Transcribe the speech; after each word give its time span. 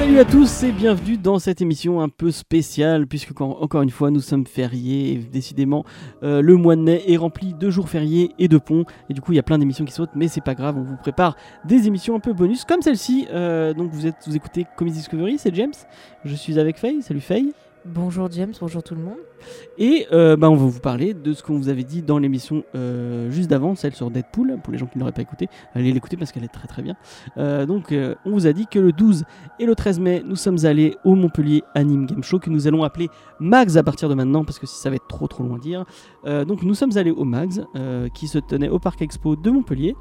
Salut 0.00 0.18
à 0.18 0.24
tous 0.24 0.62
et 0.62 0.72
bienvenue 0.72 1.18
dans 1.18 1.38
cette 1.38 1.60
émission 1.60 2.00
un 2.00 2.08
peu 2.08 2.30
spéciale 2.30 3.06
puisque 3.06 3.38
encore 3.38 3.82
une 3.82 3.90
fois 3.90 4.10
nous 4.10 4.22
sommes 4.22 4.46
fériés 4.46 5.12
et 5.12 5.16
décidément 5.18 5.84
euh, 6.22 6.40
le 6.40 6.56
mois 6.56 6.74
de 6.74 6.80
mai 6.80 7.04
est 7.06 7.18
rempli 7.18 7.52
de 7.52 7.68
jours 7.68 7.90
fériés 7.90 8.30
et 8.38 8.48
de 8.48 8.56
ponts. 8.56 8.86
Et 9.10 9.12
du 9.12 9.20
coup 9.20 9.32
il 9.32 9.36
y 9.36 9.38
a 9.38 9.42
plein 9.42 9.58
d'émissions 9.58 9.84
qui 9.84 9.92
sautent 9.92 10.14
mais 10.14 10.26
c'est 10.26 10.40
pas 10.40 10.54
grave 10.54 10.78
on 10.78 10.84
vous 10.84 10.96
prépare 10.96 11.36
des 11.66 11.86
émissions 11.86 12.14
un 12.14 12.18
peu 12.18 12.32
bonus 12.32 12.64
comme 12.64 12.80
celle-ci. 12.80 13.28
Euh, 13.30 13.74
donc 13.74 13.90
vous 13.92 14.06
êtes 14.06 14.16
vous 14.26 14.34
écoutez 14.34 14.64
Comedy 14.78 14.96
Discovery 14.96 15.36
c'est 15.36 15.54
James. 15.54 15.74
Je 16.24 16.34
suis 16.34 16.58
avec 16.58 16.78
Faye 16.78 17.02
salut 17.02 17.20
Faye 17.20 17.52
Bonjour 17.86 18.30
James, 18.30 18.52
bonjour 18.60 18.82
tout 18.82 18.94
le 18.94 19.00
monde. 19.00 19.16
et 19.78 20.06
euh, 20.12 20.36
bah, 20.36 20.50
on 20.50 20.54
va 20.54 20.66
vous 20.66 20.80
parler 20.80 21.14
de 21.14 21.32
ce 21.32 21.42
qu'on 21.42 21.56
vous 21.56 21.70
avait 21.70 21.82
dit 21.82 22.02
dans 22.02 22.18
l'émission 22.18 22.62
euh, 22.74 23.30
juste 23.30 23.48
d'avant, 23.48 23.74
celle 23.74 23.94
sur 23.94 24.10
Deadpool. 24.10 24.58
Pour 24.62 24.70
les 24.70 24.78
gens 24.78 24.84
qui 24.84 24.98
n'auraient 24.98 25.12
pas 25.12 25.22
écouté, 25.22 25.48
allez 25.74 25.90
l'écouter 25.90 26.18
parce 26.18 26.30
qu'elle 26.30 26.44
est 26.44 26.48
très 26.48 26.68
très 26.68 26.82
bien. 26.82 26.96
Euh, 27.38 27.64
donc 27.64 27.94
on 28.26 28.30
vous 28.32 28.46
a 28.46 28.52
dit 28.52 28.66
que 28.66 28.78
le 28.78 28.92
12 28.92 29.24
et 29.58 29.64
le 29.64 29.74
13 29.74 29.98
mai, 29.98 30.22
nous 30.26 30.36
sommes 30.36 30.58
allés 30.66 30.94
au 31.04 31.14
Montpellier 31.14 31.62
Anime 31.74 32.04
Game 32.04 32.22
Show 32.22 32.38
que 32.38 32.50
nous 32.50 32.66
allons 32.66 32.84
appeler 32.84 33.08
Mags 33.38 33.78
à 33.78 33.82
partir 33.82 34.10
de 34.10 34.14
maintenant 34.14 34.44
parce 34.44 34.58
que 34.58 34.66
si 34.66 34.76
ça 34.76 34.90
va 34.90 34.96
être 34.96 35.08
trop 35.08 35.26
trop 35.26 35.42
loin 35.42 35.56
à 35.56 35.60
dire. 35.60 35.84
Donc 36.46 36.62
nous 36.62 36.74
sommes 36.74 36.96
allés 36.98 37.12
au 37.12 37.24
Mags 37.24 37.64
qui 38.12 38.28
se 38.28 38.38
tenait 38.38 38.68
au 38.68 38.78
Parc 38.78 39.00
Expo 39.00 39.36
de 39.36 39.50
Montpellier. 39.50 39.96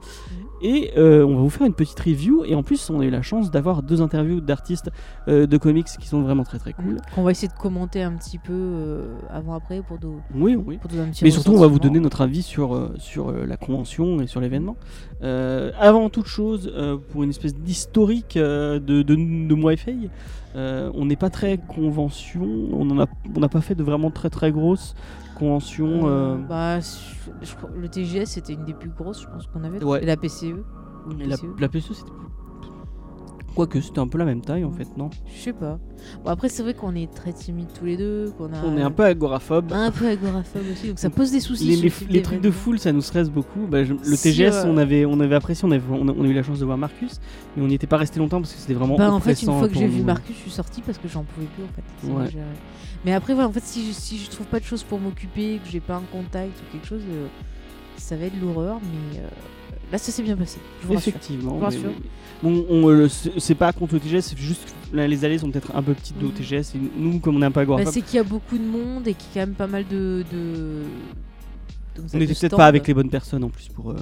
Et 0.61 0.91
euh, 0.97 1.25
on 1.25 1.35
va 1.35 1.41
vous 1.41 1.49
faire 1.49 1.67
une 1.67 1.73
petite 1.73 1.99
review. 1.99 2.43
Et 2.45 2.55
en 2.55 2.63
plus, 2.63 2.89
on 2.89 2.99
a 2.99 3.05
eu 3.05 3.09
la 3.09 3.21
chance 3.21 3.51
d'avoir 3.51 3.83
deux 3.83 4.01
interviews 4.01 4.41
d'artistes 4.41 4.89
euh, 5.27 5.47
de 5.47 5.57
comics 5.57 5.87
qui 5.99 6.07
sont 6.07 6.21
vraiment 6.21 6.43
très 6.43 6.59
très 6.59 6.73
cool. 6.73 6.97
On 7.17 7.23
va 7.23 7.31
essayer 7.31 7.47
de 7.47 7.53
commenter 7.57 8.03
un 8.03 8.13
petit 8.13 8.37
peu 8.37 8.53
euh, 8.53 9.15
avant-après 9.31 9.81
pour, 9.81 9.97
nous- 10.01 10.21
Oui, 10.35 10.55
oui. 10.55 10.77
pour 10.77 10.89
donner 10.89 11.03
un 11.03 11.09
petit 11.09 11.23
Mais 11.23 11.31
surtout, 11.31 11.53
on 11.53 11.59
va 11.59 11.67
vous 11.67 11.79
donner 11.79 11.99
notre 11.99 12.21
avis 12.21 12.41
sur, 12.43 12.91
sur 12.97 13.31
la 13.31 13.57
convention 13.57 14.21
et 14.21 14.27
sur 14.27 14.39
l'événement. 14.41 14.75
Avant 15.21 16.09
toute 16.09 16.27
chose, 16.27 16.71
pour 17.11 17.23
une 17.23 17.29
espèce 17.31 17.55
d'historique 17.55 18.37
de, 18.37 18.79
de, 18.79 19.01
de 19.03 19.53
moi 19.55 19.73
euh, 20.55 20.89
on 20.95 21.05
n'est 21.05 21.15
pas 21.15 21.29
très 21.29 21.57
convention, 21.59 22.41
on 22.73 22.85
n'a 22.85 23.05
on 23.35 23.39
n'a 23.39 23.49
pas 23.49 23.61
fait 23.61 23.75
de 23.75 23.83
vraiment 23.83 24.09
très 24.09 24.29
très 24.29 24.51
grosses 24.51 24.95
conventions. 25.39 26.01
euh, 26.07 26.35
Bah, 26.37 26.79
je- 26.79 27.31
je 27.45 27.55
crois- 27.55 27.69
le 27.75 27.87
TGS 27.89 28.25
c'était 28.25 28.53
une 28.53 28.65
des 28.65 28.73
plus 28.73 28.89
grosses, 28.89 29.21
je 29.23 29.27
pense 29.27 29.47
qu'on 29.47 29.63
avait. 29.63 29.83
Ouais. 29.83 30.03
Et 30.03 30.05
la 30.05 30.17
PCE. 30.17 30.63
la, 31.17 31.35
PCE. 31.37 31.47
la 31.59 31.69
PSE, 31.69 31.93
c'était. 31.93 32.11
Quoique, 33.59 33.81
c'était 33.81 33.99
un 33.99 34.07
peu 34.07 34.17
la 34.17 34.23
même 34.23 34.39
taille 34.39 34.63
en 34.63 34.71
fait, 34.71 34.87
non? 34.95 35.09
Je 35.35 35.41
sais 35.41 35.51
pas. 35.51 35.79
Bon, 36.23 36.29
après, 36.31 36.47
c'est 36.47 36.63
vrai 36.63 36.73
qu'on 36.73 36.95
est 36.95 37.13
très 37.13 37.33
timides 37.33 37.67
tous 37.77 37.83
les 37.83 37.97
deux. 37.97 38.31
qu'on 38.37 38.53
a 38.53 38.63
On 38.63 38.77
est 38.77 38.81
un 38.81 38.89
peu 38.89 39.03
agoraphobe. 39.03 39.73
un 39.73 39.91
peu 39.91 40.07
agoraphobe 40.07 40.61
aussi, 40.71 40.87
donc 40.87 40.97
ça 40.97 41.09
pose 41.09 41.29
des 41.31 41.41
soucis. 41.41 41.91
Les, 42.09 42.21
trucs 42.21 42.39
de 42.39 42.51
foule, 42.51 42.79
ça 42.79 42.93
nous 42.93 43.01
stresse 43.01 43.29
beaucoup. 43.29 43.67
Bah, 43.69 43.83
je- 43.83 43.95
le 43.95 44.15
Si, 44.15 44.31
TGS, 44.31 44.53
euh, 44.53 44.63
on, 44.65 44.77
avait, 44.77 45.05
on 45.05 45.19
avait 45.19 45.35
apprécié, 45.35 45.67
on, 45.67 45.71
avait, 45.71 45.83
on, 45.91 46.07
a, 46.07 46.11
on 46.13 46.23
a 46.23 46.27
eu 46.27 46.31
la 46.31 46.41
chance 46.41 46.59
de 46.59 46.63
voir 46.63 46.77
Marcus, 46.77 47.19
mais 47.57 47.63
on 47.63 47.67
n'y 47.67 47.73
était 47.73 47.85
pas 47.85 47.97
resté 47.97 48.19
longtemps 48.19 48.39
parce 48.39 48.53
que 48.53 48.59
c'était 48.61 48.75
vraiment 48.75 48.95
Bah, 48.95 49.11
en 49.11 49.19
fait, 49.19 49.41
une 49.41 49.51
fois 49.51 49.67
que 49.67 49.75
j'ai 49.75 49.87
vu. 49.87 50.03
Marcus, 50.03 50.37
je 50.37 50.41
suis 50.43 50.51
sortie 50.51 50.81
parce 50.81 50.97
que 50.97 51.09
j'en 51.09 51.25
pouvais 51.25 51.47
plus 51.47 51.63
en 51.65 52.15
fait. 52.23 52.37
Ouais. 52.37 52.41
Mais 53.03 53.11
après, 53.11 53.33
voilà, 53.33 53.49
en 53.49 53.51
fait, 53.51 53.63
si 53.65 53.85
je, 53.85 53.91
si 53.91 54.19
je 54.19 54.29
trouve 54.29 54.47
pas 54.47 54.61
de 54.61 54.65
choses 54.65 54.83
pour 54.83 55.01
m'occuper, 55.01 55.59
que 55.61 55.69
j'ai 55.69 55.81
pas 55.81 55.95
un 55.97 56.03
contact 56.13 56.53
ou 56.61 56.71
quelque 56.71 56.87
chose, 56.87 57.03
euh, 57.11 57.27
ça 57.99 58.15
va 58.15 58.25
être 58.25 58.39
l'horreur. 58.41 58.79
Mais 58.83 59.19
euh, 59.19 59.27
là, 59.91 59.97
ça 59.97 60.11
s'est 60.11 60.23
bien 60.23 60.35
passé. 60.35 60.59
Je 60.81 60.87
vous 60.87 60.93
rassure. 60.93 61.09
Effectivement. 61.09 61.51
Je 61.53 61.55
vous 61.57 61.63
rassure. 61.65 61.91
Bon, 62.41 62.65
on, 62.69 62.89
euh, 62.89 63.07
c'est 63.37 63.55
pas 63.55 63.73
contre 63.73 63.95
le 63.95 63.99
TGS, 63.99 64.21
c'est 64.21 64.37
juste 64.37 64.61
que 64.91 64.97
les 64.97 65.25
allées 65.25 65.37
sont 65.39 65.51
peut-être 65.51 65.75
un 65.75 65.83
peu 65.83 65.93
petites 65.93 66.15
au 66.23 66.27
Mhm. 66.27 66.31
TGS. 66.33 66.75
Et 66.75 66.79
nous, 66.97 67.19
comme 67.19 67.35
on 67.35 67.41
est 67.41 67.45
un 67.45 67.51
peu 67.51 67.65
Bah, 67.65 67.85
c'est 67.85 68.01
qu'il 68.01 68.15
y 68.15 68.19
a 68.19 68.23
beaucoup 68.23 68.57
de 68.57 68.63
monde 68.63 69.07
et 69.07 69.13
qu'il 69.13 69.27
y 69.35 69.39
a 69.39 69.41
quand 69.41 69.47
même 69.47 69.55
pas 69.55 69.67
mal 69.67 69.85
de. 69.87 70.23
de... 70.31 70.37
de- 70.37 70.83
on 72.01 72.07
de 72.13 72.17
n'était 72.17 72.33
peut-être 72.33 72.55
pas 72.55 72.67
avec 72.67 72.87
les 72.87 72.93
bonnes 72.93 73.09
personnes 73.09 73.43
en 73.43 73.49
plus 73.49 73.67
pour, 73.67 73.91
euh, 73.91 73.95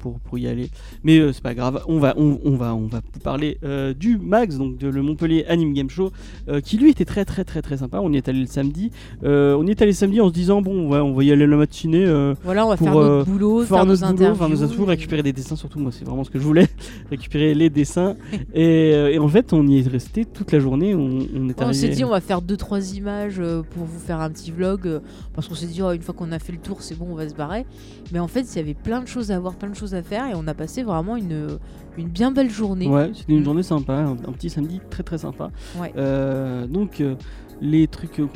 pour, 0.00 0.18
pour 0.20 0.38
y 0.38 0.48
aller. 0.48 0.70
Mais 1.04 1.18
euh, 1.18 1.32
c'est 1.32 1.42
pas 1.42 1.54
grave, 1.54 1.82
on 1.86 1.98
va, 1.98 2.14
on, 2.16 2.40
on 2.44 2.56
va, 2.56 2.74
on 2.74 2.86
va 2.86 3.00
vous 3.12 3.20
parler 3.20 3.58
euh, 3.64 3.94
du 3.94 4.18
Max, 4.18 4.56
donc 4.56 4.78
de 4.78 4.88
le 4.88 5.02
Montpellier 5.02 5.44
Anime 5.46 5.74
Game 5.74 5.90
Show, 5.90 6.10
euh, 6.48 6.60
qui 6.60 6.76
lui 6.78 6.90
était 6.90 7.04
très 7.04 7.24
très 7.24 7.44
très 7.44 7.62
très 7.62 7.76
sympa. 7.76 8.00
On 8.02 8.12
y 8.12 8.16
est 8.16 8.28
allé 8.28 8.40
le 8.40 8.46
samedi. 8.46 8.90
Euh, 9.22 9.54
on 9.56 9.66
y 9.66 9.70
est 9.70 9.82
allé 9.82 9.92
samedi 9.92 10.20
en 10.20 10.28
se 10.28 10.32
disant, 10.32 10.62
bon, 10.62 10.88
ouais, 10.88 10.98
on 10.98 11.12
va 11.12 11.22
y 11.22 11.30
aller 11.30 11.46
la 11.46 11.56
matinée. 11.56 12.06
Voilà, 12.42 12.66
on 12.66 12.70
va 12.70 12.76
pour, 12.76 12.86
faire 12.86 12.94
notre 12.96 13.30
boulot, 13.30 13.60
faire 13.60 13.76
faire 13.76 13.86
nos 13.86 13.92
notre 13.92 14.16
boulot, 14.16 14.34
faire 14.34 14.48
nos 14.48 14.62
interviews, 14.62 14.84
récupérer 14.86 15.22
des 15.22 15.32
dessins 15.32 15.56
surtout 15.56 15.78
moi 15.78 15.92
c'est 15.92 16.04
vraiment 16.04 16.24
ce 16.24 16.30
que 16.30 16.38
je 16.38 16.44
voulais 16.44 16.68
récupérer 17.10 17.54
les 17.54 17.70
dessins 17.70 18.16
et, 18.54 18.90
et 19.12 19.18
en 19.18 19.28
fait 19.28 19.52
on 19.52 19.66
y 19.66 19.78
est 19.78 19.88
resté 19.88 20.24
toute 20.24 20.52
la 20.52 20.58
journée 20.60 20.94
on, 20.94 21.18
on 21.34 21.48
est 21.48 21.60
On 21.60 21.64
arrivé 21.64 21.74
s'est 21.74 21.88
dit, 21.88 22.04
on 22.04 22.10
va 22.10 22.20
faire 22.20 22.40
deux 22.40 22.56
trois 22.56 22.94
images 22.94 23.42
pour 23.70 23.84
vous 23.84 23.98
faire 23.98 24.20
un 24.20 24.30
petit 24.30 24.50
vlog 24.50 25.00
parce 25.34 25.48
qu'on 25.48 25.54
s'est 25.54 25.66
dit, 25.66 25.82
oh, 25.82 25.92
une 25.92 26.02
fois 26.02 26.14
qu'on 26.14 26.32
a 26.32 26.38
fait 26.38 26.52
le 26.52 26.58
tour, 26.58 26.82
c'est 26.82 26.94
bon, 26.94 27.06
on 27.10 27.14
va 27.14 27.28
se 27.28 27.34
barrer. 27.34 27.66
Mais 28.12 28.18
en 28.18 28.28
fait, 28.28 28.40
il 28.42 28.56
y 28.56 28.60
avait 28.60 28.74
plein 28.74 29.00
de 29.02 29.06
choses 29.06 29.30
à 29.30 29.38
voir, 29.38 29.54
plein 29.54 29.70
de 29.70 29.76
choses 29.76 29.94
à 29.94 30.02
faire 30.02 30.26
et 30.26 30.32
on 30.34 30.46
a 30.48 30.54
passé 30.54 30.82
vraiment 30.82 31.16
une, 31.16 31.58
une 31.98 32.08
bien 32.08 32.30
belle 32.32 32.50
journée. 32.50 32.88
ouais 32.88 33.10
c'était 33.14 33.32
une 33.32 33.40
Mm. 33.40 33.44
journée 33.44 33.62
sympa 33.62 33.94
un, 33.94 34.12
un 34.12 34.32
petit 34.32 34.50
samedi 34.50 34.80
très 34.90 35.02
très 35.02 35.18
sympa 35.18 35.50
Ouais. 35.78 35.92
Euh, 35.96 36.66
donc 36.66 37.00
euh, 37.00 37.14
les 37.62 37.86
trucs 37.88 38.16
qu'on 38.16 38.26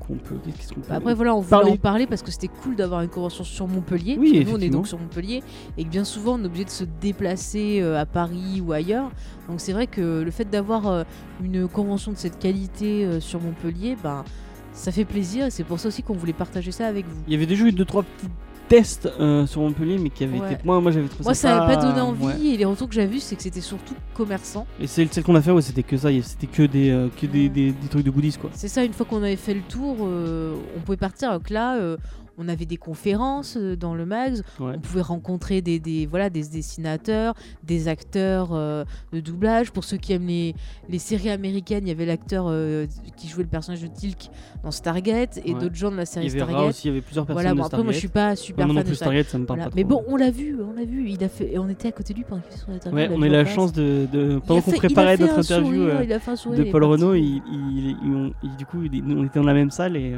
qu'on 0.00 0.14
peut 0.16 0.34
qu'est-ce 0.44 0.70
qu'on 0.74 0.80
peut 0.80 0.88
Bah 0.88 0.96
Après 0.96 1.14
voilà, 1.14 1.34
on 1.34 1.40
voulait 1.40 1.50
Parler. 1.50 1.70
en 1.72 1.76
parler 1.76 2.06
parce 2.06 2.22
que 2.22 2.30
c'était 2.32 2.48
cool 2.48 2.74
d'avoir 2.76 3.00
une 3.02 3.08
convention 3.08 3.44
sur 3.44 3.68
Montpellier. 3.68 4.16
Oui, 4.18 4.44
nous 4.44 4.54
on 4.56 4.60
est 4.60 4.68
donc 4.70 4.86
sur 4.88 4.98
Montpellier 4.98 5.42
et 5.78 5.84
que 5.84 5.88
bien 5.88 6.04
souvent 6.04 6.34
on 6.38 6.42
est 6.42 6.46
obligé 6.46 6.64
de 6.64 6.70
se 6.70 6.84
déplacer 7.00 7.78
euh, 7.80 7.98
à 8.00 8.06
Paris 8.06 8.60
ou 8.66 8.72
ailleurs. 8.72 9.10
Donc 9.48 9.60
c'est 9.60 9.72
vrai 9.72 9.86
que 9.86 10.22
le 10.22 10.30
fait 10.32 10.44
d'avoir 10.50 11.04
une 11.42 11.68
convention 11.68 12.10
de 12.12 12.16
cette 12.16 12.38
qualité 12.40 13.20
sur 13.20 13.40
Montpellier, 13.40 13.96
ben 14.02 14.24
ça 14.72 14.90
fait 14.92 15.04
plaisir 15.06 15.46
et 15.46 15.50
c'est 15.50 15.64
pour 15.64 15.78
ça 15.80 15.88
aussi 15.88 16.02
qu'on 16.02 16.14
voulait 16.14 16.32
partager 16.34 16.70
ça 16.72 16.86
avec 16.86 17.06
vous. 17.06 17.22
il 17.26 17.32
y 17.32 17.36
avait 17.36 17.46
déjà 17.46 17.64
eu 17.64 17.72
deux 17.72 17.84
trois 17.86 18.02
petits 18.02 18.26
tests 18.68 19.08
euh, 19.20 19.46
sur 19.46 19.60
Montpellier 19.60 19.98
mais 19.98 20.10
qui 20.10 20.24
Ouais. 20.26 20.52
été 20.54 20.64
moi 20.64 20.80
moi 20.80 20.90
j'avais 20.90 21.06
trouvé 21.08 21.24
Moi 21.24 21.34
ça 21.34 21.48
ça 21.48 21.60
n'avait 21.60 21.74
pas 21.76 21.82
donné 21.82 22.00
envie 22.00 22.24
ouais. 22.24 22.40
et 22.54 22.56
les 22.56 22.64
retours 22.64 22.88
que 22.88 22.94
j'ai 22.94 23.06
vus 23.06 23.20
c'est 23.20 23.36
que 23.36 23.42
c'était 23.42 23.60
surtout 23.60 23.94
commerçant. 24.14 24.66
et 24.80 24.86
c'est 24.86 25.06
celle 25.12 25.22
qu'on 25.24 25.34
a 25.36 25.40
fait 25.42 25.52
ouais 25.52 25.62
c'était 25.62 25.82
que 25.84 25.96
ça 25.96 26.08
c'était 26.22 26.46
que 26.48 26.62
des 26.64 26.90
euh, 26.90 27.08
que 27.20 27.26
des, 27.26 27.42
Ouais. 27.44 27.48
des, 27.48 27.72
des 27.72 27.88
trucs 27.88 28.04
de 28.04 28.10
goodies 28.10 28.36
quoi 28.40 28.50
C'est 28.54 28.68
ça, 28.68 28.82
une 28.84 28.92
fois 28.92 29.06
qu'on 29.06 29.22
avait 29.22 29.36
fait 29.36 29.54
le 29.54 29.60
tour, 29.62 29.96
euh, 30.00 30.54
on 30.76 30.80
pouvait 30.80 30.96
partir. 30.96 31.28
Alors 31.30 31.42
que 31.42 31.52
là, 31.54 31.76
euh, 31.76 31.96
on 32.38 32.48
avait 32.48 32.66
des 32.66 32.76
conférences 32.76 33.56
euh, 33.56 33.76
dans 33.76 33.94
le 33.94 34.04
mags, 34.06 34.40
Ouais. 34.60 34.72
on 34.76 34.78
pouvait 34.80 35.00
rencontrer 35.00 35.62
des, 35.62 35.78
des, 35.78 36.06
voilà, 36.06 36.28
des 36.30 36.42
dessinateurs, 36.44 37.34
des 37.64 37.88
acteurs 37.88 38.50
euh, 38.52 38.84
de 39.12 39.20
doublage. 39.20 39.70
Pour 39.72 39.84
ceux 39.84 39.96
qui 39.96 40.12
aiment 40.12 40.26
les, 40.26 40.54
les 40.88 40.98
séries 40.98 41.30
américaines, 41.30 41.84
il 41.86 41.88
y 41.88 41.92
avait 41.92 42.06
l'acteur 42.06 42.46
euh, 42.48 42.86
qui 43.16 43.28
jouait 43.28 43.42
le 43.44 43.48
personnage 43.48 43.82
de 43.82 43.86
Tilk 43.88 44.30
dans 44.62 44.70
Stargate 44.70 45.38
et 45.44 45.54
Ouais. 45.54 45.60
d'autres 45.60 45.74
gens 45.74 45.90
de 45.90 45.96
la 45.96 46.02
il 46.02 46.06
série 46.06 46.26
y 46.26 46.30
avait 46.30 46.40
Ra 46.42 46.46
Stargate. 46.50 46.68
aussi 46.70 46.86
il 46.86 46.90
y 46.90 46.92
avait 46.92 47.00
plusieurs 47.00 47.24
personnes 47.26 47.42
Voilà, 47.42 47.54
de 47.54 47.58
bon, 47.60 47.64
après, 47.64 47.82
moi 47.82 47.92
je 47.92 47.98
suis 47.98 48.08
pas 48.08 48.36
super 48.36 48.66
non 48.66 48.74
fan 48.74 48.82
de 48.82 48.88
plus 48.88 48.96
Stargate. 48.96 49.26
Stargate 49.26 49.32
ça 49.32 49.38
me 49.38 49.46
parle 49.46 49.58
Voilà. 49.60 49.70
pas 49.70 49.76
Mais 49.76 49.84
bon, 49.84 50.02
on 50.08 50.16
l'a 50.16 50.30
vu, 50.30 50.56
on 50.62 50.72
l'a 50.78 50.84
vu. 50.84 51.08
Il 51.08 51.22
a 51.24 51.28
fait, 51.28 51.52
et 51.54 51.58
on 51.58 51.68
était 51.68 51.88
à 51.88 51.92
côté 51.92 52.12
de 52.12 52.18
lui 52.18 52.24
pendant 52.28 52.42
qu'il 52.42 52.52
fait 52.52 52.58
son 52.64 52.72
interview. 52.72 52.98
Ouais, 52.98 53.06
il 53.10 53.12
on 53.18 53.22
a 53.22 53.26
eu 53.26 53.30
la 53.30 53.44
chance 53.46 53.72
de, 53.72 54.06
de 54.12 54.32
Il 54.34 54.40
pendant 54.40 54.60
qu'on 54.60 54.72
il 54.72 54.76
préparait 54.78 55.16
notre 55.16 55.38
interview 55.38 55.82
euh, 55.82 56.00
il 56.02 56.08
de 56.08 56.64
il 56.64 56.70
Paul. 56.70 56.84
Renault, 56.84 57.14
il, 57.14 57.22
il- 57.50 57.96
il- 58.02 58.32
il- 58.42 58.56
du 58.56 58.66
coup, 58.66 58.82
il- 58.82 59.02
on 59.16 59.24
était 59.24 59.38
dans 59.38 59.46
la 59.46 59.54
même 59.54 59.70
salle 59.70 59.96
et, 59.96 60.14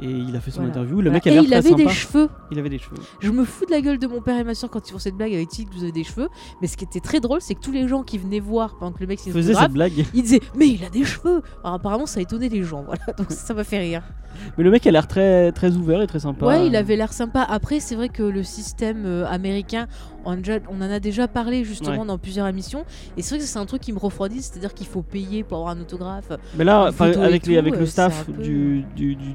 et 0.00 0.08
il 0.10 0.34
a 0.34 0.40
fait 0.40 0.50
son 0.50 0.64
interview. 0.64 1.00
Le 1.00 1.10
mec 1.10 1.26
a 1.26 1.30
et 1.30 1.34
l'air 1.34 1.42
il 1.52 1.58
avait 1.58 1.70
sympa. 1.70 1.82
des 1.84 1.88
cheveux. 1.90 2.28
Il 2.50 2.58
avait 2.58 2.68
des 2.68 2.78
cheveux. 2.78 2.96
Je 3.20 3.30
me 3.30 3.44
fous 3.44 3.66
de 3.66 3.70
la 3.70 3.80
gueule 3.80 3.98
de 3.98 4.06
mon 4.06 4.20
père 4.20 4.38
et 4.38 4.44
ma 4.44 4.54
soeur 4.54 4.70
quand 4.70 4.88
ils 4.88 4.92
font 4.92 4.98
cette 4.98 5.14
blague 5.16 5.32
avec 5.34 5.48
Tilk, 5.48 5.68
vous 5.72 5.82
avez 5.82 5.92
des 5.92 6.04
cheveux. 6.04 6.28
Mais 6.60 6.66
ce 6.66 6.76
qui 6.76 6.84
était 6.84 7.00
très 7.00 7.20
drôle, 7.20 7.40
c'est 7.40 7.54
que 7.54 7.60
tous 7.60 7.72
les 7.72 7.88
gens 7.88 8.02
qui 8.02 8.18
venaient 8.18 8.40
voir 8.40 8.76
pendant 8.78 8.92
que 8.92 9.00
le 9.00 9.06
mec 9.06 9.20
faisait 9.20 9.54
cette 9.54 9.72
blague. 9.72 9.92
ils 10.14 10.22
disaient 10.22 10.40
Mais 10.56 10.68
il 10.68 10.84
a 10.84 10.90
des 10.90 11.04
cheveux 11.04 11.42
Alors 11.62 11.74
apparemment, 11.76 12.06
ça 12.06 12.20
a 12.20 12.22
étonné 12.22 12.48
les 12.48 12.62
gens. 12.62 12.82
Voilà, 12.84 13.04
donc 13.18 13.30
ça 13.30 13.54
m'a 13.54 13.64
fait 13.64 13.78
rire. 13.78 14.02
Mais 14.56 14.64
le 14.64 14.70
mec 14.70 14.86
a 14.86 14.90
l'air 14.90 15.06
très, 15.06 15.52
très 15.52 15.76
ouvert 15.76 16.00
et 16.02 16.06
très 16.06 16.20
sympa. 16.20 16.46
Ouais, 16.46 16.66
il 16.66 16.76
avait 16.76 16.96
l'air 16.96 17.12
sympa. 17.12 17.42
Après, 17.42 17.80
c'est 17.80 17.94
vrai 17.94 18.08
que 18.08 18.22
le 18.22 18.42
système 18.42 19.04
euh, 19.04 19.26
américain, 19.26 19.86
on, 20.24 20.32
en 20.32 20.80
a 20.80 21.00
déjà 21.00 21.28
parlé 21.28 21.64
justement 21.64 22.00
Ouais. 22.00 22.06
dans 22.06 22.18
plusieurs 22.18 22.46
émissions. 22.46 22.84
Et 23.16 23.22
c'est 23.22 23.34
vrai 23.34 23.44
que 23.44 23.44
c'est 23.44 23.58
un 23.58 23.66
truc 23.66 23.82
qui 23.82 23.92
me 23.92 23.98
refroidit, 23.98 24.40
c'est-à-dire 24.40 24.72
qu'il 24.72 24.86
faut 24.86 25.02
payer 25.02 25.42
pour 25.44 25.58
avoir 25.58 25.76
un 25.76 25.80
autographe. 25.80 26.32
Mais 26.56 26.64
là, 26.64 26.90
avec, 26.98 27.46
les, 27.46 27.54
tout, 27.54 27.58
avec 27.58 27.74
euh, 27.74 27.80
le 27.80 27.86
staff 27.86 28.24
peu- 28.24 28.32
du, 28.42 28.84
du, 28.96 29.16
du, 29.16 29.34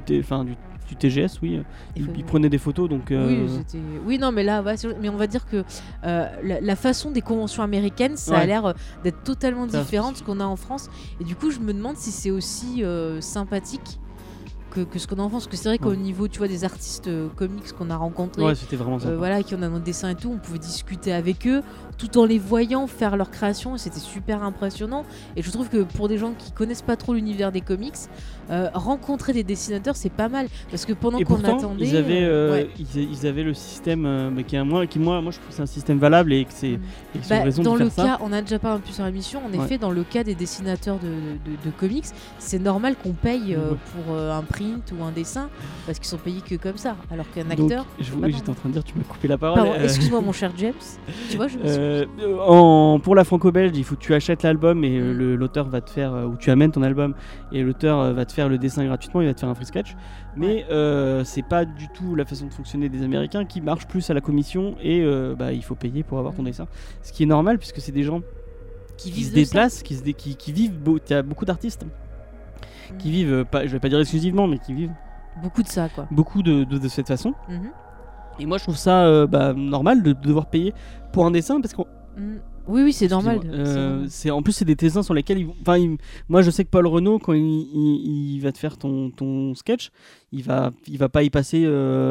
du 0.88 0.96
TGS, 0.96 1.38
oui, 1.42 1.60
Il 1.96 2.08
il, 2.16 2.24
prenait 2.24 2.48
des 2.48 2.58
photos. 2.58 2.88
Donc, 2.88 3.10
euh, 3.10 3.46
Oui, 3.46 3.78
oui, 4.06 4.18
non, 4.18 4.32
mais 4.32 4.42
là, 4.42 4.62
ouais, 4.62 4.74
mais 5.00 5.08
on 5.08 5.16
va 5.16 5.26
dire 5.26 5.46
que 5.46 5.62
euh, 6.04 6.26
la, 6.42 6.60
la 6.60 6.76
façon 6.76 7.10
des 7.10 7.20
conventions 7.20 7.62
américaines, 7.62 8.16
ça 8.16 8.38
a 8.38 8.46
l'air 8.46 8.64
euh, 8.66 8.72
d'être 9.04 9.22
totalement 9.22 9.66
différent 9.66 10.12
de 10.12 10.16
ce 10.16 10.22
qu'on 10.22 10.40
a 10.40 10.44
en 10.46 10.56
France. 10.56 10.88
Et 11.20 11.24
du 11.24 11.36
coup, 11.36 11.50
je 11.50 11.60
me 11.60 11.72
demande 11.72 11.96
si 11.96 12.10
c'est 12.10 12.30
aussi 12.30 12.82
euh, 12.82 13.20
sympathique 13.20 14.00
que, 14.70 14.80
que 14.80 14.98
ce 14.98 15.06
qu'on 15.06 15.18
a 15.18 15.22
en 15.22 15.28
France. 15.28 15.44
Parce 15.46 15.56
que 15.56 15.62
c'est 15.62 15.68
vrai 15.68 15.78
qu'au 15.78 15.90
Ouais. 15.90 15.96
niveau, 15.96 16.28
tu 16.28 16.38
vois, 16.38 16.48
des 16.48 16.64
artistes 16.64 17.08
euh, 17.08 17.28
comics 17.36 17.72
qu'on 17.72 17.90
a 17.90 17.96
rencontrés, 17.96 18.42
ouais, 18.42 18.54
c'était 18.54 18.76
vraiment 18.76 18.98
euh, 19.04 19.16
voilà, 19.16 19.42
qui 19.42 19.54
ont 19.54 19.62
un 19.62 19.80
dessin 19.80 20.10
et 20.10 20.14
tout, 20.14 20.30
on 20.30 20.38
pouvait 20.38 20.58
discuter 20.58 21.12
avec 21.12 21.46
eux. 21.46 21.62
Tout 21.98 22.16
en 22.18 22.24
les 22.24 22.38
voyant 22.38 22.86
faire 22.86 23.16
leur 23.16 23.30
création. 23.30 23.76
C'était 23.76 23.98
super 24.00 24.42
impressionnant. 24.42 25.04
Et 25.36 25.42
je 25.42 25.50
trouve 25.50 25.68
que 25.68 25.82
pour 25.82 26.08
des 26.08 26.16
gens 26.16 26.32
qui 26.38 26.52
connaissent 26.52 26.80
pas 26.82 26.96
trop 26.96 27.12
l'univers 27.14 27.52
des 27.52 27.60
comics, 27.60 27.94
euh, 28.50 28.70
rencontrer 28.72 29.32
des 29.34 29.42
dessinateurs, 29.44 29.96
c'est 29.96 30.08
pas 30.12 30.28
mal. 30.28 30.46
Parce 30.70 30.86
que 30.86 30.92
pendant 30.94 31.18
qu'on 31.20 31.42
attendait. 31.44 31.86
ils 31.86 31.96
avaient, 31.96 32.22
euh, 32.22 32.28
euh, 32.48 32.52
ouais. 32.52 32.70
ils, 32.78 33.10
ils 33.12 33.26
avaient 33.26 33.42
le 33.42 33.52
système 33.52 34.06
euh, 34.06 34.30
qui, 34.46 34.56
moi, 34.58 34.86
qui 34.86 34.98
moi, 34.98 35.20
moi, 35.20 35.32
je 35.32 35.36
trouve 35.38 35.48
que 35.50 35.54
c'est 35.54 35.62
un 35.62 35.66
système 35.66 35.98
valable 35.98 36.32
et 36.32 36.44
que 36.44 36.52
c'est 36.54 36.78
Mm. 36.78 37.18
ont 37.18 37.20
Bah, 37.28 37.50
dans 37.64 37.74
de 37.74 37.78
le 37.80 37.88
faire 37.90 38.04
ça. 38.04 38.10
cas, 38.16 38.18
on 38.22 38.32
a 38.32 38.40
déjà 38.42 38.58
parlé 38.58 38.76
un 38.78 38.80
peu 38.80 38.92
sur 38.92 39.04
l'émission, 39.04 39.40
en 39.44 39.50
Ouais. 39.58 39.64
effet, 39.64 39.76
dans 39.78 39.90
le 39.90 40.04
cas 40.04 40.22
des 40.24 40.34
dessinateurs 40.34 40.98
de, 40.98 41.08
de- 41.08 41.56
de 41.64 41.70
comics, 41.76 42.04
c'est 42.38 42.58
normal 42.58 42.94
qu'on 43.02 43.12
paye 43.12 43.54
euh, 43.54 43.72
Ouais. 43.72 43.76
pour 44.06 44.16
un 44.16 44.42
print 44.42 44.92
ou 44.98 45.02
un 45.02 45.10
dessin 45.10 45.48
parce 45.86 45.98
qu'ils 45.98 46.08
sont 46.08 46.16
payés 46.18 46.40
que 46.40 46.54
comme 46.54 46.76
ça. 46.76 46.96
Alors 47.10 47.28
qu'un 47.32 47.50
acteur. 47.50 47.84
j'étais 47.98 48.50
en 48.50 48.54
train 48.54 48.68
de 48.68 48.74
dire, 48.74 48.84
tu 48.84 48.94
m'as 48.96 49.04
coupé 49.04 49.26
la 49.28 49.36
parole. 49.38 49.68
Excuse-moi, 49.82 50.20
mon 50.20 50.32
cher 50.32 50.52
James. 50.56 50.72
Tu 51.30 51.36
vois, 51.36 51.48
je 51.48 51.58
me 51.58 51.66
suis. 51.66 51.78
Euh, 51.88 52.04
en, 52.46 53.00
pour 53.00 53.14
la 53.14 53.24
franco-belge, 53.24 53.72
il 53.76 53.84
faut 53.84 53.94
que 53.96 54.00
tu 54.00 54.14
achètes 54.14 54.42
l'album 54.42 54.84
et 54.84 54.98
euh, 54.98 55.14
Mm. 55.14 55.34
l'auteur 55.36 55.68
va 55.68 55.80
te 55.80 55.90
faire, 55.90 56.12
euh, 56.14 56.26
ou 56.26 56.36
tu 56.36 56.50
amènes 56.50 56.70
ton 56.72 56.82
album 56.82 57.14
et 57.52 57.62
l'auteur 57.62 58.12
va 58.12 58.24
te 58.24 58.32
faire 58.32 58.48
le 58.48 58.58
dessin 58.58 58.84
gratuitement, 58.84 59.20
il 59.20 59.26
va 59.26 59.34
te 59.34 59.40
faire 59.40 59.48
un 59.48 59.54
free 59.54 59.66
sketch. 59.66 59.96
Mais 60.36 60.64
c'est 61.24 61.42
pas 61.46 61.64
du 61.64 61.88
tout 61.88 62.14
la 62.14 62.24
façon 62.24 62.46
de 62.46 62.52
fonctionner 62.52 62.88
des 62.88 63.02
Américains 63.02 63.44
qui 63.44 63.60
marchent 63.60 63.86
plus 63.88 64.08
à 64.10 64.14
la 64.14 64.20
commission 64.20 64.76
et 64.82 65.04
bah, 65.38 65.52
il 65.52 65.62
faut 65.64 65.74
payer 65.74 66.02
pour 66.02 66.18
avoir 66.18 66.34
ton 66.34 66.42
Mm. 66.42 66.46
dessin. 66.46 66.66
Ce 67.02 67.12
qui 67.12 67.22
est 67.22 67.26
normal 67.26 67.58
puisque 67.58 67.80
c'est 67.80 67.92
des 67.92 68.04
gens 68.04 68.20
qui 68.96 69.10
qui 69.12 69.24
se 69.24 69.32
déplacent, 69.32 69.82
qui, 69.82 69.94
se 69.94 70.02
dé- 70.02 70.12
qui, 70.14 70.34
qui 70.36 70.52
vivent. 70.52 70.74
Il 70.86 71.10
y 71.10 71.14
a 71.14 71.22
beaucoup 71.22 71.44
d'artistes 71.44 71.86
qui 72.98 73.08
Mm. 73.08 73.12
vivent, 73.12 73.44
pas, 73.50 73.66
je 73.66 73.72
vais 73.72 73.78
pas 73.80 73.88
dire 73.88 74.00
exclusivement, 74.00 74.46
mais 74.46 74.58
qui 74.58 74.74
vivent 74.74 74.92
Beaucoup 75.42 75.62
de 75.62 75.68
ça, 75.68 75.88
quoi. 75.88 76.06
beaucoup 76.10 76.42
de, 76.42 76.64
de- 76.64 76.78
de 76.78 76.88
cette 76.88 77.06
façon. 77.08 77.34
Mhm. 77.48 77.70
Et 78.38 78.46
moi 78.46 78.58
je 78.58 78.64
trouve 78.64 78.76
ça 78.76 79.04
euh, 79.06 79.26
bah, 79.26 79.52
normal 79.54 80.02
de, 80.02 80.12
de 80.12 80.20
devoir 80.26 80.46
payer 80.50 80.72
pour 81.12 81.26
un 81.26 81.30
dessin 81.30 81.60
parce 81.60 81.74
qu'on 81.74 81.86
Mm. 82.16 82.38
Oui, 82.66 82.82
oui, 82.82 82.92
c'est 82.92 83.06
normal. 83.08 83.36
Excusez-moi. 83.36 83.64
c'est 83.64 83.70
Euh, 83.78 83.90
normal. 83.92 84.06
c'est 84.10 84.30
en 84.32 84.42
plus 84.42 84.52
c'est 84.52 84.64
des 84.64 84.74
dessins 84.74 85.04
sur 85.04 85.14
lesquels 85.14 85.38
ils 85.38 85.46
enfin 85.62 85.76
il- 85.78 85.96
moi 86.28 86.42
je 86.42 86.50
sais 86.50 86.64
que 86.64 86.68
Paul 86.68 86.88
Renault 86.88 87.20
quand 87.20 87.32
il, 87.32 87.44
il- 87.44 88.34
il 88.34 88.40
va 88.40 88.50
te 88.50 88.58
faire 88.58 88.76
ton, 88.76 89.10
ton 89.10 89.54
sketch 89.54 89.90
il 90.32 90.42
va 90.42 90.72
il 90.88 90.98
va 90.98 91.08
pas 91.08 91.22
y 91.22 91.30
passer 91.30 91.64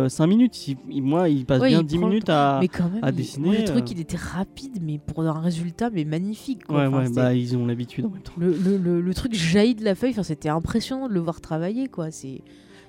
5 0.07 0.25
minutes 0.27 0.69
Il- 0.89 1.03
moi 1.03 1.27
il 1.27 1.45
passe 1.45 1.59
Ouais, 1.61 1.67
bien 1.69 1.81
il 1.81 1.85
10 1.85 1.97
prend 1.97 2.07
le 2.07 2.11
minutes 2.13 2.29
à 2.29 2.57
mais 2.61 2.69
quand 2.69 2.89
même, 2.89 3.03
à 3.03 3.09
il- 3.09 3.15
dessiner, 3.15 3.47
moi, 3.47 3.55
j'ai 3.57 3.65
trouvé 3.65 3.81
euh. 3.81 3.83
qu'il 3.83 3.99
était 3.99 4.15
rapide, 4.17 4.79
mais 4.81 4.97
pour 4.97 5.21
un 5.23 5.39
résultat, 5.41 5.89
mais 5.89 6.05
magnifique. 6.05 6.63
quoi. 6.65 6.77
ouais 6.77 6.85
Enfin, 6.87 6.99
ouais 6.99 7.05
c'est- 7.07 7.13
bah 7.15 7.33
ils 7.33 7.57
ont 7.57 7.65
l'habitude 7.65 8.05
en 8.05 8.09
même 8.11 8.21
temps 8.21 8.31
le, 8.37 8.53
le, 8.53 8.77
le, 8.77 9.01
le 9.01 9.13
truc 9.13 9.33
jaillit 9.33 9.75
de 9.75 9.83
la 9.83 9.93
feuille, 9.93 10.11
enfin, 10.11 10.23
c'était 10.23 10.47
impressionnant 10.49 11.09
de 11.09 11.13
le 11.13 11.19
voir 11.19 11.41
travailler, 11.41 11.89
quoi. 11.89 12.11
C'est 12.11 12.41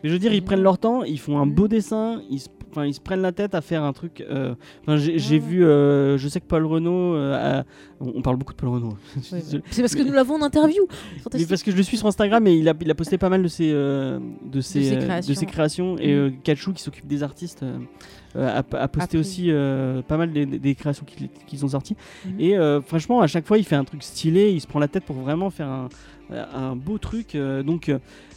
mais 0.04 0.08
je 0.08 0.12
veux 0.14 0.20
dire 0.20 0.32
ils 0.32 0.44
prennent 0.44 0.62
leur 0.62 0.78
temps 0.78 1.02
ils 1.02 1.18
font 1.18 1.40
un 1.40 1.46
beau 1.46 1.66
dessin 1.66 2.22
ils 2.30 2.38
se, 2.38 2.48
enfin, 2.70 2.86
ils 2.86 2.94
se 2.94 3.00
prennent 3.00 3.22
la 3.22 3.32
tête 3.32 3.54
à 3.54 3.60
faire 3.60 3.82
un 3.82 3.92
truc 3.92 4.24
euh, 4.30 4.54
enfin 4.82 4.96
j'ai 4.96 5.38
vu 5.38 5.64
euh, 5.64 6.16
je 6.18 6.28
sais 6.28 6.40
que 6.40 6.46
Paul 6.46 6.64
Renault 6.66 7.14
euh, 7.14 7.60
a- 7.60 7.64
on 8.00 8.22
parle 8.22 8.36
beaucoup 8.36 8.52
de 8.52 8.58
Paul 8.58 8.68
Renault 8.70 8.96
désolé. 9.32 9.62
c'est 9.70 9.82
parce 9.82 9.94
que 9.94 10.02
nous 10.02 10.12
l'avons 10.12 10.34
en 10.34 10.42
interview. 10.42 10.82
Mais 11.34 11.46
parce 11.46 11.62
que 11.62 11.70
je 11.72 11.76
le 11.76 11.82
suis 11.82 11.96
sur 11.96 12.06
Instagram 12.06 12.46
et 12.46 12.54
il 12.54 12.68
a, 12.68 12.74
il 12.80 12.90
a 12.90 12.94
posté 12.94 13.18
pas 13.18 13.28
mal 13.28 13.42
de 13.42 13.48
ses, 13.48 13.70
euh, 13.72 14.18
de 14.44 14.60
ses, 14.60 14.82
ses 14.84 14.98
créations. 14.98 15.32
de 15.32 15.38
ses 15.38 15.46
créations. 15.46 15.96
Et 15.98 16.12
euh, 16.14 16.30
Kachou, 16.44 16.72
qui 16.72 16.82
s'occupe 16.82 17.06
des 17.08 17.22
artistes, 17.22 17.64
a, 18.36 18.58
a 18.58 18.62
posté 18.62 18.78
Après. 19.02 19.18
aussi 19.18 19.46
euh, 19.50 20.00
pas 20.02 20.16
mal 20.16 20.30
des, 20.32 20.46
des 20.46 20.74
créations 20.74 21.04
qu'ils 21.46 21.64
ont 21.64 21.68
sorties. 21.68 21.96
Mhm. 22.24 22.32
Et 22.40 22.56
euh, 22.56 22.80
franchement, 22.80 23.20
à 23.20 23.26
chaque 23.26 23.46
fois, 23.46 23.58
il 23.58 23.64
fait 23.64 23.74
un 23.76 23.84
truc 23.84 24.02
stylé, 24.02 24.50
il 24.52 24.60
se 24.60 24.66
prend 24.68 24.78
la 24.78 24.88
tête 24.88 25.04
pour 25.04 25.16
vraiment 25.16 25.50
faire 25.50 25.68
un, 25.68 25.88
un 26.54 26.76
beau 26.76 26.98
truc. 26.98 27.36
donc, 27.64 27.90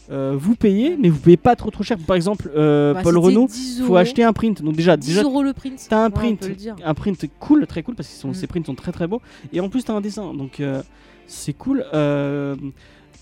euh, 0.10 0.34
euh, 0.34 0.36
vous 0.38 0.56
payez, 0.56 0.98
mais 1.00 1.10
vous 1.10 1.20
payez 1.20 1.38
pas 1.38 1.56
trop 1.56 1.70
trop 1.72 1.84
cher. 1.84 1.98
Par 2.06 2.16
exemple, 2.16 2.50
euh, 2.56 2.94
Bah, 2.94 3.02
Paul 3.04 3.18
Renault, 3.18 3.48
10 3.48 3.84
faut 3.86 3.96
acheter 3.96 4.24
un 4.24 4.34
print. 4.34 4.62
Donc 4.62 4.76
déjà, 4.76 4.98
10 4.98 5.08
déjà 5.08 5.24
euros 5.24 5.44
le 5.44 5.54
print. 5.54 5.86
T'as 5.90 6.04
un 6.04 6.10
print, 6.10 6.50
un 6.84 6.94
print 6.94 7.26
cool, 7.40 7.66
très 7.68 7.84
cool 7.84 7.96
parce 7.96 8.10
que 8.10 8.16
son- 8.16 8.30
Mm. 8.30 8.48
prints 8.48 8.66
sont 8.66 8.76
très 8.76 8.92
très 8.92 9.08
beaux. 9.08 9.22
Et 9.54 9.60
en 9.60 9.70
plus 9.70 9.84
t'as 9.84 9.94
un 9.94 10.02
dessin, 10.02 10.34
donc 10.34 10.60
euh, 10.60 10.82
c'est 11.28 11.54
cool. 11.54 11.86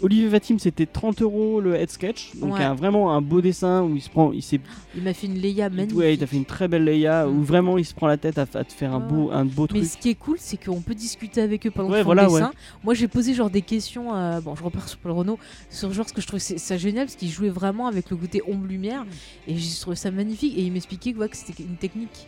Olivier 0.01 0.27
Vatim 0.29 0.59
c'était 0.59 0.85
30 0.85 1.21
euros 1.21 1.59
le 1.59 1.75
head 1.75 1.89
sketch, 1.89 2.31
donc 2.35 2.53
Ouais. 2.55 2.63
un- 2.63 2.73
vraiment 2.73 3.11
un 3.13 3.21
beau 3.21 3.41
dessin 3.41 3.83
où 3.83 3.95
il 3.95 4.01
se 4.01 4.09
prend, 4.09 4.31
il 4.31 4.41
s'est, 4.41 4.61
Il 4.95 5.03
m'a 5.03 5.13
fait 5.13 5.27
une 5.27 5.35
Leia 5.37 5.69
magnifique. 5.69 5.97
ouais, 5.97 6.13
il 6.13 6.17
t'a 6.17 6.25
fait 6.27 6.37
une 6.37 6.45
très 6.45 6.67
belle 6.69 6.85
Leia 6.85 7.25
Mm. 7.25 7.37
où 7.37 7.43
vraiment 7.43 7.77
il 7.77 7.83
se 7.85 7.93
prend 7.93 8.07
la 8.07 8.15
tête 8.17 8.37
à, 8.37 8.43
à 8.53 8.63
te 8.63 8.71
faire 8.71 8.93
un 8.93 8.99
beau, 9.01 9.29
un 9.31 9.43
beau 9.45 9.63
Mais 9.63 9.79
truc. 9.79 9.85
ce 9.85 9.97
qui 9.97 10.09
est 10.09 10.15
cool, 10.15 10.37
c'est 10.39 10.63
qu'on 10.63 10.79
peut 10.81 10.95
discuter 10.95 11.41
avec 11.41 11.67
eux 11.67 11.71
pendant 11.71 11.89
Ouais, 11.91 12.01
voilà, 12.01 12.23
le 12.23 12.29
dessin. 12.29 12.51
Moi, 12.83 12.93
j'ai 12.93 13.07
posé 13.09 13.33
genre 13.33 13.49
des 13.49 13.61
questions. 13.61 14.15
euh, 14.15 14.39
bon, 14.39 14.55
je 14.55 14.63
repars 14.63 14.87
sur 14.87 14.99
Paul 14.99 15.11
Renault. 15.11 15.39
Sur 15.69 15.91
genre 15.91 16.07
ce 16.07 16.13
que 16.13 16.21
je 16.21 16.27
trouvais 16.27 16.39
ça 16.39 16.77
génial, 16.77 17.05
parce 17.07 17.15
qu'il 17.17 17.29
jouait 17.29 17.49
vraiment 17.49 17.87
avec 17.87 18.09
le 18.09 18.15
côté 18.15 18.41
ombre-lumière. 18.47 19.05
Et 19.47 19.55
j'ai 19.57 19.79
trouvé 19.81 19.95
ça 19.97 20.11
magnifique. 20.11 20.57
Et 20.57 20.61
il 20.61 20.71
m'expliquait 20.71 21.11
que, 21.13 21.25
que 21.27 21.35
c'était 21.35 21.63
une 21.63 21.75
technique 21.75 22.27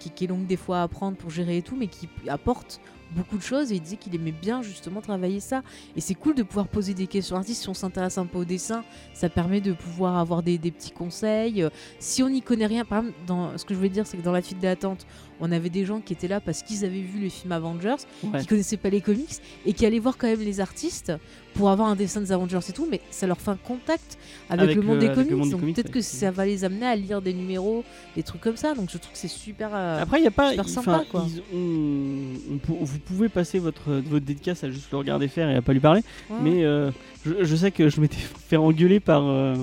qui, 0.00 0.10
qui 0.10 0.24
est 0.24 0.26
longue 0.26 0.46
des 0.46 0.56
fois 0.56 0.78
à 0.80 0.82
apprendre 0.82 1.16
pour 1.16 1.30
gérer 1.30 1.58
et 1.58 1.62
tout, 1.62 1.76
mais 1.76 1.86
qui 1.86 2.08
apporte 2.26 2.80
beaucoup 3.14 3.36
de 3.36 3.42
choses. 3.42 3.72
Et 3.72 3.76
il 3.76 3.80
disait 3.80 3.96
qu'il 3.96 4.14
aimait 4.14 4.32
bien 4.32 4.62
justement 4.62 5.00
travailler 5.00 5.40
ça. 5.40 5.62
Et 5.96 6.00
c'est 6.00 6.14
cool 6.14 6.34
de 6.34 6.42
pouvoir 6.42 6.68
poser 6.68 6.94
des 6.94 7.06
questions 7.06 7.36
artistes. 7.36 7.62
Si 7.62 7.68
on 7.68 7.74
s'intéresse 7.74 8.18
un 8.18 8.26
peu 8.26 8.38
au 8.38 8.44
dessin, 8.44 8.84
ça 9.14 9.28
permet 9.28 9.60
de 9.60 9.72
pouvoir 9.72 10.16
avoir 10.18 10.42
des, 10.42 10.58
petits 10.58 10.90
conseils. 10.90 11.62
Euh, 11.62 11.70
Si 11.98 12.22
on 12.22 12.28
n'y 12.28 12.42
connaît 12.42 12.66
rien, 12.66 12.84
par 12.84 13.00
exemple, 13.00 13.16
dans, 13.26 13.58
ce 13.58 13.64
que 13.64 13.74
je 13.74 13.78
voulais 13.78 13.90
dire, 13.90 14.06
c'est 14.06 14.16
que 14.16 14.22
dans 14.22 14.32
la 14.32 14.42
file 14.42 14.58
d'attente, 14.58 15.06
on 15.42 15.52
avait 15.52 15.68
des 15.68 15.84
gens 15.84 16.00
qui 16.00 16.12
étaient 16.14 16.28
là 16.28 16.40
parce 16.40 16.62
qu'ils 16.62 16.84
avaient 16.86 17.00
vu 17.02 17.20
les 17.20 17.28
films 17.28 17.52
Avengers, 17.52 17.96
Ouais. 18.22 18.40
qui 18.40 18.46
connaissaient 18.46 18.76
pas 18.78 18.88
les 18.90 19.00
comics 19.02 19.28
et 19.66 19.72
qui 19.74 19.84
allaient 19.84 19.98
voir 19.98 20.16
quand 20.16 20.28
même 20.28 20.40
les 20.40 20.60
artistes 20.60 21.12
pour 21.54 21.68
avoir 21.68 21.88
un 21.88 21.96
dessin 21.96 22.20
des 22.22 22.32
Avengers 22.32 22.60
et 22.66 22.72
tout, 22.72 22.86
mais 22.90 23.00
ça 23.10 23.26
leur 23.26 23.38
fait 23.38 23.50
un 23.50 23.56
contact 23.56 24.16
avec, 24.48 24.62
Avec 24.62 24.76
le 24.76 24.82
monde 24.82 24.94
le- 24.94 25.00
des 25.00 25.06
avec 25.08 25.18
le 25.18 25.24
comics. 25.24 25.38
monde 25.38 25.48
des 25.60 25.66
donc 25.66 25.74
peut-être 25.74 25.90
que 25.90 26.00
ça 26.00 26.30
va 26.30 26.46
les 26.46 26.64
amener 26.64 26.86
à 26.86 26.96
lire 26.96 27.20
des 27.20 27.34
numéros, 27.34 27.84
des 28.16 28.22
trucs 28.22 28.40
comme 28.40 28.56
ça. 28.56 28.74
Donc 28.74 28.88
je 28.90 28.96
trouve 28.96 29.12
que 29.12 29.18
c'est 29.18 29.28
super. 29.28 29.70
euh, 29.74 30.00
Après, 30.00 30.20
il 30.20 30.24
y 30.24 30.28
a 30.28 30.30
pas. 30.30 30.50
super 30.50 30.68
sympa, 30.68 31.04
quoi. 31.10 31.26
ils 31.28 31.42
on 31.52 32.84
vous 32.84 32.98
pouvez 33.00 33.28
passer 33.28 33.58
votre, 33.58 33.90
votre 33.92 34.24
dédicace 34.24 34.64
à 34.64 34.70
juste 34.70 34.90
le 34.92 34.98
regarder 34.98 35.28
faire 35.28 35.48
et 35.50 35.56
à 35.56 35.62
pas 35.62 35.72
lui 35.72 35.80
parler. 35.80 36.02
ouais. 36.30 36.36
Mais 36.42 36.64
euh, 36.64 36.90
je, 37.26 37.42
je 37.44 37.56
sais 37.56 37.70
que 37.70 37.88
je 37.88 38.00
m'étais 38.00 38.16
fait 38.48 38.56
engueuler 38.56 39.00
par, 39.00 39.22
euh, 39.26 39.54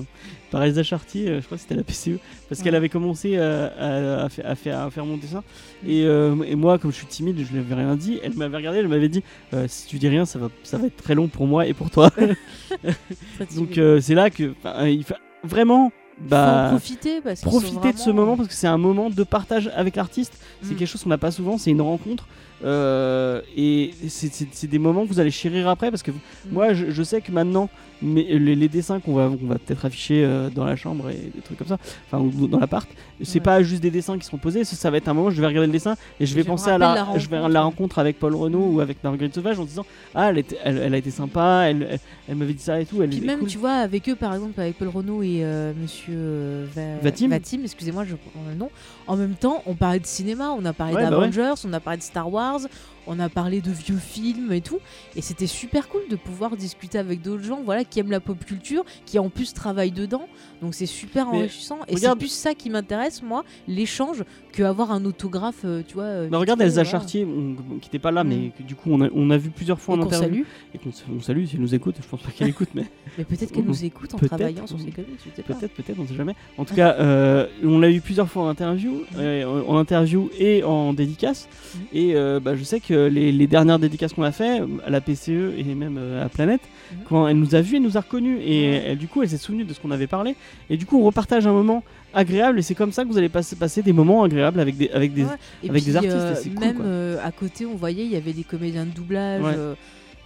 par 0.52 0.64
Elsa 0.64 0.84
Chartier, 0.84 1.28
euh, 1.30 1.42
je 1.42 1.46
crois 1.46 1.58
que 1.58 1.62
c'était 1.62 1.76
à 1.76 1.78
la 1.78 1.84
PCE, 1.84 2.20
parce 2.48 2.62
qu'elle 2.62 2.76
avait 2.76 2.90
commencé 2.90 3.34
euh, 3.36 4.20
à, 4.22 4.26
à 4.26 4.30
fa- 4.30 4.42
à 4.48 4.56
faire, 4.56 4.92
faire 4.94 5.06
mon 5.06 5.18
dessin. 5.18 5.44
Et, 5.88 6.04
euh, 6.06 6.36
et 6.46 6.56
moi, 6.56 6.78
comme 6.80 6.92
je 6.92 6.98
suis 6.98 7.06
timide, 7.08 7.38
je 7.46 7.52
lui 7.54 7.60
avais 7.60 7.76
rien 7.76 7.96
dit. 7.96 8.20
Elle 8.24 8.34
m'avait 8.36 8.58
regardé, 8.58 8.80
elle 8.80 8.88
m'avait 8.88 9.10
dit 9.10 9.24
euh, 9.54 9.66
Si 9.68 9.88
tu 9.88 9.98
dis 10.00 10.08
rien, 10.08 10.26
ça 10.26 10.40
va, 10.40 10.50
ça 10.64 10.78
va 10.78 10.88
être 10.88 10.98
très 10.98 11.16
long 11.16 11.28
pour 11.28 11.48
moi 11.48 11.66
et 11.68 11.74
pour 11.74 11.90
toi. 11.90 12.10
Donc 13.56 13.78
euh, 13.78 14.00
c'est 14.02 14.16
là 14.16 14.30
que 14.30 14.54
il 14.86 15.04
faut 15.04 15.14
vraiment 15.44 15.90
Faut 15.90 16.26
bah, 16.30 16.68
profiter 16.72 17.22
parce 17.22 17.42
de 17.44 17.98
ce 18.00 18.10
moment 18.10 18.36
parce 18.36 18.50
que 18.50 18.54
c'est 18.56 18.68
un 18.68 18.78
moment 18.78 19.10
de 19.10 19.24
partage 19.24 19.70
avec 19.76 19.96
l'artiste. 19.96 20.34
C'est 20.62 20.74
Mm. 20.74 20.78
quelque 20.78 20.88
chose 20.88 21.04
qu'on 21.04 21.10
n'a 21.10 21.18
pas 21.18 21.32
souvent, 21.32 21.58
c'est 21.58 21.72
une 21.72 21.82
rencontre. 21.82 22.28
Euh, 22.64 23.42
et 23.56 23.92
c'est- 24.10 24.68
des 24.68 24.80
moments 24.80 25.04
que 25.06 25.10
vous 25.10 25.20
allez 25.20 25.32
chérir 25.32 25.68
après 25.70 25.90
parce 25.92 26.04
que 26.04 26.12
Mm. 26.12 26.16
moi 26.52 26.74
je, 26.74 26.92
je 26.92 27.04
sais 27.04 27.22
que 27.22 27.32
maintenant 27.32 27.70
mais 28.02 28.24
les, 28.30 28.56
les 28.56 28.70
dessins 28.70 29.02
qu'on 29.02 29.14
va, 29.14 29.28
qu'on 29.28 29.48
va 29.48 29.56
peut-être 29.60 29.84
afficher 29.84 30.24
euh, 30.24 30.50
dans 30.50 30.64
la 30.64 30.78
chambre 30.78 31.10
et 31.10 31.32
des 31.36 31.42
trucs 31.44 31.58
comme 31.58 31.68
ça, 31.68 31.78
enfin 32.10 32.24
ou 32.24 32.48
dans 32.48 32.58
l'appart, 32.60 32.88
c'est 33.22 33.40
Ouais. 33.40 33.44
pas 33.44 33.62
juste 33.62 33.82
des 33.82 33.92
dessins 33.92 34.18
qui 34.18 34.26
seront 34.26 34.38
posés, 34.38 34.64
ça, 34.64 34.78
ça 34.78 34.90
va 34.90 34.96
être 34.98 35.10
un 35.10 35.14
moment, 35.14 35.30
je 35.32 35.42
vais 35.42 35.48
regarder 35.48 35.68
le 35.68 35.74
dessin 35.74 35.96
et 36.18 36.26
je 36.26 36.34
vais 36.34 36.44
je 36.44 36.48
penser 36.48 36.70
à 36.70 36.78
la, 36.78 36.96
la 36.96 37.18
je 37.20 37.28
vais 37.28 37.36
à 37.36 37.50
la 37.50 37.62
rencontre 37.62 38.00
avec 38.00 38.18
Paul 38.18 38.36
Renault 38.36 38.70
ou 38.72 38.80
avec 38.80 39.04
Marguerite 39.04 39.36
Sauvage 39.36 39.60
en 39.60 39.66
disant 39.66 39.86
ah 40.16 40.30
elle, 40.30 40.38
était- 40.38 40.58
elle, 40.64 40.78
elle 40.78 40.94
a 40.94 40.98
été 40.98 41.12
sympa, 41.12 41.66
elle, 41.68 41.88
elle, 41.92 42.00
elle 42.30 42.36
m'avait 42.36 42.54
dit 42.54 42.64
ça 42.64 42.80
et 42.80 42.86
tout, 42.86 43.04
elle 43.04 43.10
Puis 43.10 43.20
même, 43.20 43.40
cool. 43.40 43.50
tu 43.50 43.58
vois, 43.58 43.74
avec 43.74 44.08
eux, 44.08 44.16
par 44.16 44.34
exemple, 44.34 44.60
avec 44.62 44.78
Paul 44.78 44.88
Renault 44.88 45.22
et 45.22 45.40
euh, 45.44 45.74
Monsieur 45.82 46.14
euh, 46.16 46.66
Va- 46.74 47.10
Vatim. 47.10 47.64
excusez-moi, 47.64 48.06
je 48.06 48.16
prends 48.16 48.42
le 48.50 48.56
nom. 48.56 48.70
En 49.08 49.18
même 49.18 49.34
temps, 49.34 49.62
on 49.66 49.74
parlait 49.74 50.00
de 50.00 50.06
cinéma, 50.06 50.52
on 50.58 50.64
a 50.64 50.72
parlé 50.72 50.94
Ouais, 50.96 51.02
bah 51.02 51.10
ouais. 51.18 51.28
d'Avengers, 51.30 51.56
on 51.68 51.74
a 51.74 51.80
parlé 51.82 51.98
de 51.98 52.04
Star 52.04 52.32
Wars, 52.32 52.49
Stars 52.58 52.68
on 53.10 53.20
a 53.20 53.28
parlé 53.28 53.60
de 53.60 53.72
vieux 53.72 53.98
films 53.98 54.52
et 54.54 54.62
tout. 54.62 54.80
Et 55.16 55.22
c'était 55.22 55.48
super 55.48 55.90
cool 55.90 56.02
de 56.10 56.16
pouvoir 56.16 56.56
discuter 56.56 56.98
avec 56.98 57.22
d'autres 57.22 57.44
gens, 57.44 57.62
voilà, 57.66 57.84
qui 57.84 58.00
aiment 58.00 58.12
la 58.12 58.20
pop 58.20 58.38
culture, 58.46 58.86
qui 59.06 59.20
en 59.20 59.30
plus 59.30 59.54
travaillent 59.54 59.92
dedans. 59.92 60.28
Donc 60.62 60.74
c'est 60.76 60.86
super 60.86 61.28
Mais 61.32 61.40
enrichissant. 61.40 61.80
Et 61.88 61.94
c'est 61.94 61.96
regarde- 61.96 62.20
plus 62.20 62.32
ça 62.32 62.54
qui 62.54 62.70
m'intéresse, 62.70 63.22
moi, 63.24 63.44
l'échange, 63.68 64.24
que 64.54 64.64
avoir 64.64 64.92
un 64.92 65.04
autographe, 65.06 65.62
euh, 65.66 65.82
tu 65.88 65.96
vois. 65.96 66.04
euh, 66.04 66.28
Bah, 66.30 66.38
regarde 66.38 66.62
Elsa 66.62 66.76
voilà. 66.84 66.90
Chartier, 66.90 67.26
on- 67.26 67.56
qui 67.80 67.88
n'était 67.88 68.00
pas 68.00 68.12
là, 68.12 68.24
Mm. 68.24 68.28
mais 68.30 68.52
que, 68.58 68.64
du 68.64 68.76
coup 68.76 68.90
on 68.92 69.02
a, 69.02 69.10
on 69.14 69.30
a 69.32 69.38
vu 69.38 69.50
plusieurs 69.50 69.80
fois 69.80 69.96
Et 69.96 70.00
en 70.00 70.04
interview. 70.04 70.44
salue. 70.44 70.76
Et 70.76 70.78
qu'on 70.78 70.92
on 71.16 71.20
salue 71.22 71.46
si 71.46 71.56
elle 71.56 71.62
nous 71.62 71.74
écoute, 71.76 71.96
je 72.02 72.08
pense 72.08 72.22
pas 72.22 72.30
qu'elle 72.32 72.50
écoute, 72.50 72.70
mais 72.76 72.86
Mais 73.18 73.24
peut-être 73.24 73.52
qu'elle 73.52 73.66
nous 73.66 73.84
écoute 73.86 74.14
en 74.14 74.18
travaillant 74.18 74.68
sur 74.68 74.80
ses 74.80 74.92
comics, 74.92 75.08
peut-être, 75.36 75.74
peut-être, 75.74 76.00
on 76.00 76.08
sait 76.08 76.16
jamais. 76.16 76.36
En 76.58 76.66
tout 76.66 76.76
cas, 76.76 76.96
euh, 77.00 77.48
on 77.64 77.80
l'a 77.80 77.90
eu 77.90 78.02
plusieurs 78.02 78.30
fois 78.30 78.44
en 78.44 78.48
interview, 78.50 79.02
euh, 79.18 79.64
en 79.68 79.78
interview 79.78 80.30
et 80.38 80.64
en 80.64 80.94
dédicace. 80.94 81.48
Mhm. 81.76 81.82
Et 81.94 82.16
euh, 82.16 82.40
bah, 82.40 82.56
je 82.56 82.64
sais 82.64 82.80
que 82.80 82.99
les, 83.08 83.32
les 83.32 83.48
dernières 83.48 83.80
dédicaces 83.80 84.12
qu'on 84.14 84.24
a 84.24 84.32
fait, 84.32 84.62
à 84.86 84.90
la 84.90 85.00
PCE 85.00 85.54
et 85.58 85.64
même 85.76 85.98
euh, 85.98 86.26
à 86.26 86.30
Planète, 86.30 86.62
Mhm. 86.92 86.98
quand 87.08 87.28
elle 87.28 87.38
nous 87.38 87.54
a 87.54 87.62
vus, 87.62 87.76
elle 87.76 87.84
nous 87.84 87.98
a 87.98 88.02
reconnus. 88.02 88.40
Et 88.44 88.64
elle, 88.66 88.98
du 88.98 89.08
coup, 89.08 89.22
elle 89.22 89.30
s'est 89.30 89.38
souvenue 89.38 89.64
de 89.64 89.74
ce 89.74 89.80
qu'on 89.80 89.92
avait 89.92 90.08
parlé. 90.08 90.36
Et 90.72 90.76
du 90.76 90.88
coup, 90.88 91.00
on 91.00 91.04
repartage 91.04 91.46
un 91.46 91.54
moment 91.54 91.84
agréable. 92.16 92.58
Et 92.58 92.62
c'est 92.64 92.74
comme 92.74 92.92
ça 92.92 93.04
que 93.04 93.10
vous 93.10 93.18
allez 93.20 93.30
passer, 93.30 93.56
passer 93.56 93.84
des 93.84 93.94
moments 93.94 94.24
agréables 94.24 94.60
avec 94.60 94.76
des, 94.76 94.90
avec 94.90 95.14
des, 95.14 95.22
Ouais. 95.24 95.70
Avec 95.70 95.84
des 95.86 95.96
artistes, 95.96 96.16
euh, 96.16 96.34
et 96.44 96.50
cool, 96.50 96.60
même 96.60 96.76
quoi. 96.78 96.86
euh, 96.86 97.18
à 97.24 97.32
côté, 97.32 97.68
on 97.68 97.76
voyait, 97.76 98.04
il 98.06 98.12
y 98.12 98.16
avait 98.16 98.34
des 98.34 98.44
comédiens 98.44 98.86
de 98.86 98.90
doublage. 98.92 99.44
Ouais. 99.44 99.56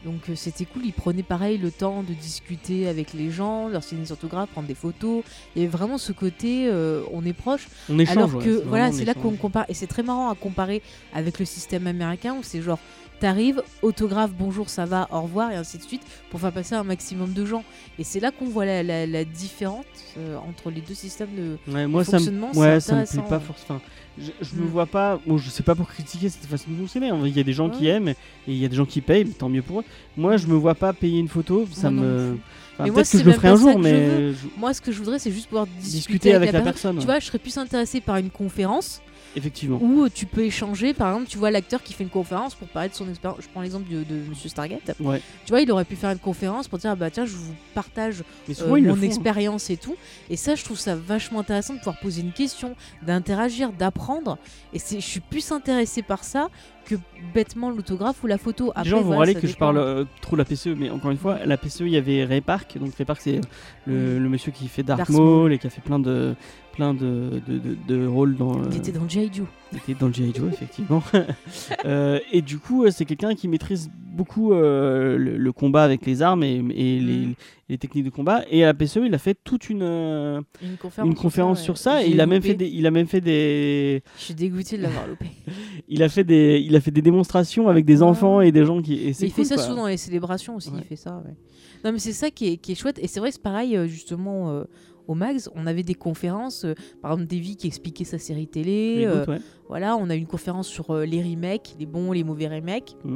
Donc 0.04 0.30
euh, 0.30 0.36
c'était 0.36 0.66
cool, 0.66 0.86
ils 0.86 0.94
prenaient 0.94 1.24
pareil 1.24 1.58
le 1.58 1.72
temps 1.72 2.04
de 2.04 2.14
discuter 2.14 2.88
avec 2.88 3.14
les 3.14 3.32
gens, 3.32 3.68
leur 3.68 3.84
signer 3.84 4.04
des 4.04 4.12
autographes, 4.12 4.50
prendre 4.50 4.68
des 4.68 4.76
photos. 4.76 5.24
Il 5.56 5.62
y 5.62 5.66
avait 5.66 5.72
vraiment 5.72 5.98
ce 5.98 6.12
côté, 6.12 6.68
euh, 6.68 7.04
on 7.12 7.26
est 7.26 7.34
proche. 7.34 7.68
On 7.90 7.98
échange. 8.00 8.18
Alors 8.18 8.44
que 8.44 8.64
voilà, 8.66 8.92
c'est 8.92 9.06
là 9.06 9.14
qu'on 9.14 9.32
compare. 9.32 9.66
Et 9.70 9.74
c'est 9.74 9.88
très 9.88 10.04
marrant 10.04 10.30
à 10.30 10.36
comparer 10.36 10.82
avec 11.14 11.40
le 11.40 11.46
système 11.46 11.88
américain 11.88 12.36
où 12.38 12.44
c'est 12.44 12.62
genre, 12.62 12.80
t'arrives, 13.27 13.63
autographe, 13.82 14.32
bonjour, 14.38 14.70
ça 14.70 14.86
va, 14.86 15.08
au 15.10 15.22
revoir, 15.22 15.50
et 15.51 15.56
ainsi 15.56 15.77
de 15.77 15.84
suite, 15.84 16.01
pour 16.30 16.42
faire 16.42 16.51
passer 16.51 16.75
un 16.75 16.84
maximum 16.84 17.32
de 17.32 17.46
gens. 17.46 17.63
Et 17.98 18.03
c'est 18.03 18.20
là 18.20 18.32
qu'on 18.32 18.44
voit 18.50 18.65
la, 18.65 18.84
la- 18.84 19.08
la 19.08 19.24
différence 19.24 19.86
euh, 20.18 20.36
entre 20.50 20.70
les 20.70 20.82
deux 20.82 20.94
systèmes 20.94 21.30
de. 21.38 21.58
Ouais, 21.72 21.88
moi, 21.88 22.03
ça 22.03 22.13
me, 22.13 22.18
fonctionnement, 22.18 22.50
c'est 22.51 22.60
ouais, 22.60 22.80
ça 22.82 22.96
me 22.98 23.06
plaît 23.06 23.22
pas 23.30 23.39
forcément. 23.39 23.80
Je, 24.20 24.30
je 24.42 24.56
me 24.56 24.65
Mm. 24.65 24.68
vois 24.68 24.86
pas. 24.88 25.20
Bon, 25.25 25.38
je 25.38 25.50
sais 25.50 25.63
pas 25.63 25.74
pour 25.74 25.88
critiquer 25.88 26.27
cette 26.27 26.46
façon 26.46 26.70
de 26.70 26.75
fonctionner. 26.75 27.10
hein. 27.12 27.20
Il 27.25 27.36
y 27.36 27.39
a 27.39 27.44
des 27.44 27.53
gens 27.53 27.70
qui 27.70 27.88
aiment 27.88 28.10
et 28.10 28.15
il 28.46 28.58
y 28.58 28.65
a 28.65 28.68
des 28.68 28.75
gens 28.75 28.86
qui 28.86 29.00
payent, 29.00 29.25
tant 29.25 29.48
mieux 29.48 29.62
pour 29.62 29.80
eux. 29.80 29.84
Moi, 30.18 30.36
je 30.36 30.46
me 30.48 30.56
vois 30.56 30.75
pas 30.75 30.92
payer 30.92 31.20
une 31.20 31.30
photo. 31.30 31.65
Ça 31.72 31.89
Moi 31.89 32.03
me. 32.06 32.38
Enfin, 32.77 32.92
Peut-être 32.92 33.10
que 33.12 33.18
je 33.20 33.24
le 33.24 33.32
ferai 33.32 33.48
un 33.50 33.56
jour, 33.56 33.80
mais 33.80 34.34
je- 34.34 34.48
Moi, 34.58 34.74
ce 34.74 34.82
que 34.82 34.92
je 34.92 34.98
voudrais, 35.00 35.18
c'est 35.20 35.32
juste 35.32 35.48
pouvoir 35.48 35.65
discuter, 35.68 35.96
discuter 35.98 36.34
avec 36.36 36.48
la 36.51 36.60
personne. 36.62 36.74
personne. 36.74 36.98
Tu 37.00 37.06
vois, 37.06 37.20
je 37.20 37.25
serais 37.27 37.39
plus 37.39 37.58
intéressée 37.58 38.01
par 38.01 38.18
une 38.18 38.30
conférence 38.32 39.01
Effectivement. 39.36 39.80
où 39.82 40.08
tu 40.10 40.25
peux 40.25 40.44
échanger. 40.44 40.94
Par 40.94 41.10
exemple, 41.10 41.30
tu 41.30 41.38
vois 41.38 41.52
l'acteur 41.52 41.82
qui 41.82 41.94
fait 41.94 42.04
une 42.04 42.10
conférence 42.10 42.56
pour 42.56 42.68
parler 42.68 42.90
de 42.90 42.94
son 42.94 43.10
expérience. 43.10 43.40
Je 43.42 43.48
prends 43.50 43.62
l'exemple 43.62 43.90
de, 43.90 44.04
de 44.04 44.30
Monsieur 44.30 44.50
Stargate. 44.50 44.96
Ouais. 45.00 45.22
Tu 45.46 45.52
vois, 45.52 45.62
il 45.62 45.72
aurait 45.72 45.86
pu 45.86 45.96
faire 45.96 46.12
une 46.12 46.20
conférence 46.20 46.68
pour 46.68 46.80
dire 46.80 46.92
ah 46.92 46.96
bah 46.96 47.10
tiens, 47.10 47.25
je 47.25 47.36
vous 47.36 47.54
partage 47.74 48.24
euh, 48.50 48.54
mon 48.68 48.94
hein. 48.94 49.02
expérience 49.02 49.70
et 49.70 49.78
tout. 49.78 49.96
Et 50.30 50.38
ça, 50.38 50.56
je 50.56 50.63
trouve 50.63 50.80
ça 50.80 50.96
vachement 50.96 51.40
intéressant 51.40 51.74
de 51.74 51.80
pouvoir 51.80 52.00
poser 52.00 52.22
une 52.22 52.34
question, 52.34 52.75
d'interagir, 53.02 53.72
d'apprendre. 53.72 54.38
Et 54.74 54.80
je 54.80 55.00
suis 55.00 55.20
plus 55.20 55.52
intéressée 55.52 56.02
par 56.02 56.24
ça 56.24 56.50
que 56.86 56.96
bêtement 57.34 57.70
l'autographe 57.70 58.24
ou 58.24 58.28
la 58.28 58.38
photo. 58.38 58.72
Après, 58.72 58.84
Les 58.84 58.90
gens 58.90 58.98
vont 58.98 59.04
voilà, 59.16 59.20
râler 59.20 59.36
que 59.36 59.48
je 59.48 59.56
parle 59.56 59.78
euh, 59.78 60.06
trop 60.22 60.36
de 60.36 60.42
la 60.42 60.46
PCE, 60.46 60.68
mais 60.78 60.90
encore 60.90 61.12
une 61.12 61.18
fois, 61.18 61.46
la 61.46 61.58
PCE, 61.58 61.82
il 61.82 61.90
y 61.90 61.98
avait 61.98 62.24
Ray 62.25 62.42
Park. 62.42 62.78
Donc 62.80 62.94
Ray 62.96 63.06
Park, 63.06 63.20
c'est 63.22 63.40
le, 63.86 64.20
le 64.20 64.30
monsieur 64.30 64.52
qui 64.52 64.68
fait 64.68 64.84
Dark, 64.84 65.00
Darth 65.00 65.10
Maul 65.12 65.54
et 65.54 65.58
qui 65.60 65.68
a 65.68 65.70
fait 65.70 65.82
plein 65.82 66.00
de 66.00 66.36
plein 66.74 66.94
de, 66.94 67.42
de, 67.48 67.58
de- 67.60 67.78
de 67.88 68.06
rôles 68.08 68.36
dans. 68.36 68.58
Euh, 68.60 68.70
était 68.72 68.92
dans 68.92 69.08
G.I. 69.08 69.30
Joe. 69.34 69.46
Il 69.74 69.77
était 69.92 70.00
dans 70.00 70.08
le 70.08 70.13
G.I. 70.13 70.32
Joe, 70.36 70.51
effectivement. 70.53 71.03
Euh, 71.86 72.20
et 72.32 72.42
du 72.42 72.60
coup, 72.60 72.86
euh, 72.86 72.92
c'est 72.92 73.03
quelqu'un 73.06 73.36
qui 73.36 73.48
maîtrise 73.50 73.89
beaucoup 74.13 74.53
euh, 74.53 75.18
le, 75.18 75.38
le 75.38 75.51
combat 75.51 75.84
avec 75.84 76.06
les 76.06 76.22
armes 76.22 76.44
et, 76.44 76.56
et 76.75 77.00
les, 77.00 77.25
Mm. 77.25 77.34
les 77.70 77.77
techniques 77.77 78.06
de 78.06 78.10
combat. 78.10 78.44
Et 78.50 78.63
à 78.63 78.68
la 78.68 78.74
PCE, 78.74 79.00
il 79.06 79.13
a 79.13 79.18
fait 79.18 79.38
toute 79.44 79.70
une, 79.70 79.82
euh, 79.82 80.39
Une 80.62 80.77
conférence, 80.77 81.10
une 81.10 81.15
conférence 81.15 81.62
sur 81.62 81.77
ça. 81.77 82.03
et 82.06 82.10
il 82.10 82.22
a, 82.22 82.25
même 82.25 82.42
fait 82.42 82.53
des, 82.53 82.68
il 82.68 82.86
a 82.88 82.92
même 82.92 83.08
fait 83.08 83.20
des. 83.22 84.01
Je 84.18 84.24
suis 84.24 84.34
dégoûtée 84.34 84.77
de 84.77 84.84
l'avoir 84.84 85.08
loupé. 85.08 85.25
Il 85.89 86.01
a 86.03 86.10
fait 86.10 86.24
des, 86.24 86.63
il 86.65 86.75
a 86.75 86.82
fait 86.82 86.92
des 86.92 87.01
démonstrations 87.01 87.68
avec 87.68 87.84
des 87.86 88.01
enfants 88.01 88.39
et 88.42 88.51
des 88.51 88.65
gens 88.65 88.82
qui. 88.82 88.94
Et 88.94 89.06
Mais 89.08 89.12
il 89.12 89.34
cool, 89.34 89.44
fait 89.44 89.44
ça 89.44 89.56
quoi. 89.56 89.63
souvent 89.65 89.82
dans 89.84 89.88
les 89.88 89.98
célébrations 89.98 90.56
aussi, 90.56 90.70
Ouais. 90.70 90.77
il 90.80 90.86
fait 90.86 90.96
ça. 90.96 91.22
ouais. 91.25 91.34
Non, 91.84 91.92
mais 91.92 92.00
c'est 92.00 92.13
ça 92.13 92.32
qui 92.32 92.48
est, 92.53 92.58
qui 92.58 92.72
est 92.72 92.75
chouette. 92.75 92.98
Et 93.00 93.08
c'est 93.08 93.20
vrai 93.20 93.30
que 93.30 93.36
c'est 93.36 93.42
pareil, 93.44 93.77
justement, 93.88 94.63
au 95.08 95.16
Max, 95.16 95.50
on 95.56 95.66
avait 95.68 95.84
des 95.84 95.96
conférences, 95.96 96.66
euh, 96.66 96.74
par 97.02 97.12
exemple, 97.14 97.30
Davy 97.30 97.56
qui 97.56 97.68
expliquait 97.68 98.04
sa 98.06 98.18
série 98.18 98.48
télé. 98.48 99.04
Euh, 99.06 99.26
ouais. 99.26 99.40
voilà, 99.68 99.98
on 99.98 100.10
a 100.10 100.16
eu 100.16 100.20
une 100.20 100.28
conférence 100.28 100.68
sur 100.68 100.92
euh, 100.92 101.06
les 101.06 101.22
remakes, 101.22 101.76
les 101.80 101.86
bons, 101.86 102.12
les 102.12 102.24
mauvais 102.24 102.48
remakes. 102.48 102.96
C'est- 103.04 103.10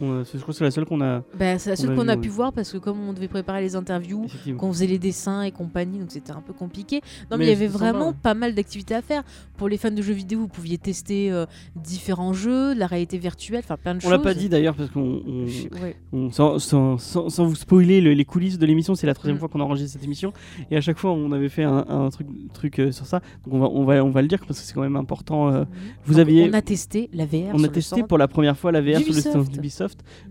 je 0.00 0.38
crois 0.38 0.46
que 0.48 0.52
c'est 0.52 0.64
la 0.64 0.70
seule 0.70 0.84
qu'on 0.84 1.00
a. 1.00 1.22
Bah, 1.38 1.58
c'est 1.58 1.70
la 1.70 1.76
seule 1.76 1.92
a 1.92 1.94
qu'on 1.94 2.02
vu, 2.04 2.10
a 2.10 2.14
ouais. 2.14 2.20
pu 2.20 2.28
voir 2.28 2.52
parce 2.52 2.72
que 2.72 2.78
comme 2.78 2.98
on 3.08 3.12
devait 3.12 3.28
préparer 3.28 3.60
les 3.60 3.76
interviews, 3.76 4.26
qu'on 4.58 4.72
faisait 4.72 4.86
les 4.86 4.98
dessins 4.98 5.42
et 5.42 5.50
compagnie, 5.52 5.98
donc 5.98 6.10
c'était 6.10 6.32
un 6.32 6.40
peu 6.40 6.52
compliqué. 6.52 7.00
Non, 7.30 7.36
mais, 7.36 7.38
Mais 7.38 7.44
il 7.44 7.48
y 7.50 7.52
avait 7.52 7.68
sympa, 7.68 7.78
vraiment 7.92 8.12
pas 8.12 8.34
mal 8.34 8.54
d'activités 8.54 8.94
à 8.94 9.02
faire. 9.02 9.22
Pour 9.56 9.68
les 9.68 9.76
fans 9.76 9.90
de 9.90 10.02
jeux 10.02 10.12
vidéo, 10.14 10.40
vous 10.40 10.48
pouviez 10.48 10.78
tester 10.78 11.30
euh, 11.30 11.46
différents 11.76 12.32
jeux, 12.32 12.74
de 12.74 12.78
la 12.80 12.86
réalité 12.86 13.18
virtuelle, 13.18 13.60
enfin 13.64 13.76
plein 13.76 13.92
de 13.94 13.98
On 13.98 14.00
choses. 14.02 14.10
l'a 14.10 14.18
pas 14.18 14.34
dit 14.34 14.48
d'ailleurs 14.48 14.74
parce 14.74 14.90
qu'on. 14.90 15.22
on- 15.26 15.44
ouais. 15.82 15.96
on- 16.12 16.30
sans, 16.30 16.58
sans- 16.58 16.98
sans- 16.98 17.28
sans 17.28 17.44
vous 17.46 17.54
spoiler 17.54 18.00
le- 18.00 18.12
les 18.14 18.24
coulisses 18.24 18.58
de 18.58 18.66
l'émission, 18.66 18.94
c'est 18.94 19.06
la 19.06 19.14
troisième 19.14 19.36
Mm. 19.36 19.40
fois 19.40 19.48
qu'on 19.48 19.60
enregistre 19.60 19.92
cette 19.92 20.04
émission 20.04 20.32
et 20.70 20.76
à 20.76 20.80
chaque 20.80 20.98
fois 20.98 21.12
on 21.12 21.32
avait 21.32 21.48
fait 21.48 21.64
un, 21.64 21.84
un 21.88 22.10
truc, 22.10 22.26
truc 22.52 22.78
euh, 22.80 22.92
sur 22.92 23.06
ça. 23.06 23.20
Donc 23.44 23.54
on 23.54 23.58
va, 23.60 23.66
on 23.68 23.84
va, 23.84 24.04
on 24.04 24.10
va 24.10 24.22
le 24.22 24.28
dire 24.28 24.38
parce 24.46 24.60
que 24.60 24.66
c'est 24.66 24.74
quand 24.74 24.82
même 24.82 24.96
important. 24.96 25.52
euh, 25.52 25.64
vous 26.04 26.14
Donc, 26.14 26.20
aviez, 26.22 26.48
On 26.50 26.52
a 26.54 26.62
testé 26.62 27.08
la 27.12 27.26
VR. 27.26 27.50
on 27.52 27.58
sur 27.58 27.64
a 27.64 27.68
le 27.68 27.68
testé 27.68 27.96
stand 27.96 28.08
pour 28.08 28.18
la 28.18 28.28
première 28.28 28.56
fois 28.56 28.72
la 28.72 28.80
VR 28.80 28.98
sur 28.98 29.12
le 29.14 29.20
stand 29.20 29.48
d'Ubisoft. 29.48 29.83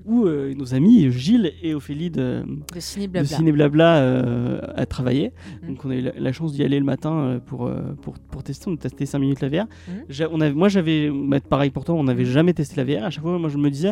Où 0.06 0.26
euh, 0.26 0.54
nos 0.56 0.74
amis 0.74 1.12
Gilles 1.12 1.54
et 1.62 1.74
Ophélie 1.74 2.10
de, 2.10 2.44
de 2.74 2.80
Ciné 2.80 3.08
de 3.08 3.12
Blabla. 3.12 3.28
Ciné 3.38 3.52
Blabla 3.52 3.98
euh, 3.98 4.62
a 4.76 4.86
travaillé. 4.86 5.32
Mhm. 5.64 5.70
Donc 5.70 5.86
on 5.86 5.90
a 5.92 5.96
eu 5.96 6.02
la, 6.02 6.12
la 6.18 6.32
chance 6.32 6.54
d'y 6.54 6.64
aller 6.64 6.80
le 6.80 6.86
matin 6.86 7.14
euh, 7.14 7.40
pour, 7.40 7.72
pour, 8.02 8.14
pour 8.20 8.44
tester. 8.44 8.70
On 8.70 8.74
a 8.74 8.78
testé 8.78 9.06
5 9.06 9.20
minutes 9.20 9.42
la 9.42 9.50
VR. 9.50 9.66
Mhm. 9.88 9.94
J'a- 10.10 10.30
on 10.32 10.42
avait, 10.42 10.54
moi 10.54 10.70
j'avais, 10.70 11.10
bah, 11.12 11.40
pareil 11.42 11.70
pour 11.70 11.86
toi, 11.86 11.96
on 11.96 12.04
n'avait 12.04 12.24
Mhm. 12.24 12.30
jamais 12.32 12.54
testé 12.54 12.84
la 12.84 12.84
VR. 12.84 13.04
À 13.06 13.10
chaque 13.10 13.24
fois, 13.24 13.38
moi 13.40 13.50
je 13.50 13.58
me 13.58 13.70
disais, 13.70 13.92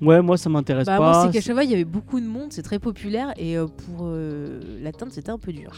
ouais, 0.00 0.20
moi 0.22 0.36
ça 0.36 0.48
m'intéresse 0.50 0.86
Bah, 0.86 0.98
pas. 0.98 1.24
c'est 1.26 1.32
qu'à 1.32 1.40
chaque 1.40 1.54
fois, 1.54 1.64
il 1.64 1.70
y 1.70 1.74
avait 1.74 1.84
beaucoup 1.84 2.20
de 2.20 2.26
monde, 2.26 2.48
c'est 2.52 2.62
très 2.62 2.78
populaire, 2.78 3.32
et 3.38 3.56
pour 3.86 4.08
l'atteindre, 4.82 5.12
c'était 5.12 5.30
un 5.30 5.38
peu 5.38 5.52
dur. 5.52 5.70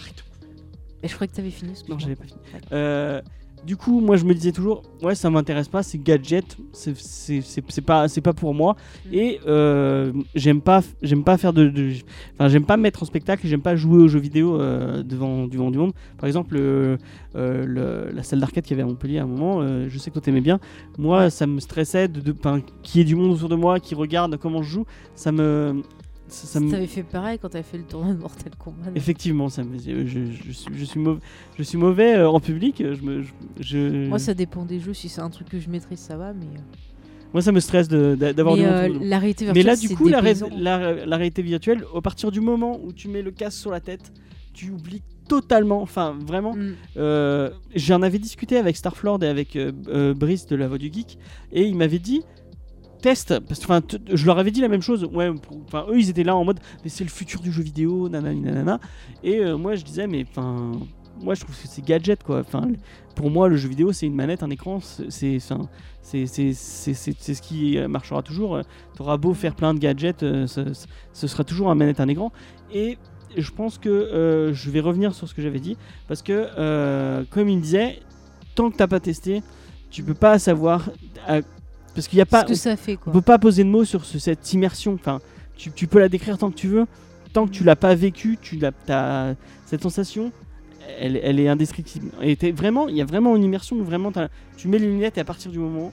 Et 1.02 1.08
je 1.08 1.14
crois 1.14 1.26
que 1.26 1.34
tu 1.34 1.40
avais 1.40 1.50
fini. 1.50 1.72
Non, 1.88 1.98
j'avais 1.98 2.16
pas 2.16 2.24
fini. 2.24 2.40
Euh, 2.72 3.20
du 3.66 3.76
coup, 3.76 4.00
moi, 4.00 4.16
je 4.16 4.24
me 4.24 4.34
disais 4.34 4.52
toujours, 4.52 4.82
ouais, 5.02 5.14
ça 5.14 5.30
m'intéresse 5.30 5.68
pas, 5.68 5.82
c'est 5.82 5.98
gadget, 5.98 6.56
c'est- 6.72 7.80
pas, 7.80 8.06
pas 8.22 8.32
pour 8.32 8.54
moi. 8.54 8.76
Mm. 9.06 9.14
Et 9.14 9.40
euh, 9.46 10.12
j'aime 10.34 10.60
pas, 10.60 10.82
pas 11.24 11.36
faire 11.38 11.52
de, 11.52 11.68
de- 11.68 11.92
enfin, 12.34 12.48
j'aime 12.48 12.64
pas 12.64 12.76
me 12.76 12.82
mettre 12.82 13.02
en 13.02 13.06
spectacle, 13.06 13.46
j'aime 13.46 13.62
pas 13.62 13.76
jouer 13.76 13.98
aux 13.98 14.08
jeux 14.08 14.18
vidéo 14.20 14.60
euh, 14.60 15.02
devant, 15.02 15.46
devant 15.46 15.70
du 15.70 15.78
monde. 15.78 15.92
Par 16.18 16.26
exemple, 16.26 16.56
euh, 16.58 16.96
le- 17.34 18.10
la 18.12 18.22
salle 18.22 18.40
d'arcade 18.40 18.64
qu'il 18.64 18.76
y 18.76 18.80
avait 18.80 18.88
à 18.88 18.90
Montpellier 18.90 19.18
à 19.18 19.24
un 19.24 19.26
moment, 19.26 19.62
je 19.88 19.98
sais 19.98 20.10
que 20.10 20.14
toi 20.14 20.22
t'aimais 20.22 20.40
bien. 20.40 20.60
Moi, 20.98 21.30
ça 21.30 21.46
me 21.46 21.60
stressait 21.60 22.08
de, 22.08 22.34
qu'il 22.82 22.98
y 22.98 23.02
ait 23.02 23.04
du 23.04 23.14
monde 23.16 23.32
autour 23.32 23.48
de 23.48 23.56
moi 23.56 23.80
qui 23.80 23.94
regarde 23.94 24.36
comment 24.36 24.62
je 24.62 24.70
joue. 24.70 24.84
Ça 25.14 25.32
me, 25.32 25.82
ça, 26.34 26.46
ça 26.46 26.60
T'avais 26.70 26.86
fait 26.86 27.02
pareil 27.02 27.38
quand 27.40 27.48
t'avais 27.48 27.64
fait 27.64 27.78
le 27.78 27.84
tournoi 27.84 28.12
de 28.14 28.18
Mortal 28.20 28.52
Kombat. 28.58 28.90
Effectivement, 28.94 29.48
ça 29.48 29.62
me- 29.64 29.78
je, 29.78 30.06
je, 30.06 30.20
je 30.46 30.52
suis, 30.52 30.70
je, 30.74 30.84
suis 30.84 31.00
mauvais, 31.00 31.20
je 31.58 31.62
suis 31.62 31.78
mauvais 31.78 32.22
en 32.22 32.40
public. 32.40 32.76
Je 32.78 33.02
me, 33.02 33.22
je, 33.22 33.28
je- 33.60 34.08
Moi, 34.08 34.18
ça 34.18 34.34
dépend 34.34 34.64
des 34.64 34.80
jeux. 34.80 34.94
Si 34.94 35.08
c'est 35.08 35.20
un 35.20 35.30
truc 35.30 35.48
que 35.48 35.58
je 35.60 35.68
maîtrise, 35.70 35.98
ça 36.00 36.16
va. 36.16 36.32
Mais, 36.32 36.44
euh, 36.46 36.60
moi, 37.32 37.42
ça 37.42 37.52
me 37.52 37.60
stresse 37.60 37.88
de- 37.88 38.16
de- 38.18 38.32
d'avoir 38.32 38.56
euh, 38.58 38.88
de 38.88 38.98
la 39.08 39.18
réalité 39.18 39.44
Mais 39.46 39.52
virtuelle, 39.52 39.66
là, 39.66 39.76
du 39.76 39.96
coup, 39.96 40.08
la, 40.08 40.20
ré- 40.20 40.34
dépaysant. 40.34 40.56
la, 40.58 41.06
la 41.06 41.16
réalité 41.16 41.42
virtuelle, 41.42 41.84
à 41.96 42.00
partir 42.00 42.30
du 42.30 42.40
moment 42.40 42.78
où 42.84 42.92
tu 42.92 43.08
mets 43.08 43.22
le 43.22 43.30
casque 43.30 43.58
sur 43.60 43.70
la 43.70 43.80
tête, 43.80 44.12
tu 44.52 44.70
oublies 44.70 45.02
totalement, 45.28 45.80
enfin 45.82 46.16
vraiment. 46.26 46.54
Mm. 46.54 46.72
Euh, 46.96 47.50
J'en 47.74 48.02
avais 48.02 48.18
discuté 48.18 48.56
avec 48.58 48.76
Starflord 48.76 49.22
et 49.24 49.28
avec 49.28 49.56
euh, 49.56 50.12
Brice 50.14 50.46
de 50.46 50.54
la 50.56 50.68
Voix 50.68 50.78
du 50.78 50.92
Geek, 50.92 51.18
et 51.52 51.62
il 51.64 51.76
m'avait 51.76 51.98
dit 51.98 52.22
teste, 53.04 53.38
parce 53.40 53.60
que 53.60 54.16
je 54.16 54.24
leur 54.24 54.38
avais 54.38 54.50
dit 54.50 54.62
la 54.62 54.68
même 54.68 54.80
chose. 54.80 55.04
Ouais, 55.12 55.30
enfin 55.66 55.84
eux 55.90 55.98
ils 55.98 56.08
étaient 56.08 56.24
là 56.24 56.34
en 56.34 56.42
mode 56.42 56.58
mais 56.82 56.88
c'est 56.88 57.04
le 57.04 57.10
futur 57.10 57.42
du 57.42 57.52
jeu 57.52 57.62
vidéo, 57.62 58.08
nanani 58.08 58.40
nanana. 58.40 58.80
Et 59.22 59.40
euh, 59.40 59.58
moi 59.58 59.74
je 59.74 59.84
disais 59.84 60.06
mais 60.06 60.24
enfin 60.30 60.72
moi 61.20 61.34
je 61.34 61.42
trouve 61.42 61.54
que 61.54 61.68
c'est 61.68 61.84
gadget 61.84 62.22
quoi. 62.22 62.40
Enfin 62.40 62.66
pour 63.14 63.30
moi 63.30 63.50
le 63.50 63.56
jeu 63.56 63.68
vidéo 63.68 63.92
c'est 63.92 64.06
une 64.06 64.14
manette, 64.14 64.42
un 64.42 64.48
écran, 64.48 64.80
c'est 64.80 65.38
ce 65.38 67.40
qui 67.42 67.78
marchera 67.88 68.22
toujours. 68.22 68.60
Tu 68.96 69.02
auras 69.02 69.18
beau 69.18 69.34
faire 69.34 69.54
plein 69.54 69.74
de 69.74 69.80
gadgets, 69.80 70.22
euh, 70.22 70.46
ce, 70.46 71.26
sera 71.26 71.44
toujours 71.44 71.70
un 71.70 71.74
manette, 71.74 72.00
un 72.00 72.08
écran. 72.08 72.32
Et 72.72 72.96
je 73.36 73.50
pense 73.50 73.76
que 73.76 73.90
euh, 73.90 74.54
je 74.54 74.70
vais 74.70 74.80
revenir 74.80 75.14
sur 75.14 75.28
ce 75.28 75.34
que 75.34 75.42
j'avais 75.42 75.60
dit 75.60 75.76
parce 76.08 76.22
que 76.22 77.22
comme 77.24 77.50
il 77.50 77.60
disait, 77.60 77.98
tant 78.54 78.70
que 78.70 78.78
t'as 78.78 78.86
pas 78.86 79.00
testé, 79.00 79.42
tu 79.90 80.02
peux 80.02 80.14
pas 80.14 80.38
savoir 80.38 80.88
à- 81.28 81.42
parce 81.94 82.08
qu'il 82.08 82.18
y 82.18 82.22
a 82.22 82.26
pas 82.26 82.42
ce 82.42 82.46
que 82.48 82.54
ça 82.54 82.76
fait, 82.76 82.94
on 82.94 82.96
quoi. 83.04 83.12
peut 83.12 83.22
pas 83.22 83.38
poser 83.38 83.64
de 83.64 83.68
mots 83.68 83.84
sur 83.84 84.04
ce- 84.04 84.18
cette 84.18 84.52
immersion. 84.52 84.94
Enfin, 84.94 85.20
tu, 85.56 85.70
tu 85.70 85.86
peux 85.86 85.98
la 86.00 86.08
décrire 86.08 86.36
tant 86.38 86.50
que 86.50 86.56
tu 86.56 86.68
veux. 86.68 86.86
Tant 87.32 87.46
que 87.46 87.50
tu 87.52 87.64
l'as 87.64 87.76
pas 87.76 87.94
vécu, 87.94 88.38
tu 88.40 88.56
l'as, 88.56 88.70
t'as- 88.72 89.34
cette 89.66 89.82
sensation, 89.82 90.30
elle, 91.00 91.18
elle 91.22 91.40
est 91.40 91.48
indescriptible. 91.48 92.10
Et 92.22 92.36
vraiment, 92.52 92.88
il 92.88 92.96
y 92.96 93.00
a 93.00 93.04
vraiment 93.04 93.34
une 93.36 93.42
immersion 93.44 93.76
où 93.76 93.84
vraiment 93.84 94.12
tu 94.56 94.68
mets 94.68 94.78
les 94.78 94.86
lunettes 94.86 95.18
et 95.18 95.20
à 95.20 95.24
partir 95.24 95.50
du 95.50 95.58
moment, 95.58 95.92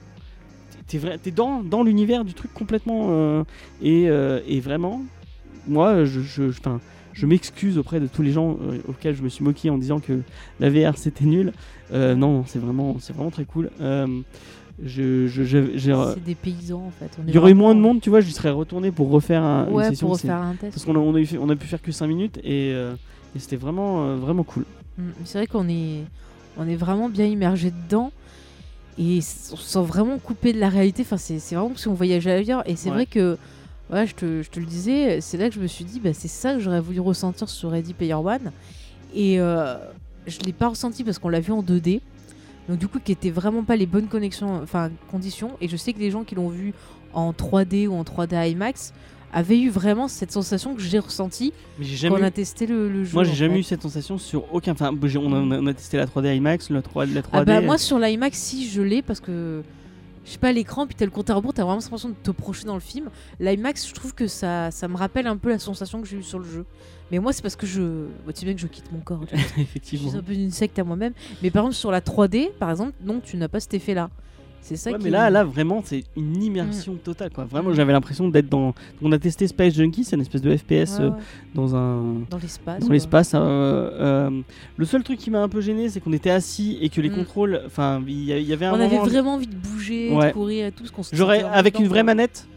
t'es, 0.87 0.99
t'es 1.21 1.31
dans, 1.31 1.63
dans 1.63 1.83
l'univers 1.83 2.23
du 2.25 2.33
truc 2.33 2.53
complètement. 2.53 3.07
euh, 3.09 3.43
et, 3.81 4.09
euh, 4.09 4.39
et 4.47 4.59
vraiment, 4.59 5.01
moi, 5.67 6.05
je, 6.05 6.21
je, 6.21 6.51
je- 6.51 6.61
'fin, 6.61 6.79
je 7.13 7.25
m'excuse 7.25 7.77
auprès 7.77 7.99
de 7.99 8.07
tous 8.07 8.21
les 8.21 8.31
gens 8.31 8.57
euh, 8.61 8.77
auxquels 8.87 9.15
je 9.15 9.21
me 9.23 9.29
suis 9.29 9.43
moqué 9.43 9.69
en 9.69 9.77
disant 9.77 9.99
que 9.99 10.21
la 10.59 10.69
VR 10.69 10.97
c'était 10.97 11.25
nul. 11.25 11.53
Non, 11.93 12.45
c'est 12.47 12.59
vraiment, 12.59 12.97
c'est 12.99 13.13
vraiment 13.13 13.31
très 13.31 13.45
cool. 13.45 13.69
Je, 14.83 15.27
je, 15.27 15.43
je- 15.43 16.13
C'est 16.15 16.23
des 16.23 16.35
paysans, 16.35 16.85
en 16.87 16.91
fait. 16.91 17.11
Il 17.27 17.33
y 17.33 17.37
aurait 17.37 17.51
eu 17.51 17.55
moins 17.55 17.75
de 17.75 17.79
monde, 17.79 18.01
tu 18.01 18.09
vois, 18.09 18.21
j'y 18.21 18.31
serais 18.31 18.49
retourné 18.49 18.91
pour 18.91 19.09
refaire 19.09 19.43
un, 19.43 19.67
une 19.67 19.73
Ouais, 19.75 19.89
session. 19.89 20.07
pour 20.07 20.15
refaire 20.15 20.37
un 20.37 20.55
test. 20.55 20.73
Parce 20.73 20.85
qu'on 20.85 20.95
a, 20.95 20.99
on 20.99 21.13
a, 21.15 21.19
eu 21.19 21.25
fait- 21.25 21.37
on 21.37 21.49
a 21.49 21.55
pu 21.55 21.67
faire 21.67 21.81
que 21.81 21.91
5 21.91 22.07
minutes 22.07 22.37
et, 22.43 22.71
euh, 22.73 22.95
et 23.35 23.39
c'était 23.39 23.57
vraiment, 23.57 24.05
euh, 24.07 24.15
vraiment 24.15 24.43
cool. 24.43 24.65
Mm, 24.97 25.03
C'est 25.25 25.37
vrai 25.37 25.47
qu'on 25.47 25.69
est, 25.69 25.99
on 26.57 26.67
est 26.67 26.75
vraiment 26.75 27.09
bien 27.09 27.25
immergé 27.25 27.71
dedans 27.71 28.11
et 28.97 29.19
on 29.19 29.55
se 29.55 29.55
sent 29.57 29.83
vraiment 29.83 30.17
coupé 30.17 30.51
de 30.53 30.59
la 30.59 30.69
réalité. 30.69 31.03
Enfin, 31.03 31.17
c'est 31.17 31.39
c'est 31.39 31.55
vraiment 31.55 31.69
comme 31.69 31.77
si 31.77 31.87
on 31.87 31.93
voyageait 31.93 32.31
ailleurs. 32.31 32.67
Et 32.67 32.75
c'est 32.75 32.89
Ouais. 32.89 32.95
vrai 32.95 33.05
que, 33.05 33.37
ouais, 33.91 34.07
je 34.07 34.15
te, 34.15 34.41
je 34.41 34.49
te 34.49 34.59
le 34.59 34.65
disais, 34.65 35.21
c'est 35.21 35.37
là 35.37 35.47
que 35.49 35.55
je 35.55 35.59
me 35.59 35.67
suis 35.67 35.85
dit, 35.85 35.99
bah, 35.99 36.13
c'est 36.13 36.27
ça 36.27 36.53
que 36.55 36.59
j'aurais 36.59 36.81
voulu 36.81 36.99
ressentir 36.99 37.47
sur 37.49 37.69
Ready 37.71 37.93
Player 37.93 38.13
One. 38.15 38.51
Et 39.13 39.39
euh, 39.39 39.75
je 40.27 40.39
l'ai 40.39 40.53
pas 40.53 40.69
ressenti 40.69 41.03
parce 41.03 41.19
qu'on 41.19 41.29
l'a 41.29 41.39
vu 41.39 41.51
en 41.51 41.61
2D. 41.61 42.01
Donc 42.69 42.77
du 42.77 42.87
coup, 42.87 42.99
qui 43.03 43.11
était 43.11 43.31
vraiment 43.31 43.63
pas 43.63 43.75
les 43.75 43.85
bonnes 43.85 44.07
connexions, 44.07 44.61
enfin 44.61 44.91
conditions. 45.09 45.51
Et 45.61 45.67
je 45.67 45.75
sais 45.77 45.93
que 45.93 45.99
les 45.99 46.11
gens 46.11 46.23
qui 46.23 46.35
l'ont 46.35 46.49
vu 46.49 46.73
en 47.13 47.31
3D 47.31 47.87
ou 47.87 47.93
en 47.93 48.03
3D 48.03 48.51
IMAX 48.51 48.93
avait 49.33 49.59
eu 49.59 49.69
vraiment 49.69 50.07
cette 50.07 50.31
sensation 50.31 50.75
que 50.75 50.81
j'ai 50.81 50.99
ressentie 50.99 51.53
Mais 51.79 51.85
j'ai 51.85 52.09
quand 52.09 52.19
on 52.19 52.23
a 52.23 52.31
testé 52.31 52.67
le, 52.67 52.89
le 52.89 53.03
jeu. 53.03 53.13
Moi, 53.13 53.23
j'ai 53.23 53.33
jamais 53.33 53.55
fait. 53.55 53.59
eu 53.61 53.63
cette 53.63 53.81
sensation 53.81 54.17
sur 54.17 54.53
aucun. 54.53 54.73
Enfin, 54.73 54.91
on 54.93 55.51
a, 55.51 55.57
on 55.57 55.67
a 55.67 55.73
testé 55.73 55.97
la 55.97 56.05
3D 56.05 56.35
IMAX, 56.35 56.69
la 56.69 56.81
3, 56.81 57.05
la 57.07 57.21
3D. 57.21 57.25
Ah 57.33 57.45
bah 57.45 57.61
moi 57.61 57.77
sur 57.77 57.97
l'IMAX 57.97 58.37
si 58.37 58.69
je 58.69 58.81
l'ai 58.81 59.01
parce 59.01 59.19
que 59.19 59.63
je 60.25 60.31
sais 60.31 60.37
pas 60.37 60.51
l'écran 60.51 60.85
puis 60.85 60.95
t'as 60.95 61.05
le 61.05 61.11
compte 61.11 61.29
à 61.29 61.35
rebours 61.35 61.53
t'as 61.53 61.63
vraiment 61.63 61.79
l'impression 61.81 62.09
de 62.09 62.15
te 62.15 62.31
projeter 62.31 62.67
dans 62.67 62.75
le 62.75 62.79
film. 62.79 63.09
L'IMAX 63.39 63.87
je 63.87 63.93
trouve 63.93 64.13
que 64.13 64.27
ça 64.27 64.69
ça 64.71 64.87
me 64.87 64.95
rappelle 64.97 65.27
un 65.27 65.37
peu 65.37 65.49
la 65.49 65.59
sensation 65.59 66.01
que 66.01 66.07
j'ai 66.07 66.17
eue 66.17 66.23
sur 66.23 66.39
le 66.39 66.45
jeu. 66.45 66.65
Mais 67.11 67.19
moi 67.19 67.33
c'est 67.33 67.41
parce 67.41 67.55
que 67.55 67.65
je 67.65 68.05
bah, 68.25 68.33
tu 68.33 68.39
sais 68.41 68.45
bien 68.45 68.55
que 68.55 68.61
je 68.61 68.67
quitte 68.67 68.91
mon 68.91 68.99
corps. 68.99 69.17
vois. 69.19 69.27
je 69.55 69.61
effectivement. 69.61 70.09
suis 70.09 70.17
un 70.17 70.23
peu 70.23 70.33
une 70.33 70.51
secte 70.51 70.77
à 70.79 70.83
moi-même. 70.83 71.13
Mais 71.41 71.49
par 71.51 71.63
exemple 71.63 71.75
sur 71.75 71.91
la 71.91 72.01
3D 72.01 72.51
par 72.59 72.69
exemple 72.69 72.93
non 73.03 73.19
tu 73.19 73.37
n'as 73.37 73.47
pas 73.47 73.59
cet 73.59 73.73
effet 73.73 73.93
là. 73.93 74.09
C'est 74.63 74.75
ça 74.75 74.91
Ouais, 74.91 74.97
qui 74.99 75.05
mais 75.05 75.09
là, 75.09 75.29
là, 75.31 75.43
vraiment, 75.43 75.81
c'est 75.83 76.03
une 76.15 76.41
immersion 76.43 76.93
totale. 76.95 77.31
Quoi. 77.31 77.45
Vraiment, 77.45 77.73
j'avais 77.73 77.91
l'impression 77.93 78.29
d'être 78.29 78.47
dans. 78.47 78.73
On 79.01 79.11
a 79.11 79.17
testé 79.17 79.47
Space 79.47 79.73
Junkie, 79.73 80.03
c'est 80.03 80.15
une 80.15 80.21
espèce 80.21 80.41
de 80.41 80.55
FPS 80.55 80.69
Ouais, 80.99 81.05
euh, 81.05 81.09
dans 81.55 81.75
un. 81.75 82.19
dans 82.29 82.37
l'espace. 82.37 82.79
Dans 82.85 82.93
l'espace. 82.93 83.33
hein, 83.33 83.41
euh, 83.41 84.29
euh, 84.29 84.41
le 84.77 84.85
seul 84.85 85.03
truc 85.03 85.17
qui 85.19 85.31
m'a 85.31 85.39
un 85.41 85.49
peu 85.49 85.61
gêné, 85.61 85.89
c'est 85.89 85.99
qu'on 85.99 86.13
était 86.13 86.29
assis 86.29 86.77
et 86.79 86.89
que 86.89 87.01
les 87.01 87.09
Mm. 87.09 87.15
contrôles. 87.15 87.61
Enfin, 87.65 88.01
il 88.07 88.23
y, 88.23 88.53
avait 88.53 88.65
un 88.67 88.73
On 88.73 88.79
avait 88.79 88.97
vraiment 88.97 89.33
envie 89.33 89.47
de 89.47 89.55
bouger, 89.55 90.13
Ouais. 90.13 90.27
de 90.27 90.33
courir 90.33 90.67
et 90.67 90.71
tout 90.71 90.85
ce 90.85 90.91
qu'on 90.91 91.03
se 91.03 91.15
J'aurais 91.15 91.41
avec 91.43 91.79
une 91.79 91.87
vraie 91.87 92.03
manette. 92.03 92.47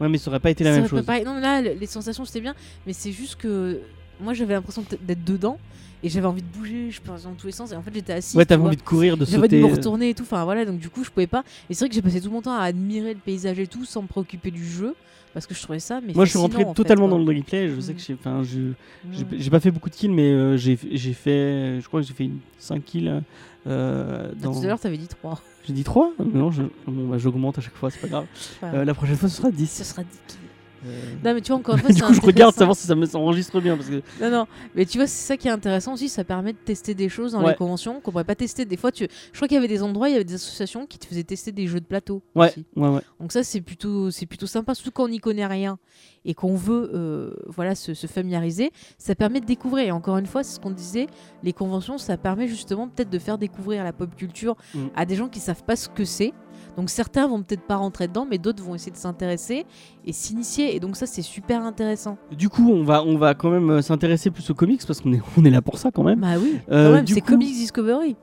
Ouais, 0.00 0.08
mais 0.08 0.18
ça 0.18 0.30
aurait 0.30 0.40
pas 0.40 0.50
été 0.50 0.64
la 0.64 0.70
Ça 0.70 0.76
même 0.80 0.84
pas 0.90 0.96
chose. 0.96 1.06
pareil. 1.06 1.24
Non, 1.24 1.38
là, 1.38 1.62
le- 1.62 1.74
les 1.78 1.86
sensations, 1.86 2.24
c'était 2.24 2.40
bien. 2.40 2.54
Mais 2.88 2.92
c'est 2.92 3.12
juste 3.12 3.36
que 3.36 3.78
moi, 4.22 4.34
j'avais 4.34 4.54
l'impression 4.54 4.84
d'être 5.02 5.24
dedans. 5.24 5.58
Et 6.04 6.08
j'avais 6.08 6.26
envie 6.26 6.42
de 6.42 6.48
bouger, 6.58 6.90
je 6.90 7.00
pensais 7.00 7.24
dans 7.24 7.34
tous 7.34 7.46
les 7.46 7.52
sens. 7.52 7.70
Et 7.70 7.76
en 7.76 7.82
fait, 7.82 7.92
j'étais 7.94 8.12
assise. 8.14 8.34
Ouais, 8.34 8.44
t'avais 8.44 8.62
envie 8.64 8.76
de 8.76 8.82
courir, 8.82 9.16
de 9.16 9.24
J'avais 9.24 9.38
envie 9.38 9.48
de 9.48 9.54
sauter. 9.56 9.62
me 9.62 9.68
euh, 9.70 9.76
retourner 9.76 10.08
et 10.08 10.14
tout. 10.14 10.24
Enfin, 10.24 10.42
voilà. 10.44 10.64
Donc, 10.64 10.80
du 10.80 10.88
coup, 10.90 11.04
je 11.04 11.10
pouvais 11.10 11.28
pas. 11.28 11.44
Et 11.70 11.74
c'est 11.74 11.84
vrai 11.84 11.90
que 11.90 11.94
j'ai 11.94 12.02
passé 12.02 12.20
tout 12.20 12.30
mon 12.30 12.42
temps 12.42 12.56
à 12.56 12.62
admirer 12.62 13.14
le 13.14 13.20
paysage 13.20 13.60
et 13.60 13.68
tout 13.68 13.84
sans 13.84 14.02
me 14.02 14.08
préoccuper 14.08 14.50
du 14.50 14.66
jeu. 14.66 14.96
Parce 15.32 15.46
que 15.46 15.54
je 15.54 15.62
trouvais 15.62 15.78
ça. 15.78 16.00
Mais 16.04 16.12
Moi, 16.12 16.24
je 16.24 16.30
suis 16.30 16.40
rentré 16.40 16.64
fait, 16.64 16.74
totalement 16.74 17.06
dans 17.06 17.18
le 17.18 17.24
gameplay. 17.24 17.68
Je 17.68 17.80
sais 17.80 17.92
Mm. 17.92 17.96
que 17.96 18.02
j'ai, 18.02 18.14
enfin, 18.14 18.42
je, 18.42 18.72
j'ai, 19.38 19.50
pas 19.50 19.60
fait 19.60 19.70
beaucoup 19.70 19.90
de 19.90 19.94
kills, 19.94 20.10
mais 20.10 20.30
euh, 20.32 20.56
j'ai, 20.56 20.74
fait, 20.76 21.80
je 21.80 21.86
crois 21.86 22.00
que 22.00 22.06
j'ai 22.08 22.14
fait 22.14 22.24
une 22.24 22.38
5 22.58 22.84
kills. 22.84 23.22
Euh, 23.68 24.28
Ah, 24.28 24.34
dans... 24.42 24.52
Tout 24.54 24.64
à 24.64 24.66
l'heure, 24.66 24.80
t'avais 24.80 24.98
dit 24.98 25.06
3. 25.06 25.40
J'ai 25.66 25.72
dit 25.72 25.84
3 25.84 26.14
Non, 26.34 26.50
je... 26.50 26.64
bon, 26.88 27.08
bah, 27.08 27.18
j'augmente 27.18 27.58
à 27.58 27.60
chaque 27.60 27.76
fois, 27.76 27.90
c'est 27.92 28.00
pas 28.00 28.08
grave. 28.08 28.26
Euh, 28.64 28.84
la 28.84 28.92
prochaine 28.92 29.14
fois, 29.16 29.28
ce 29.28 29.36
sera 29.36 29.52
10. 29.52 29.70
Ce 29.70 29.84
sera 29.84 30.02
10 30.02 30.08
kills. 30.26 30.38
Non, 31.24 31.34
mais 31.34 31.40
tu 31.40 31.48
vois, 31.48 31.58
encore 31.58 31.76
une 31.76 31.80
fois, 31.82 31.90
du 31.92 32.02
coup, 32.02 32.14
je 32.14 32.20
regarde 32.20 32.54
savoir 32.54 32.76
si 32.76 32.86
ça 32.86 32.94
me 32.94 33.06
s'enregistre 33.06 33.60
bien. 33.60 33.76
Parce 33.76 33.88
que... 33.88 34.02
Non, 34.20 34.30
non, 34.30 34.46
mais 34.74 34.84
tu 34.86 34.98
vois, 34.98 35.06
c'est 35.06 35.26
ça 35.26 35.36
qui 35.36 35.48
est 35.48 35.50
intéressant 35.52 35.94
aussi, 35.94 36.08
ça 36.08 36.24
permet 36.24 36.52
de 36.52 36.58
tester 36.58 36.94
des 36.94 37.08
choses 37.08 37.32
dans 37.32 37.42
Ouais. 37.42 37.50
les 37.50 37.56
conventions 37.56 38.00
qu'on 38.00 38.10
pourrait 38.10 38.24
pas 38.24 38.34
tester. 38.34 38.64
Des 38.64 38.76
fois, 38.76 38.92
tu... 38.92 39.06
je 39.32 39.38
crois 39.38 39.48
qu'il 39.48 39.54
y 39.54 39.58
avait 39.58 39.68
des 39.68 39.82
endroits, 39.82 40.08
il 40.08 40.12
y 40.12 40.14
avait 40.16 40.24
des 40.24 40.34
associations 40.34 40.86
qui 40.86 40.98
te 40.98 41.06
faisaient 41.06 41.24
tester 41.24 41.52
des 41.52 41.66
jeux 41.66 41.80
de 41.80 41.86
plateau. 41.86 42.22
Ouais, 42.34 42.48
aussi. 42.48 42.64
ouais, 42.76 42.88
ouais. 42.88 43.00
Donc 43.20 43.32
ça, 43.32 43.42
c'est 43.44 43.60
plutôt, 43.60 44.10
c'est 44.10 44.26
plutôt 44.26 44.46
sympa, 44.46 44.74
surtout 44.74 44.90
quand 44.92 45.04
on 45.04 45.08
n'y 45.08 45.20
connaît 45.20 45.46
rien 45.46 45.78
et 46.24 46.34
qu'on 46.34 46.54
veut 46.54 46.90
euh, 46.94 47.34
voilà, 47.46 47.74
se, 47.74 47.94
se 47.94 48.06
familiariser. 48.06 48.70
Ça 48.98 49.14
permet 49.14 49.40
de 49.40 49.46
découvrir. 49.46 49.86
Et 49.86 49.90
encore 49.90 50.18
une 50.18 50.26
fois, 50.26 50.42
c'est 50.42 50.54
ce 50.54 50.60
qu'on 50.60 50.70
disait, 50.70 51.06
les 51.42 51.52
conventions, 51.52 51.98
ça 51.98 52.16
permet 52.16 52.46
justement 52.48 52.88
peut-être 52.88 53.10
de 53.10 53.18
faire 53.18 53.38
découvrir 53.38 53.84
la 53.84 53.92
pop 53.92 54.14
culture 54.16 54.56
Mm. 54.74 54.78
à 54.94 55.04
des 55.04 55.16
gens 55.16 55.28
qui 55.28 55.40
savent 55.40 55.64
pas 55.64 55.76
ce 55.76 55.88
que 55.88 56.04
c'est. 56.04 56.32
Donc 56.76 56.88
certains 56.90 57.26
vont 57.28 57.42
peut-être 57.42 57.62
pas 57.66 57.76
rentrer 57.76 58.08
dedans, 58.08 58.26
mais 58.28 58.38
d'autres 58.38 58.62
vont 58.62 58.74
essayer 58.74 58.92
de 58.92 58.96
s'intéresser 58.96 59.66
et 60.06 60.12
s'initier. 60.12 60.74
Et 60.76 60.80
donc 60.80 60.96
ça, 60.96 61.06
c'est 61.06 61.20
super 61.22 61.62
intéressant. 61.62 62.16
Du 62.36 62.48
coup, 62.48 62.70
on 62.70 62.82
va, 62.84 63.02
on 63.04 63.18
va 63.18 63.34
quand 63.34 63.50
même 63.50 63.68
euh, 63.70 63.82
s'intéresser 63.82 64.30
plus 64.30 64.48
aux 64.50 64.54
comics 64.54 64.80
parce 64.86 65.00
qu'on 65.00 65.12
est, 65.12 65.20
on 65.36 65.44
est 65.44 65.50
là 65.50 65.60
pour 65.60 65.76
ça 65.78 65.90
quand 65.90 66.02
même. 66.04 66.20
Bah 66.20 66.34
oui, 66.40 66.58
Euh, 66.70 67.02
c'est 67.06 67.20
coup- 67.20 67.32
Comics 67.32 67.52
Discovery. 67.52 68.16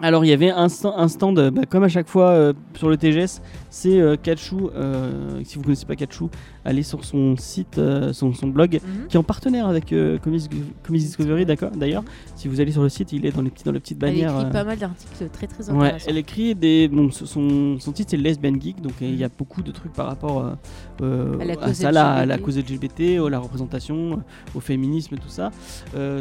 Alors 0.00 0.26
il 0.26 0.28
y 0.28 0.32
avait 0.34 0.50
un, 0.50 0.68
stand, 0.68 0.92
un 0.94 1.08
stand, 1.08 1.38
euh, 1.38 1.50
bah, 1.50 1.62
comme 1.66 1.82
à 1.82 1.88
chaque 1.88 2.06
fois 2.06 2.28
euh, 2.28 2.52
sur 2.76 2.90
le 2.90 2.98
TGS, 2.98 3.40
c'est 3.70 3.98
euh, 3.98 4.16
Kachu. 4.22 4.54
euh, 4.74 5.40
si 5.42 5.56
vous 5.56 5.62
connaissez 5.64 5.86
pas 5.86 5.96
Kachu, 5.96 6.24
allez 6.66 6.82
sur 6.82 7.02
son 7.02 7.34
site, 7.38 7.80
son, 8.12 8.34
son 8.34 8.46
blog, 8.48 8.74
Mhm. 8.74 9.06
qui 9.08 9.16
est 9.16 9.18
en 9.20 9.22
partenaire 9.22 9.66
avec 9.66 9.94
Comics, 10.22 10.50
Comics 10.82 11.00
Discovery, 11.00 11.46
d'accord. 11.46 11.70
D'ailleurs, 11.70 12.02
si 12.34 12.46
vous 12.46 12.60
allez 12.60 12.72
sur 12.72 12.82
le 12.82 12.90
site, 12.90 13.12
il 13.12 13.24
est 13.24 13.32
dans 13.32 13.40
les 13.40 13.48
petits, 13.48 13.64
dans 13.64 13.72
les 13.72 13.80
petites 13.80 14.02
Elle 14.02 14.18
écrit 14.18 14.50
pas 14.52 14.64
mal 14.64 14.76
d'articles 14.76 15.28
très 15.32 15.46
très 15.46 15.70
Ouais, 15.70 15.86
intéressants. 15.86 16.06
elle 16.10 16.18
écrit 16.18 16.54
des. 16.54 16.88
Bon, 16.88 17.10
son, 17.10 17.78
son 17.80 17.92
titre 17.92 18.10
c'est 18.10 18.16
Lesbian 18.18 18.60
Geek, 18.60 18.82
donc 18.82 18.92
il 19.00 19.14
y 19.16 19.24
a 19.24 19.30
beaucoup 19.30 19.62
de 19.62 19.70
trucs 19.70 19.94
par 19.94 20.06
rapport 20.08 20.44
À 20.44 21.44
la 21.44 21.56
cause 21.56 21.72
ça, 21.72 21.90
là, 21.90 22.12
à 22.12 22.26
la 22.26 22.36
LGBT. 22.36 22.44
cause 22.44 22.58
LGBT, 22.58 23.00
à 23.26 23.30
la 23.30 23.38
représentation, 23.38 24.22
au 24.54 24.60
féminisme, 24.60 25.16
tout 25.16 25.28
ça. 25.30 25.50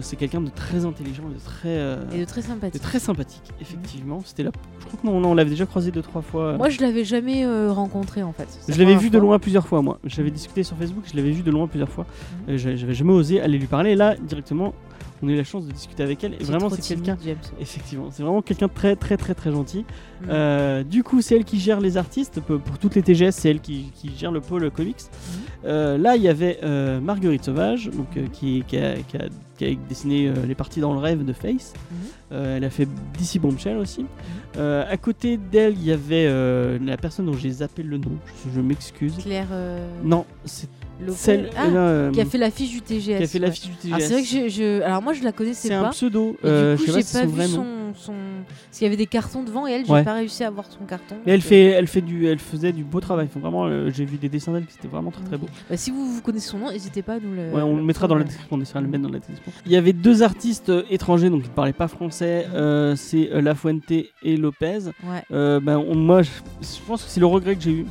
C'est 0.02 0.16
quelqu'un 0.16 0.40
de 0.42 0.50
très 0.50 0.86
intelligent 0.86 1.24
de 1.28 1.38
très, 1.44 1.98
Et 2.16 2.20
de 2.22 2.26
très 2.26 2.40
de 2.42 2.46
sympathique. 2.48 2.82
très 2.82 3.00
sympathique, 3.00 3.44
effectivement. 3.66 4.22
C'était 4.26 4.44
là. 4.44 4.52
Je 4.80 4.86
crois 4.86 5.00
que 5.02 5.08
non, 5.08 5.20
non, 5.20 5.32
on 5.32 5.34
l'avait 5.34 5.50
déjà 5.50 5.66
croisé 5.66 5.92
deux 5.92 6.02
trois 6.02 6.22
fois. 6.22 6.58
Moi, 6.58 6.70
je 6.70 6.80
l'avais 6.82 7.04
jamais 7.04 7.46
euh, 7.46 7.72
rencontré 7.72 8.22
en 8.24 8.32
fait. 8.34 8.48
Je 8.68 8.74
la 8.74 8.86
l'avais 8.86 8.96
vu 8.98 9.10
de 9.10 9.18
loin 9.18 9.40
plusieurs 9.40 9.68
fois, 9.68 9.82
moi. 9.82 10.00
J'avais 10.06 10.32
discuté 10.32 10.64
sur 10.64 10.78
Facebook, 10.78 11.04
je 11.12 11.16
l'avais 11.18 11.32
vu 11.32 11.42
de 11.42 11.52
loin 11.52 11.68
plusieurs 11.68 11.90
fois. 11.90 12.06
Mhm. 12.48 12.54
Euh, 12.54 12.58
J'avais 12.58 12.78
j'avais 12.78 12.94
jamais 12.94 13.14
osé 13.14 13.42
aller 13.42 13.58
lui 13.58 13.68
parler. 13.68 13.92
Et 13.92 13.96
là, 13.96 14.16
directement, 14.22 14.74
on 15.26 15.30
a 15.30 15.32
eu 15.32 15.36
la 15.38 15.44
chance 15.44 15.66
de 15.66 15.72
discuter 15.72 16.04
avec 16.04 16.24
elle. 16.24 16.36
Et 16.40 16.44
vraiment, 16.44 16.70
c'est 16.70 16.82
quelqu'un. 16.96 17.18
Effectivement, 17.60 18.10
c'est 18.12 18.24
vraiment 18.24 18.42
quelqu'un 18.42 18.68
de 18.68 18.72
très, 18.74 18.96
très, 18.96 19.18
très, 19.18 19.34
très 19.34 19.52
gentil. 19.52 19.80
Mhm. 20.22 20.28
Euh, 20.30 20.84
du 20.84 21.04
coup, 21.04 21.22
c'est 21.22 21.36
elle 21.36 21.46
qui 21.46 21.60
gère 21.60 21.80
les 21.82 21.98
artistes. 21.98 22.40
Pour, 22.42 22.60
pour 22.60 22.78
toutes 22.78 22.96
les 22.96 23.02
TGS, 23.02 23.32
c'est 23.32 23.50
elle 23.50 23.60
qui, 23.60 23.92
qui 23.96 24.12
gère 24.16 24.32
le 24.32 24.42
pôle 24.42 24.70
comics. 24.72 24.98
Mhm. 25.02 25.42
Euh, 25.66 25.98
là, 25.98 26.16
il 26.16 26.22
y 26.22 26.28
avait 26.30 26.60
euh, 26.64 27.00
Marguerite 27.00 27.46
Sauvage, 27.46 27.90
donc, 27.90 28.08
qui, 28.32 28.64
qui, 28.68 28.78
a, 28.78 28.96
qui 28.96 29.18
a- 29.18 29.28
qui 29.58 29.64
a 29.66 29.70
dessiné 29.88 30.34
les 30.46 30.54
parties 30.54 30.82
dans 30.82 30.92
le 30.92 31.00
rêve 31.00 31.24
de 31.24 31.32
Face. 31.32 31.72
Euh, 32.34 32.58
elle 32.58 32.66
a 32.66 32.70
fait 32.70 32.90
DC 33.18 33.40
Bombshell 33.40 33.78
aussi. 33.78 34.06
À 34.58 34.98
côté 34.98 35.38
d'elle, 35.38 35.74
il 35.78 35.86
y 35.86 35.94
avait 35.94 36.30
la 36.80 36.98
personne 36.98 37.26
dont 37.28 37.34
j'ai 37.38 37.52
zappé 37.52 37.82
le 37.82 37.98
nom. 37.98 38.12
Je, 38.46 38.54
je 38.54 38.60
m'excuse. 38.60 39.16
Claire 39.18 39.48
Non, 40.04 40.26
c'est. 40.44 40.68
Celle 41.10 41.50
Ah, 41.58 41.66
euh, 41.68 42.12
qui 42.12 42.22
a 42.22 42.26
fait 42.26 42.38
l'affiche 42.38 42.72
du 42.72 42.82
TGS. 42.82 43.04
qui 43.06 43.14
a 43.24 43.28
fait 43.28 43.40
ouais. 43.40 43.46
l'affiche 43.46 43.70
du 43.70 43.76
TGS. 43.76 43.94
Alors 43.94 44.02
c'est 44.02 44.14
vrai 44.14 44.22
que 44.22 44.28
je, 44.28 44.50
je- 44.50 44.82
alors 44.82 45.02
moi 45.02 45.14
je 45.14 45.24
la 45.24 45.32
connaissais 45.32 45.68
C'est 45.68 45.76
pas. 45.76 45.88
un 45.88 45.90
pseudo. 45.92 46.38
Et 46.44 46.48
euh, 46.48 46.76
du 46.76 46.82
coup, 46.84 46.86
je 46.88 46.92
sais 46.92 46.98
pas 46.98 47.02
si 47.04 47.08
c'est 47.14 47.20
pas 47.22 47.26
vu 47.44 47.48
son, 47.48 47.66
son... 47.96 48.14
Parce 48.48 48.78
qu'il 48.80 48.86
y 48.86 48.88
avait 48.88 48.98
des 48.98 49.06
cartons 49.08 49.44
devant 49.44 49.68
et 49.68 49.72
elle, 49.72 49.86
j'ai 49.86 49.92
Ouais. 49.92 50.04
pas 50.04 50.14
réussi 50.14 50.44
à 50.44 50.50
voir 50.50 50.66
son 50.70 50.86
carton. 50.86 51.16
Mais 51.26 51.34
elle 51.34 51.40
donc, 51.40 51.46
euh, 51.46 51.50
fait, 51.50 51.64
elle 51.66 51.88
fait 51.88 52.02
du, 52.02 52.28
elle 52.28 52.40
faisait 52.40 52.72
du 52.72 52.84
beau 52.84 53.00
travail. 53.00 53.28
Enfin, 53.30 53.40
vraiment, 53.40 53.66
euh, 53.66 53.90
j'ai 53.94 54.06
vu 54.06 54.18
des 54.18 54.30
dessins 54.30 54.52
d'elle 54.54 54.66
qui 54.66 54.78
étaient 54.78 54.88
vraiment 54.88 55.12
très 55.12 55.24
très 55.24 55.38
beaux. 55.38 55.48
bah, 55.70 55.78
si 55.78 55.92
vous, 55.92 56.06
vous 56.14 56.22
connaissez 56.22 56.50
son 56.50 56.60
nom, 56.60 56.72
n'hésitez 56.72 57.02
pas 57.02 57.14
à 57.14 57.20
nous 57.20 57.34
le. 57.34 57.52
Ouais, 57.52 57.62
on 57.62 57.76
le 57.78 57.84
mettra 57.84 58.08
dans 58.08 58.16
la 58.16 58.24
description, 58.24 58.56
on 58.58 58.62
essaiera 58.62 58.80
de 58.82 58.86
le 58.86 58.92
mettre 58.92 59.04
dans 59.04 59.10
la 59.12 59.20
description. 59.20 59.52
Il 59.66 59.72
y 59.72 59.78
avait 59.78 59.94
deux 59.94 60.24
artistes 60.24 60.72
étrangers, 60.90 61.30
donc 61.30 61.42
ils 61.46 61.50
ne 61.50 61.54
parlaient 61.54 61.74
pas 61.74 61.88
français, 61.88 62.48
c'est 62.96 63.30
La 63.42 63.56
Fuente 63.56 63.92
et 63.92 64.38
Lopez. 64.38 64.80
Ouais. 65.04 65.24
Ben, 65.60 65.78
on- 65.78 65.96
moi, 65.96 66.22
je, 66.22 66.30
je 66.62 66.68
pense 66.88 67.04
que 67.04 67.10
c'est 67.10 67.20
le 67.20 67.26
regret 67.26 67.56
que 67.56 67.62
j'ai 67.64 67.72
eu. 67.72 67.86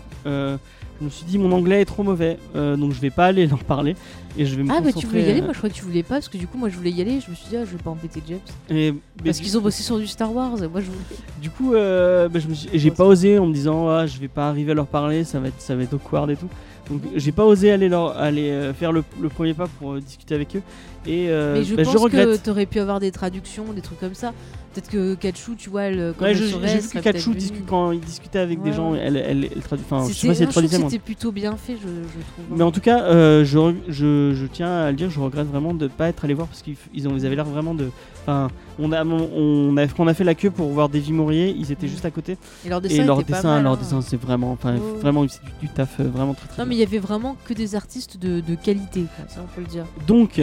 Je 1.05 1.09
me 1.09 1.11
suis 1.11 1.27
dit, 1.27 1.37
mon 1.37 1.53
anglais 1.53 1.83
est 1.83 1.85
trop 1.85 2.03
mauvais, 2.03 2.39
euh, 2.57 2.77
donc 2.77 2.93
je 2.93 3.01
vais 3.01 3.11
pas 3.11 3.27
aller 3.27 3.47
leur 3.47 3.63
parler. 3.63 3.95
Et 4.39 4.47
je 4.47 4.57
vais 4.57 4.63
me 4.63 4.71
Ah 4.73 4.81
bah 4.81 4.91
tu 4.91 5.07
voulais 5.07 5.23
y 5.23 5.31
aller, 5.31 5.41
euh, 5.41 5.45
moi 5.45 5.53
je 5.53 5.59
crois 5.59 5.69
que 5.69 5.75
tu 5.75 5.85
voulais 5.85 6.03
pas 6.03 6.15
parce 6.15 6.29
que 6.29 6.39
du 6.39 6.47
coup 6.49 6.57
moi 6.59 6.69
je 6.71 6.77
voulais 6.77 6.91
y 6.91 7.01
aller, 7.03 7.21
je 7.21 7.31
me 7.31 7.37
suis 7.37 7.49
dit 7.51 7.57
ah 7.57 7.65
je 7.65 7.71
vais 7.71 7.83
pas 7.83 7.91
embêter 7.91 8.21
James. 8.27 8.39
et- 8.71 8.93
mais 8.93 8.99
Parce 9.27 9.39
qu'ils 9.39 9.57
ont 9.57 9.61
bossé 9.61 9.83
sur 9.83 9.99
du 9.99 10.07
Star 10.07 10.35
Wars, 10.35 10.57
moi 10.57 10.81
je 10.81 10.87
voulais. 10.87 10.99
Du 11.43 11.51
coup, 11.51 11.75
euh, 11.75 12.29
suis- 12.41 12.71
j'ai 12.73 12.91
pas 12.91 13.05
osé 13.05 13.39
en 13.39 13.47
me 13.47 13.53
disant, 13.53 13.87
ah, 13.89 14.07
je 14.07 14.19
vais 14.19 14.29
pas 14.29 14.49
arriver 14.49 14.73
à 14.73 14.75
leur 14.75 14.87
parler, 14.87 15.25
ça 15.25 15.39
va 15.41 15.49
être, 15.49 15.61
ça 15.61 15.77
va 15.77 15.83
être 15.83 15.93
awkward 15.95 16.31
et 16.31 16.37
tout. 16.37 16.49
Donc 16.91 17.03
j'ai 17.15 17.33
pas 17.33 17.45
osé 17.45 17.71
aller, 17.71 17.89
leur, 17.89 18.17
aller 18.19 18.51
euh, 18.51 18.73
faire 18.75 18.93
le, 18.93 19.05
le 19.21 19.29
premier 19.29 19.55
pas 19.55 19.67
pour 19.79 19.95
discuter 20.01 20.35
avec 20.35 20.57
eux. 20.57 20.63
Et 21.07 21.27
euh, 21.29 21.55
Mais 21.55 21.65
je 21.65 21.75
ben, 21.77 21.85
pense 21.85 21.93
je 21.93 21.99
regrette. 21.99 22.29
que 22.31 22.37
t'aurais 22.45 22.67
pu 22.67 22.81
avoir 22.81 22.99
des 23.01 23.11
traductions, 23.13 23.65
des 23.75 23.83
trucs 23.83 24.01
comme 24.01 24.15
ça. 24.15 24.33
Peut-être 24.75 24.91
que 24.91 25.15
Kachu, 25.15 25.53
tu 25.57 25.71
vois, 25.71 25.83
elle, 25.83 26.15
quand 26.19 26.25
Ouais, 26.25 26.35
j'ai 26.35 26.47
vu 26.47 26.53
que 26.53 27.31
discute, 27.33 27.67
quand 27.67 27.93
il 27.93 28.01
discutait 28.01 28.41
avec 28.41 28.61
des 28.61 28.73
gens, 28.73 28.95
elle, 28.95 29.17
elle, 29.17 29.49
elle 29.55 29.63
traduit. 29.63 29.85
Enfin, 29.89 30.07
je 30.09 30.13
sais 30.15 30.27
pas 30.27 30.35
si 30.35 30.43
elle 30.43 30.49
traduisait, 30.49 30.79
c'était 30.79 30.99
plutôt 30.99 31.31
bien 31.33 31.57
fait, 31.57 31.75
je, 31.75 31.87
je 31.87 31.87
trouve. 31.87 32.45
hein. 32.51 32.55
Mais 32.57 32.65
en 32.65 32.73
tout 32.73 32.81
cas, 32.81 33.03
euh, 33.05 33.45
je, 33.45 33.57
re- 33.59 33.77
je, 33.89 34.35
je 34.35 34.47
tiens 34.47 34.73
à 34.73 34.91
le 34.91 34.97
dire, 34.97 35.11
je 35.11 35.21
regrette 35.21 35.47
vraiment 35.47 35.75
de 35.75 35.87
pas 35.87 36.09
être 36.09 36.25
allé 36.25 36.35
voir 36.35 36.49
parce 36.49 36.63
qu'ils 36.63 36.75
ils 36.93 37.07
avaient 37.07 37.37
l'air 37.37 37.45
vraiment 37.45 37.75
de. 37.75 37.89
Enfin, 38.23 38.49
on 38.79 38.91
a, 38.91 39.05
on 39.05 39.77
a, 39.77 39.87
quand 39.87 40.03
on 40.05 40.07
a 40.09 40.15
fait 40.15 40.25
la 40.25 40.35
queue 40.35 40.51
pour 40.51 40.69
voir 40.71 40.89
Davy 40.89 41.13
Maurier, 41.13 41.55
ils 41.57 41.71
étaient 41.71 41.89
juste 41.89 42.07
à 42.07 42.11
côté. 42.11 42.39
Et 42.65 42.71
leur 42.71 42.79
Et 42.79 42.89
dessin, 42.89 43.05
leur 43.05 43.19
mal, 43.19 43.63
leur 43.63 43.73
hein. 43.75 43.77
dessin, 43.77 44.01
c'est 44.01 44.17
vraiment, 44.21 44.53
enfin, 44.53 44.77
vraiment, 45.01 45.27
c'est 45.29 45.45
du, 45.45 45.67
du 45.67 45.69
taf 45.69 46.01
euh, 46.01 46.05
vraiment 46.05 46.33
très 46.35 46.49
très. 46.49 46.63
Non, 46.63 46.67
mais 46.69 46.75
il 46.75 46.79
y 46.79 46.83
avait 46.83 46.99
vraiment 46.99 47.37
que 47.45 47.53
des 47.53 47.75
artistes 47.75 48.17
de, 48.19 48.41
de 48.41 48.55
qualité, 48.55 49.05
ça 49.29 49.41
on 49.45 49.55
peut 49.55 49.61
le 49.61 49.67
dire. 49.67 49.85
Donc, 50.07 50.41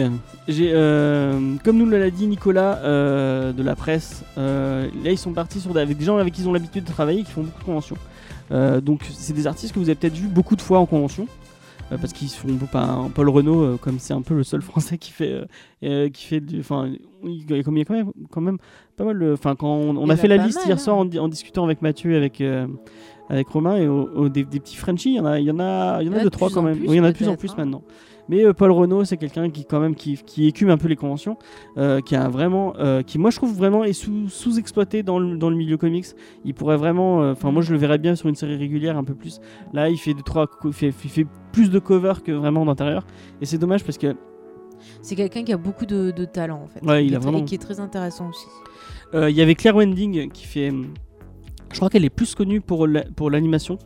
j'ai, 0.48 0.70
euh, 0.72 1.54
comme 1.64 1.76
nous 1.76 1.90
l'a 1.90 2.08
dit 2.10 2.26
Nicolas 2.28 2.78
euh, 2.84 3.52
de 3.52 3.62
la 3.64 3.74
presse, 3.74 4.21
euh, 4.38 4.88
là 5.04 5.10
ils 5.10 5.18
sont 5.18 5.32
partis 5.32 5.60
sur 5.60 5.76
avec 5.76 5.96
des 5.96 6.04
gens 6.04 6.16
avec 6.16 6.32
qui 6.32 6.42
ils 6.42 6.48
ont 6.48 6.52
l'habitude 6.52 6.84
de 6.84 6.90
travailler, 6.90 7.22
qui 7.24 7.30
font 7.32 7.42
beaucoup 7.42 7.60
de 7.60 7.64
conventions. 7.64 7.96
Euh, 8.50 8.80
donc, 8.80 9.00
c'est 9.12 9.32
des 9.32 9.46
artistes 9.46 9.72
que 9.72 9.78
vous 9.78 9.88
avez 9.88 9.94
peut-être 9.94 10.14
vu 10.16 10.28
beaucoup 10.28 10.56
de 10.56 10.60
fois 10.62 10.78
en 10.78 10.86
convention. 10.86 11.26
euh, 11.90 11.96
parce 11.98 12.12
qu'ils 12.12 12.28
font 12.28 12.48
pas 12.70 12.98
Paul 13.14 13.28
Renault 13.28 13.76
comme 13.78 13.98
c'est 13.98 14.14
un 14.14 14.22
peu 14.22 14.34
le 14.34 14.44
seul 14.44 14.62
français 14.70 14.98
qui 14.98 15.10
fait 15.12 15.42
euh, 15.84 16.08
qui 16.10 16.24
fait 16.26 16.40
du 16.40 16.60
enfin 16.60 16.90
il 17.24 17.50
y 17.50 17.58
a 17.58 17.62
quand 17.62 17.72
même 17.72 18.12
quand 18.30 18.42
pas 18.96 19.04
mal 19.04 19.32
enfin 19.32 19.54
quand 19.56 19.68
on, 19.68 20.08
a 20.10 20.16
fait 20.16 20.28
la 20.28 20.36
liste 20.38 20.58
mal, 20.58 20.66
hier 20.68 20.76
hein. 20.76 20.78
soir 20.78 20.96
en, 20.96 21.04
di- 21.04 21.18
en 21.18 21.28
discutant 21.28 21.64
avec 21.64 21.80
Mathieu 21.82 22.16
avec 22.16 22.40
euh, 22.40 22.66
avec 23.30 23.48
Romain 23.48 23.76
et 23.76 23.86
au- 23.88 24.08
au- 24.14 24.28
des, 24.28 24.44
des 24.44 24.60
petits 24.60 24.76
Frenchies 24.76 25.10
il 25.10 25.16
y 25.16 25.20
en 25.20 25.24
a 25.26 25.38
il 25.38 25.44
y 25.46 25.50
en 25.50 25.58
a 25.60 25.98
il 26.02 26.06
y 26.06 26.10
en 26.10 26.12
a 26.12 26.14
Il 26.14 26.14
y 26.14 26.14
en 26.14 26.14
a 26.14 26.18
deux 26.18 26.24
de 26.24 26.28
trois 26.30 26.50
quand 26.50 26.62
même 26.62 26.78
oui 26.80 26.86
il 26.88 26.94
y 26.96 27.00
en 27.00 27.04
a 27.04 27.12
de 27.12 27.16
plus 27.16 27.28
en 27.28 27.36
plus 27.36 27.50
hein. 27.50 27.54
maintenant 27.58 27.82
Mais 28.28 28.44
euh, 28.44 28.52
Paul 28.52 28.70
Renault, 28.70 29.04
c'est 29.04 29.16
quelqu'un 29.16 29.50
qui 29.50 29.64
quand 29.64 29.80
même 29.80 29.94
qui, 29.94 30.16
qui 30.16 30.46
écume 30.46 30.70
un 30.70 30.78
peu 30.78 30.88
les 30.88 30.96
conventions, 30.96 31.36
euh, 31.76 32.00
qui 32.00 32.14
a 32.14 32.28
vraiment, 32.28 32.74
euh, 32.78 33.02
qui 33.02 33.18
moi 33.18 33.30
je 33.30 33.36
trouve 33.36 33.54
vraiment 33.56 33.84
est 33.84 33.92
sous, 33.92 34.28
sous-exploité 34.28 35.02
dans 35.02 35.18
le, 35.18 35.36
dans 35.36 35.50
le 35.50 35.56
milieu 35.56 35.76
comics. 35.76 36.06
Il 36.44 36.54
pourrait 36.54 36.76
vraiment, 36.76 37.18
enfin 37.30 37.50
moi 37.50 37.62
je 37.62 37.72
le 37.72 37.78
verrais 37.78 37.98
bien 37.98 38.14
sur 38.14 38.28
une 38.28 38.34
série 38.36 38.56
régulière 38.56 38.96
un 38.96 39.04
peu 39.04 39.14
plus. 39.14 39.40
Là, 39.72 39.88
il 39.88 39.98
fait 39.98 40.14
deux 40.14 40.22
trois, 40.22 40.46
fait, 40.70 40.92
fait 40.92 41.26
plus 41.52 41.70
de 41.70 41.78
cover 41.78 42.14
que 42.24 42.32
vraiment 42.32 42.64
d'intérieur. 42.64 43.06
Et 43.40 43.46
c'est 43.46 43.58
dommage 43.58 43.82
parce 43.84 43.98
que 43.98 44.14
C'est 45.00 45.16
quelqu'un 45.16 45.42
qui 45.44 45.52
a 45.52 45.56
beaucoup 45.56 45.86
de, 45.86 46.10
de 46.10 46.24
talent 46.24 46.62
en 46.62 46.66
fait. 46.68 46.84
Ouais, 46.86 47.04
il 47.04 47.08
Qui 47.10 47.14
a 47.14 47.18
est 47.18 47.20
très- 47.20 47.30
vraiment- 47.30 47.42
Et 47.42 47.44
qui 47.44 47.54
est 47.56 47.58
très 47.58 47.80
intéressant 47.80 48.28
aussi. 48.30 48.46
il 49.14 49.30
y 49.36 49.42
avait 49.42 49.54
Claire 49.54 49.76
Wending 49.76 50.30
qui 50.30 50.46
fait, 50.46 50.70
je 51.70 51.76
crois 51.76 51.88
qu'elle 51.90 52.04
est 52.04 52.10
plus 52.10 52.34
connue 52.34 52.60
pour 52.60 52.86
la- 52.86 53.04
pour 53.16 53.30
l'animation. 53.30 53.78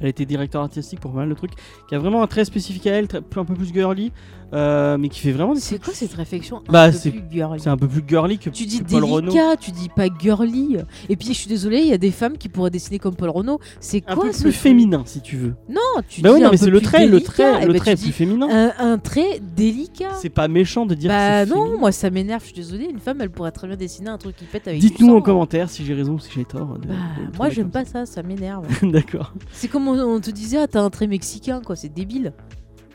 Elle 0.00 0.08
était 0.08 0.24
directeur 0.24 0.62
artistique 0.62 1.00
pour 1.00 1.12
pas 1.12 1.18
mal 1.18 1.28
de 1.28 1.34
trucs. 1.34 1.52
Qui 1.88 1.94
a 1.94 1.98
vraiment 1.98 2.22
un 2.22 2.26
trait 2.26 2.44
spécifique 2.44 2.86
à 2.86 2.92
elle, 2.92 3.06
un 3.14 3.44
peu 3.44 3.54
plus 3.54 3.72
girly, 3.72 4.12
euh, 4.52 4.96
mais 4.98 5.08
qui 5.08 5.20
fait 5.20 5.32
vraiment 5.32 5.54
des 5.54 5.60
C'est 5.60 5.82
quoi 5.82 5.92
cette 5.94 6.12
réflexion 6.14 6.58
un 6.58 6.72
Bah, 6.72 6.90
peu 6.90 6.96
c'est- 6.96 7.10
plus 7.10 7.22
girly 7.30 7.60
C'est 7.60 7.68
un 7.70 7.76
peu 7.76 7.88
plus 7.88 8.02
girly 8.06 8.38
que, 8.38 8.50
Tu 8.50 8.64
dis 8.66 8.80
que 8.80 8.90
Paul 8.90 9.04
Renault. 9.04 9.32
délicat, 9.32 9.56
tu 9.56 9.70
dis 9.72 9.88
pas 9.94 10.06
girly. 10.20 10.76
Et 11.08 11.16
puis 11.16 11.28
je 11.28 11.32
suis 11.34 11.48
désolée, 11.48 11.78
il 11.80 11.88
y 11.88 11.92
a 11.92 11.98
des 11.98 12.10
femmes 12.10 12.38
qui 12.38 12.48
pourraient 12.48 12.70
dessiner 12.70 12.98
comme 12.98 13.14
Paul 13.16 13.30
Renault. 13.30 13.58
C'est 13.80 14.02
Un 14.06 14.14
quoi 14.14 14.24
peu 14.26 14.32
ce 14.32 14.42
plus 14.42 14.52
féminin 14.52 15.02
si 15.06 15.20
tu 15.20 15.36
veux. 15.36 15.54
Non, 15.68 15.80
tu 16.08 16.20
bah 16.22 16.28
dis 16.30 16.34
oui, 16.36 16.40
non, 16.40 16.48
un 16.48 16.50
mais 16.52 16.56
c'est 16.56 16.70
le 16.70 16.80
trait, 16.80 17.06
le 17.06 17.20
trait, 17.20 17.60
Eh 17.62 17.66
le 17.66 17.72
ben, 17.72 17.78
trait 17.80 17.96
plus 17.96 18.12
féminin. 18.12 18.48
un, 18.78 18.92
un 18.92 18.98
trait 18.98 19.40
délicat. 19.56 20.10
C'est 20.20 20.28
pas 20.30 20.48
méchant 20.48 20.86
de 20.86 20.94
dire 20.94 21.10
Bah 21.10 21.42
que 21.44 21.48
c'est 21.48 21.54
non, 21.54 21.62
féminin. 21.64 21.80
moi 21.80 21.92
ça 21.92 22.10
m'énerve, 22.10 22.40
je 22.42 22.46
suis 22.46 22.54
désolée. 22.54 22.88
Une 22.90 23.00
femme, 23.00 23.20
elle 23.20 23.30
pourrait 23.30 23.50
très 23.52 23.66
bien 23.66 23.76
dessiner 23.76 24.10
un 24.10 24.18
truc 24.18 24.36
qui 24.36 24.44
pète 24.44 24.68
avec 24.68 24.80
Dites-nous 24.80 25.14
en 25.16 25.20
commentaire 25.22 25.70
si 25.70 25.84
j'ai 25.84 25.94
raison 25.94 26.14
ou 26.14 26.18
si 26.20 26.30
j'ai 26.34 26.44
tort. 26.44 26.78
de- 26.78 26.86
Bah, 26.88 26.94
de 27.32 27.36
moi 27.36 27.48
j'aime 27.50 27.70
pas 27.70 27.84
ça, 27.84 28.06
ça 28.06 28.22
m'énerve. 28.22 28.64
D'accord. 28.82 29.32
c'est 29.52 29.68
comme 29.68 29.88
on, 29.88 29.98
on 29.98 30.20
te 30.20 30.30
disait, 30.30 30.58
ah, 30.58 30.66
t'as 30.68 30.80
un 30.82 30.90
trait 30.90 31.06
mexicain, 31.06 31.60
quoi, 31.64 31.76
c'est 31.76 31.92
débile. 31.92 32.32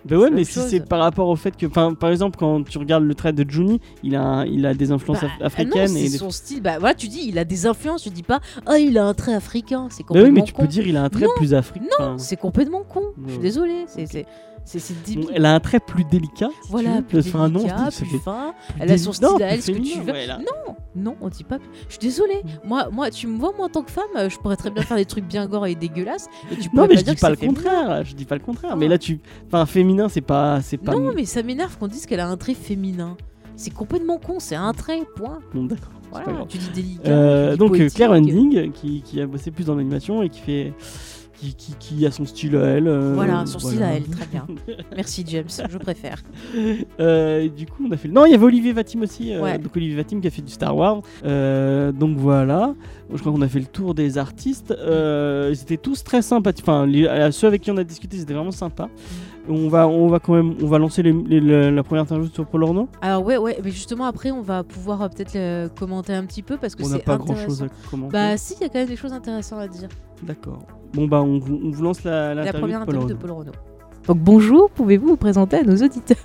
Bah 0.06 0.18
ouais, 0.18 0.30
mais 0.32 0.44
si 0.44 0.54
chose. 0.54 0.68
c'est 0.68 0.80
par 0.88 1.00
rapport 1.00 1.28
au 1.28 1.36
fait 1.36 1.56
que, 1.56 1.66
par 1.68 2.10
exemple, 2.10 2.38
quand 2.40 2.64
tu 2.68 2.78
regardes 2.78 3.04
le 3.04 3.14
trait 3.14 3.34
de 3.34 3.48
Juni, 3.50 3.80
il 4.04 4.16
a, 4.16 4.46
il 4.48 4.66
a 4.66 4.74
des 4.74 4.92
influences 4.92 5.22
Bah, 5.22 5.28
af- 5.28 5.38
ah 5.42 5.46
africaines 5.46 5.92
non, 5.92 5.98
et 5.98 6.06
c'est 6.06 6.10
des- 6.12 6.18
son 6.18 6.32
style. 6.32 6.62
Bah 6.62 6.80
voilà, 6.80 6.96
tu 6.96 7.08
dis, 7.08 7.22
il 7.28 7.38
a 7.38 7.44
des 7.46 7.66
influences, 7.68 8.04
tu 8.04 8.10
dis 8.10 8.24
pas, 8.24 8.40
ah, 8.66 8.80
il 8.80 8.98
a 8.98 9.06
un 9.06 9.14
trait 9.14 9.34
africain, 9.34 9.88
c'est 9.90 10.04
Bah 10.04 10.08
complètement 10.08 10.30
oui, 10.34 10.40
mais 10.42 10.44
tu 10.44 10.54
con. 10.54 10.64
peux 10.64 10.68
dire 10.68 10.88
il 10.88 10.98
a 10.98 11.04
un 11.04 11.10
trait 11.10 11.26
Non, 11.26 11.32
plus 11.36 11.54
africain. 11.54 11.86
Non, 12.00 12.18
c'est 12.18 12.38
complètement 12.38 12.82
con. 12.84 13.02
Je 13.28 13.34
suis 13.34 13.52
c'est 13.88 14.02
Ok. 14.04 14.08
c'est 14.12 14.26
c'est 14.66 15.04
débile. 15.04 15.28
Elle 15.34 15.46
a 15.46 15.54
un 15.56 15.60
trait 15.60 15.80
plus 15.80 16.04
délicat. 16.06 16.50
si 16.64 16.72
Voilà, 16.72 17.02
plus 17.02 17.22
délicat, 17.24 17.50
plus 17.92 18.20
fin. 18.20 18.54
plus 18.68 18.80
Elle 18.80 18.92
a 18.92 18.98
son 18.98 19.12
style 19.14 19.28
non, 19.28 19.36
à 19.38 19.42
elle, 19.44 19.62
ce 19.62 19.72
que 19.72 19.78
tu 19.80 20.00
veux. 20.00 20.12
ouais, 20.12 20.28
là. 20.28 20.38
Non, 20.40 20.76
non, 20.96 21.16
on 21.22 21.30
dit 21.30 21.44
pas. 21.44 21.58
Je 21.88 21.94
suis 21.94 22.00
désolée. 22.00 22.42
Moi, 22.64 22.88
moi, 22.92 23.10
tu 23.12 23.28
me 23.28 23.38
vois, 23.38 23.54
moi, 23.58 23.66
en 23.66 23.70
tant 23.70 23.82
que 23.84 23.92
femme, 23.92 24.04
je 24.30 24.38
pourrais 24.38 24.56
très 24.58 24.70
bien 24.70 24.84
faire 24.84 24.98
des 24.98 25.06
trucs 25.06 25.26
bien 25.26 25.46
gore 25.48 25.68
et 25.68 25.76
dégueulasses. 25.76 26.28
Et 26.52 26.56
tu 26.56 26.70
Non, 26.74 26.84
mais 26.84 26.90
pas 26.90 26.96
je 26.96 27.04
dire 27.04 27.14
dis 27.16 27.20
pas 27.22 27.30
le 27.30 27.36
contraire. 27.36 28.06
Je 28.06 28.16
dis 28.16 28.26
pas 28.26 28.36
le 28.36 28.42
contraire. 28.42 28.78
Mais 28.78 28.86
Ah. 28.86 28.90
là, 28.90 28.98
tu, 28.98 29.20
enfin, 29.48 29.66
féminin, 29.66 30.08
c'est 30.10 30.22
pas, 30.22 30.62
c'est 30.62 30.78
pas. 30.78 30.94
Non, 30.94 31.12
mais 31.16 31.26
ça 31.26 31.44
m'énerve 31.44 31.78
qu'on 31.78 31.88
dise 31.88 32.06
qu'elle 32.06 32.20
a 32.20 32.28
un 32.28 32.38
trait 32.38 32.54
féminin. 32.54 33.18
C'est 33.56 33.74
complètement 33.74 34.18
con, 34.18 34.40
c'est 34.40 34.56
un 34.56 34.74
trait, 34.74 35.02
point. 35.16 35.40
Bon, 35.54 35.66
d'accord. 35.66 35.92
Voilà, 36.12 36.46
tu 36.50 36.58
dis 36.58 36.70
délicat. 36.74 37.10
Euh, 37.10 37.46
tu 37.48 37.52
dis 37.54 37.58
donc 37.60 37.72
euh, 37.74 37.78
poétique. 37.78 37.96
Claire 37.96 38.10
Wending 38.12 38.72
qui, 38.74 39.02
qui 39.02 39.22
a 39.22 39.28
bossé 39.28 39.50
plus 39.52 39.66
dans 39.66 39.76
l'animation 39.76 40.22
et 40.24 40.30
qui 40.30 40.40
fait 40.42 40.74
qui, 41.42 41.56
qui, 41.56 41.74
qui 41.80 42.06
a 42.06 42.12
son 42.12 42.26
style 42.26 42.56
à 42.56 42.66
elle. 42.66 42.88
euh, 42.88 43.14
Voilà, 43.16 43.46
son 43.48 43.58
style 43.58 43.82
à 43.82 43.94
elle, 43.94 44.04
très 44.04 44.28
bien. 44.28 44.46
Merci 44.96 45.24
James, 45.28 45.48
je 45.70 45.78
préfère. 45.80 46.22
Euh, 47.00 47.48
du 47.50 47.66
coup, 47.66 47.84
on 47.88 47.92
a 47.92 47.98
fait. 47.98 48.08
Non, 48.10 48.26
il 48.26 48.32
y 48.32 48.36
avait 48.36 48.46
Olivier 48.46 48.74
Vatim 48.74 49.02
aussi. 49.02 49.34
euh, 49.34 49.42
Ouais. 49.42 49.58
Donc 49.58 49.76
Olivier 49.76 49.96
Vatim 49.96 50.22
qui 50.22 50.28
a 50.28 50.30
fait 50.30 50.42
du 50.44 50.52
Star 50.52 50.76
Wars. 50.76 51.02
Donc 51.24 52.18
voilà. 52.18 52.74
Je 53.14 53.18
crois 53.20 53.32
qu'on 53.32 53.42
a 53.42 53.48
fait 53.48 53.60
le 53.60 53.66
tour 53.66 53.94
des 53.96 54.18
artistes. 54.18 54.74
Ils 54.80 55.62
étaient 55.62 55.78
tous 55.78 56.04
très 56.04 56.22
sympathiques. 56.22 56.64
Enfin, 56.68 56.86
les- 56.86 57.30
ceux 57.32 57.48
avec 57.48 57.62
qui 57.62 57.72
on 57.72 57.78
a 57.78 57.84
discuté, 57.84 58.18
c'était 58.18 58.34
vraiment 58.34 58.52
sympa. 58.52 58.90
On 59.50 59.68
va, 59.70 59.88
on 59.88 60.08
va 60.08 60.20
quand 60.20 60.34
même, 60.36 60.54
on 60.62 60.68
va 60.68 60.78
lancer 60.78 61.02
les- 61.02 61.12
les- 61.12 61.72
la, 61.72 61.82
première 61.84 62.04
interview 62.04 62.28
sur 62.32 62.46
Paul 62.46 62.64
Orno. 62.64 62.88
Alors 63.02 63.26
ouais, 63.26 63.38
ouais, 63.38 63.60
mais 63.64 63.72
justement 63.72 64.06
après, 64.06 64.30
on 64.30 64.42
va 64.44 64.64
pouvoir 64.64 65.10
peut-être 65.10 65.74
commenter 65.74 66.14
un 66.14 66.26
petit 66.26 66.44
peu 66.44 66.58
parce 66.58 66.76
que 66.76 66.84
On 66.84 66.90
n'a 66.90 66.98
c'est 66.98 67.04
pas 67.04 67.18
grand 67.18 67.36
chose 67.36 67.64
à 67.64 67.68
commenter. 67.90 68.14
Bah 68.14 68.38
si, 68.38 68.54
il 68.60 68.62
y 68.62 68.66
a 68.66 68.70
quand 68.70 68.78
même 68.80 68.88
des 68.88 68.96
choses 68.96 69.14
intéressantes 69.14 69.60
à 69.60 69.68
dire. 69.68 69.90
D'accord. 70.22 70.60
Bon 70.94 71.08
bah, 71.08 71.22
on, 71.22 71.40
vous- 71.40 71.60
on 71.64 71.72
vous 71.72 71.84
lance 71.84 72.04
la, 72.04 72.36
première 72.54 72.82
interview 72.82 73.08
de. 73.08 73.14
Paul 73.14 73.32
Renaud. 73.32 73.52
Donc 74.08 74.18
bonjour, 74.18 74.70
pouvez-vous 74.72 75.08
vous 75.10 75.18
présenter 75.18 75.58
à 75.58 75.64
nos 75.64 75.76
auditeurs? 75.76 76.18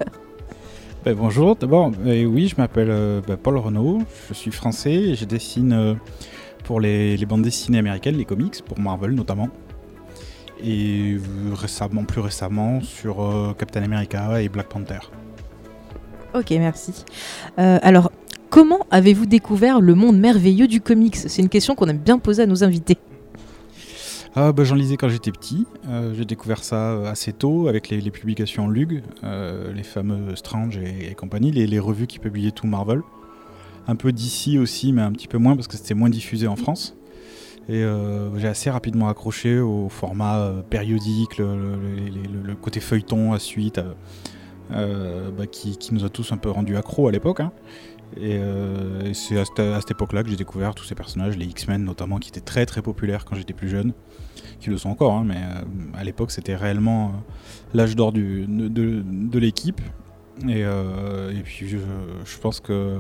Ben, 1.05 1.15
bonjour, 1.15 1.55
d'abord, 1.55 1.93
euh, 2.05 2.25
oui, 2.25 2.49
je 2.49 2.57
m'appelle 2.57 2.89
euh, 2.91 3.21
ben, 3.27 3.37
Paul 3.37 3.59
Renaud, 3.59 3.99
je 4.29 4.35
suis 4.35 4.51
français 4.51 4.93
et 4.93 5.15
je 5.15 5.25
dessine 5.25 5.73
euh, 5.73 5.95
pour 6.65 6.81
les, 6.81 7.17
les 7.17 7.27
bandes 7.27 7.43
dessinées 7.43 7.79
américaines, 7.79 8.17
les 8.17 8.25
comics, 8.25 8.61
pour 8.65 8.81
Marvel 8.81 9.13
notamment. 9.13 9.49
Et 10.65 11.17
récemment, 11.55 12.05
plus 12.05 12.21
récemment, 12.21 12.81
sur 12.81 13.23
euh, 13.23 13.53
Captain 13.57 13.83
America 13.83 14.41
et 14.43 14.49
Black 14.49 14.69
Panther. 14.69 14.99
Ok, 16.35 16.51
merci. 16.53 17.05
Euh, 17.59 17.79
alors, 17.83 18.11
comment 18.51 18.81
avez-vous 18.91 19.27
découvert 19.27 19.81
le 19.81 19.95
monde 19.95 20.19
merveilleux 20.19 20.67
du 20.67 20.81
comics? 20.81 21.15
C'est 21.15 21.43
une 21.43 21.51
question 21.51 21.75
qu'on 21.75 21.87
aime 21.89 21.99
bien 21.99 22.19
poser 22.19 22.43
à 22.43 22.47
nos 22.47 22.65
invités. 22.65 22.97
Ah, 24.39 24.53
ben, 24.53 24.65
J'en 24.65 24.75
lisais 24.75 24.99
quand 24.99 25.09
j'étais 25.09 25.33
petit, 25.33 25.67
Euh, 25.89 26.13
j'ai 26.13 26.27
découvert 26.27 26.63
ça 26.63 26.91
euh, 26.91 27.11
assez 27.11 27.33
tôt 27.33 27.69
avec 27.69 27.89
les, 27.89 28.11
publications 28.11 28.69
Lug, 28.69 29.03
euh, 29.25 29.73
les 29.73 29.83
fameux 29.83 30.37
Strange 30.37 30.77
et, 30.77 31.15
compagnie, 31.15 31.51
les, 31.51 31.79
revues 31.79 32.07
qui 32.07 32.19
publiaient 32.19 32.51
tout 32.51 32.67
Marvel. 32.67 33.01
Un 33.89 33.97
peu 33.97 34.13
d'ici 34.13 34.59
aussi, 34.59 34.93
mais 34.93 35.01
un 35.01 35.13
petit 35.13 35.27
peu 35.27 35.39
moins 35.39 35.57
parce 35.57 35.69
que 35.69 35.79
c'était 35.79 35.95
moins 35.95 36.11
diffusé 36.11 36.49
en 36.49 36.57
France. 36.57 36.95
Et 37.71 37.83
j'ai 38.37 38.47
assez 38.47 38.71
rapidement 38.71 39.09
accroché 39.09 39.59
au 39.59 39.89
format 39.89 40.53
périodique, 40.71 41.39
le, 41.39 42.55
côté 42.61 42.81
feuilleton 42.81 43.33
à 43.33 43.39
suite, 43.39 43.81
bah, 44.71 45.47
qui, 45.51 45.77
qui 45.79 45.95
nous 45.95 46.05
a 46.05 46.09
tous 46.09 46.31
un 46.33 46.37
peu 46.37 46.51
rendu 46.51 46.77
accro 46.77 47.09
à 47.09 47.13
l'époque. 47.13 47.41
hein. 47.41 47.53
Et, 48.15 48.39
euh, 48.41 49.03
et 49.03 49.15
c'est 49.15 49.39
à 49.39 49.45
cette, 49.45 49.91
époque-là 49.91 50.23
que 50.23 50.31
j'ai 50.31 50.37
découvert 50.37 50.75
tous 50.75 50.85
ces 50.85 50.95
personnages, 50.95 51.37
les 51.37 51.47
X-Men 51.47 51.85
notamment, 51.85 52.19
qui 52.19 52.31
étaient 52.31 52.41
très 52.41 52.65
très 52.65 52.83
populaires 52.83 53.25
quand 53.25 53.35
j'étais 53.35 53.53
plus 53.53 53.69
jeune, 53.69 53.93
qui 54.61 54.71
le 54.71 54.79
sont 54.79 54.91
encore, 54.91 55.15
hein, 55.15 55.25
mais 55.27 55.37
euh, 55.37 55.65
à 55.95 56.05
l'époque 56.05 56.31
c'était 56.31 56.57
réellement 56.57 57.09
euh, 57.09 57.11
l'âge 57.75 57.97
d'or 57.97 58.13
de, 58.13 59.39
l'équipe. 59.39 59.81
Et, 60.49 60.65
puis 61.45 61.69
je, 61.69 62.39
pense 62.41 62.61
que 62.61 62.99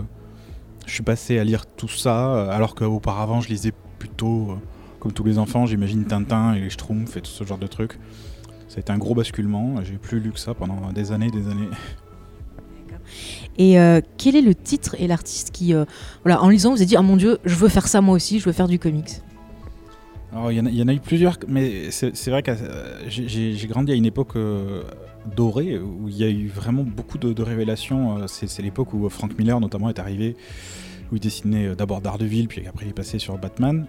je 0.86 0.92
suis 0.92 1.02
passé 1.02 1.38
à 1.38 1.44
lire 1.44 1.66
tout 1.66 1.88
ça, 1.88 2.50
alors 2.50 2.74
qu'auparavant 2.74 3.40
je 3.40 3.48
lisais 3.48 3.72
plutôt, 3.98 4.58
comme 5.00 5.12
tous 5.12 5.24
les 5.24 5.38
enfants, 5.38 5.66
j'imagine 5.66 6.04
Tintin 6.04 6.54
et 6.54 6.60
les 6.60 6.70
Schtroumpfs 6.70 7.16
et 7.16 7.20
tout 7.20 7.30
ce 7.30 7.44
genre 7.44 7.58
de 7.58 7.66
trucs. 7.66 7.98
Ça 8.68 8.78
a 8.78 8.80
été 8.80 8.92
un 8.92 8.98
gros 8.98 9.14
basculement, 9.14 9.82
j'ai 9.84 9.96
plus 9.96 10.18
lu 10.18 10.32
que 10.32 10.40
ça 10.40 10.52
pendant 10.52 10.92
des 10.92 11.12
années, 11.12 11.30
des 11.30 11.48
années. 11.48 11.68
Et 13.58 13.78
euh, 13.78 14.00
quel 14.18 14.36
est 14.36 14.42
le 14.42 14.54
titre 14.54 14.96
et 14.98 15.06
l'artiste 15.06 15.50
qui, 15.50 15.74
euh, 15.74 15.84
voilà, 16.24 16.42
en 16.42 16.48
lisant, 16.48 16.70
vous 16.70 16.76
avez 16.76 16.86
dit, 16.86 16.96
ah 16.96 17.02
mon 17.02 17.16
dieu, 17.16 17.38
je 17.44 17.54
veux 17.54 17.68
faire 17.68 17.88
ça 17.88 18.00
moi 18.00 18.14
aussi, 18.14 18.38
je 18.38 18.44
veux 18.44 18.52
faire 18.52 18.68
du 18.68 18.78
comics. 18.78 19.22
Alors, 20.32 20.52
il 20.52 20.58
y, 20.58 20.82
en 20.82 20.88
a- 20.88 20.92
eu 20.92 21.00
plusieurs, 21.00 21.38
mais 21.48 21.90
c'est 21.90 22.28
vrai 22.28 22.42
que 22.42 22.50
euh, 22.50 23.08
j'ai- 23.08 23.66
grandi 23.68 23.92
à 23.92 23.94
une 23.94 24.04
époque 24.04 24.34
dorée 25.34 25.78
où 25.78 26.08
il 26.08 26.16
y 26.16 26.24
a 26.24 26.28
eu 26.28 26.48
vraiment 26.48 26.82
beaucoup 26.82 27.16
de, 27.16 27.42
révélations. 27.42 28.26
C'est 28.26 28.60
l'époque 28.62 28.92
où 28.92 29.08
Frank 29.08 29.38
Miller, 29.38 29.58
notamment, 29.60 29.88
est 29.88 29.98
arrivé, 29.98 30.36
où 31.10 31.16
il 31.16 31.20
dessinait 31.20 31.74
d'abord 31.74 32.02
Daredevil, 32.02 32.48
puis 32.48 32.66
après 32.66 32.84
il 32.84 32.90
est 32.90 32.92
passé 32.94 33.18
sur 33.18 33.38
Batman. 33.38 33.86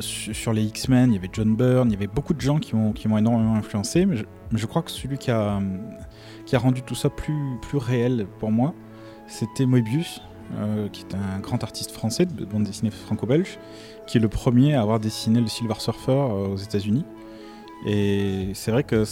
Su- 0.00 0.32
sur 0.32 0.54
les 0.54 0.64
X-Men, 0.64 1.10
il 1.10 1.16
y 1.16 1.18
avait 1.18 1.28
John 1.30 1.54
Byrne, 1.54 1.90
il 1.90 1.92
y 1.92 1.96
avait 1.96 2.06
beaucoup 2.06 2.32
de 2.32 2.40
gens 2.40 2.58
qui 2.58 2.74
m'ont 2.74 3.18
énormément 3.18 3.56
influencé, 3.56 4.06
mais 4.06 4.16
je, 4.54 4.66
crois 4.66 4.82
que 4.82 4.90
celui 4.90 5.18
qui 5.18 5.30
a, 5.30 5.60
qui 6.52 6.56
a 6.56 6.58
rendu 6.58 6.82
tout 6.82 6.94
ça 6.94 7.08
plus, 7.08 7.56
plus 7.62 7.78
réel 7.78 8.26
pour 8.38 8.50
moi, 8.50 8.74
c'était 9.26 9.64
Moebius, 9.64 10.20
euh, 10.58 10.86
qui 10.90 11.00
est 11.00 11.14
un 11.14 11.38
grand 11.40 11.64
artiste 11.64 11.92
français 11.92 12.26
de 12.26 12.44
bande 12.44 12.64
dessinée 12.64 12.90
franco-belge 12.90 13.58
qui 14.06 14.18
est 14.18 14.20
le 14.20 14.28
premier 14.28 14.74
à 14.74 14.82
avoir 14.82 15.00
dessiné 15.00 15.40
le 15.40 15.46
Silver 15.46 15.76
Surfer 15.78 16.12
euh, 16.12 16.48
aux 16.48 16.56
États-Unis. 16.58 17.06
Et 17.86 18.50
c'est 18.52 18.70
vrai 18.70 18.84
que 18.84 18.96
euh, 18.96 19.04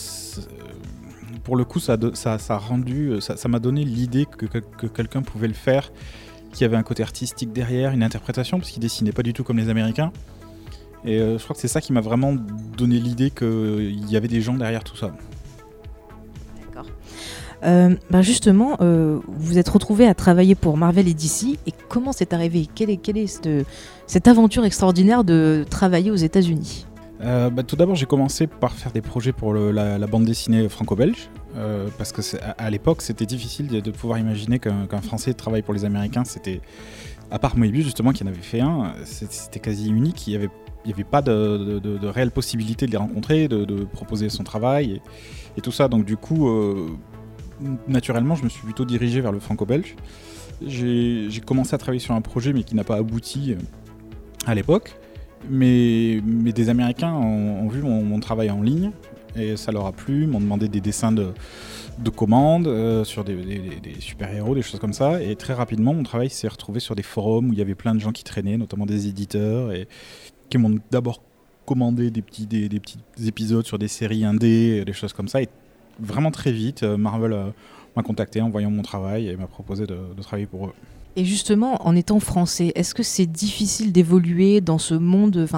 pour 1.42 1.56
le 1.56 1.64
coup, 1.64 1.80
ça 1.80 1.96
ça, 2.12 2.36
a 2.50 2.58
rendu, 2.58 3.14
ça 3.22 3.48
m'a 3.48 3.58
donné 3.58 3.86
l'idée 3.86 4.26
que, 4.26 4.44
que- 4.44 4.58
que 4.58 4.86
quelqu'un 4.86 5.22
pouvait 5.22 5.48
le 5.48 5.54
faire, 5.54 5.92
qui 6.52 6.66
avait 6.66 6.76
un 6.76 6.82
côté 6.82 7.02
artistique 7.02 7.54
derrière, 7.54 7.92
une 7.92 8.02
interprétation, 8.02 8.58
parce 8.58 8.70
qu'il 8.70 8.82
dessinait 8.82 9.12
pas 9.12 9.22
du 9.22 9.32
tout 9.32 9.44
comme 9.44 9.56
les 9.56 9.70
Américains. 9.70 10.12
Et 11.06 11.16
je 11.20 11.42
crois 11.42 11.54
que 11.54 11.62
c'est 11.62 11.68
ça 11.68 11.80
qui 11.80 11.94
m'a 11.94 12.02
vraiment 12.02 12.34
donné 12.76 12.98
l'idée 12.98 13.30
qu'il 13.30 14.10
y 14.10 14.16
avait 14.18 14.28
des 14.28 14.42
gens 14.42 14.52
derrière 14.52 14.84
tout 14.84 14.96
ça. 14.98 15.12
Euh, 17.62 17.94
ben 18.10 18.22
justement, 18.22 18.76
euh, 18.80 19.18
vous 19.28 19.58
êtes 19.58 19.68
retrouvé 19.68 20.06
à 20.06 20.14
travailler 20.14 20.54
pour 20.54 20.76
Marvel 20.76 21.08
et 21.08 21.14
DC. 21.14 21.58
Et 21.66 21.72
comment 21.88 22.12
c'est 22.12 22.32
arrivé? 22.32 22.66
Quelle 22.74 22.90
est, 22.90 23.26
cette, 24.06 24.28
aventure 24.28 24.64
extraordinaire 24.64 25.24
de 25.24 25.64
travailler 25.68 26.10
aux 26.10 26.16
États-Unis? 26.16 26.86
Euh, 27.22 27.50
bah, 27.50 27.62
tout 27.62 27.76
d'abord, 27.76 27.96
j'ai 27.96 28.06
commencé 28.06 28.46
par 28.46 28.72
faire 28.72 28.92
des 28.92 29.02
projets 29.02 29.32
pour 29.32 29.52
la, 29.52 29.98
bande 30.06 30.24
dessinée 30.24 30.68
franco-belge, 30.68 31.28
euh, 31.56 31.88
parce 31.98 32.12
que 32.12 32.22
à, 32.58 32.70
l'époque, 32.70 33.02
c'était 33.02 33.26
difficile 33.26 33.66
de, 33.68 33.90
pouvoir 33.90 34.18
imaginer 34.18 34.58
qu'un 34.58 35.02
Français 35.02 35.34
travaille 35.34 35.62
pour 35.62 35.74
les 35.74 35.84
Américains. 35.84 36.24
C'était, 36.24 36.60
à 37.30 37.38
part 37.38 37.56
Moebius 37.56 37.84
justement, 37.84 38.12
qui 38.12 38.24
en 38.24 38.28
avait 38.28 38.36
fait 38.40 38.60
un, 38.60 38.94
c'était 39.04 39.60
quasi 39.60 39.90
unique. 39.90 40.26
Il 40.26 40.38
n'y 40.86 40.92
avait 40.92 41.04
pas 41.04 41.20
de, 41.20 42.06
réelle 42.06 42.30
possibilité 42.30 42.86
de 42.86 42.92
les 42.92 42.96
rencontrer, 42.96 43.48
de, 43.48 43.84
proposer 43.84 44.30
son 44.30 44.44
travail 44.44 45.02
et, 45.58 45.60
tout 45.60 45.72
ça. 45.72 45.88
Donc 45.88 46.06
du 46.06 46.16
coup, 46.16 46.48
naturellement, 47.88 48.34
je 48.34 48.44
me 48.44 48.48
suis 48.48 48.62
plutôt 48.62 48.84
dirigé 48.84 49.20
vers 49.20 49.32
le 49.32 49.40
franco-belge. 49.40 49.96
J'ai 50.66 51.40
commencé 51.44 51.74
à 51.74 51.78
travailler 51.78 52.00
sur 52.00 52.14
un 52.14 52.20
projet 52.20 52.52
mais 52.52 52.62
qui 52.62 52.74
n'a 52.74 52.84
pas 52.84 52.96
abouti 52.96 53.56
à 54.46 54.54
l'époque. 54.54 54.96
Mais, 55.48 56.20
des 56.20 56.68
Américains 56.68 57.14
ont, 57.14 57.68
vu 57.68 57.82
mon, 57.82 58.20
travail 58.20 58.50
en 58.50 58.62
ligne 58.62 58.90
et 59.36 59.56
ça 59.56 59.72
leur 59.72 59.86
a 59.86 59.92
plu, 59.92 60.26
m'ont 60.26 60.40
demandé 60.40 60.68
des 60.68 60.80
dessins 60.80 61.12
de, 61.12 61.28
de 61.98 62.10
commandes 62.10 62.66
euh, 62.66 63.04
sur 63.04 63.24
des, 63.24 63.38
super-héros, 64.00 64.54
des 64.54 64.62
choses 64.62 64.80
comme 64.80 64.92
ça. 64.92 65.22
Et 65.22 65.36
très 65.36 65.54
rapidement, 65.54 65.94
mon 65.94 66.02
travail 66.02 66.30
s'est 66.30 66.48
retrouvé 66.48 66.80
sur 66.80 66.94
des 66.94 67.02
forums 67.02 67.50
où 67.50 67.52
il 67.52 67.58
y 67.58 67.62
avait 67.62 67.74
plein 67.74 67.94
de 67.94 68.00
gens 68.00 68.12
qui 68.12 68.24
traînaient, 68.24 68.56
notamment 68.56 68.86
des 68.86 69.08
éditeurs, 69.08 69.72
et 69.72 69.86
qui 70.48 70.58
m'ont 70.58 70.78
d'abord 70.90 71.22
commandé 71.66 72.10
des 72.10 72.22
petits, 72.22 72.46
des, 72.46 72.68
petits 72.68 72.98
épisodes 73.26 73.66
sur 73.66 73.78
des 73.78 73.88
séries 73.88 74.24
indées, 74.24 74.84
des 74.84 74.92
choses 74.92 75.12
comme 75.12 75.28
ça. 75.28 75.40
Vraiment 76.00 76.30
très 76.30 76.52
vite, 76.52 76.82
euh, 76.82 76.96
Marvel 76.96 77.32
euh, 77.32 77.50
m'a 77.96 78.02
contacté 78.02 78.40
en 78.40 78.50
voyant 78.50 78.70
mon 78.70 78.82
travail 78.82 79.28
et 79.28 79.36
m'a 79.36 79.46
proposé 79.46 79.86
de, 79.86 79.98
travailler 80.22 80.46
pour 80.46 80.66
eux. 80.66 80.72
Et 81.16 81.24
justement, 81.24 81.86
en 81.86 81.96
étant 81.96 82.20
français, 82.20 82.72
est-ce 82.76 82.94
que 82.94 83.02
c'est 83.02 83.26
difficile 83.26 83.92
d'évoluer 83.92 84.60
dans 84.60 84.78
ce 84.78 84.94
monde 84.94 85.48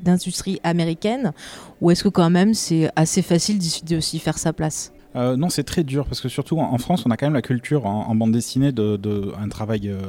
d'industrie 0.00 0.60
américaine 0.62 1.32
ou 1.80 1.90
est-ce 1.90 2.04
que 2.04 2.08
quand 2.08 2.30
même 2.30 2.54
c'est 2.54 2.88
assez 2.94 3.22
facile 3.22 3.58
de 3.58 4.00
s'y 4.00 4.18
faire 4.20 4.38
sa 4.38 4.52
place? 4.52 4.92
Euh, 5.16 5.36
non, 5.36 5.48
c'est 5.48 5.64
très 5.64 5.84
dur 5.84 6.06
parce 6.06 6.20
que 6.20 6.28
surtout 6.28 6.58
en 6.58 6.78
France, 6.78 7.04
on 7.06 7.10
a 7.10 7.16
quand 7.16 7.26
même 7.26 7.34
la 7.34 7.42
culture 7.42 7.86
en, 7.86 8.14
bande 8.14 8.32
dessinée 8.32 8.72
de, 8.72 9.32
un 9.40 9.48
travail 9.48 9.88
euh, 9.88 10.00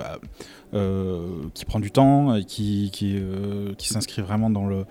euh, 0.73 1.27
qui 1.53 1.65
prend 1.65 1.79
du 1.79 1.91
temps 1.91 2.35
et 2.35 2.43
qui, 2.43 2.91
qui, 2.91 3.87
s'inscrit 3.87 4.21
vraiment 4.21 4.49
dans 4.49 4.67
le. 4.67 4.85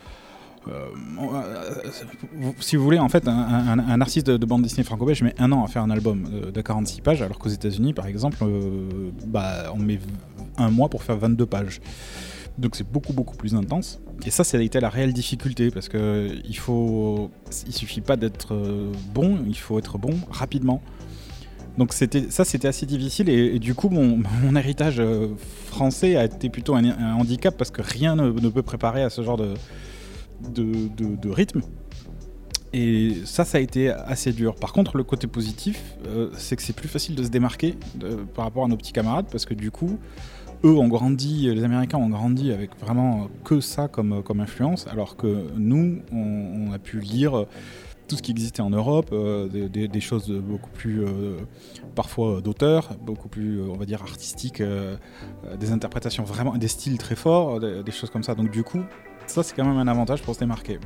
Si 2.61 2.77
vous 2.77 2.85
voulez, 2.85 2.99
en 2.99 3.09
fait, 3.09 3.27
un, 3.29 4.01
artiste 4.01 4.27
de, 4.27 4.47
bande 4.47 4.63
dessinée 4.63 4.85
franco-belge 4.85 5.23
met 5.23 5.35
un 5.39 5.53
an 5.53 5.65
à 5.65 5.69
faire 5.69 5.83
un 5.83 5.91
album 5.91 6.29
de 6.53 6.61
46 6.61 7.01
pages, 7.01 7.23
alors 7.23 7.39
qu'aux 7.39 7.49
États-Unis, 7.49 7.93
par 7.95 8.07
exemple, 8.07 8.45
bah, 9.27 9.73
on 9.75 9.79
met 9.79 9.99
un 10.57 10.71
mois 10.71 10.89
pour 10.89 11.03
faire 11.03 11.17
22 11.17 11.47
pages. 11.47 11.81
Donc 12.59 12.75
c'est 12.75 12.91
beaucoup 12.91 13.13
beaucoup 13.13 13.37
plus 13.37 13.55
intense. 13.55 14.01
Et 14.27 14.31
ça, 14.31 14.43
ça 14.43 14.59
la 14.59 14.89
réelle 14.89 15.13
difficulté 15.13 15.71
parce 15.71 15.89
que 15.89 16.29
il 16.45 16.57
faut, 16.57 17.31
il 17.67 17.73
suffit 17.73 18.01
pas 18.01 18.17
d'être 18.17 18.53
euh, 18.53 18.93
bon, 19.15 19.39
il 19.47 19.57
faut 19.57 19.79
être 19.79 19.97
bon 19.97 20.15
rapidement. 20.31 20.83
Donc 21.79 21.93
ça, 21.93 22.45
c'était 22.45 22.67
assez 22.67 22.87
difficile 22.87 23.29
et, 23.29 23.61
du 23.61 23.75
coup 23.77 23.89
mon, 23.91 24.57
héritage 24.57 24.99
euh, 24.99 25.29
français 25.67 26.17
a 26.17 26.25
été 26.25 26.49
plutôt 26.49 26.75
un, 26.75 27.15
handicap 27.15 27.57
parce 27.57 27.71
que 27.71 27.83
rien 27.83 28.17
ne, 28.17 28.49
peut 28.49 28.63
préparer 28.63 29.05
à 29.05 29.11
ce 29.11 29.23
genre 29.23 29.37
de, 29.37 29.55
de, 30.41 31.31
rythme. 31.31 31.63
Et 32.73 33.15
ça, 33.25 33.45
ça 33.45 33.59
a 33.59 33.61
été 33.61 33.91
assez 33.91 34.33
dur. 34.33 34.55
Par 34.55 34.73
contre, 34.73 34.97
le 34.97 35.05
côté 35.05 35.27
positif, 35.27 35.97
euh, 36.07 36.31
c'est 36.37 36.57
que 36.57 36.63
c'est 36.63 36.75
plus 36.75 36.89
facile 36.89 37.15
de 37.15 37.25
se 37.25 37.29
démarquer 37.29 37.77
par 38.35 38.45
rapport 38.45 38.65
à 38.65 38.69
nos 38.69 38.77
petits 38.77 38.93
camarades 38.93 39.27
parce 39.31 39.47
que 39.47 39.55
du 39.55 39.71
coup, 39.71 39.99
eux 40.65 40.77
ont 40.77 40.89
grandi, 40.89 41.53
les 41.55 41.65
Américains 41.65 41.99
ont 41.99 42.11
grandi 42.11 42.53
avec 42.53 42.79
vraiment 42.79 43.29
que 43.45 43.61
ça 43.61 43.89
comme, 43.89 44.23
influence, 44.41 44.87
alors 44.89 45.17
que 45.17 45.47
nous, 45.57 46.03
on, 46.13 46.73
a 46.73 46.79
pu 46.79 47.01
lire 47.01 47.47
tout 48.07 48.17
ce 48.17 48.23
qui 48.23 48.33
existait 48.33 48.63
en 48.63 48.71
Europe, 48.71 49.11
euh, 49.13 49.49
des, 49.49 50.01
choses 50.01 50.31
beaucoup 50.31 50.71
plus, 50.71 51.05
euh, 51.05 51.37
parfois 51.95 52.41
d'auteurs, 52.41 52.97
beaucoup 53.01 53.29
plus, 53.29 53.63
on 53.63 53.77
va 53.77 53.87
dire, 53.87 54.03
artistiques, 54.03 54.63
des 55.59 55.73
interprétations 55.73 56.25
vraiment, 56.25 56.57
des 56.57 56.69
styles 56.69 56.99
très 56.99 57.17
forts, 57.17 57.61
des, 57.61 57.93
choses 57.93 58.11
comme 58.11 58.23
ça. 58.23 58.35
Donc 58.35 58.51
du 58.51 58.63
coup, 58.63 58.83
ça 59.29 59.43
c'est 59.43 59.55
quand 59.55 59.65
même 59.65 59.79
un 59.79 59.89
avantage 59.89 60.23
pour 60.23 60.35
se 60.35 60.41
démarquer. 60.41 60.79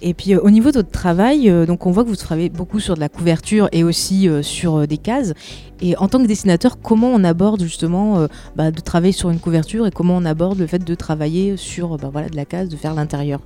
Et 0.00 0.14
puis 0.14 0.36
au 0.36 0.50
niveau 0.50 0.70
de 0.70 0.76
votre 0.76 0.90
travail, 0.90 1.50
donc 1.66 1.86
on 1.86 1.90
voit 1.90 2.04
que 2.04 2.08
vous 2.08 2.16
travaillez 2.16 2.50
beaucoup 2.50 2.78
sur 2.78 2.94
de 2.94 3.00
la 3.00 3.08
couverture 3.08 3.68
et 3.72 3.82
aussi 3.82 4.28
sur 4.42 4.86
des 4.86 4.98
cases. 4.98 5.34
Et 5.80 5.96
en 5.96 6.08
tant 6.08 6.22
que 6.22 6.26
dessinateur, 6.26 6.80
comment 6.80 7.08
on 7.08 7.22
aborde 7.24 7.62
justement 7.62 8.18
euh, 8.18 8.26
bah, 8.54 8.70
de 8.70 8.80
travailler 8.80 9.12
sur 9.12 9.30
une 9.30 9.38
couverture 9.38 9.86
et 9.86 9.90
comment 9.90 10.16
on 10.16 10.24
aborde 10.24 10.58
le 10.58 10.66
fait 10.66 10.78
de 10.78 10.94
travailler 10.94 11.56
sur 11.56 11.98
bah, 11.98 12.08
voilà, 12.10 12.28
de 12.28 12.36
la 12.36 12.44
case, 12.44 12.68
de 12.68 12.76
faire 12.76 12.94
l'intérieur? 12.94 13.40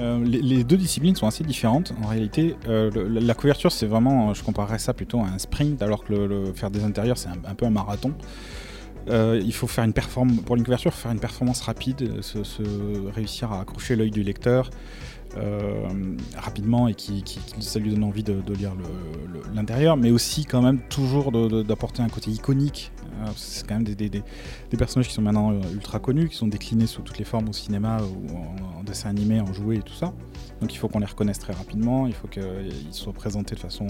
Euh, 0.00 0.24
les, 0.24 0.62
deux 0.62 0.76
disciplines 0.76 1.16
sont 1.16 1.26
assez 1.26 1.42
différentes 1.42 1.92
en 2.04 2.08
réalité. 2.08 2.56
Euh, 2.68 2.90
la 3.08 3.34
couverture, 3.34 3.72
c'est 3.72 3.86
vraiment, 3.86 4.32
je 4.32 4.44
comparerais 4.44 4.78
ça 4.78 4.94
plutôt 4.94 5.20
à 5.20 5.26
un 5.26 5.38
sprint, 5.38 5.82
alors 5.82 6.04
que 6.04 6.12
le, 6.12 6.52
faire 6.54 6.70
des 6.70 6.84
intérieurs, 6.84 7.18
c'est 7.18 7.28
un, 7.28 7.54
peu 7.54 7.66
un 7.66 7.70
marathon. 7.70 8.12
Il 9.06 9.54
faut 9.54 9.66
faire 9.66 9.84
une 9.84 9.92
performance 9.92 10.40
pour 10.40 10.56
une 10.56 10.64
couverture, 10.64 10.92
faire 10.92 11.12
une 11.12 11.20
performance 11.20 11.60
rapide, 11.62 12.20
se, 12.22 12.38
réussir 13.10 13.52
à 13.52 13.60
accrocher 13.60 13.96
l'œil 13.96 14.10
du 14.10 14.22
lecteur, 14.22 14.70
euh, 15.36 16.16
rapidement 16.36 16.88
et 16.88 16.94
qui, 16.94 17.22
ça 17.60 17.78
lui 17.78 17.90
donne 17.90 18.04
envie 18.04 18.22
de, 18.22 18.40
lire 18.54 18.72
l'intérieur, 19.54 19.96
mais 19.96 20.10
aussi 20.10 20.46
quand 20.46 20.62
même 20.62 20.80
toujours 20.88 21.32
d'apporter 21.32 22.02
un 22.02 22.08
côté 22.08 22.30
iconique. 22.30 22.92
Euh, 23.20 23.26
c'est 23.36 23.66
quand 23.66 23.74
même 23.74 23.84
des, 23.84 24.22
personnages 24.78 25.08
qui 25.08 25.14
sont 25.14 25.22
maintenant 25.22 25.52
euh, 25.52 25.60
ultra 25.74 25.98
connus, 25.98 26.28
qui 26.30 26.36
sont 26.36 26.46
déclinés 26.46 26.86
sous 26.86 27.02
toutes 27.02 27.18
les 27.18 27.24
formes 27.24 27.48
au 27.48 27.52
cinéma 27.52 27.98
ou 28.02 28.78
en, 28.78 28.82
dessin 28.84 29.10
animé, 29.10 29.40
en 29.40 29.52
jouet 29.52 29.76
et 29.76 29.82
tout 29.82 29.94
ça. 29.94 30.14
Donc 30.60 30.72
il 30.72 30.78
faut 30.78 30.88
qu'on 30.88 31.00
les 31.00 31.06
reconnaisse 31.06 31.38
très 31.38 31.52
rapidement, 31.52 32.06
il 32.06 32.14
faut 32.14 32.28
qu'ils 32.28 32.72
soient 32.92 33.12
présentés 33.12 33.54
de 33.54 33.60
façon 33.60 33.86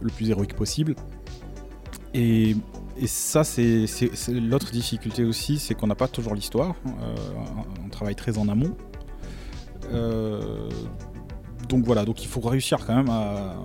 le 0.00 0.10
plus 0.10 0.30
héroïque 0.30 0.54
possible. 0.54 0.94
Et, 2.14 2.56
ça, 3.06 3.44
c'est 3.44 3.86
l'autre 4.28 4.70
difficulté 4.72 5.24
aussi, 5.24 5.58
c'est 5.58 5.74
qu'on 5.74 5.86
n'a 5.86 5.94
pas 5.94 6.08
toujours 6.08 6.34
l'histoire. 6.34 6.74
on 6.84 7.88
travaille 7.88 8.14
très 8.14 8.36
en 8.36 8.48
amont. 8.48 8.76
Euh, 9.92 10.68
donc 11.68 11.84
voilà, 11.84 12.04
donc 12.04 12.22
il 12.22 12.28
faut 12.28 12.40
réussir 12.40 12.84
quand 12.86 12.94
même 12.94 13.10
à, 13.10 13.56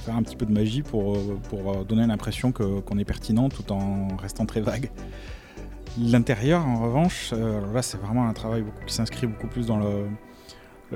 faire 0.00 0.16
un 0.16 0.22
petit 0.22 0.36
peu 0.36 0.46
de 0.46 0.52
magie 0.52 0.82
pour, 0.82 1.16
pour 1.48 1.84
donner 1.84 2.06
l'impression 2.06 2.50
qu'on 2.50 2.98
est 2.98 3.04
pertinent 3.04 3.48
tout 3.48 3.70
en 3.72 4.16
restant 4.16 4.46
très 4.46 4.60
vague. 4.60 4.90
L'intérieur, 6.00 6.66
en 6.66 6.80
revanche, 6.80 7.30
euh, 7.32 7.60
là 7.72 7.82
c'est 7.82 7.98
vraiment 7.98 8.26
un 8.26 8.32
travail 8.32 8.64
qui 8.86 8.94
s'inscrit 8.94 9.26
beaucoup 9.26 9.46
plus 9.46 9.66
dans 9.66 9.76
le, 9.76 10.06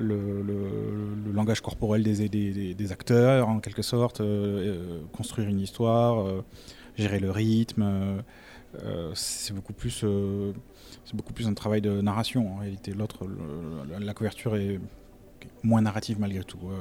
le, 0.00 1.32
langage 1.32 1.60
corporel 1.60 2.02
des, 2.02 2.92
acteurs, 2.92 3.48
en 3.48 3.60
quelque 3.60 3.82
sorte, 3.82 4.20
euh, 4.20 5.00
construire 5.12 5.48
une 5.48 5.60
histoire, 5.60 6.42
gérer 6.96 7.20
le 7.20 7.30
rythme. 7.30 8.22
c'est 9.14 9.54
beaucoup 9.54 9.72
plus 9.72 10.04
c'est 11.06 11.14
beaucoup 11.14 11.32
plus 11.32 11.46
un 11.46 11.54
travail 11.54 11.80
de 11.80 12.00
narration 12.00 12.54
en 12.54 12.58
réalité. 12.58 12.92
L'autre, 12.92 13.26
la 14.00 14.12
couverture 14.12 14.56
est 14.56 14.80
moins 15.62 15.80
narrative 15.80 16.18
malgré 16.18 16.42
tout. 16.42 16.58
Euh, 16.64 16.76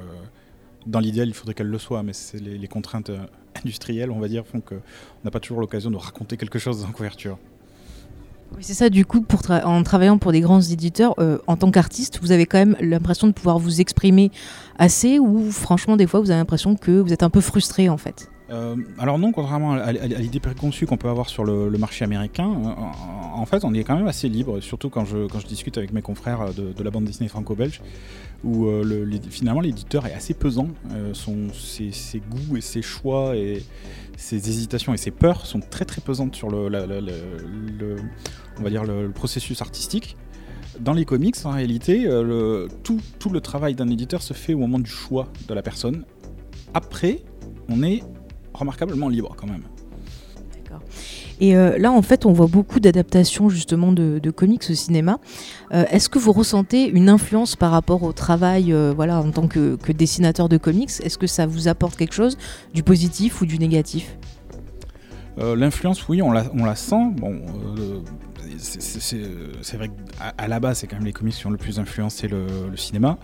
dans 0.86 1.00
l'idéal, 1.00 1.28
il 1.28 1.34
faudrait 1.34 1.54
qu'elle 1.54 1.68
le 1.68 1.78
soit, 1.78 2.04
mais 2.04 2.14
c'est 2.14 2.40
les, 2.40 2.68
contraintes 2.68 3.10
euh, 3.10 3.26
industrielles, 3.64 4.12
on 4.12 4.20
va 4.20 4.28
dire, 4.28 4.46
font 4.46 4.62
qu'on 4.62 4.82
n'a 5.24 5.32
pas 5.32 5.40
toujours 5.40 5.60
l'occasion 5.62 5.92
de 5.92 5.98
raconter 5.98 6.38
quelque 6.38 6.60
chose 6.60 6.84
en 6.84 6.92
couverture. 6.92 7.38
Oui, 8.58 8.64
c'est 8.64 8.74
ça, 8.74 8.90
du 8.90 9.06
coup, 9.06 9.22
pour 9.22 9.42
en 9.50 9.84
travaillant 9.84 10.18
pour 10.18 10.32
des 10.32 10.40
grands 10.40 10.62
éditeurs, 10.62 11.14
euh, 11.20 11.40
en 11.46 11.58
tant 11.58 11.72
qu'artiste, 11.72 12.20
vous 12.22 12.32
avez 12.32 12.46
quand 12.46 12.58
même 12.58 12.78
l'impression 12.80 13.28
de 13.28 13.34
pouvoir 13.34 13.60
vous 13.60 13.82
exprimer 13.82 14.32
assez 14.80 15.20
ou 15.20 15.52
franchement, 15.52 15.98
des 15.98 16.08
fois, 16.08 16.22
vous 16.22 16.32
avez 16.32 16.40
l'impression 16.40 16.76
que 16.76 16.92
vous 16.92 17.12
êtes 17.12 17.24
un 17.24 17.30
peu 17.30 17.42
frustré 17.42 17.90
en 17.90 17.98
fait? 17.98 18.30
Euh, 18.52 18.76
alors 19.00 19.18
non, 19.18 19.32
contrairement 19.32 19.74
à, 19.74 19.92
l'idée 19.92 20.40
préconçue 20.40 20.86
qu'on 20.86 20.98
peut 20.98 21.10
avoir 21.10 21.30
sur 21.30 21.44
le, 21.44 21.70
marché 21.80 22.06
américain, 22.06 22.48
euh, 22.48 22.70
en, 23.34 23.46
fait 23.48 23.66
on 23.66 23.74
est 23.74 23.84
quand 23.84 23.96
même 23.96 24.08
assez 24.08 24.30
libre, 24.30 24.60
surtout 24.60 24.90
quand 24.90 25.04
je, 25.04 25.26
discute 25.48 25.80
avec 25.80 25.92
mes 25.92 26.04
confrères 26.04 26.54
de, 26.54 26.84
la 26.84 26.92
bande 26.92 27.06
dessinée 27.06 27.28
franco-belge, 27.28 27.82
où 28.44 28.68
finalement 29.32 29.62
l'éditeur 29.62 30.06
est 30.06 30.14
assez 30.14 30.36
pesant, 30.36 30.68
ses, 31.54 32.20
goûts 32.20 32.56
et 32.56 32.62
ses 32.62 32.84
choix 32.84 33.36
et 33.36 33.64
ses 34.16 34.38
hésitations 34.38 34.94
et 34.94 34.98
ses 34.98 35.12
peurs 35.12 35.48
sont 35.48 35.60
très 35.60 35.86
très 35.86 36.02
pesantes 36.02 36.36
sur 36.36 36.50
le, 36.50 36.70
on 38.60 38.64
va 38.64 38.70
dire 38.70 38.84
le, 38.84 39.12
processus 39.12 39.62
artistique. 39.62 40.18
Dans 40.80 40.94
les 40.94 41.06
comics, 41.06 41.36
en 41.46 41.52
réalité, 41.52 42.06
tout, 42.84 43.00
tout 43.18 43.30
le 43.30 43.40
travail 43.40 43.76
d'un 43.76 43.90
éditeur 43.90 44.22
se 44.22 44.34
fait 44.34 44.54
au 44.54 44.58
moment 44.58 44.80
du 44.80 44.90
choix 44.90 45.30
de 45.48 45.54
la 45.54 45.62
personne. 45.62 46.04
Après, 46.74 47.24
on 47.70 47.82
est 47.82 48.04
remarquablement 48.54 49.08
libre 49.08 49.36
quand 49.38 49.48
même. 49.48 49.64
Et 51.40 51.56
euh, 51.56 51.78
là, 51.78 51.92
en 51.92 52.02
fait, 52.02 52.26
on 52.26 52.32
voit 52.32 52.48
beaucoup 52.48 52.80
d'adaptations 52.80 53.50
justement 53.50 53.92
de, 53.92 54.32
comics 54.32 54.64
au 54.70 54.74
cinéma. 54.74 55.20
Euh, 55.74 55.86
est-ce 55.90 56.10
que 56.10 56.20
vous 56.20 56.32
ressentez 56.32 56.88
une 56.88 57.10
influence 57.10 57.56
par 57.56 57.72
rapport 57.72 58.04
au 58.04 58.14
travail 58.14 58.72
euh, 58.72 58.94
voilà, 58.96 59.20
en 59.20 59.32
tant 59.32 59.48
que, 59.48 59.78
dessinateur 59.92 60.50
de 60.50 60.58
comics? 60.58 60.92
Est-ce 61.04 61.18
que 61.18 61.28
ça 61.28 61.46
vous 61.46 61.68
apporte 61.68 61.96
quelque 61.96 62.14
chose, 62.14 62.38
du 62.74 62.84
positif 62.84 63.42
ou 63.42 63.46
du 63.46 63.60
négatif? 63.60 64.18
L'influence, 65.38 66.08
oui, 66.08 66.22
on 66.22 66.32
la, 66.32 66.76
sent. 66.76 67.12
Bon, 67.18 67.42
c'est 68.58 69.78
vrai 69.78 69.90
qu'à 69.90 70.48
la 70.48 70.60
base, 70.60 70.80
c'est 70.80 70.88
quand 70.88 70.98
même 70.98 71.06
les 71.06 71.14
comics 71.14 71.36
qui 71.36 71.48
ont 71.48 71.52
le 71.52 71.58
plus 71.58 71.80
influencé 71.80 72.28
le, 72.28 72.76
cinéma. 72.76 73.18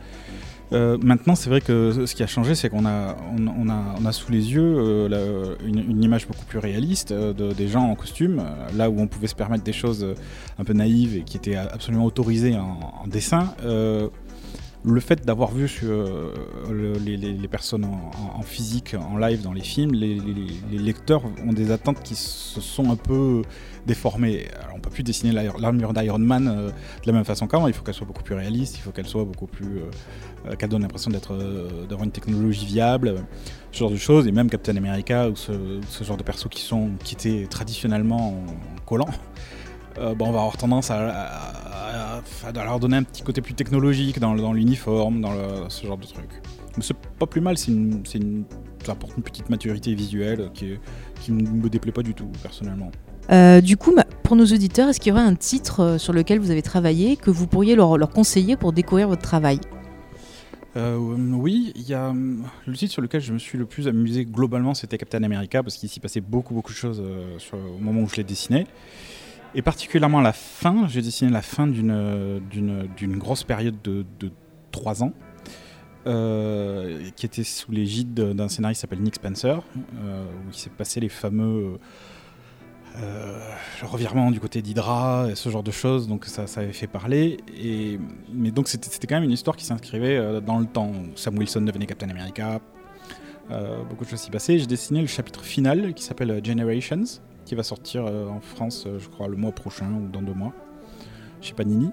Euh, 0.74 0.98
maintenant, 1.04 1.36
c'est 1.36 1.50
vrai 1.50 1.60
que 1.60 2.06
ce 2.06 2.16
qui 2.16 2.24
a 2.24 2.28
changé, 2.28 2.56
c'est 2.56 2.70
qu'on 2.70 2.86
a, 2.86 3.18
on, 3.38 3.70
a, 3.70 3.96
on 4.00 4.06
a 4.06 4.12
sous 4.14 4.32
les 4.32 4.54
yeux 4.54 4.76
euh, 4.78 5.56
une, 5.66 6.02
image 6.02 6.28
beaucoup 6.28 6.46
plus 6.46 6.60
réaliste 6.60 7.12
euh, 7.12 7.34
de, 7.34 7.52
des 7.52 7.68
gens 7.68 7.84
en 7.84 7.96
costume, 7.96 8.40
euh, 8.40 8.78
là 8.78 8.90
où 8.90 9.00
on 9.00 9.08
pouvait 9.08 9.28
se 9.28 9.36
permettre 9.36 9.66
des 9.66 9.74
choses 9.74 10.04
euh, 10.04 10.16
un 10.60 10.64
peu 10.64 10.72
naïves 10.72 11.18
et 11.18 11.24
qui 11.24 11.36
étaient 11.36 11.58
absolument 11.58 12.06
autorisées 12.06 12.56
en 12.58 13.08
dessin. 13.08 13.54
Le 14.84 15.00
fait 15.00 15.24
d'avoir 15.26 15.52
vu 15.52 15.70
euh, 15.84 16.34
le- 16.72 16.94
les, 16.98 17.48
personnes 17.48 17.86
en, 17.86 18.12
en- 18.18 18.40
en 18.40 18.42
physique, 18.42 18.96
en 18.96 19.18
live 19.18 19.42
dans 19.42 19.54
les 19.54 19.62
films, 19.62 19.94
les, 19.94 20.20
lecteurs 20.72 21.22
ont 21.48 21.54
des 21.54 21.72
attentes 21.72 22.02
qui 22.02 22.16
se 22.16 22.60
sont 22.62 22.90
un 22.90 22.96
peu 22.96 23.44
déformées. 23.86 24.48
Alors, 24.64 24.76
on 24.78 24.80
peut 24.80 24.90
plus 24.90 25.04
dessiner 25.04 25.32
l'armure 25.32 25.94
d'Iron 25.94 26.18
Man 26.20 26.48
euh, 26.48 26.68
de 26.70 27.08
la 27.08 27.14
même 27.14 27.26
façon 27.26 27.46
qu'avant. 27.48 27.68
Il 27.68 27.74
faut 27.74 27.84
qu'elle 27.84 27.94
soit 27.94 28.08
beaucoup 28.08 28.24
plus 28.24 28.36
réaliste, 28.36 28.78
il 28.78 28.82
faut 28.82 28.92
qu'elle 28.92 29.08
soit 29.08 29.24
beaucoup 29.24 29.48
plus, 29.48 29.82
euh, 30.48 30.56
qu'elle 30.56 30.70
donne 30.70 30.82
l'impression 30.82 31.12
d'être, 31.12 31.38
d'avoir 31.88 32.04
une 32.04 32.12
technologie 32.12 32.66
viable, 32.66 33.16
ce 33.72 33.80
genre 33.80 33.92
de 33.92 33.98
choses. 33.98 34.28
Et 34.28 34.32
même 34.32 34.50
Captain 34.50 34.76
America 34.78 35.30
ou 35.30 35.36
ce, 35.36 35.54
genre 36.04 36.18
de 36.18 36.24
persos 36.24 36.50
qui 36.50 36.62
sont, 36.62 36.90
qui 37.04 37.14
étaient 37.14 37.46
traditionnellement 37.48 38.44
collants. 38.88 39.10
Euh, 39.98 40.14
on 40.20 40.32
va 40.32 40.40
avoir 40.40 40.58
tendance 40.58 40.92
à, 40.92 41.10
à- 41.10 42.18
à- 42.18 42.22
à 42.48 42.52
leur 42.66 42.80
donner 42.80 42.98
un 42.98 43.04
petit 43.04 43.24
côté 43.24 43.42
plus 43.42 43.54
technologique 43.54 44.20
dans, 44.20 44.34
l'uniforme, 44.54 45.22
dans 45.22 45.32
le- 45.34 45.70
ce 45.70 45.86
genre 45.86 45.98
de 45.98 46.06
truc. 46.06 46.30
Mais 46.78 46.84
c'est 46.84 46.96
pas 47.20 47.26
plus 47.26 47.42
mal, 47.42 47.58
c'est 47.58 47.72
une, 47.72 48.04
ça 48.86 48.94
apporte 48.94 49.18
une 49.18 49.24
petite 49.24 49.50
maturité 49.50 49.94
visuelle 49.94 50.50
qui, 50.54 50.78
ne 51.30 51.42
me 51.50 51.70
déplaît 51.70 51.92
pas 51.92 52.04
du 52.04 52.14
tout, 52.14 52.30
personnellement. 52.42 52.92
Euh, 53.32 53.62
du 53.62 53.78
coup, 53.78 53.94
pour 54.24 54.36
nos 54.36 54.46
auditeurs, 54.46 54.90
est-ce 54.90 55.00
qu'il 55.00 55.10
y 55.10 55.14
aurait 55.14 55.22
un 55.22 55.36
titre 55.36 55.80
euh, 55.82 55.98
sur 55.98 56.14
lequel 56.14 56.40
vous 56.40 56.50
avez 56.52 56.62
travaillé 56.62 57.18
que 57.18 57.30
vous 57.30 57.46
pourriez 57.48 57.76
leur, 57.76 57.98
leur 57.98 58.10
conseiller 58.10 58.56
pour 58.58 58.74
découvrir 58.74 59.08
votre 59.08 59.22
travail? 59.22 59.60
Euh, 60.78 60.96
oui, 60.98 61.74
il 61.76 61.88
y 61.88 61.94
a 61.94 62.10
hum, 62.10 62.46
le 62.66 62.74
titre 62.76 62.94
sur 62.94 63.02
lequel 63.02 63.20
je 63.22 63.34
me 63.34 63.40
suis 63.40 63.58
le 63.58 63.66
plus 63.66 63.88
amusé 63.90 64.24
globalement, 64.26 64.74
c'était 64.74 64.98
Captain 64.98 65.22
America, 65.24 65.62
parce 65.64 65.76
qu'il 65.76 65.90
s'y 65.90 66.00
passait 66.00 66.22
beaucoup 66.22 66.54
beaucoup 66.54 66.72
de 66.72 66.78
choses 66.78 67.02
euh, 67.06 67.38
sur- 67.40 67.58
au 67.58 67.78
moment 67.78 68.02
où 68.02 68.08
je 68.08 68.16
l'ai 68.16 68.24
dessiné. 68.24 68.66
Et 69.54 69.62
particulièrement 69.62 70.22
la 70.22 70.34
fin, 70.34 70.88
j'ai 70.88 71.02
dessiné 71.02 71.30
la 71.32 71.42
fin 71.42 71.68
d'une 71.68 71.92
euh, 71.92 73.18
grosse 73.18 73.44
période 73.44 73.76
de, 73.84 74.06
de 74.20 74.32
3 74.72 75.04
ans, 75.04 75.14
euh, 76.08 77.10
qui 77.16 77.26
était 77.26 77.44
sous 77.44 77.72
l'égide 77.72 78.14
d'un 78.14 78.48
scénariste 78.48 78.80
qui 78.80 78.82
s'appelle 78.82 79.02
Nick 79.02 79.16
Spencer, 79.16 79.62
euh, 80.04 80.26
où 80.26 80.50
il 80.52 80.58
s'est 80.58 80.70
passé 80.70 81.00
les 81.00 81.10
fameux 81.10 81.80
euh, 82.98 83.40
revirements 83.84 84.32
du 84.32 84.40
côté 84.40 84.62
d'Hydra, 84.62 85.28
et 85.30 85.36
ce 85.36 85.50
genre 85.50 85.64
de 85.64 85.72
choses, 85.72 86.08
donc 86.08 86.26
ça, 86.26 86.48
ça 86.48 86.62
avait 86.62 86.74
fait 86.74 86.88
parler. 86.88 87.38
Et, 87.56 88.00
mais 88.34 88.52
donc 88.52 88.68
c'était 88.68 89.08
quand 89.08 89.16
même 89.16 89.24
une 89.24 89.32
histoire 89.32 89.56
qui 89.56 89.66
s'inscrivait 89.66 90.18
euh, 90.18 90.42
dans 90.42 90.60
le 90.60 90.66
temps. 90.66 90.92
Sam 91.16 91.38
Wilson 91.38 91.62
devenait 91.62 91.86
Captain 91.86 92.10
America, 92.10 92.60
euh, 93.50 93.84
beaucoup 93.90 94.06
de 94.06 94.10
choses 94.10 94.20
s'y 94.20 94.32
passaient. 94.32 94.58
J'ai 94.58 94.68
dessiné 94.68 95.02
le 95.02 95.08
chapitre 95.08 95.44
final 95.44 95.94
qui 95.94 96.04
s'appelle 96.04 96.32
euh, 96.32 96.44
Generations, 96.44 97.04
va 97.56 97.64
sortir 97.64 98.06
euh, 98.06 98.28
en 98.28 98.40
France, 98.40 98.86
euh, 98.88 99.00
je 99.00 99.10
crois, 99.10 99.28
le 99.28 99.36
mois 99.36 99.52
prochain 99.52 99.92
ou 99.92 100.08
dans 100.08 100.22
deux 100.22 100.34
mois, 100.34 100.54
chez 101.42 101.54
Panini. 101.54 101.92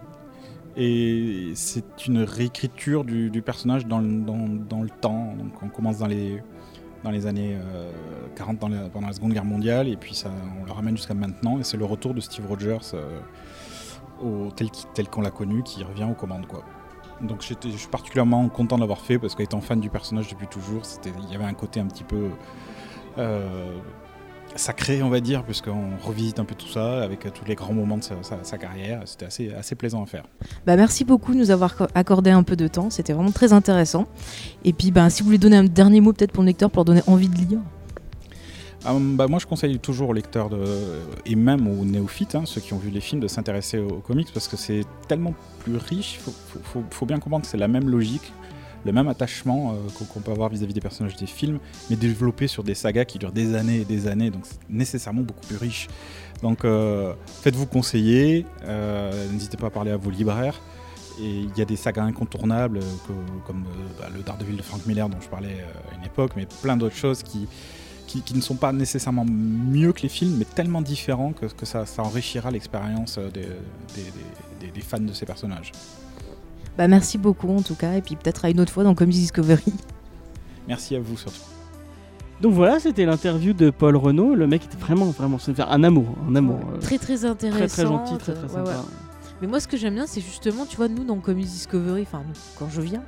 Et 0.77 1.53
c'est 1.55 2.07
une 2.07 2.23
réécriture 2.23 3.05
du, 3.05 3.43
personnage 3.43 3.87
dans 3.87 3.99
le, 3.99 4.89
temps. 5.01 5.35
Donc 5.37 5.63
on 5.63 5.69
commence 5.69 5.99
dans 5.99 6.07
les, 6.07 6.41
dans 7.03 7.11
les 7.11 7.27
années 7.27 7.57
euh, 7.57 7.91
40, 8.37 8.59
dans 8.59 8.69
la- 8.69 8.89
pendant 8.89 9.09
la 9.09 9.13
Seconde 9.13 9.33
Guerre 9.33 9.45
mondiale, 9.45 9.89
et 9.89 9.97
puis 9.97 10.15
ça, 10.15 10.31
on 10.61 10.65
le 10.65 10.71
ramène 10.71 10.97
jusqu'à 10.97 11.15
maintenant. 11.15 11.59
Et 11.59 11.65
c'est 11.65 11.77
le 11.77 11.85
retour 11.85 12.15
de 12.15 12.21
Steve 12.21 12.47
Rogers 12.47 12.95
euh, 12.95 13.19
au, 14.23 14.51
tel 14.53 14.69
tel 14.95 15.09
qu'on 15.09 15.23
l'a 15.23 15.31
connu 15.31 15.63
qui 15.65 15.83
revient 15.83 16.07
aux 16.09 16.15
commandes. 16.15 16.47
Quoi. 16.47 16.63
Donc 17.21 17.43
je 17.43 17.77
suis 17.77 17.89
particulièrement 17.89 18.49
content 18.49 18.77
de 18.77 18.83
l'avoir 18.83 19.01
fait 19.01 19.19
parce 19.19 19.35
qu'étant 19.35 19.61
fan 19.61 19.81
du 19.81 19.91
personnage 19.91 20.29
depuis 20.29 20.47
toujours, 20.47 20.83
il 21.05 21.33
y 21.33 21.35
avait 21.35 21.45
un 21.45 21.55
côté 21.55 21.81
un 21.81 21.87
petit 21.87 22.05
peu 22.05 22.29
euh, 23.19 23.79
sacré, 24.59 25.03
on 25.03 25.09
va 25.09 25.21
dire, 25.21 25.43
puisqu'on 25.45 25.97
revisite 26.03 26.39
un 26.39 26.45
peu 26.45 26.55
tout 26.55 26.69
ça 26.69 27.03
avec 27.03 27.25
euh, 27.27 27.31
tous 27.33 27.45
les 27.47 27.55
grands 27.55 27.73
moments 27.73 27.97
de 27.99 28.03
sa, 28.05 28.17
sa- 28.23 28.43
sa 28.45 28.59
carrière. 28.59 29.03
C'était 29.07 29.27
assez, 29.27 29.53
assez 29.55 29.75
plaisant 29.75 30.03
à 30.03 30.07
faire. 30.07 30.25
Bah, 30.67 30.77
merci 30.77 31.05
beaucoup 31.05 31.33
de 31.33 31.39
nous 31.39 31.51
avoir 31.51 31.77
co- 31.77 31.87
accordé 31.95 32.31
un 32.31 32.43
peu 32.43 32.57
de 32.57 32.69
temps, 32.69 32.91
c'était 32.91 33.13
vraiment 33.13 33.31
très 33.33 33.53
intéressant. 33.53 34.07
Et 34.65 34.73
puis, 34.73 34.91
bah, 34.91 35.09
si 35.11 35.23
vous 35.23 35.27
voulez 35.27 35.39
donner 35.39 35.57
un 35.57 35.65
dernier 35.65 36.01
mot 36.01 36.13
peut-être 36.13 36.33
pour 36.33 36.43
le 36.43 36.49
lecteur 36.49 36.71
pour 36.71 36.81
leur 36.81 36.85
donner 36.85 37.03
envie 37.07 37.29
de 37.29 37.37
lire. 37.37 37.61
Hum, 38.87 39.17
bah, 39.17 39.27
moi, 39.27 39.39
je 39.41 39.47
conseille 39.47 39.79
toujours 39.81 40.11
aux 40.11 40.13
lecteurs 40.13 40.49
de, 40.49 40.65
et 41.27 41.35
même 41.35 41.67
aux 41.67 41.85
néophytes, 41.85 42.35
hein, 42.37 42.43
ceux 42.45 42.61
qui 42.61 42.73
ont 42.75 42.79
vu 42.79 42.91
les 42.91 43.01
films, 43.01 43.21
de 43.21 43.27
s'intéresser 43.29 43.79
aux, 43.79 43.89
aux 43.89 44.01
comics 44.01 44.29
parce 44.33 44.47
que 44.49 44.57
c'est 44.57 44.83
tellement 45.09 45.35
plus 45.65 45.77
riche. 45.77 46.15
Il 46.15 46.21
faut, 46.23 46.31
faut- 46.31 46.61
faut- 46.63 46.85
faut 46.91 47.07
bien 47.07 47.19
comprendre 47.19 47.45
que 47.45 47.51
c'est 47.51 47.57
la 47.59 47.69
même 47.69 47.89
logique, 47.89 48.33
le 48.85 48.93
même 48.93 49.09
attachement 49.09 49.73
euh, 49.73 50.05
qu'on 50.13 50.21
peut 50.21 50.31
avoir 50.31 50.49
vis-à-vis 50.49 50.75
des 50.75 50.81
personnages 50.81 51.17
des 51.17 51.27
films, 51.27 51.59
mais 51.91 51.97
développé 51.97 52.47
sur 52.47 52.63
des 52.63 52.75
sagas 52.75 53.05
qui 53.05 53.19
durent 53.19 53.33
des 53.33 53.55
années 53.55 53.81
et 53.81 53.85
des 53.85 54.07
années, 54.07 54.31
donc 54.31 54.43
c'est 54.45 54.59
nécessairement 54.71 55.23
beaucoup 55.23 55.47
plus 55.47 55.57
riche. 55.57 55.89
Donc, 56.43 56.65
euh, 56.65 57.15
faites-vous 57.43 57.67
conseiller, 57.67 58.47
euh, 58.65 59.31
n'hésitez 59.33 59.57
pas 59.57 59.69
à 59.69 59.71
parler 59.71 59.91
à 59.91 59.97
vos 59.97 60.11
libraires. 60.11 60.61
Et 61.21 61.41
il 61.41 61.51
y 61.57 61.63
a 61.63 61.65
des 61.65 61.75
sagas 61.75 62.05
incontournables, 62.05 62.79
comme 63.45 63.65
bah, 63.99 64.07
le 64.15 64.23
Daredevil 64.23 64.57
de 64.57 64.63
Frank 64.63 64.87
Miller 64.87 65.09
dont 65.09 65.21
je 65.21 65.29
parlais 65.29 65.65
à 65.91 65.99
une 65.99 66.05
époque, 66.05 66.31
mais 66.37 66.47
plein 66.63 66.77
d'autres 66.77 66.95
choses 66.95 67.25
qui, 67.25 67.49
ne 68.33 68.41
sont 68.41 68.55
pas 68.55 68.73
nécessairement 68.73 69.25
mieux 69.25 69.93
que 69.93 70.03
les 70.03 70.09
films, 70.09 70.37
mais 70.39 70.45
tellement 70.45 70.81
différents 70.81 71.33
que, 71.33 71.67
ça, 71.67 71.85
enrichira 71.99 72.53
l'expérience 72.53 73.19
des 73.35 74.81
fans 74.81 75.01
de 75.01 75.13
ces 75.13 75.27
personnages. 75.27 75.73
Bah, 76.79 76.89
merci 76.89 77.19
beaucoup 77.19 77.51
en 77.55 77.61
tout 77.61 77.75
cas, 77.75 77.95
et 77.95 78.01
puis 78.03 78.15
peut-être 78.17 78.45
à 78.45 78.51
une 78.51 78.61
autre 78.61 78.73
fois 78.73 78.85
dans 78.85 78.95
Comics 78.95 79.17
Discovery. 79.17 79.75
Merci 80.69 80.97
à 80.97 81.01
vous 81.01 81.17
surtout. 81.17 81.37
Donc 82.41 82.53
voilà, 82.53 82.79
c'était 82.79 83.05
l'interview 83.05 83.53
de 83.53 83.71
Paul 83.71 83.97
Renault. 83.97 84.35
Le 84.37 84.47
mec 84.47 84.65
était 84.65 84.77
vraiment, 84.77 85.07
vraiment, 85.07 85.39
c'est 85.41 85.59
un 85.59 85.83
amour, 85.83 86.15
un 86.31 86.37
amour. 86.37 86.61
euh, 86.73 86.79
Très 86.79 86.99
très 86.99 87.25
intéressant. 87.25 87.59
très 87.59 87.67
très 87.69 87.83
gentil, 87.87 88.17
très 88.19 88.33
très 88.35 88.43
Ouais, 88.45 88.49
sympa. 88.49 88.71
ouais. 88.71 88.77
Mais 89.43 89.49
moi, 89.49 89.59
ce 89.61 89.67
que 89.67 89.77
j'aime 89.77 89.95
bien, 89.95 90.07
c'est 90.07 90.21
justement, 90.21 90.65
tu 90.67 90.77
vois, 90.77 90.87
nous 90.89 91.03
dans 91.05 91.17
Comics 91.17 91.47
Discovery, 91.47 92.03
enfin, 92.03 92.23
nous, 92.27 92.35
quand 92.59 92.69
je 92.71 92.81
viens, 92.81 93.03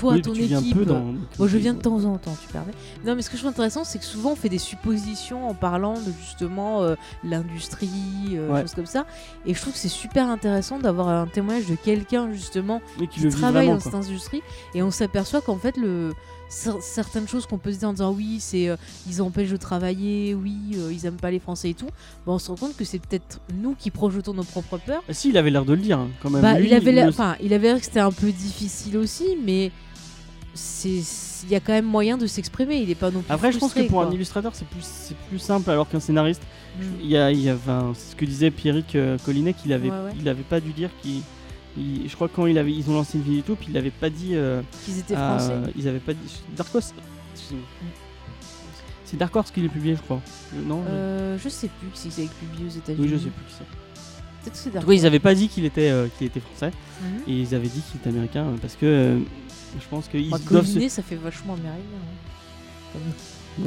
toi, 0.00 0.14
Oui, 0.14 0.22
ton 0.22 0.32
tu 0.32 0.42
viens 0.42 0.60
équipe. 0.60 0.76
peu 0.78 0.84
dans. 0.84 1.04
Moi, 1.38 1.46
je 1.48 1.56
viens 1.58 1.74
de 1.74 1.80
temps 1.80 2.02
en 2.04 2.16
temps, 2.18 2.36
tu 2.40 2.48
permets. 2.52 2.72
Non, 3.06 3.14
mais 3.14 3.22
ce 3.22 3.30
que 3.30 3.36
je 3.36 3.42
trouve 3.42 3.50
intéressant, 3.52 3.84
c'est 3.84 3.98
que 3.98 4.04
souvent, 4.04 4.32
on 4.32 4.36
fait 4.36 4.48
des 4.48 4.58
suppositions 4.58 5.48
en 5.48 5.54
parlant 5.54 5.94
de 5.94 6.12
justement 6.20 6.82
euh, 6.82 6.94
l'industrie, 7.22 7.88
euh, 8.32 8.48
Ouais. 8.52 8.62
choses 8.62 8.74
comme 8.74 8.86
ça. 8.86 9.06
Et 9.46 9.54
je 9.54 9.60
trouve 9.60 9.72
que 9.72 9.78
c'est 9.78 9.88
super 9.88 10.28
intéressant 10.28 10.78
d'avoir 10.78 11.08
un 11.08 11.26
témoignage 11.26 11.66
de 11.66 11.74
quelqu'un, 11.74 12.32
justement, 12.32 12.80
qui 13.10 13.28
travaille 13.28 13.66
vraiment. 13.66 13.74
dans 13.78 13.82
quoi. 13.82 13.92
cette 13.92 13.94
industrie. 14.08 14.42
Et 14.74 14.82
on 14.82 14.90
s'aperçoit 14.90 15.40
qu'en 15.40 15.56
fait, 15.58 15.76
le 15.76 16.12
cer- 16.50 16.80
certaines 16.80 17.28
choses 17.28 17.46
qu'on 17.46 17.58
peut 17.58 17.72
se 17.72 17.78
dire 17.78 17.88
en 17.88 17.92
disant 17.92 18.12
oui, 18.12 18.38
c'est 18.40 18.68
euh, 18.68 18.76
ils 19.08 19.22
empêchent 19.22 19.50
de 19.50 19.56
travailler, 19.56 20.34
oui, 20.34 20.56
euh, 20.76 20.92
ils 20.92 21.06
aiment 21.06 21.16
pas 21.16 21.30
les 21.30 21.38
Français 21.38 21.70
et 21.70 21.74
tout. 21.74 21.86
Bah, 22.26 22.32
on 22.32 22.38
se 22.38 22.48
rend 22.50 22.56
compte 22.56 22.76
que 22.76 22.84
c'est 22.84 22.98
peut-être 22.98 23.40
nous 23.54 23.74
qui 23.74 23.90
projetons 23.90 24.34
nos 24.34 24.44
propres 24.44 24.78
peurs. 24.78 25.02
Ah, 25.08 25.12
si, 25.12 25.28
il 25.30 25.36
avait 25.36 25.50
l'air 25.50 25.64
de 25.64 25.72
le 25.74 25.80
dire, 25.80 25.98
hein, 25.98 26.08
quand 26.22 26.30
même. 26.30 26.42
Bah, 26.42 26.58
Lui, 26.58 26.68
il 26.68 26.74
avait 26.74 26.92
l'air, 26.92 27.08
enfin, 27.08 27.36
il 27.42 27.52
avait 27.52 27.68
l'air 27.68 27.78
que 27.78 27.84
c'était 27.84 28.00
un 28.00 28.12
peu 28.12 28.30
difficile 28.32 28.96
aussi, 28.96 29.36
mais 29.44 29.70
il 30.54 31.50
y 31.50 31.54
a 31.54 31.60
quand 31.60 31.72
même 31.72 31.84
moyen 31.86 32.16
de 32.18 32.26
s'exprimer. 32.26 32.76
Il 32.82 32.90
est 32.90 32.94
pas 32.94 33.10
non 33.10 33.20
plus. 33.22 33.32
Après, 33.32 33.52
je 33.52 33.58
pense 33.58 33.72
que 33.74 33.82
pour 33.88 34.02
un 34.02 34.10
illustrateur, 34.10 34.54
c'est 34.54 34.66
plus, 34.66 34.82
c'est 34.84 35.16
plus 35.28 35.38
simple, 35.38 35.70
alors 35.70 35.88
qu'un 35.88 36.00
scénariste, 36.00 36.42
Mm. 36.78 36.82
il 37.02 37.08
y 37.08 37.16
a, 37.16 37.32
il 37.32 37.40
y 37.40 37.50
a 37.50 37.54
enfin, 37.54 37.92
c'est 37.96 38.12
ce 38.12 38.16
que 38.16 38.24
disait 38.24 38.50
Pierrick 38.52 38.94
euh, 38.94 39.18
Collinet, 39.24 39.54
qu'il 39.54 39.72
avait, 39.72 39.90
Ouais, 39.90 39.96
ouais. 40.04 40.12
il 40.20 40.28
avait 40.28 40.42
pas 40.44 40.60
dû 40.60 40.72
dire 40.72 40.90
qu'il. 41.02 41.22
il- 41.76 42.08
je 42.08 42.14
crois 42.14 42.28
que 42.28 42.36
quand 42.36 42.46
il 42.46 42.56
avait, 42.58 42.72
ils 42.72 42.88
ont 42.88 42.94
lancé 42.94 43.18
une 43.18 43.24
vidéo 43.24 43.38
YouTube, 43.38 43.56
il 43.68 43.76
avait 43.76 43.90
pas 43.90 44.08
dit. 44.10 44.30
euh, 44.34 44.62
Qu'ils 44.84 44.98
étaient 45.00 45.14
à- 45.16 45.36
français. 45.38 45.54
ils 45.76 45.88
avaient 45.88 45.98
pas 45.98 46.14
dit. 46.14 46.42
Dark 46.56 46.72
Horse. 46.74 46.94
excusez-moi. 47.34 47.66
C'est 49.04 49.16
Dark 49.16 49.34
Horse 49.34 49.50
qui 49.50 49.60
l'a 49.62 49.68
publié, 49.68 49.96
je 49.96 50.02
crois. 50.02 50.20
Euh, 50.54 50.62
Non 50.64 50.82
je- 50.86 50.90
Euh, 50.92 51.38
je 51.38 51.48
sais 51.48 51.66
plus 51.68 51.88
si 51.94 52.10
c'est 52.12 52.28
publié 52.30 52.66
aux 52.66 52.76
États-Unis. 52.78 53.02
Oui, 53.04 53.08
je 53.12 53.16
sais 53.24 53.30
plus 53.30 53.44
qui 53.46 53.54
c'est. 53.58 53.64
En 54.46 54.50
tout 54.50 54.70
cas, 54.70 54.80
ils 54.92 54.96
Horse. 54.98 55.04
avaient 55.04 55.18
pas 55.18 55.34
dit 55.34 55.48
qu'il 55.48 55.64
était, 55.64 55.90
euh, 55.90 56.08
qu'il 56.16 56.26
était 56.26 56.40
français, 56.40 56.70
Mhm. 57.02 57.22
et 57.28 57.40
ils 57.40 57.54
avaient 57.54 57.68
dit 57.68 57.80
qu'il 57.82 58.00
était 58.00 58.08
américain, 58.10 58.44
euh, 58.46 58.56
parce 58.60 58.74
que 58.74 58.86
euh, 58.86 59.18
je 59.78 59.86
pense 59.88 60.08
qu'ils 60.08 60.30
doivent 60.30 60.66
se. 60.66 60.88
Ça 60.88 61.02
fait 61.02 61.16
vachement 61.16 61.54
américain. 61.54 61.82
hein. 62.96 62.98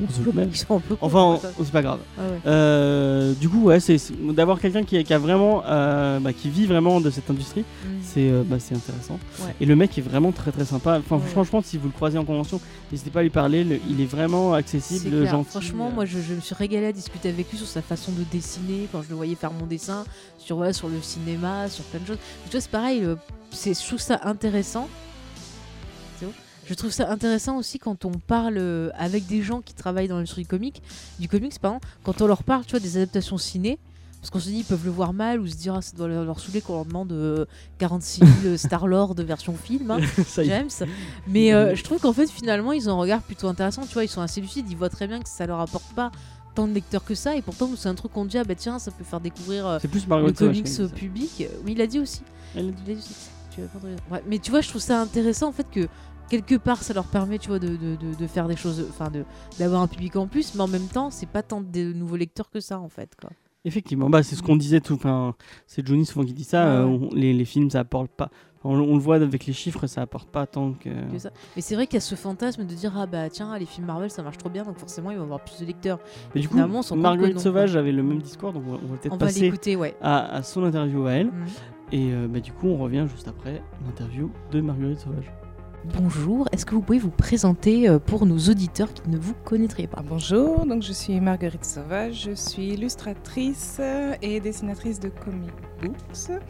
C'est 0.10 0.26
le 0.26 0.32
même. 0.32 0.50
Ils 0.52 0.58
sont 0.58 0.76
un 0.78 0.80
peu. 0.80 0.96
cons, 0.96 1.06
Enfin, 1.06 1.40
c'est 1.58 1.72
pas 1.72 1.82
grave. 1.82 2.00
Ah 2.18 2.22
ouais. 2.22 2.40
Euh, 2.48 3.34
du 3.34 3.50
coup, 3.50 3.64
ouais, 3.64 3.80
c'est 3.80 3.98
c'est- 3.98 4.14
d'avoir 4.34 4.60
quelqu'un 4.60 4.84
qui, 4.84 5.02
qui 5.04 5.14
a 5.14 5.18
vraiment, 5.18 5.64
euh, 5.66 6.20
bah, 6.20 6.34
qui 6.34 6.50
vit 6.50 6.66
vraiment 6.66 7.00
de 7.02 7.10
cette 7.10 7.30
industrie, 7.30 7.62
Mm. 7.62 7.88
c'est 8.04 8.30
euh, 8.30 8.44
bah, 8.46 8.58
c'est 8.60 8.76
intéressant. 8.76 9.20
Ouais. 9.42 9.56
Et 9.62 9.66
le 9.66 9.76
mec 9.76 9.98
est 9.98 10.02
vraiment 10.02 10.32
très 10.32 10.52
très 10.52 10.66
sympa. 10.66 11.00
Enfin, 11.00 11.18
Ouais. 11.18 11.30
franchement, 11.32 11.62
si 11.64 11.78
vous 11.78 11.88
le 11.88 11.94
croisez 11.94 12.18
en 12.18 12.26
convention, 12.26 12.60
n'hésitez 12.92 13.10
pas 13.10 13.20
à 13.20 13.24
lui 13.24 13.30
parler. 13.30 13.64
le- 13.64 13.80
il 13.90 14.02
est 14.02 14.06
vraiment 14.06 14.52
C'est 14.54 14.58
accessible, 14.60 15.10
clair. 15.20 15.32
gentil. 15.32 15.50
Franchement, 15.52 15.92
moi, 15.92 16.06
je, 16.06 16.20
je 16.20 16.34
me 16.34 16.42
suis 16.42 16.56
régalée 16.56 16.88
à 16.88 16.92
discuter 16.92 17.30
avec 17.30 17.50
lui 17.52 17.58
sur 17.58 17.68
sa 17.68 17.82
façon 17.82 18.12
de 18.12 18.24
dessiner, 18.32 18.88
quand 18.92 19.02
je 19.02 19.10
le 19.10 19.16
voyais 19.16 19.36
faire 19.36 19.52
mon 19.54 19.66
dessin, 19.66 20.04
sur, 20.38 20.58
voilà, 20.58 20.74
sur 20.74 20.88
le 20.90 21.02
cinéma, 21.02 21.70
sur 21.70 21.84
plein 21.86 22.00
de 22.00 22.06
choses. 22.08 22.18
Tu 22.46 22.52
vois, 22.52 22.62
c'est 22.62 22.72
pareil, 22.72 23.02
euh, 23.04 23.16
c'est, 23.52 23.80
je 23.80 23.86
trouve 23.88 24.00
ça 24.00 24.20
intéressant. 24.24 24.88
Je 26.65 26.73
trouve 26.73 26.91
ça 26.91 27.10
intéressant 27.12 27.58
aussi 27.58 27.80
quand 27.80 28.06
on 28.06 28.12
parle 28.12 28.58
euh, 28.58 28.89
avec 28.97 29.26
des 29.28 29.41
gens 29.41 29.62
qui 29.62 29.73
travaillent 29.73 30.08
dans 30.08 30.15
l'industrie 30.15 30.43
du 30.43 30.47
comic, 30.47 30.82
du 31.19 31.28
comics, 31.28 31.60
pardon, 31.60 31.80
quand 32.04 32.21
on 32.21 32.28
leur 32.28 32.43
parle, 32.43 32.65
tu 32.65 32.71
vois, 32.71 32.80
des 32.80 32.97
adaptations 32.97 33.38
ciné. 33.38 33.80
Parce 34.23 34.32
qu'on 34.32 34.39
se 34.39 34.47
dit, 34.47 34.60
ils 34.60 34.63
peuvent 34.63 34.86
le 34.86 34.91
voir 34.91 35.12
mal 35.12 35.41
ou 35.41 35.47
se 35.47 35.56
dire, 35.56 35.76
ah, 35.76 35.82
ça 35.82 35.97
doit 35.97 36.08
leur 36.08 36.39
saouler 36.39 36.62
qu'on 36.62 36.76
leur 36.76 36.86
demande 36.86 37.12
euh, 37.12 37.43
46 37.80 38.21
000 38.43 38.58
Star-Lord 38.58 39.15
version 39.15 39.54
film, 39.54 39.91
hein. 39.91 39.99
James. 40.38 40.69
Mais 41.28 41.54
euh, 41.54 41.76
je 41.76 41.84
trouve 41.84 41.99
qu'en 41.99 42.13
fait, 42.13 42.32
finalement, 42.32 42.71
ils 42.71 42.89
ont 42.89 42.93
un 42.93 42.97
regard 43.02 43.21
plutôt 43.21 43.49
intéressant. 43.49 43.82
Tu 43.86 43.93
vois, 43.93 44.06
ils 44.06 44.10
sont 44.10 44.21
assez 44.21 44.39
lucides, 44.39 44.71
ils 44.71 44.78
voient 44.78 44.88
très 44.88 45.08
bien 45.08 45.19
que 45.19 45.28
ça 45.28 45.45
leur 45.45 45.60
apporte 45.60 45.93
pas 45.93 46.09
tant 46.55 46.70
de 46.70 46.74
lecteurs 46.74 47.03
que 47.03 47.16
ça. 47.16 47.36
Et 47.36 47.41
pourtant, 47.41 47.70
c'est 47.76 47.89
un 47.89 47.95
truc 47.95 48.14
qu'on 48.14 48.24
dit, 48.24 48.38
ah 48.38 48.45
bah 48.45 48.55
tiens, 48.55 48.80
ça 48.80 48.91
peut 48.91 49.03
faire 49.03 49.20
découvrir 49.20 49.68
euh, 49.68 49.80
plus 49.80 50.07
le 50.07 50.32
comics 50.32 50.70
au 50.80 50.88
public. 50.88 51.45
Oui, 51.66 51.74
il 51.74 51.82
a 51.82 51.88
dit 51.88 51.99
aussi. 51.99 52.22
Il 52.55 52.70
a 52.70 52.72
dit 52.72 52.93
aussi. 52.93 53.16
Tu. 53.53 53.59
Ouais, 54.09 54.24
mais 54.26 54.39
tu 54.39 54.51
vois, 54.51 54.61
je 54.61 54.70
trouve 54.70 54.82
ça 54.82 55.01
intéressant 55.01 55.49
en 55.49 55.51
fait 55.51 55.68
que 55.70 55.89
quelque 56.30 56.55
part 56.55 56.82
ça 56.84 56.93
leur 56.93 57.05
permet 57.05 57.38
tu 57.39 57.49
vois 57.49 57.59
de, 57.59 57.69
de, 57.69 57.95
de, 57.95 58.15
de 58.17 58.28
faire 58.28 58.47
des 58.47 58.55
choses 58.55 58.86
enfin 58.89 59.09
de 59.11 59.24
d'avoir 59.59 59.82
un 59.82 59.88
public 59.88 60.15
en 60.15 60.28
plus 60.28 60.55
mais 60.55 60.61
en 60.61 60.67
même 60.67 60.88
temps 60.88 61.09
c'est 61.11 61.28
pas 61.30 61.43
tant 61.43 61.61
de 61.61 61.93
nouveaux 61.93 62.15
lecteurs 62.17 62.49
que 62.49 62.59
ça 62.59 62.80
en 62.80 62.89
fait 62.89 63.15
quoi 63.19 63.30
Effectivement, 63.65 64.09
bah, 64.09 64.24
c'est 64.24 64.36
ce 64.36 64.43
qu'on 64.43 64.57
disait 64.57 64.82
tout. 64.82 64.95
Enfin, 64.95 65.36
c'est 65.67 65.88
Johnny 65.88 66.05
souvent 66.05 66.26
qui 66.26 66.34
dit 66.34 66.43
ça. 66.43 66.65
Ouais, 66.65 66.69
euh, 66.82 66.86
on- 66.86 67.09
les, 67.15 67.32
les 67.34 67.45
films, 67.45 67.69
ça 67.69 67.80
apporte 67.80 68.11
pas. 68.11 68.30
On, 68.65 68.78
on 68.78 68.95
le 68.95 68.99
voit 68.99 69.15
avec 69.15 69.45
les 69.45 69.53
chiffres, 69.53 69.88
ça 69.88 70.01
apporte 70.01 70.30
pas 70.30 70.45
tant 70.45 70.74
que. 70.74 70.89
que 71.09 71.17
ça 71.17 71.30
mais 71.55 71.61
c'est 71.61 71.76
vrai 71.76 71.88
qu'il 71.88 71.93
y 71.93 71.97
a 71.97 72.01
ce 72.01 72.15
fantasme 72.15 72.65
de 72.65 72.74
dire 72.74 72.91
ah 72.97 73.05
bah 73.05 73.30
tiens 73.30 73.57
les 73.57 73.65
films 73.65 73.88
Marvel 73.88 74.09
ça 74.11 74.21
marche 74.21 74.38
trop 74.38 74.49
bien 74.49 74.65
donc 74.65 74.78
forcément 74.80 75.11
ils 75.11 75.17
vont 75.17 75.24
avoir 75.24 75.41
plus 75.45 75.61
de 75.61 75.65
lecteurs 75.65 75.99
Mais 76.36 76.41
du 76.41 76.49
coup, 76.49 76.57
Marguerite 76.97 77.39
Sauvage 77.39 77.78
avait 77.78 77.93
le 77.93 78.03
même 78.03 78.21
discours, 78.21 78.51
donc 78.51 78.63
on 78.67 78.71
va, 78.71 78.78
va 78.80 78.97
peut-être 78.97 79.11
va 79.13 79.17
passer 79.17 79.76
ouais 79.78 79.95
à, 80.01 80.36
à 80.36 80.43
son 80.43 80.65
interview 80.65 81.05
à 81.05 81.11
elle. 81.13 81.28
Mhm. 81.28 81.45
Et 81.93 82.11
euh, 82.11 82.28
bah, 82.28 82.41
du 82.41 82.51
coup, 82.51 82.67
on 82.67 82.76
revient 82.78 83.05
juste 83.09 83.30
après 83.30 83.61
l'interview 83.86 84.30
de 84.51 84.59
Marguerite 84.59 84.99
Sauvage. 84.99 85.32
Bonjour 85.86 86.48
est-ce 86.52 86.66
que 86.66 86.76
vous 86.76 86.82
pouvez 86.82 87.00
vous 87.00 87.10
présenter 87.10 87.90
euh, 87.90 88.00
pour 88.00 88.26
nos 88.26 88.38
auditeurs 88.38 88.94
qui 88.94 89.10
ne 89.10 89.18
vous 89.18 89.34
connaîtraient 89.44 89.88
pas? 89.88 90.02
Bonjour, 90.08 90.66
donc 90.66 90.84
je 90.84 90.94
suis 90.94 91.20
Marguerite 91.20 91.66
Sauvage, 91.66 92.24
je 92.30 92.36
suis 92.36 92.70
illustratrice 92.70 93.78
euh, 93.80 94.14
et 94.22 94.40
dessinatrice 94.40 95.00
de 95.00 95.10
comic 95.10 95.52
books 95.82 96.42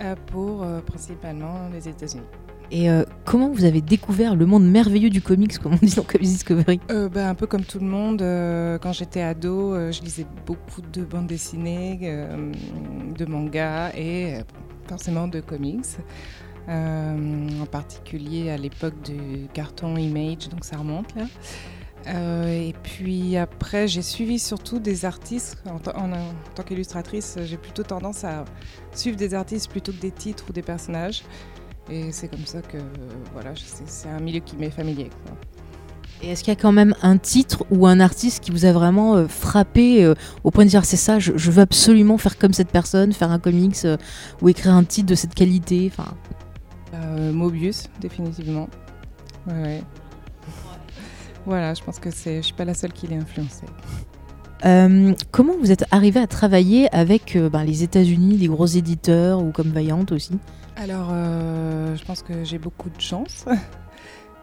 euh, 0.00 0.14
pour 0.26 0.66
principalement 0.86 1.68
les 1.72 1.88
États-Unis. 1.88 2.22
et 2.70 2.90
euh, 2.90 3.04
comment 3.24 3.50
vous 3.50 3.64
avez 3.64 3.80
découvert 3.80 4.34
le 4.34 4.46
monde 4.46 4.68
merveilleux 4.68 5.10
du 5.10 5.22
comics 5.22 5.56
comme 5.58 5.74
on 5.74 5.86
dit 5.86 5.94
dans 5.94 6.02
Comics 6.02 6.28
Discovery? 6.28 6.80
Euh, 6.90 7.08
ben, 7.08 7.28
un 7.28 7.34
peu 7.34 7.46
comme 7.46 7.64
tout 7.64 7.78
le 7.78 7.86
monde, 7.86 8.22
euh, 8.22 8.78
quand 8.78 8.92
j'étais 8.92 9.22
ado, 9.22 9.74
je 9.92 10.00
lisais 10.02 10.26
beaucoup 10.44 10.82
de 10.92 11.04
bandes 11.04 11.26
dessinées, 11.28 11.98
de 13.16 13.24
mangas 13.24 13.92
et 13.96 14.40
forcément 14.88 15.28
de 15.28 15.40
comics. 15.40 15.84
Euh, 16.68 17.48
en 17.62 17.66
particulier 17.66 18.50
à 18.50 18.56
l'époque 18.56 19.00
du 19.04 19.46
carton 19.54 19.96
Image, 19.96 20.48
donc 20.48 20.64
ça 20.64 20.76
remonte 20.76 21.14
là. 21.14 21.26
Euh, 22.08 22.46
et 22.48 22.74
puis 22.82 23.36
après, 23.36 23.86
j'ai 23.86 24.02
suivi 24.02 24.38
surtout 24.40 24.80
des 24.80 25.04
artistes. 25.04 25.62
En, 25.66 25.78
ta- 25.78 25.96
en- 25.96 26.12
en 26.12 26.32
tant 26.56 26.62
qu'illustratrice, 26.64 27.38
j'ai 27.44 27.56
plutôt 27.56 27.82
tendance 27.84 28.24
à 28.24 28.44
suivre 28.92 29.16
des 29.16 29.32
artistes 29.34 29.70
plutôt 29.70 29.92
que 29.92 30.00
des 30.00 30.10
titres 30.10 30.44
ou 30.48 30.52
des 30.52 30.62
personnages. 30.62 31.22
Et 31.88 32.10
c'est 32.10 32.26
comme 32.28 32.46
ça 32.46 32.62
que, 32.62 32.78
voilà, 33.32 33.52
c'est 33.86 34.08
un 34.08 34.18
milieu 34.20 34.40
qui 34.40 34.56
m'est 34.56 34.70
familier. 34.70 35.08
Et 36.22 36.30
est-ce 36.30 36.42
qu'il 36.42 36.52
y 36.52 36.56
a 36.56 36.60
quand 36.60 36.72
même 36.72 36.94
un 37.02 37.16
titre 37.18 37.64
ou 37.70 37.86
un 37.86 38.00
artiste 38.00 38.42
qui 38.42 38.50
vous 38.50 38.64
a 38.64 38.72
vraiment 38.72 39.14
euh, 39.16 39.28
frappé 39.28 40.12
au 40.42 40.50
point 40.50 40.64
de 40.64 40.70
dire 40.70 40.84
c'est 40.84 40.96
ça, 40.96 41.18
je, 41.20 41.32
je 41.36 41.50
veux 41.52 41.62
absolument 41.62 42.18
faire 42.18 42.38
comme 42.38 42.52
cette 42.54 42.70
personne, 42.72 43.12
faire 43.12 43.30
un 43.30 43.38
comics 43.38 43.86
ou 44.42 44.48
écrire 44.48 44.74
un 44.74 44.82
titre 44.84 45.06
de 45.08 45.14
cette 45.14 45.34
qualité 45.34 45.90
enfin, 45.92 46.12
Euh, 46.96 47.32
Mobius, 47.32 47.88
définitivement. 48.00 48.68
Ouais, 49.46 49.62
ouais. 49.62 49.82
Voilà, 51.44 51.74
je 51.74 51.82
pense 51.82 51.98
que 51.98 52.10
c'est, 52.10 52.36
je 52.38 52.42
suis 52.46 52.54
pas 52.54 52.64
la 52.64 52.74
seule 52.74 52.92
qui 52.92 53.06
l'ait 53.06 53.16
influencé. 53.16 53.66
euh, 54.64 55.14
Comment 55.30 55.52
vous 55.60 55.70
êtes 55.70 55.84
arrivé 55.92 56.18
à 56.20 56.26
travailler 56.26 56.92
avec 56.94 57.36
euh, 57.36 57.48
ben, 57.48 57.62
les 57.64 57.82
États-Unis, 57.82 58.36
des 58.36 58.48
gros 58.48 58.66
éditeurs 58.66 59.42
ou 59.42 59.52
comme 59.52 59.68
Vaillante 59.68 60.10
aussi? 60.12 60.38
Alors, 60.76 61.08
je 61.10 62.04
pense 62.04 62.22
que 62.22 62.44
j'ai 62.44 62.58
beaucoup 62.58 62.90
de 62.90 63.00
chance. 63.00 63.46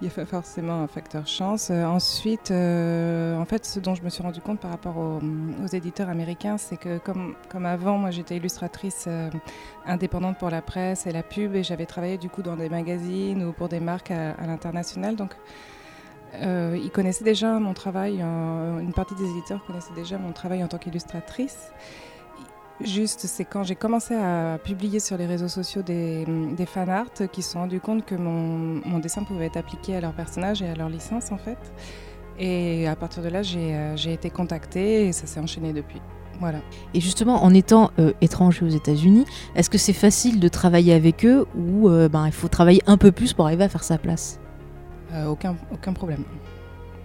Il 0.04 0.08
y 0.08 0.22
a 0.22 0.26
forcément 0.26 0.84
un 0.84 0.88
facteur 0.88 1.26
chance. 1.28 1.70
Euh, 1.72 1.86
ensuite, 1.86 2.52
euh, 2.52 3.38
en 3.38 3.46
fait, 3.46 3.66
ce 3.66 3.80
dont 3.80 3.96
je 3.96 4.04
me 4.04 4.10
suis 4.10 4.22
rendu 4.22 4.42
compte 4.42 4.60
par 4.60 4.70
rapport 4.70 4.98
aux, 4.98 5.68
éditeurs 5.68 6.10
américains, 6.10 6.58
c'est 6.58 6.76
que 6.76 6.98
comme, 6.98 7.36
comme 7.48 7.66
avant, 7.66 7.98
moi 7.98 8.12
j'étais 8.12 8.36
illustratrice 8.36 9.06
euh, 9.08 9.30
indépendante 9.86 10.38
pour 10.38 10.50
la 10.50 10.62
presse 10.62 11.08
et 11.08 11.14
la 11.14 11.24
pub, 11.24 11.56
et 11.56 11.64
j'avais 11.64 11.86
travaillé 11.86 12.18
du 12.18 12.28
coup 12.28 12.42
dans 12.42 12.58
des 12.58 12.68
magazines 12.68 13.46
ou 13.46 13.54
pour 13.54 13.70
des 13.70 13.80
marques 13.80 14.12
à, 14.12 14.46
l'international. 14.46 15.16
Donc, 15.16 15.38
ils 16.42 16.92
connaissaient 16.92 17.24
déjà 17.24 17.58
mon 17.60 17.74
travail, 17.74 18.20
une 18.20 18.92
partie 18.94 19.16
des 19.16 19.30
éditeurs 19.30 19.64
connaissaient 19.66 19.94
déjà 19.96 20.18
mon 20.18 20.34
travail 20.34 20.66
en 20.66 20.68
tant 20.68 20.80
qu'illustratrice. 20.80 21.72
Juste, 22.82 23.22
c'est 23.28 23.46
quand 23.46 23.64
j'ai 23.64 23.76
commencé 23.76 24.14
à 24.16 24.58
publier 24.62 25.00
sur 25.00 25.16
les 25.18 25.26
réseaux 25.26 25.48
sociaux 25.48 25.84
des, 25.84 26.26
des 26.58 26.66
fan 26.66 26.90
art 26.90 27.06
qui 27.32 27.42
se 27.42 27.52
sont 27.52 27.60
rendus 27.60 27.80
compte 27.80 28.04
que 28.06 28.16
mon, 28.16 28.82
mon 28.86 29.00
dessin 29.00 29.24
pouvait 29.24 29.46
être 29.46 29.58
appliqué 29.58 29.96
à 29.96 30.02
leurs 30.02 30.14
personnages 30.14 30.62
et 30.62 30.68
à 30.68 30.76
leur 30.76 30.90
licence 30.90 31.32
en 31.32 31.38
fait. 31.38 31.58
Et 32.40 32.88
à 32.88 32.96
partir 32.96 33.22
de 33.24 33.30
là, 33.30 33.44
j'ai 33.44 33.76
euh, 33.76 33.96
j'ai 33.96 34.12
été 34.12 34.30
contactée 34.32 35.08
et 35.08 35.12
ça 35.12 35.28
s'est 35.28 35.40
enchaîné 35.40 35.72
depuis. 35.72 36.02
Voilà. 36.40 36.60
Et 36.96 37.00
justement, 37.00 37.44
en 37.44 37.54
étant 37.54 37.92
euh, 38.00 38.12
étranger 38.22 38.66
aux 38.66 38.70
États-Unis, 38.70 39.26
est-ce 39.56 39.70
que 39.70 39.78
c'est 39.78 39.94
facile 39.94 40.40
de 40.40 40.48
travailler 40.48 40.94
avec 40.94 41.26
eux 41.26 41.46
ou 41.56 41.88
euh, 41.90 42.10
ben, 42.10 42.26
il 42.26 42.34
faut 42.34 42.48
travailler 42.48 42.82
un 42.88 42.98
peu 42.98 43.12
plus 43.12 43.34
pour 43.34 43.46
arriver 43.46 43.64
à 43.66 43.70
faire 43.70 43.84
sa 43.84 44.00
place? 44.00 44.40
Euh, 45.14 45.28
aucun, 45.28 45.56
aucun 45.72 45.94
problème. 45.94 46.24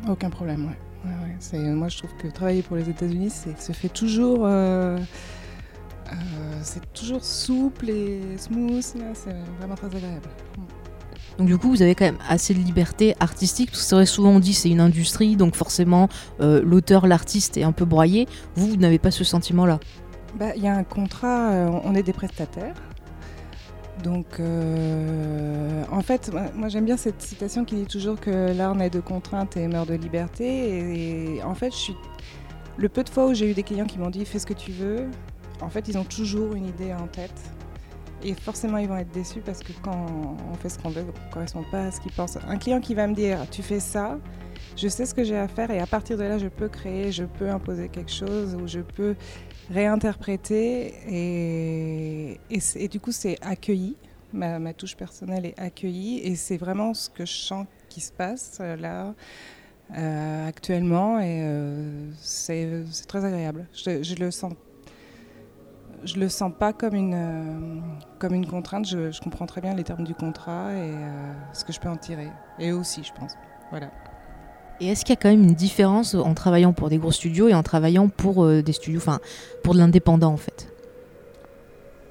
Aucun 0.08 0.30
problème, 0.30 0.62
ouais. 0.64 0.78
Ouais, 1.04 1.16
ouais. 1.28 1.36
C'est- 1.40 1.58
Moi, 1.58 1.88
je 1.88 1.98
trouve 1.98 2.16
que 2.16 2.26
travailler 2.28 2.62
pour 2.62 2.76
les 2.76 2.88
États-Unis, 2.88 3.30
c'est 3.30 3.60
se 3.60 3.72
fait 3.72 3.90
toujours. 3.90 4.40
Euh, 6.12 6.58
c'est 6.62 6.92
toujours 6.92 7.24
souple 7.24 7.90
et 7.90 8.20
smooth, 8.36 8.82
c'est 8.82 9.36
vraiment 9.58 9.74
très 9.74 9.86
agréable. 9.86 10.28
Donc 11.38 11.46
du 11.46 11.56
coup, 11.56 11.68
vous 11.68 11.82
avez 11.82 11.94
quand 11.94 12.04
même 12.04 12.18
assez 12.28 12.52
de 12.52 12.58
liberté 12.58 13.14
artistique, 13.20 13.70
parce 13.70 13.82
que 13.82 13.88
c'est 13.88 13.94
vrai, 13.94 14.06
souvent 14.06 14.30
on 14.30 14.40
dit 14.40 14.54
c'est 14.54 14.70
une 14.70 14.80
industrie, 14.80 15.36
donc 15.36 15.54
forcément 15.54 16.08
euh, 16.40 16.60
l'auteur, 16.64 17.06
l'artiste 17.06 17.56
est 17.56 17.62
un 17.62 17.72
peu 17.72 17.84
broyé. 17.84 18.26
Vous, 18.56 18.66
vous 18.66 18.76
n'avez 18.76 18.98
pas 18.98 19.12
ce 19.12 19.22
sentiment-là? 19.22 19.78
Bah, 20.38 20.56
Il 20.56 20.62
y 20.62 20.66
a 20.66 20.74
un 20.74 20.84
contrat, 20.84 21.50
euh, 21.50 21.70
on 21.84 21.94
est 21.94 22.02
des 22.02 22.12
prestataires. 22.12 22.74
Donc, 24.02 24.38
euh, 24.38 25.82
en 25.90 26.02
fait, 26.02 26.32
moi, 26.32 26.42
moi, 26.54 26.68
j'aime 26.68 26.84
bien 26.84 26.96
cette 26.96 27.20
citation 27.20 27.64
qui 27.64 27.74
dit 27.74 27.86
toujours 27.86 28.20
que 28.20 28.52
l'art 28.52 28.74
naît 28.74 28.90
de 28.90 29.00
contraintes 29.00 29.56
et 29.56 29.66
meurt 29.66 29.88
de 29.88 29.94
liberté. 29.94 31.36
Et, 31.36 31.42
en 31.42 31.54
fait, 31.54 31.72
je 31.72 31.78
suis... 31.78 31.96
le 32.76 32.88
peu 32.88 33.02
de 33.02 33.08
fois 33.08 33.26
où 33.26 33.34
j'ai 33.34 33.50
eu 33.50 33.54
des 33.54 33.64
clients 33.64 33.86
qui 33.86 33.98
m'ont 33.98 34.10
dit 34.10 34.24
fais 34.24 34.38
ce 34.38 34.46
que 34.46 34.54
tu 34.54 34.70
veux, 34.70 35.08
en 35.60 35.68
fait, 35.68 35.88
ils 35.88 35.98
ont 35.98 36.04
toujours 36.04 36.54
une 36.54 36.66
idée 36.66 36.92
en 36.92 37.06
tête. 37.06 37.40
Et 38.22 38.34
forcément, 38.34 38.78
ils 38.78 38.88
vont 38.88 38.96
être 38.96 39.12
déçus 39.12 39.40
parce 39.40 39.60
que 39.60 39.72
quand 39.82 40.06
on 40.50 40.54
fait 40.54 40.68
ce 40.68 40.78
qu'on 40.78 40.88
veut, 40.88 41.02
on 41.02 41.26
ne 41.28 41.32
correspond 41.32 41.64
pas 41.70 41.84
à 41.84 41.90
ce 41.92 42.00
qu'ils 42.00 42.12
pensent. 42.12 42.36
Un 42.48 42.58
client 42.58 42.80
qui 42.80 42.94
va 42.94 43.06
me 43.06 43.14
dire 43.14 43.38
tu 43.50 43.62
fais 43.62 43.78
ça, 43.78 44.18
je 44.76 44.88
sais 44.88 45.06
ce 45.06 45.14
que 45.14 45.22
j'ai 45.22 45.36
à 45.36 45.48
faire 45.48 45.70
et 45.70 45.78
à 45.78 45.86
partir 45.86 46.16
de 46.16 46.24
là, 46.24 46.38
je 46.38 46.48
peux 46.48 46.68
créer, 46.68 47.12
je 47.12 47.24
peux 47.24 47.48
imposer 47.48 47.88
quelque 47.88 48.10
chose 48.10 48.56
ou 48.56 48.66
je 48.66 48.80
peux 48.80 49.14
réinterpréter 49.70 50.94
et, 51.08 52.88
du 52.88 53.00
coup 53.00 53.12
c'est 53.12 53.38
accueilli, 53.42 53.96
ma, 54.32 54.72
touche 54.72 54.96
personnelle 54.96 55.46
est 55.46 55.58
accueillie 55.58 56.20
et 56.20 56.36
c'est 56.36 56.56
vraiment 56.56 56.94
ce 56.94 57.10
que 57.10 57.26
je 57.26 57.34
sens 57.34 57.66
qui 57.88 58.00
se 58.00 58.12
passe 58.12 58.58
euh, 58.60 58.76
là 58.76 59.14
euh, 59.96 60.46
actuellement 60.46 61.18
et 61.18 61.40
euh, 61.42 62.10
c'est 62.20 62.84
très 63.06 63.24
agréable. 63.24 63.66
Je 63.72 64.14
le 64.14 64.30
sens. 64.30 64.52
Je 66.04 66.18
le 66.18 66.28
sens 66.28 66.52
pas 66.56 66.72
comme 66.72 66.94
une, 66.94 67.14
euh, 67.14 67.80
comme 68.18 68.34
une 68.34 68.46
contrainte, 68.46 68.86
je, 68.86 69.10
je 69.10 69.20
comprends 69.20 69.46
très 69.46 69.60
bien 69.60 69.74
les 69.74 69.84
termes 69.84 70.04
du 70.04 70.14
contrat 70.14 70.72
et 70.72 70.92
euh, 70.92 71.32
ce 71.52 71.64
que 71.64 71.72
je 71.72 71.80
peux 71.80 71.88
en 71.88 71.96
tirer. 71.96 72.28
Et 72.58 72.70
eux 72.70 72.76
aussi, 72.76 73.02
je 73.02 73.12
pense. 73.12 73.34
Voilà. 73.70 73.90
Et 74.80 74.88
est-ce 74.88 75.04
qu'il 75.04 75.14
y 75.14 75.18
a 75.18 75.20
quand 75.20 75.28
même 75.28 75.42
une 75.42 75.54
différence 75.54 76.14
en 76.14 76.34
travaillant 76.34 76.72
pour 76.72 76.88
des 76.88 76.98
gros 76.98 77.10
studios 77.10 77.48
et 77.48 77.54
en 77.54 77.62
travaillant 77.64 78.08
pour 78.08 78.44
euh, 78.44 78.62
des 78.62 78.72
studios, 78.72 79.00
enfin 79.00 79.18
pour 79.64 79.74
de 79.74 79.80
l'indépendant 79.80 80.32
en 80.32 80.36
fait? 80.36 80.72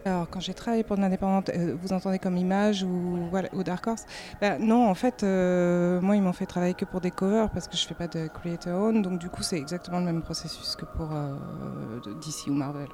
Alors, 0.04 0.30
quand 0.30 0.40
j'ai 0.40 0.54
travaillé 0.54 0.84
pour 0.84 0.96
de 0.96 1.02
l'indépendante, 1.02 1.52
vous 1.82 1.92
entendez 1.92 2.18
comme 2.18 2.38
image 2.38 2.82
ou, 2.82 3.28
voilà, 3.30 3.50
ou 3.54 3.62
Dark 3.64 3.86
Horse? 3.88 4.06
Ben, 4.40 4.58
Non, 4.58 4.90
en 4.90 4.96
fait, 4.96 5.22
moi, 5.24 6.16
ils 6.16 6.22
m'ont 6.22 6.32
fait 6.32 6.46
travailler 6.46 6.76
que 6.76 6.86
pour 6.86 7.02
des 7.02 7.12
covers 7.12 7.50
parce 7.50 7.68
que 7.68 7.76
je 7.76 7.86
fais 7.86 7.94
pas 7.94 8.08
de 8.08 8.28
creator 8.28 8.84
own. 8.84 9.02
Donc, 9.02 9.20
du 9.20 9.28
coup, 9.28 9.44
c'est 9.44 9.58
exactement 9.58 10.00
le 10.00 10.06
même 10.06 10.22
processus 10.22 10.78
que 10.78 10.86
pour 10.86 11.10
DC 12.06 12.48
ou 12.48 12.54
Marvel. 12.54 12.88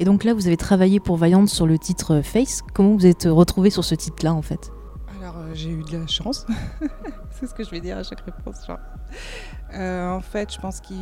Et 0.00 0.04
donc 0.04 0.24
là, 0.24 0.34
vous 0.34 0.46
avez 0.46 0.56
travaillé 0.56 1.00
pour 1.00 1.16
Vaillante 1.16 1.48
sur 1.48 1.66
le 1.66 1.78
titre 1.78 2.20
Face. 2.22 2.62
Comment 2.74 2.94
vous 2.94 3.06
êtes 3.06 3.24
retrouvé 3.24 3.70
sur 3.70 3.84
ce 3.84 3.94
titre-là 3.94 4.34
en 4.34 4.42
fait? 4.42 4.70
Alors, 5.20 5.36
euh, 5.38 5.50
j'ai 5.54 5.70
eu 5.70 5.82
de 5.82 5.98
la 5.98 6.06
chance. 6.06 6.46
c'est 7.32 7.46
ce 7.46 7.54
que 7.54 7.64
je 7.64 7.70
vais 7.70 7.80
dire 7.80 7.98
à 7.98 8.02
chaque 8.02 8.20
réponse. 8.20 8.66
Euh, 9.74 10.10
en 10.10 10.20
fait, 10.20 10.52
je 10.52 10.58
pense 10.58 10.80
que 10.80 10.94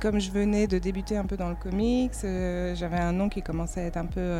comme 0.00 0.20
je 0.20 0.30
venais 0.30 0.66
de 0.66 0.78
débuter 0.78 1.16
un 1.16 1.24
peu 1.24 1.36
dans 1.36 1.48
le 1.48 1.54
comics, 1.54 2.12
euh, 2.24 2.74
j'avais 2.74 2.98
un 2.98 3.12
nom 3.12 3.28
qui 3.28 3.42
commençait 3.42 3.80
à 3.80 3.84
être 3.84 3.96
un 3.96 4.06
peu 4.06 4.30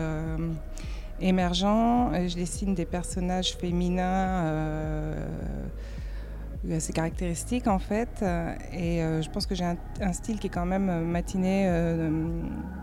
émergent. 1.21 2.11
Je 2.27 2.35
dessine 2.35 2.75
des 2.75 2.85
personnages 2.85 3.57
féminins. 3.57 5.15
Euh, 6.69 6.77
assez 6.77 6.93
caractéristique 6.93 7.67
en 7.67 7.79
fait. 7.79 8.25
Et 8.73 8.99
je 9.01 9.31
pense 9.31 9.47
que 9.47 9.55
j'ai 9.55 9.65
un, 9.65 10.13
style 10.13 10.39
qui 10.39 10.47
est 10.47 10.51
quand 10.51 10.67
même 10.67 11.07
matiné 11.07 11.67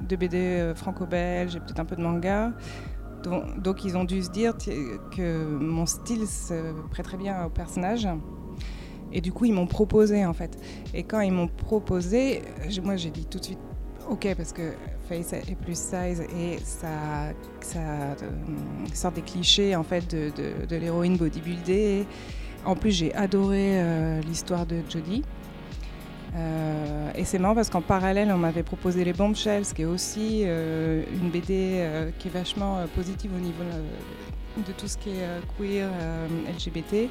de 0.08 0.16
BD 0.16 0.74
franco-belge 0.76 1.56
et 1.56 1.60
peut-être 1.60 1.80
un 1.80 1.86
peu 1.86 1.96
de 1.96 2.02
manga. 2.02 2.52
Donc, 3.24 3.86
ils 3.86 3.96
ont 3.96 4.04
dû 4.04 4.22
se 4.22 4.30
dire 4.30 4.54
que 4.58 5.46
mon 5.46 5.86
style 5.86 6.28
se 6.28 6.74
prêterait 6.92 7.18
bien 7.18 7.46
au 7.46 7.50
personnage. 7.50 8.08
Et 9.14 9.22
du 9.22 9.32
coup, 9.32 9.46
ils 9.46 9.54
m'ont 9.54 9.68
proposé 9.68 10.26
en 10.26 10.34
fait. 10.34 10.58
Et 10.94 11.04
quand 11.04 11.22
ils 11.22 11.32
m'ont 11.32 11.48
proposé, 11.48 12.42
moi 12.84 12.96
j'ai 12.96 13.12
dit 13.12 13.26
tout 13.26 13.40
de 13.40 13.46
suite 13.46 13.60
ok 14.10 14.36
parce 14.36 14.52
que 14.52 14.74
face 15.08 15.34
est 15.34 15.56
plus 15.56 15.78
size 15.78 16.22
et 16.22 16.58
ça, 16.64 17.30
euh, 17.76 18.16
sort 18.94 19.12
des 19.12 19.22
clichés 19.22 19.76
en 19.76 19.84
fait 19.84 20.10
de, 20.10 20.76
l'héroïne 20.76 21.18
bodybuildée. 21.18 22.06
En 22.66 22.76
plus, 22.76 22.91
j'ai 22.91 23.14
adoré 23.14 23.82
euh, 23.82 24.22
l'histoire 24.22 24.66
de 24.66 24.78
Jodie. 24.89 25.24
Euh, 26.36 27.11
et 27.16 27.26
c'est 27.26 27.38
marrant 27.38 27.55
parce 27.55 27.70
qu'en 27.70 27.82
parallèle, 27.82 28.32
on 28.32 28.38
m'avait 28.38 28.64
proposé 28.64 29.03
les 29.03 29.14
Bombshells, 29.14 29.66
qui 29.76 29.82
est 29.82 29.86
aussi 29.86 30.43
euh, 30.45 31.03
une 31.14 31.30
BD 31.30 31.86
qui 32.18 32.28
est 32.30 32.32
vachement 32.32 32.80
positive 32.95 33.32
au 33.36 33.39
niveau 33.39 33.64
de 34.57 34.72
tout 34.72 34.88
ce 34.88 34.97
qui 34.97 35.09
est 35.09 35.28
queer, 35.57 35.89
LGBT. 36.47 37.09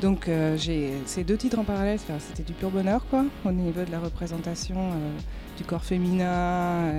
Donc 0.00 0.28
j'ai 0.56 0.92
ces 1.06 1.24
deux 1.24 1.36
titres 1.36 1.58
en 1.58 1.64
parallèle, 1.64 1.98
c'était 1.98 2.42
du 2.42 2.52
pur 2.52 2.70
bonheur 2.70 3.06
quoi, 3.08 3.24
au 3.46 3.52
niveau 3.52 3.82
de 3.82 3.90
la 3.90 3.98
représentation 3.98 4.90
du 5.56 5.64
corps 5.64 5.84
féminin 5.84 6.90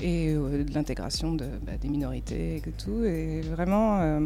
et 0.00 0.32
de 0.32 0.74
l'intégration 0.74 1.32
bah, 1.32 1.72
des 1.80 1.88
minorités 1.88 2.56
et 2.56 2.60
tout. 2.72 3.04
Et 3.04 3.40
vraiment, 3.40 4.20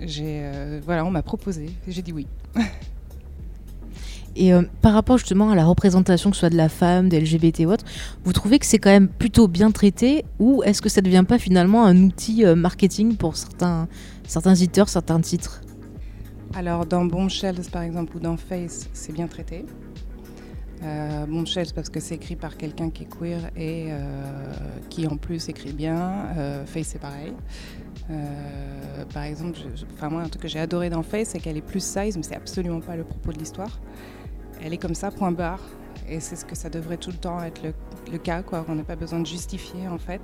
j'ai, 0.00 0.50
voilà, 0.84 1.04
on 1.04 1.10
m'a 1.10 1.22
proposé, 1.22 1.70
j'ai 1.88 2.02
dit 2.02 2.12
oui. 2.12 2.26
Et 4.36 4.52
euh, 4.52 4.62
par 4.82 4.92
rapport 4.92 5.16
justement 5.16 5.50
à 5.50 5.54
la 5.54 5.64
représentation, 5.64 6.30
que 6.30 6.36
ce 6.36 6.40
soit 6.40 6.50
de 6.50 6.56
la 6.56 6.68
femme, 6.68 7.08
des 7.08 7.20
LGBT 7.20 7.60
ou 7.60 7.70
autre, 7.70 7.84
vous 8.22 8.32
trouvez 8.32 8.58
que 8.58 8.66
c'est 8.66 8.78
quand 8.78 8.90
même 8.90 9.08
plutôt 9.08 9.48
bien 9.48 9.70
traité 9.70 10.24
ou 10.38 10.62
est-ce 10.62 10.82
que 10.82 10.90
ça 10.90 11.00
ne 11.00 11.06
devient 11.06 11.24
pas 11.26 11.38
finalement 11.38 11.84
un 11.84 11.96
outil 12.02 12.44
euh, 12.44 12.54
marketing 12.54 13.16
pour 13.16 13.36
certains, 13.36 13.88
certains 14.26 14.54
éditeurs, 14.54 14.90
certains 14.90 15.20
titres? 15.20 15.62
Alors 16.54 16.84
dans 16.84 17.04
Bombshells 17.06 17.70
par 17.72 17.82
exemple 17.82 18.16
ou 18.16 18.20
dans 18.20 18.36
Face, 18.36 18.88
c'est 18.92 19.12
bien 19.12 19.26
traité. 19.26 19.64
Euh, 20.82 21.24
Bombshells 21.24 21.72
parce 21.74 21.88
que 21.88 22.00
c'est 22.00 22.16
écrit 22.16 22.36
par 22.36 22.58
quelqu'un 22.58 22.90
qui 22.90 23.04
est 23.04 23.08
queer 23.18 23.50
et 23.56 23.88
qui 24.90 25.06
en 25.06 25.16
plus 25.16 25.48
écrit 25.48 25.72
bien. 25.72 26.26
Face 26.66 26.88
c'est 26.88 27.00
pareil. 27.00 27.32
Par 29.12 29.24
exemple, 29.24 29.58
moi 30.10 30.22
un 30.22 30.28
truc 30.28 30.42
que 30.42 30.48
j'ai 30.48 30.60
adoré 30.60 30.90
dans 30.90 31.02
Face 31.02 31.28
c'est 31.28 31.40
qu'elle 31.40 31.56
est 31.56 31.60
plus 31.60 31.84
size 31.84 32.16
mais 32.16 32.22
c'est 32.22 32.36
absolument 32.36 32.80
pas 32.80 32.96
le 32.96 33.04
propos 33.04 33.32
de 33.32 33.38
l'histoire 33.38 33.80
elle 34.62 34.72
est 34.72 34.78
comme 34.78 34.94
ça, 34.94 35.10
point 35.10 35.32
barre. 35.32 35.60
Et 36.08 36.20
c'est 36.20 36.36
ce 36.36 36.44
que 36.44 36.54
ça 36.54 36.68
devrait 36.68 36.96
tout 36.96 37.10
le 37.10 37.16
temps 37.16 37.42
être 37.42 37.62
le, 38.10 38.18
cas, 38.18 38.42
quoi. 38.42 38.64
On 38.68 38.74
n'a 38.74 38.84
pas 38.84 38.96
besoin 38.96 39.20
de 39.20 39.26
justifier, 39.26 39.88
en 39.88 39.98
fait. 39.98 40.22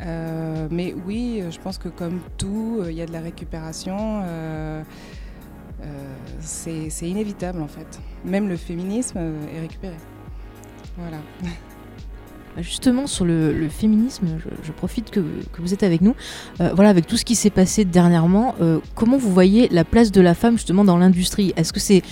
Euh, 0.00 0.68
mais 0.70 0.94
oui, 1.06 1.42
je 1.50 1.58
pense 1.58 1.78
que 1.78 1.88
comme 1.88 2.20
tout, 2.36 2.82
il 2.86 2.94
y 2.94 3.02
a 3.02 3.06
de 3.06 3.12
la 3.12 3.20
récupération. 3.20 4.22
Euh, 4.24 4.82
euh, 5.82 6.14
c'est 6.40 7.08
inévitable, 7.08 7.60
en 7.60 7.68
fait. 7.68 8.00
Même 8.24 8.48
le 8.48 8.56
féminisme 8.56 9.18
est 9.54 9.60
récupéré. 9.60 9.96
Voilà. 10.96 11.18
Justement, 12.58 13.06
sur 13.06 13.24
le, 13.24 13.68
féminisme, 13.68 14.26
je, 14.62 14.72
profite 14.72 15.10
que, 15.10 15.20
vous 15.58 15.74
êtes 15.74 15.82
avec 15.82 16.00
nous. 16.00 16.14
voilà, 16.58 16.90
avec 16.90 17.06
tout 17.06 17.16
ce 17.16 17.24
qui 17.24 17.34
s'est 17.34 17.50
passé 17.50 17.84
dernièrement, 17.84 18.54
comment 18.94 19.16
vous 19.16 19.32
voyez 19.32 19.68
la 19.68 19.84
place 19.84 20.12
de 20.12 20.20
la 20.20 20.34
femme 20.34 20.54
justement 20.54 20.84
dans 20.84 20.96
l'industrie? 20.96 21.52
Est-ce 21.56 21.72
que 21.72 21.80
c'est 21.80 22.02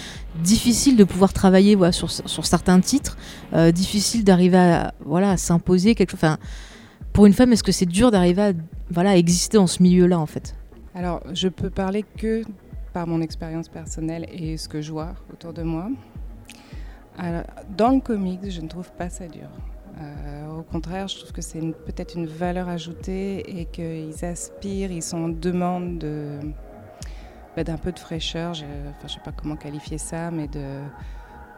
difficile 0.41 0.97
de 0.97 1.05
pouvoir 1.05 1.33
travailler 1.33 1.75
voilà, 1.75 1.93
sur, 1.93 2.11
certains 2.11 2.81
titres, 2.81 3.17
euh, 3.53 3.71
difficile 3.71 4.25
d'arriver 4.25 4.59
à, 4.59 4.95
voilà, 5.05 5.33
à 5.33 5.37
s'imposer 5.37 5.95
quelque 5.95 6.17
chose? 6.17 6.37
Pour 7.13 7.27
une 7.27 7.33
femme, 7.33 7.53
est-ce 7.53 7.63
que 7.63 7.73
c'est 7.73 7.87
dur 7.87 8.11
d'arriver 8.11 8.43
à 8.43 8.53
voilà, 8.91 9.17
exister 9.17 9.59
dans 9.59 9.67
ce 9.67 9.83
milieu-là 9.83 10.19
en 10.19 10.27
fait? 10.27 10.55
Alors, 10.95 11.23
je 11.33 11.49
peux 11.49 11.71
parler 11.71 12.05
que 12.17 12.43
par 12.93 13.07
mon 13.07 13.21
expérience 13.21 13.69
personnelle 13.69 14.27
et 14.31 14.57
ce 14.57 14.69
que 14.69 14.83
je 14.83 14.93
vois 14.93 15.15
autour 15.33 15.53
de 15.53 15.63
moi. 15.63 15.89
dans 17.77 17.91
le 17.91 18.01
comics, 18.01 18.51
je 18.51 18.61
ne 18.61 18.69
trouve 18.69 18.91
pas 18.93 19.09
ça 19.09 19.27
dur. 19.27 19.49
Euh, 19.99 20.59
au 20.59 20.63
contraire, 20.63 21.09
je 21.09 21.19
trouve 21.19 21.33
que 21.33 21.43
c'est 21.43 21.61
peut-être 21.61 22.17
une 22.17 22.27
valeur 22.27 22.69
ajoutée 22.69 23.61
et 23.61 23.67
qu'ils 23.67 24.25
aspirent, 24.25 24.91
ils 24.91 25.03
sont 25.03 25.25
en 25.25 25.29
demande 25.29 25.99
de, 25.99 26.39
bah, 27.57 27.65
d'un 27.65 27.77
peu 27.77 27.93
de 27.93 27.99
fraîcheur, 27.99 28.55
je 28.55 28.65
ne 28.65 29.09
sais 29.09 29.21
pas 29.25 29.33
comment 29.33 29.57
qualifier 29.57 29.99
ça, 29.99 30.31
mais 30.31 30.49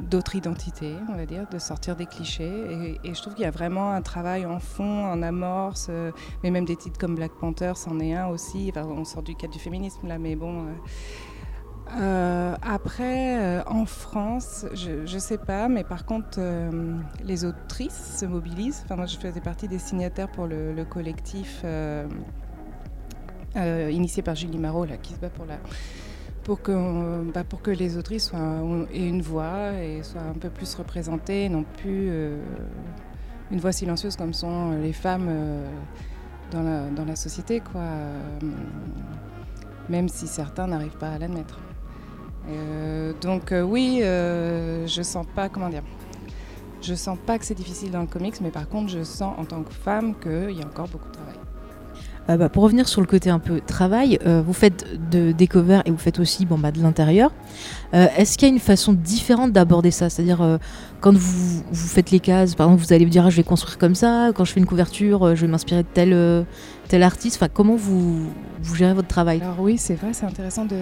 d'autres 0.00 0.34
identités, 0.34 0.96
on 1.08 1.14
va 1.14 1.26
dire, 1.26 1.46
de 1.48 1.58
sortir 1.58 1.96
des 1.96 2.06
clichés. 2.06 2.98
Et, 3.04 3.14
je 3.14 3.20
trouve 3.20 3.34
qu'il 3.34 3.44
y 3.44 3.48
a 3.48 3.52
vraiment 3.52 3.92
un 3.92 4.02
travail 4.02 4.44
en 4.46 4.58
fond, 4.58 5.06
en 5.06 5.22
amorce, 5.22 5.86
euh, 5.90 6.10
mais 6.42 6.50
même 6.50 6.64
des 6.64 6.76
titres 6.76 6.98
comme 6.98 7.14
Black 7.14 7.32
Panther, 7.40 7.72
c'en 7.76 8.00
est 8.00 8.14
un 8.14 8.26
aussi. 8.26 8.72
on 8.76 9.04
sort 9.04 9.22
du 9.22 9.36
cadre 9.36 9.52
du 9.52 9.60
féminisme 9.60 10.06
là, 10.08 10.18
mais 10.18 10.34
bon. 10.34 10.66
Euh, 10.66 10.72
euh, 11.92 12.54
après, 12.62 13.62
en 13.66 13.84
France, 13.84 14.66
je 14.74 15.12
ne 15.12 15.18
sais 15.18 15.38
pas, 15.38 15.68
mais 15.68 15.84
par 15.84 16.04
contre, 16.04 16.40
les 17.22 17.44
autrices 17.44 18.18
se 18.18 18.26
mobilisent. 18.26 18.82
Enfin, 18.84 18.96
moi, 18.96 19.06
je 19.06 19.16
faisais 19.16 19.40
partie 19.40 19.68
des 19.68 19.78
signataires 19.78 20.28
pour 20.28 20.46
le, 20.46 20.72
le 20.72 20.84
collectif 20.84 21.64
euh, 23.56 23.88
initié 23.92 24.22
par 24.22 24.34
Julie 24.34 24.58
Marot, 24.58 24.84
là, 24.84 24.96
qui 24.96 25.14
se 25.14 25.20
bat 25.20 25.28
pour, 25.30 25.46
la, 25.46 25.58
pour, 26.42 26.60
que, 26.60 27.22
bah, 27.32 27.44
pour 27.44 27.62
que 27.62 27.70
les 27.70 27.96
autrices 27.96 28.30
soient, 28.30 28.60
aient 28.92 29.08
une 29.08 29.22
voix 29.22 29.72
et 29.74 30.02
soient 30.02 30.22
un 30.22 30.32
peu 30.32 30.50
plus 30.50 30.74
représentées, 30.74 31.48
non 31.48 31.62
plus 31.62 32.08
euh, 32.10 32.42
une 33.52 33.60
voix 33.60 33.70
silencieuse 33.70 34.16
comme 34.16 34.34
sont 34.34 34.72
les 34.72 34.92
femmes 34.92 35.26
euh, 35.28 35.68
dans, 36.50 36.62
la, 36.62 36.88
dans 36.90 37.04
la 37.04 37.14
société, 37.14 37.60
quoi, 37.60 37.84
même 39.88 40.08
si 40.08 40.26
certains 40.26 40.66
n'arrivent 40.66 40.98
pas 40.98 41.10
à 41.10 41.18
l'admettre. 41.18 41.60
Donc 43.20 43.52
oui, 43.52 44.00
je 44.00 45.00
sens 45.02 45.26
pas, 45.34 45.48
comment 45.48 45.68
dire, 45.68 45.82
je 46.84 46.94
sens 46.94 47.16
pas 47.24 47.38
que 47.38 47.44
c'est 47.44 47.54
difficile 47.54 47.90
dans 47.90 48.02
le 48.02 48.06
comics, 48.06 48.40
mais 48.42 48.50
par 48.50 48.68
contre, 48.68 48.90
je 48.90 49.02
sens 49.02 49.34
en 49.38 49.44
tant 49.44 49.62
que 49.62 49.72
femme 49.72 50.14
qu'il 50.22 50.56
y 50.56 50.62
a 50.62 50.66
encore 50.66 50.88
beaucoup 50.88 51.08
de 51.08 51.14
travail. 51.14 51.34
Euh, 52.30 52.36
bah, 52.38 52.48
pour 52.48 52.62
revenir 52.62 52.88
sur 52.88 53.00
le 53.00 53.06
côté 53.06 53.28
un 53.30 53.38
peu 53.38 53.60
travail, 53.60 54.18
euh, 54.26 54.42
vous 54.44 54.54
faites 54.54 54.86
de, 55.10 55.32
des 55.32 55.46
covers 55.46 55.82
et 55.84 55.90
vous 55.90 55.98
faites 55.98 56.18
aussi 56.18 56.46
bon, 56.46 56.58
bah, 56.58 56.72
de 56.72 56.80
l'intérieur. 56.82 57.30
Euh, 57.92 58.06
est-ce 58.16 58.38
qu'il 58.38 58.48
y 58.48 58.50
a 58.50 58.54
une 58.54 58.60
façon 58.60 58.94
différente 58.94 59.52
d'aborder 59.52 59.90
ça? 59.90 60.08
C'est-à-dire, 60.08 60.58
quand 61.00 61.14
vous, 61.14 61.62
vous, 61.70 61.88
faites 61.88 62.10
les 62.10 62.20
cases, 62.20 62.54
par 62.54 62.66
exemple, 62.68 62.82
vous 62.82 62.92
allez 62.92 63.04
me 63.04 63.10
dire 63.10 63.26
ah, 63.26 63.30
je 63.30 63.36
vais 63.36 63.42
construire 63.42 63.78
comme 63.78 63.94
ça, 63.94 64.30
quand 64.34 64.44
je 64.44 64.52
fais 64.52 64.60
une 64.60 64.66
couverture, 64.66 65.36
je 65.36 65.42
vais 65.42 65.50
m'inspirer 65.50 65.82
de 65.82 65.88
tel, 65.92 66.46
tel 66.88 67.02
artiste. 67.02 67.36
Enfin, 67.36 67.48
comment 67.52 67.76
vous, 67.76 68.26
vous 68.62 68.74
gérez 68.74 68.94
votre 68.94 69.08
travail? 69.08 69.40
Alors, 69.42 69.60
oui, 69.60 69.76
c'est 69.76 69.94
vrai, 69.94 70.12
c'est 70.12 70.26
intéressant 70.26 70.64
de, 70.64 70.76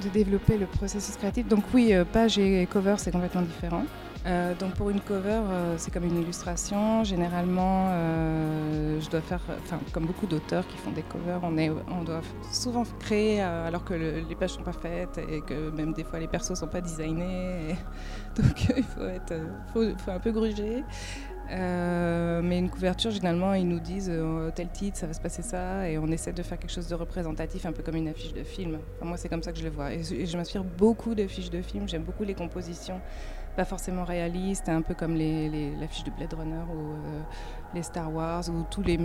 de, 0.00 0.08
développer 0.08 0.58
le 0.58 0.66
processus 0.66 1.16
créatif. 1.16 1.46
Donc, 1.48 1.64
oui, 1.74 1.92
page 2.12 2.38
et 2.38 2.66
cover, 2.70 2.94
c'est 2.98 3.10
complètement 3.10 3.42
différent. 3.42 3.84
Euh, 4.26 4.54
donc 4.54 4.74
pour 4.74 4.90
une 4.90 5.00
cover, 5.00 5.30
euh, 5.30 5.74
c'est 5.78 5.90
comme 5.90 6.04
une 6.04 6.20
illustration. 6.20 7.04
Généralement, 7.04 7.88
euh, 7.90 9.00
je 9.00 9.08
dois 9.08 9.22
faire, 9.22 9.40
enfin 9.62 9.80
comme 9.92 10.04
beaucoup 10.04 10.26
d'auteurs 10.26 10.66
qui 10.66 10.76
font 10.76 10.90
des 10.90 11.02
covers, 11.02 11.40
on, 11.42 11.56
est, 11.56 11.70
on 11.70 12.04
doit 12.04 12.20
souvent 12.52 12.84
créer 12.98 13.40
alors 13.40 13.82
que 13.82 13.94
les 13.94 14.34
pages 14.34 14.50
sont 14.50 14.62
pas 14.62 14.72
faites 14.72 15.18
et 15.18 15.40
que 15.40 15.70
même 15.70 15.92
des 15.94 16.04
fois 16.04 16.18
les 16.18 16.28
persos 16.28 16.54
sont 16.54 16.66
pas 16.66 16.82
designés. 16.82 17.76
donc 18.36 18.68
il 18.76 18.84
faut 18.84 19.06
être, 19.06 19.34
faut, 19.72 20.10
un 20.10 20.18
peu 20.18 20.32
gruger. 20.32 20.84
Mais 21.50 22.58
une 22.58 22.70
couverture, 22.70 23.10
généralement, 23.10 23.54
ils 23.54 23.66
nous 23.66 23.80
disent 23.80 24.12
tel 24.54 24.68
titre, 24.68 24.96
ça 24.96 25.06
va 25.06 25.12
se 25.12 25.20
passer 25.20 25.42
ça, 25.42 25.88
et 25.88 25.98
on 25.98 26.06
essaie 26.08 26.32
de 26.32 26.42
faire 26.42 26.58
quelque 26.58 26.72
chose 26.72 26.88
de 26.88 26.94
représentatif, 26.94 27.66
un 27.66 27.72
peu 27.72 27.82
comme 27.82 27.96
une 27.96 28.08
affiche 28.08 28.32
de 28.32 28.44
film. 28.44 28.78
moi, 29.02 29.16
c'est 29.16 29.28
comme 29.28 29.42
ça 29.42 29.52
que 29.52 29.58
je 29.58 29.64
le 29.64 29.70
vois. 29.70 29.92
Et, 29.92 30.02
je 30.02 30.36
m'inspire 30.36 30.64
beaucoup 30.64 31.14
de 31.14 31.26
fiches 31.26 31.50
de 31.50 31.62
films, 31.62 31.88
j'aime 31.88 32.02
beaucoup 32.02 32.24
les 32.24 32.34
compositions 32.34 33.00
pas 33.56 33.64
forcément 33.64 34.04
réaliste, 34.04 34.68
un 34.68 34.82
peu 34.82 34.94
comme 34.94 35.16
l'affiche 35.16 36.04
de 36.04 36.10
Blade 36.10 36.32
Runner 36.34 36.62
ou 36.72 36.92
euh, 36.92 37.20
les 37.74 37.82
Star 37.82 38.12
Wars 38.12 38.48
ou 38.48 38.64
tous 38.70 38.82
les, 38.82 38.98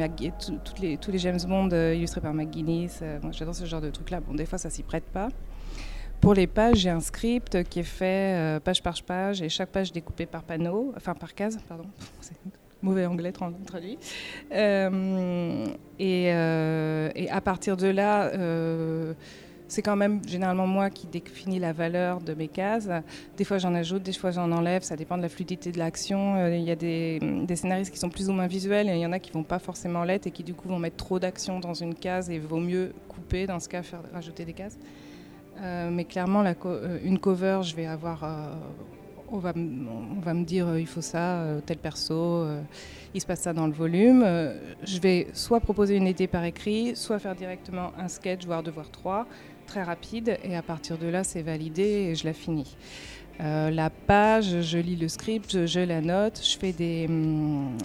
James 1.17 1.39
Bond 1.47 1.69
euh, 1.71 1.95
illustrés 1.95 2.21
par 2.21 2.33
McGuinness. 2.33 2.99
Euh, 3.01 3.19
j'adore 3.31 3.55
ce 3.55 3.65
genre 3.65 3.81
de 3.81 3.89
trucs-là. 3.89 4.19
Bon, 4.19 4.33
des 4.33 4.45
fois, 4.45 4.57
ça 4.57 4.69
s'y 4.69 4.83
prête 4.83 5.05
pas. 5.05 5.29
Pour 6.25 6.33
les 6.33 6.47
pages, 6.47 6.77
j'ai 6.77 6.89
un 6.89 7.01
script 7.01 7.63
qui 7.65 7.81
est 7.81 7.83
fait 7.83 8.59
page 8.63 8.81
par 8.81 8.99
page 9.03 9.43
et 9.43 9.49
chaque 9.49 9.69
page 9.69 9.91
découpée 9.91 10.25
par 10.25 10.41
panneau, 10.41 10.91
enfin 10.97 11.13
par 11.13 11.35
case, 11.35 11.59
pardon. 11.69 11.85
Mauvais 12.81 13.05
anglais 13.05 13.31
traduit. 13.31 13.99
et, 15.99 16.25
et, 16.25 17.29
à 17.29 17.41
partir 17.41 17.77
de 17.77 17.85
là, 17.85 18.31
c'est 19.67 19.83
quand 19.83 19.95
même 19.95 20.19
généralement 20.27 20.65
moi 20.65 20.89
qui 20.89 21.05
définis 21.05 21.59
la 21.59 21.73
valeur 21.73 22.21
de 22.21 22.33
mes 22.33 22.47
cases. 22.47 22.89
Des 23.37 23.43
fois 23.43 23.59
j'en 23.59 23.75
ajoute, 23.75 24.01
des 24.01 24.13
fois 24.13 24.31
j'en 24.31 24.51
enlève, 24.51 24.81
ça 24.81 24.95
dépend 24.95 25.17
de 25.17 25.21
la 25.21 25.29
fluidité 25.29 25.71
de 25.71 25.77
l'action. 25.77 26.37
Euh, 26.37 26.55
il 26.55 26.63
y 26.63 26.71
a 26.71 26.75
des, 26.75 27.19
scénaristes 27.55 27.91
qui 27.91 27.99
sont 27.99 28.09
plus 28.09 28.29
ou 28.29 28.33
moins 28.33 28.47
visuels 28.47 28.89
et 28.89 28.93
il 28.93 28.99
y 28.99 29.05
en 29.05 29.11
a 29.11 29.19
qui 29.19 29.31
vont 29.31 29.43
pas 29.43 29.59
forcément 29.59 30.03
l'être 30.03 30.25
et 30.25 30.31
qui 30.31 30.43
du 30.43 30.55
coup 30.55 30.69
vont 30.69 30.79
mettre 30.79 30.97
trop 30.97 31.19
d'action 31.19 31.59
dans 31.59 31.75
une 31.75 31.93
case 31.93 32.31
et 32.31 32.39
vaut 32.39 32.59
mieux 32.59 32.93
couper 33.07 33.45
dans 33.45 33.59
ce 33.59 33.69
cas, 33.69 33.83
faire 33.83 34.01
rajouter 34.11 34.43
des 34.43 34.53
cases. 34.53 34.79
Euh, 35.61 35.89
mais 35.91 36.05
clairement, 36.05 36.43
euh, 36.43 36.99
une 37.03 37.19
cover, 37.19 37.61
je 37.63 37.75
vais 37.75 37.85
avoir. 37.85 38.23
euh, 38.23 38.53
on, 39.31 39.39
va, 39.39 39.53
me 39.53 40.43
dire 40.43 40.77
il 40.77 40.85
faut 40.85 41.01
ça, 41.01 41.43
tel 41.65 41.77
perso, 41.77 42.45
il 43.13 43.19
se 43.19 43.25
passe 43.25 43.41
ça 43.41 43.53
dans 43.53 43.65
le 43.65 43.73
volume. 43.73 44.23
Je 44.83 44.99
vais 44.99 45.27
soit 45.33 45.59
proposer 45.59 45.95
une 45.95 46.05
idée 46.05 46.27
par 46.27 46.43
écrit, 46.45 46.95
soit 46.95 47.17
faire 47.17 47.35
directement 47.35 47.91
un 47.97 48.07
sketch, 48.07 48.45
voire 48.45 48.61
deux, 48.61 48.69
voire 48.69 48.91
trois, 48.91 49.25
très 49.65 49.81
rapide. 49.81 50.37
Et 50.43 50.55
à 50.55 50.61
partir 50.61 50.99
de 50.99 51.07
là, 51.07 51.23
c'est 51.23 51.41
validé 51.41 51.81
et 51.81 52.15
je 52.15 52.23
la 52.23 52.33
finis. 52.33 52.77
La 53.39 53.89
page, 53.89 54.61
je 54.61 54.77
lis 54.77 54.95
le 54.95 55.07
script, 55.07 55.65
je 55.65 55.79
la 55.79 56.01
note, 56.01 56.39
je 56.43 56.57
fais 56.57 56.71
des. 56.71 57.07
hum, 57.09 57.75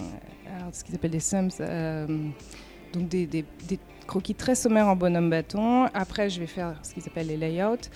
alors, 0.55 0.73
ce 0.73 0.83
qu'ils 0.83 0.93
appellent 0.93 1.09
des 1.09 1.19
sums. 1.19 1.49
donc 2.93 3.07
des 3.09 3.43
croquis 4.11 4.35
très 4.35 4.55
sommaires 4.55 4.89
en 4.89 4.97
bonhomme 4.97 5.29
bâton. 5.29 5.85
Après, 5.93 6.29
je 6.29 6.41
vais 6.41 6.45
faire 6.45 6.75
ce 6.83 6.93
qu'ils 6.93 7.07
appellent 7.07 7.27
les 7.27 7.37
layouts, 7.37 7.87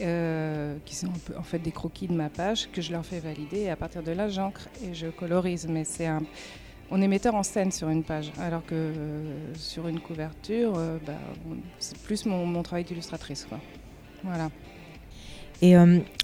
euh, 0.00 0.76
qui 0.84 0.94
sont 0.94 1.08
en 1.36 1.42
fait 1.42 1.58
des 1.58 1.72
croquis 1.72 2.06
de 2.06 2.12
ma 2.12 2.28
page 2.28 2.68
que 2.72 2.80
je 2.80 2.92
leur 2.92 3.04
fais 3.04 3.18
valider. 3.18 3.62
Et 3.62 3.70
à 3.70 3.74
partir 3.74 4.04
de 4.04 4.12
là, 4.12 4.28
j'encre 4.28 4.68
et 4.84 4.94
je 4.94 5.08
colorise. 5.08 5.66
Mais 5.68 5.82
c'est 5.82 6.06
un, 6.06 6.22
on 6.92 7.02
est 7.02 7.08
metteur 7.08 7.34
en 7.34 7.42
scène 7.42 7.72
sur 7.72 7.88
une 7.88 8.04
page, 8.04 8.30
alors 8.40 8.64
que 8.64 8.76
euh, 8.76 9.54
sur 9.56 9.88
une 9.88 9.98
couverture, 9.98 10.74
euh, 10.76 10.98
bah, 11.04 11.14
c'est 11.80 11.98
plus 11.98 12.26
mon, 12.26 12.62
travail 12.62 12.84
d'illustratrice. 12.84 13.48
Voilà. 14.22 14.50
Et 15.62 15.74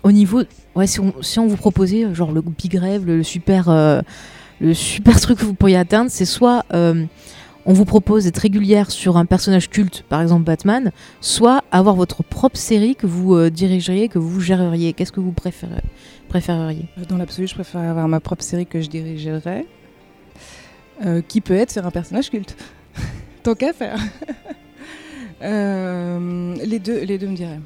au 0.03 0.13
niveau, 0.13 0.43
ouais, 0.77 0.87
si 0.87 1.01
on, 1.01 1.21
si 1.21 1.41
on 1.41 1.49
vous 1.49 1.57
proposait 1.57 2.15
genre 2.15 2.31
le 2.31 2.43
big 2.43 2.77
rêve, 2.77 3.07
le 3.07 3.25
super, 3.25 4.05
le 4.61 4.75
super 4.75 5.21
truc 5.21 5.39
que 5.41 5.45
vous 5.45 5.55
pourriez 5.55 5.79
atteindre, 5.79 6.13
c'est 6.13 6.27
soit 6.27 6.65
on 7.67 7.73
vous 7.73 7.85
propose 7.85 8.25
d'être 8.25 8.39
régulière 8.39 8.91
sur 8.91 9.17
un 9.17 9.25
personnage 9.25 9.71
culte, 9.71 10.05
par 10.09 10.21
exemple 10.21 10.45
Batman, 10.45 10.93
soit 11.21 11.63
avoir 11.71 11.95
votre 11.95 12.23
propre 12.23 12.57
série 12.57 12.97
que 12.97 13.07
vous 13.07 13.35
euh, 13.35 13.51
dirigeriez, 13.51 14.09
que 14.09 14.19
vous 14.19 14.41
géreriez. 14.41 14.93
Qu'est-ce 14.93 15.13
que 15.13 15.21
vous 15.21 15.33
préférez, 15.33 15.83
préféreriez? 16.29 16.87
Dans 17.09 17.17
l'absolu, 17.17 17.47
je 17.47 17.55
préfère 17.55 17.83
avoir 17.83 18.09
ma 18.09 18.21
propre 18.21 18.43
série 18.43 18.67
que 18.67 18.81
je 18.81 18.89
dirigerais, 18.89 19.67
euh, 21.05 21.23
qui 21.27 21.41
peut 21.41 21.55
être 21.55 21.71
sur 21.71 21.87
un 21.87 21.91
personnage 21.91 22.31
culte. 22.31 22.57
Tant 23.43 23.55
qu'à 23.55 23.73
faire. 23.73 23.99
Euh, 25.45 26.55
les, 26.65 26.79
deux, 26.79 27.01
les 27.03 27.19
deux 27.19 27.27
me 27.27 27.35
diraient. 27.35 27.59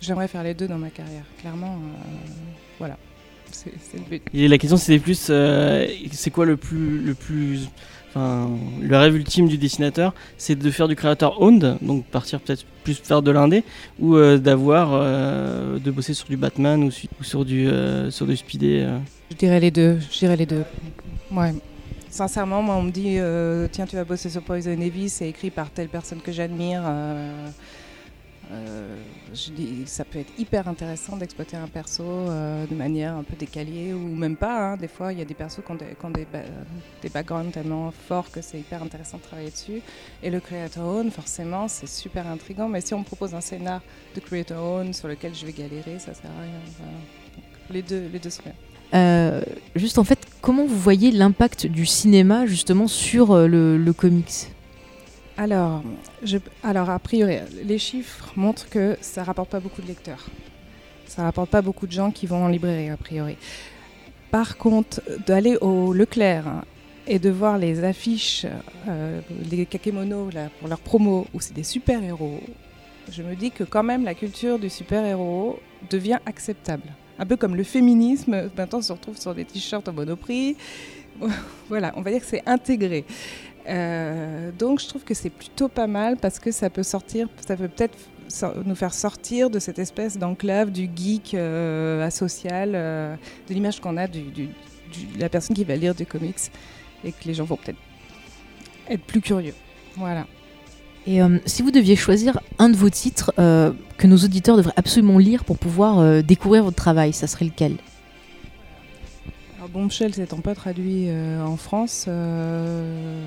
J'aimerais 0.00 0.28
faire 0.28 0.44
les 0.44 0.54
deux 0.54 0.68
dans 0.68 0.78
ma 0.78 0.90
carrière, 0.90 1.24
clairement. 1.40 1.72
euh, 1.72 2.30
voilà, 2.78 2.96
c'est 3.50 3.72
c'est 3.80 3.98
le 3.98 4.04
but. 4.04 4.22
Et 4.32 4.46
la 4.46 4.56
question 4.56 4.76
c'était 4.76 5.00
plus, 5.00 5.26
euh, 5.30 5.86
c'est 6.12 6.30
quoi 6.30 6.46
le 6.46 6.56
plus, 6.56 7.00
le 7.00 7.14
plus, 7.14 7.68
le 8.82 8.96
rêve 8.96 9.16
ultime 9.16 9.48
du 9.48 9.58
dessinateur, 9.58 10.14
c'est 10.36 10.54
de 10.56 10.70
faire 10.70 10.88
du 10.88 10.96
créateur 10.96 11.40
owned, 11.40 11.78
donc 11.82 12.04
partir 12.06 12.40
peut-être 12.40 12.64
plus 12.84 12.94
faire 12.94 13.22
de 13.22 13.30
l'indé, 13.30 13.64
ou 14.00 14.16
euh, 14.16 14.38
d'avoir, 14.38 14.90
euh, 14.92 15.78
de 15.78 15.90
bosser 15.90 16.14
sur 16.14 16.26
du 16.28 16.36
Batman 16.36 16.82
ou, 16.84 16.90
su- 16.90 17.08
ou 17.20 17.24
sur 17.24 17.44
du, 17.44 17.66
euh, 17.68 18.10
sur 18.10 18.26
du 18.26 18.36
Speedy. 18.36 18.78
euh. 18.80 18.98
Je 19.30 19.36
dirais 19.36 19.60
les 19.60 19.70
deux. 19.70 19.98
Je 20.10 20.18
dirais 20.18 20.36
les 20.36 20.46
deux. 20.46 20.64
Ouais. 21.30 21.52
Sincèrement, 22.10 22.62
moi, 22.62 22.76
on 22.76 22.82
me 22.82 22.90
dit 22.90 23.18
tiens, 23.70 23.84
tu 23.86 23.96
vas 23.96 24.04
bosser 24.04 24.30
sur 24.30 24.42
Poison 24.42 24.70
Ivy, 24.72 25.08
c'est 25.10 25.28
écrit 25.28 25.50
par 25.50 25.68
telle 25.70 25.88
personne 25.88 26.20
que 26.20 26.32
j'admire. 26.32 26.82
Euh, 28.50 28.96
ça 29.84 30.04
peut 30.06 30.20
être 30.20 30.32
hyper 30.38 30.68
intéressant 30.68 31.16
d'exploiter 31.16 31.56
un 31.58 31.66
perso 31.66 32.02
euh, 32.02 32.66
de 32.66 32.74
manière 32.74 33.14
un 33.14 33.22
peu 33.22 33.36
décalée 33.36 33.92
ou 33.92 33.98
même 33.98 34.36
pas. 34.36 34.72
hein. 34.72 34.76
Des 34.78 34.88
fois, 34.88 35.12
il 35.12 35.18
y 35.18 35.22
a 35.22 35.26
des 35.26 35.34
persos 35.34 35.60
qui 35.64 35.70
ont 35.70 35.74
des, 36.10 36.26
qui 37.02 37.08
backgrounds 37.10 37.52
tellement 37.52 37.90
forts 37.90 38.30
que 38.30 38.40
c'est 38.40 38.58
hyper 38.58 38.82
intéressant 38.82 39.18
de 39.18 39.22
travailler 39.22 39.50
dessus. 39.50 39.82
Et 40.22 40.30
le 40.30 40.40
Creator 40.40 40.86
Own, 40.86 41.10
forcément, 41.10 41.68
c'est 41.68 41.88
super 41.88 42.26
intriguant. 42.26 42.68
Mais 42.68 42.80
si 42.80 42.94
on 42.94 43.00
me 43.00 43.04
propose 43.04 43.34
un 43.34 43.42
scénar 43.42 43.82
de 44.14 44.20
Creator 44.20 44.62
Own 44.62 44.94
sur 44.94 45.08
lequel 45.08 45.34
je 45.34 45.44
vais 45.44 45.52
galérer, 45.52 45.98
ça 45.98 46.14
sert 46.14 46.30
à 46.30 46.42
rien. 46.42 46.60
Les 47.70 47.82
deux, 47.82 48.08
les 48.10 48.18
deux 48.18 48.30
sont 48.30 48.42
bien. 48.42 48.54
Euh, 48.94 49.42
Juste 49.76 49.98
en 49.98 50.04
fait, 50.04 50.26
comment 50.40 50.64
vous 50.64 50.78
voyez 50.78 51.10
l'impact 51.10 51.66
du 51.66 51.84
cinéma 51.84 52.46
justement 52.46 52.88
sur 52.88 53.36
le 53.36 53.92
comics? 53.92 54.48
Alors, 55.40 55.84
alors, 56.64 56.90
a 56.90 56.98
priori, 56.98 57.36
les 57.62 57.78
chiffres 57.78 58.32
montrent 58.34 58.68
que 58.68 58.98
ça 59.00 59.22
rapporte 59.22 59.50
pas 59.50 59.60
beaucoup 59.60 59.80
de 59.80 59.86
lecteurs. 59.86 60.26
Ça 61.06 61.22
rapporte 61.22 61.48
pas 61.48 61.62
beaucoup 61.62 61.86
de 61.86 61.92
gens 61.92 62.10
qui 62.10 62.26
vont 62.26 62.44
en 62.44 62.48
librairie, 62.48 62.90
a 62.90 62.96
priori. 62.96 63.36
Par 64.32 64.56
contre, 64.56 65.00
d'aller 65.28 65.56
au 65.60 65.92
Leclerc 65.92 66.64
et 67.06 67.20
de 67.20 67.30
voir 67.30 67.56
les 67.56 67.84
affiches, 67.84 68.46
euh, 68.88 69.20
les 69.48 69.64
kakémonos 69.64 70.32
pour 70.58 70.68
leur 70.68 70.80
promo, 70.80 71.28
où 71.32 71.40
c'est 71.40 71.54
des 71.54 71.62
super-héros, 71.62 72.40
je 73.08 73.22
me 73.22 73.36
dis 73.36 73.52
que 73.52 73.62
quand 73.62 73.84
même 73.84 74.04
la 74.04 74.14
culture 74.14 74.58
du 74.58 74.68
super-héros 74.68 75.60
devient 75.88 76.18
acceptable. 76.26 76.92
Un 77.16 77.26
peu 77.26 77.36
comme 77.36 77.54
le 77.54 77.62
féminisme, 77.62 78.50
maintenant 78.56 78.78
on 78.78 78.82
se 78.82 78.92
retrouve 78.92 79.16
sur 79.16 79.36
des 79.36 79.44
t-shirts 79.44 79.86
au 79.86 79.92
monoprix. 79.92 80.56
voilà, 81.68 81.92
on 81.96 82.02
va 82.02 82.10
dire 82.10 82.20
que 82.20 82.26
c'est 82.26 82.42
intégré. 82.46 83.04
Euh, 83.68 84.50
donc 84.58 84.80
je 84.80 84.88
trouve 84.88 85.04
que 85.04 85.14
c'est 85.14 85.30
plutôt 85.30 85.68
pas 85.68 85.86
mal 85.86 86.16
parce 86.16 86.38
que 86.38 86.50
ça 86.50 86.70
peut 86.70 86.82
sortir, 86.82 87.28
ça 87.46 87.56
peut 87.56 87.68
peut-être 87.68 87.96
nous 88.64 88.74
faire 88.74 88.92
sortir 88.92 89.50
de 89.50 89.58
cette 89.58 89.78
espèce 89.78 90.18
d'enclave 90.18 90.70
du 90.70 90.88
geek 90.94 91.34
euh, 91.34 92.04
asocial, 92.04 92.72
euh, 92.74 93.16
de 93.48 93.54
l'image 93.54 93.80
qu'on 93.80 93.96
a 93.96 94.06
de 94.06 94.22
la 95.18 95.28
personne 95.28 95.56
qui 95.56 95.64
va 95.64 95.76
lire 95.76 95.94
des 95.94 96.04
comics 96.04 96.50
et 97.04 97.12
que 97.12 97.24
les 97.24 97.34
gens 97.34 97.44
vont 97.44 97.56
peut-être 97.56 97.78
être 98.88 99.04
plus 99.04 99.20
curieux. 99.20 99.54
Voilà. 99.96 100.26
Et 101.06 101.22
euh, 101.22 101.38
si 101.46 101.62
vous 101.62 101.70
deviez 101.70 101.96
choisir 101.96 102.40
un 102.58 102.68
de 102.68 102.76
vos 102.76 102.90
titres 102.90 103.32
que 103.36 104.06
nos 104.06 104.16
auditeurs 104.16 104.56
devraient 104.56 104.72
absolument 104.76 105.18
lire 105.18 105.44
pour 105.44 105.58
pouvoir 105.58 106.22
découvrir 106.22 106.64
votre 106.64 106.76
travail, 106.76 107.12
ça 107.12 107.26
serait 107.26 107.46
lequel? 107.46 107.76
Alors 109.58 109.70
Bombshell 109.70 110.14
s'étant 110.14 110.40
pas 110.40 110.54
traduit 110.54 111.06
euh, 111.08 111.42
en 111.42 111.56
France, 111.56 112.06
euh, 112.06 113.26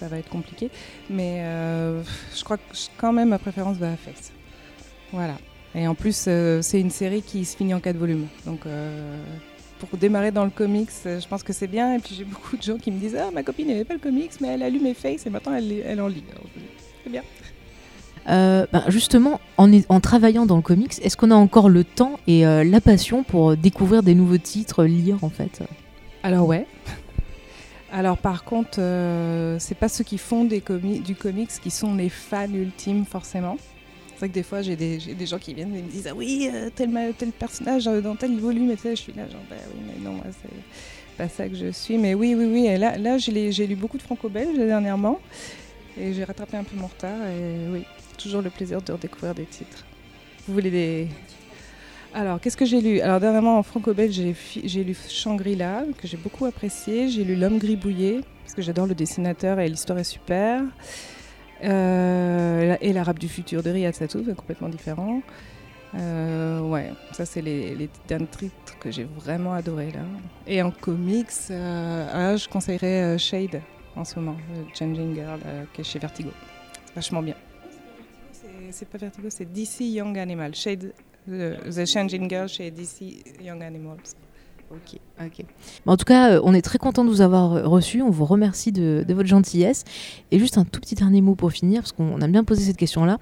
ça 0.00 0.08
va 0.08 0.18
être 0.18 0.28
compliqué. 0.28 0.70
Mais 1.08 1.40
euh, 1.40 2.02
je 2.34 2.42
crois 2.42 2.56
que 2.56 2.62
quand 2.96 3.12
même 3.12 3.28
ma 3.28 3.38
préférence 3.38 3.76
va 3.76 3.92
à 3.92 3.96
Fex. 3.96 4.32
Voilà. 5.12 5.36
Et 5.74 5.86
en 5.86 5.94
plus, 5.94 6.24
euh, 6.26 6.62
c'est 6.62 6.80
une 6.80 6.90
série 6.90 7.22
qui 7.22 7.44
se 7.44 7.56
finit 7.56 7.74
en 7.74 7.80
quatre 7.80 7.96
volumes. 7.96 8.26
Donc 8.46 8.60
euh, 8.66 9.22
pour 9.78 9.96
démarrer 9.98 10.32
dans 10.32 10.44
le 10.44 10.50
comics, 10.50 10.90
je 11.04 11.26
pense 11.28 11.42
que 11.42 11.52
c'est 11.52 11.68
bien. 11.68 11.94
Et 11.94 11.98
puis 11.98 12.14
j'ai 12.16 12.24
beaucoup 12.24 12.56
de 12.56 12.62
gens 12.62 12.78
qui 12.78 12.90
me 12.90 12.98
disent 12.98 13.16
Ah, 13.16 13.30
ma 13.32 13.42
copine 13.42 13.68
n'aimait 13.68 13.84
pas 13.84 13.94
le 13.94 14.00
comics, 14.00 14.32
mais 14.40 14.48
elle 14.48 14.62
a 14.62 14.70
lu 14.70 14.80
mes 14.80 14.94
Face 14.94 15.26
et 15.26 15.30
maintenant 15.30 15.54
elle, 15.54 15.72
elle 15.84 16.00
en 16.00 16.08
lit. 16.08 16.24
C'est 17.04 17.10
bien. 17.10 17.22
Euh, 18.28 18.66
ben, 18.72 18.84
Justement, 18.88 19.40
en, 19.56 20.00
travaillant 20.00 20.46
dans 20.46 20.56
le 20.56 20.62
comics, 20.62 20.92
est-ce 21.02 21.16
qu'on 21.16 21.30
a 21.30 21.34
encore 21.34 21.68
le 21.68 21.84
temps 21.84 22.18
et 22.26 22.46
euh, 22.46 22.64
la 22.64 22.80
passion 22.80 23.22
pour 23.22 23.56
découvrir 23.56 24.02
des 24.02 24.14
nouveaux 24.14 24.38
titres, 24.38 24.84
lire 24.84 25.22
en 25.22 25.30
fait? 25.30 25.62
Alors 26.22 26.46
ouais. 26.46 26.66
Alors 27.92 28.18
par 28.18 28.44
contre, 28.44 28.78
euh, 28.80 29.56
c'est 29.58 29.74
pas 29.76 29.88
ceux 29.88 30.04
qui 30.04 30.18
font 30.18 30.44
des 30.44 30.62
du 31.04 31.14
comics 31.14 31.50
qui 31.50 31.70
sont 31.70 31.94
les 31.94 32.08
fans 32.08 32.52
ultimes 32.52 33.04
forcément. 33.04 33.56
C'est 34.10 34.18
vrai 34.18 34.28
que 34.28 34.34
des 34.34 34.42
fois 34.42 34.62
j'ai 34.62 34.76
des, 34.76 35.26
gens 35.26 35.38
qui 35.38 35.54
viennent 35.54 35.74
et 35.74 35.82
me 35.82 35.88
disent 35.88 36.06
ah 36.08 36.14
oui 36.14 36.50
euh, 36.52 36.68
tel, 36.74 36.90
personnage 37.32 37.88
euh, 37.88 38.00
dans 38.00 38.16
tel 38.16 38.38
volume 38.38 38.74
je 38.76 38.94
suis 38.94 39.14
là 39.14 39.26
genre 39.26 39.40
bah 39.48 39.56
oui 39.74 39.80
mais 39.86 40.04
non 40.04 40.16
moi 40.16 40.26
c'est 40.42 41.16
pas 41.16 41.26
ça 41.26 41.48
que 41.48 41.54
je 41.54 41.70
suis 41.70 41.96
mais 41.96 42.12
oui 42.12 42.34
oui 42.34 42.44
oui 42.44 42.78
là 42.78 42.98
là 42.98 43.16
j'ai 43.16 43.66
lu 43.66 43.76
beaucoup 43.76 43.96
de 43.96 44.02
franco-belge 44.02 44.58
dernièrement 44.58 45.18
et 45.98 46.12
j'ai 46.12 46.24
rattrapé 46.24 46.58
un 46.58 46.64
peu 46.64 46.76
mon 46.76 46.88
retard 46.88 47.26
et 47.28 47.70
oui 47.72 47.84
toujours 48.18 48.42
le 48.42 48.50
plaisir 48.50 48.82
de 48.82 48.92
redécouvrir 48.92 49.34
des 49.34 49.46
titres. 49.46 49.84
Vous 50.46 50.52
voulez 50.54 50.70
des 50.70 51.08
alors, 52.12 52.40
qu'est-ce 52.40 52.56
que 52.56 52.64
j'ai 52.64 52.80
lu? 52.80 53.00
Alors, 53.00 53.20
dernièrement, 53.20 53.58
en 53.58 53.62
franco-belge, 53.62 54.20
j'ai, 54.64 54.84
lu 54.84 54.96
Shangri-La, 55.08 55.84
que 55.96 56.08
j'ai 56.08 56.16
beaucoup 56.16 56.44
apprécié. 56.44 57.08
J'ai 57.08 57.22
lu 57.22 57.36
L'homme 57.36 57.58
gribouillé, 57.58 58.20
parce 58.42 58.54
que 58.54 58.62
j'adore 58.62 58.86
le 58.86 58.94
dessinateur 58.94 59.60
et 59.60 59.68
l'histoire 59.68 59.98
est 59.98 60.04
super. 60.04 60.62
Euh, 61.62 62.76
et 62.80 62.92
L'arabe 62.92 63.18
du 63.18 63.28
futur 63.28 63.62
de 63.62 63.70
Riyad 63.70 63.94
Satouf, 63.94 64.26
complètement 64.34 64.68
différent. 64.68 65.22
Euh, 65.94 66.60
ouais, 66.60 66.92
ça, 67.12 67.24
c'est 67.24 67.42
les, 67.42 67.76
les 67.76 67.88
derniers 68.08 68.26
titres 68.26 68.78
que 68.80 68.90
j'ai 68.90 69.04
vraiment 69.04 69.52
adoré 69.52 69.92
là. 69.92 70.00
Et 70.48 70.62
en 70.62 70.72
comics, 70.72 71.28
euh, 71.50 72.08
ah, 72.12 72.36
je 72.36 72.48
conseillerais 72.48 73.18
Shade 73.18 73.60
en 73.94 74.04
ce 74.04 74.18
moment, 74.18 74.36
Changing 74.74 75.14
Girl, 75.14 75.40
qui 75.72 75.82
est 75.82 75.84
chez 75.84 75.98
Vertigo. 75.98 76.30
Vachement 76.94 77.22
bien. 77.22 77.34
C'est, 78.32 78.48
c'est 78.72 78.88
pas 78.88 78.98
Vertigo, 78.98 79.28
c'est 79.30 79.52
DC 79.52 79.80
Young 79.80 80.18
Animal. 80.18 80.54
Shade 80.54 80.92
The, 81.28 81.70
The 81.70 81.86
Changing 81.86 82.28
Girl 82.28 82.48
chez 82.48 82.70
DC 82.70 83.24
Young 83.42 83.62
Animals. 83.62 84.14
Ok, 84.70 85.00
ok. 85.20 85.44
En 85.86 85.96
tout 85.96 86.04
cas, 86.04 86.34
euh, 86.34 86.40
on 86.44 86.54
est 86.54 86.62
très 86.62 86.78
content 86.78 87.04
de 87.04 87.10
vous 87.10 87.22
avoir 87.22 87.54
euh, 87.54 87.66
reçu. 87.66 88.02
On 88.02 88.10
vous 88.10 88.24
remercie 88.24 88.70
de, 88.70 89.04
de 89.06 89.14
votre 89.14 89.28
gentillesse. 89.28 89.84
Et 90.30 90.38
juste 90.38 90.58
un 90.58 90.64
tout 90.64 90.80
petit 90.80 90.94
dernier 90.94 91.20
mot 91.20 91.34
pour 91.34 91.50
finir, 91.50 91.80
parce 91.82 91.92
qu'on 91.92 92.20
a 92.20 92.28
bien 92.28 92.44
posé 92.44 92.62
cette 92.62 92.76
question-là. 92.76 93.18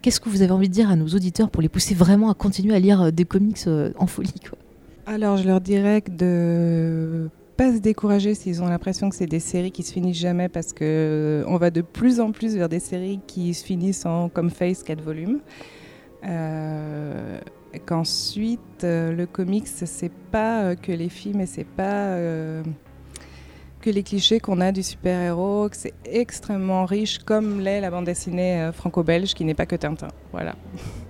Qu'est-ce 0.00 0.20
que 0.20 0.28
vous 0.28 0.42
avez 0.42 0.52
envie 0.52 0.68
de 0.68 0.74
dire 0.74 0.90
à 0.90 0.96
nos 0.96 1.08
auditeurs 1.08 1.50
pour 1.50 1.60
les 1.60 1.68
pousser 1.68 1.94
vraiment 1.94 2.30
à 2.30 2.34
continuer 2.34 2.74
à 2.74 2.78
lire 2.78 3.02
euh, 3.02 3.10
des 3.10 3.24
comics 3.24 3.58
en 3.98 4.06
folie 4.06 4.34
quoi? 4.48 4.58
Alors, 5.06 5.36
je 5.36 5.48
leur 5.48 5.60
dirais 5.60 6.02
de 6.08 7.28
pas 7.56 7.72
se 7.74 7.78
décourager 7.78 8.34
s'ils 8.34 8.62
ont 8.62 8.68
l'impression 8.68 9.10
que 9.10 9.16
c'est 9.16 9.26
des 9.26 9.40
séries 9.40 9.72
qui 9.72 9.82
se 9.82 9.92
finissent 9.92 10.18
jamais 10.18 10.48
parce 10.48 10.72
que 10.72 11.44
on 11.48 11.56
va 11.56 11.70
de 11.70 11.80
plus 11.80 12.20
en 12.20 12.30
plus 12.30 12.54
vers 12.54 12.68
des 12.68 12.78
séries 12.80 13.20
qui 13.26 13.52
se 13.54 13.64
finissent 13.64 14.06
en 14.06 14.28
comme 14.28 14.50
Face 14.50 14.84
4 14.84 15.02
volumes. 15.02 15.40
Euh, 16.24 17.38
Qu'ensuite, 17.86 18.84
euh, 18.84 19.12
le 19.12 19.24
comics, 19.24 19.66
c'est 19.66 20.12
pas 20.12 20.60
euh, 20.60 20.74
que 20.74 20.92
les 20.92 21.08
films 21.08 21.40
et 21.40 21.46
c'est 21.46 21.64
pas 21.64 22.18
que 23.80 23.90
les 23.90 24.02
clichés 24.02 24.40
qu'on 24.40 24.60
a 24.60 24.72
du 24.72 24.82
super-héros, 24.82 25.70
que 25.70 25.76
c'est 25.76 25.94
extrêmement 26.04 26.84
riche, 26.84 27.18
comme 27.18 27.60
l'est 27.60 27.80
la 27.80 27.90
bande 27.90 28.04
dessinée 28.04 28.70
franco-belge, 28.74 29.34
qui 29.34 29.44
n'est 29.44 29.54
pas 29.54 29.66
que 29.66 29.76
Tintin. 29.76 30.08
Voilà. 30.32 30.54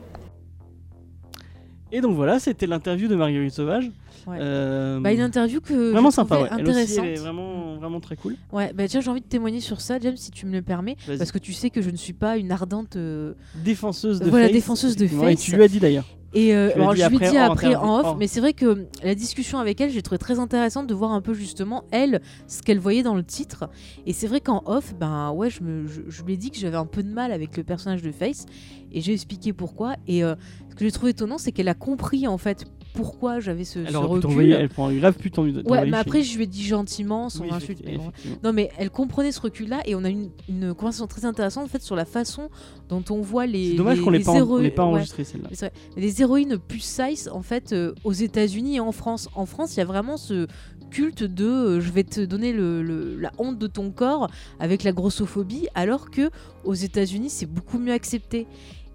Et 1.94 2.00
donc 2.00 2.16
voilà, 2.16 2.38
c'était 2.40 2.66
l'interview 2.66 3.06
de 3.06 3.14
Marguerite 3.14 3.52
Sauvage. 3.52 3.90
Ouais. 4.26 4.38
Euh, 4.40 4.98
Bah, 5.00 5.12
une 5.12 5.20
interview 5.20 5.60
que 5.60 5.90
vraiment 5.92 6.10
sympa. 6.10 6.36
Elle 6.36 6.44
aussi, 6.44 6.60
intéressante. 6.62 7.04
elle 7.04 7.12
est 7.12 7.20
vraiment, 7.20 7.74
vraiment 7.76 8.00
très 8.00 8.16
cool. 8.16 8.36
Ouais, 8.50 8.72
bah 8.72 8.88
tiens, 8.88 9.00
j'ai 9.02 9.10
envie 9.10 9.20
de 9.20 9.26
témoigner 9.26 9.60
sur 9.60 9.80
ça, 9.82 9.98
James, 10.00 10.16
si 10.16 10.30
tu 10.30 10.46
me 10.46 10.52
le 10.52 10.62
permets, 10.62 10.96
parce 11.18 11.30
que 11.32 11.38
tu 11.38 11.52
sais 11.52 11.68
que 11.70 11.82
je 11.82 11.90
ne 11.90 11.96
suis 11.96 12.14
pas 12.14 12.38
une 12.38 12.50
ardente. 12.50 12.96
euh, 12.96 13.34
Défenseuse 13.62 14.20
de 14.20 14.30
Voilà, 14.30 14.46
face. 14.46 14.54
défenseuse 14.54 14.96
de 14.96 15.04
effectivement, 15.04 15.28
Et 15.28 15.36
face. 15.36 15.44
tu 15.44 15.54
lui 15.56 15.62
as 15.62 15.68
dit 15.68 15.80
d'ailleurs. 15.80 16.06
Et 16.34 16.54
euh, 16.54 16.70
alors, 16.74 16.94
je 16.94 17.06
lui 17.08 17.16
ai 17.18 17.36
après 17.38 17.68
dit 17.70 17.76
en 17.76 18.00
off, 18.00 18.16
mais 18.18 18.26
c'est 18.26 18.40
vrai 18.40 18.52
que 18.54 18.86
la 19.02 19.14
discussion 19.14 19.58
avec 19.58 19.80
elle, 19.80 19.90
j'ai 19.90 20.02
trouvé 20.02 20.18
très 20.18 20.38
intéressante 20.38 20.86
de 20.86 20.94
voir 20.94 21.12
un 21.12 21.20
peu 21.20 21.34
justement 21.34 21.84
elle 21.90 22.22
ce 22.46 22.62
qu'elle 22.62 22.78
voyait 22.78 23.02
dans 23.02 23.14
le 23.14 23.24
titre. 23.24 23.68
Et 24.06 24.12
c'est 24.12 24.26
vrai 24.26 24.40
qu'en 24.40 24.62
off, 24.66 24.94
ben 24.98 25.30
ouais, 25.32 25.50
je, 25.50 25.62
me, 25.62 25.86
je, 25.86 26.00
je 26.08 26.22
lui 26.22 26.34
ai 26.34 26.36
dit 26.36 26.50
que 26.50 26.58
j'avais 26.58 26.76
un 26.76 26.86
peu 26.86 27.02
de 27.02 27.12
mal 27.12 27.32
avec 27.32 27.56
le 27.56 27.64
personnage 27.64 28.02
de 28.02 28.12
Face, 28.12 28.46
et 28.92 29.00
j'ai 29.00 29.12
expliqué 29.12 29.52
pourquoi. 29.52 29.96
Et 30.06 30.24
euh, 30.24 30.34
ce 30.70 30.74
que 30.74 30.84
j'ai 30.84 30.92
trouvé 30.92 31.10
étonnant, 31.10 31.38
c'est 31.38 31.52
qu'elle 31.52 31.68
a 31.68 31.74
compris 31.74 32.26
en 32.26 32.38
fait 32.38 32.64
pourquoi 32.94 33.40
j'avais 33.40 33.64
ce, 33.64 33.78
Elle 33.80 33.92
ce 33.92 33.96
recul. 33.96 34.52
elle 34.52 34.68
prend 34.68 34.92
grave 34.92 35.16
pu 35.16 35.30
t'en- 35.30 35.44
Ouais, 35.44 35.86
mais 35.86 35.96
après 35.96 36.22
je 36.22 36.36
lui 36.36 36.44
ai 36.44 36.46
dit 36.46 36.62
gentiment, 36.64 37.28
sans 37.28 37.44
Oui, 37.44 37.50
insulte. 37.52 37.82
mais 37.84 37.96
bon. 37.96 38.12
Non, 38.44 38.52
mais 38.52 38.70
elle 38.78 38.90
comprenait 38.90 39.32
ce 39.32 39.40
recul-là 39.40 39.80
et 39.86 39.94
on 39.94 40.04
a 40.04 40.10
eu 40.10 40.12
une, 40.12 40.30
une 40.48 40.74
conversation 40.74 41.06
très 41.06 41.24
intéressante 41.24 41.64
en 41.64 41.68
fait 41.68 41.82
sur 41.82 41.96
la 41.96 42.04
façon 42.04 42.48
dont 42.88 43.04
on 43.10 43.20
voit 43.20 43.46
les. 43.46 43.70
C'est 43.70 43.76
dommage 43.76 44.00
qu'on 44.00 44.10
l'ait 44.10 44.18
les 44.18 44.24
pas, 44.24 44.32
pas 44.34 44.40
ouais, 44.44 44.78
enregistré 44.80 45.24
celle-là. 45.24 45.48
mais 45.50 45.56
c'est 45.56 45.66
vrai. 45.66 45.74
Les 45.96 46.20
héroïnes 46.22 46.58
plus 46.58 46.80
size 46.80 47.28
en 47.32 47.42
fait 47.42 47.72
euh, 47.72 47.94
aux 48.04 48.12
États-Unis 48.12 48.76
et 48.76 48.80
en 48.80 48.92
France. 48.92 49.28
En 49.34 49.46
France, 49.46 49.74
il 49.76 49.78
y 49.78 49.82
a 49.82 49.86
vraiment 49.86 50.16
ce 50.16 50.46
culte 50.90 51.22
de 51.24 51.46
euh, 51.46 51.80
je 51.80 51.90
vais 51.90 52.04
te 52.04 52.20
donner 52.20 52.52
le, 52.52 52.82
le- 52.82 53.16
la 53.18 53.32
honte 53.38 53.58
de 53.58 53.66
ton 53.66 53.90
corps 53.90 54.28
avec 54.60 54.82
la 54.82 54.92
grossophobie, 54.92 55.66
alors 55.74 56.10
que 56.10 56.30
aux 56.64 56.74
États-Unis 56.74 57.30
c'est 57.30 57.46
beaucoup 57.46 57.78
mieux 57.78 57.92
accepté. 57.94 58.46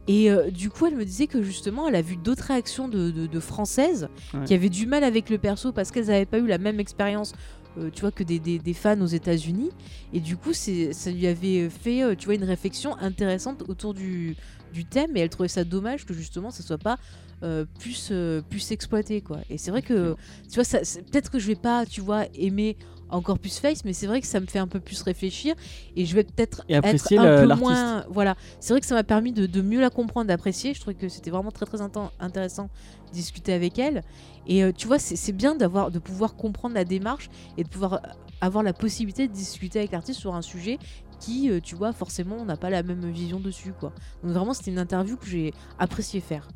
Et 0.08 0.32
euh, 0.32 0.50
du 0.52 0.70
coup, 0.70 0.86
elle 0.86 0.96
me 0.96 1.04
disait 1.06 1.28
que 1.28 1.42
justement, 1.44 1.88
elle 1.88 1.96
a 1.96 2.02
vu 2.02 2.16
d'autres 2.16 2.46
réactions 2.46 2.88
de, 2.88 3.12
de- 3.12 3.28
de 3.28 3.40
françaises 3.40 4.08
Ouais. 4.34 4.46
qui 4.46 4.54
avaient 4.54 4.70
du 4.70 4.86
mal 4.86 5.04
avec 5.04 5.30
le 5.30 5.38
perso 5.38 5.72
parce 5.74 5.92
qu'elles 5.92 6.08
n'avaient 6.08 6.26
pas 6.26 6.40
eu 6.40 6.48
la 6.48 6.58
même 6.58 6.80
expérience. 6.80 7.34
euh, 7.78 7.92
tu 7.94 8.02
vois 8.02 8.12
que 8.12 8.24
des, 8.24 8.40
des- 8.40 8.58
des 8.58 8.74
fans 8.74 9.00
aux 9.02 9.06
États-Unis 9.06 9.70
et 10.12 10.20
du 10.20 10.36
coup 10.36 10.52
ça 10.54 11.12
lui 11.12 11.28
avait 11.28 11.70
fait 11.70 12.02
euh, 12.02 12.16
tu 12.16 12.26
vois 12.26 12.34
une 12.34 12.44
réflexion 12.44 12.98
intéressante 12.98 13.64
autour 13.68 13.94
du, 13.94 14.36
du 14.74 14.84
thème 14.84 15.16
et 15.16 15.20
elle 15.20 15.30
trouvait 15.30 15.48
ça 15.48 15.64
dommage 15.64 16.04
que 16.08 16.14
justement 16.16 16.50
ça 16.50 16.64
soit 16.64 16.80
pas 16.80 16.98
euh, 17.44 17.66
plus 17.80 18.10
euh, 18.12 18.42
plus 18.42 18.72
exploité 18.72 19.22
quoi 19.22 19.42
et 19.52 19.60
c'est 19.60 19.70
vrai 19.70 19.84
que 19.84 20.16
tu 20.50 20.56
vois 20.56 20.64
ça 20.64 20.80
peut-être 20.80 21.30
que 21.30 21.38
je 21.38 21.46
vais 21.46 21.56
pas 21.56 21.86
tu 21.86 22.02
vois 22.02 22.26
aimer 22.34 22.78
encore 23.10 23.40
plus 23.40 23.60
Face 23.60 23.86
mais 23.86 23.94
c'est 23.94 24.08
vrai 24.08 24.22
que 24.22 24.28
ça 24.28 24.40
me 24.40 24.46
fait 24.46 24.60
un 24.60 24.68
peu 24.68 24.80
plus 24.80 25.02
réfléchir 25.02 25.56
et 25.96 26.06
je 26.06 26.16
vais 26.16 26.24
peut-être 26.24 26.64
être 26.70 27.14
un 27.18 27.48
peu 27.48 27.56
moins 27.56 28.06
voilà. 28.10 28.36
C'est 28.60 28.74
vrai 28.74 28.82
que 28.82 28.86
ça 28.86 28.96
m'a 28.96 29.04
permis 29.04 29.32
de, 29.32 29.46
de 29.46 29.62
mieux 29.62 29.82
la 29.82 29.90
comprendre 29.90 30.28
d'apprécier. 30.28 30.74
Je 30.74 30.82
trouvais 30.82 30.96
que 30.96 31.10
c'était 31.10 31.32
vraiment 31.32 31.52
très 31.52 31.66
très 31.66 31.80
intéressant 31.82 32.70
de 33.08 33.14
discuter 33.14 33.54
avec 33.54 33.80
elle. 33.80 34.04
Et 34.48 34.64
euh, 34.64 34.72
tu 34.72 34.88
vois 34.88 35.00
c'est 35.00 35.16
c'est 35.16 35.32
bien 35.32 35.56
d'avoir 35.56 35.92
de 35.92 36.00
pouvoir 36.00 36.36
comprendre 36.36 36.76
la 36.76 36.84
démarche 36.86 37.30
et 37.58 37.64
de 37.64 37.70
pouvoir 37.70 37.94
euh, 37.94 37.98
avoir 38.42 38.64
la 38.64 38.74
possibilité 38.74 39.28
de 39.28 39.34
discuter 39.34 39.80
avec 39.80 39.92
l'artiste 39.92 40.20
sur 40.20 40.36
un 40.36 40.42
sujet 40.42 40.78
qui 41.20 41.50
euh, 41.50 41.60
tu 41.60 41.76
vois 41.76 41.94
forcément 41.94 42.38
on 42.40 42.46
n'a 42.46 42.58
pas 42.58 42.70
la 42.70 42.84
même 42.84 43.10
vision 43.12 43.40
dessus 43.40 43.74
quoi. 43.78 43.94
Donc 44.24 44.34
vraiment 44.34 44.54
c'était 44.54 44.72
une 44.72 44.80
interview 44.80 45.18
que 45.18 45.26
j'ai 45.26 45.54
apprécié 45.80 46.22
faire 46.22 46.48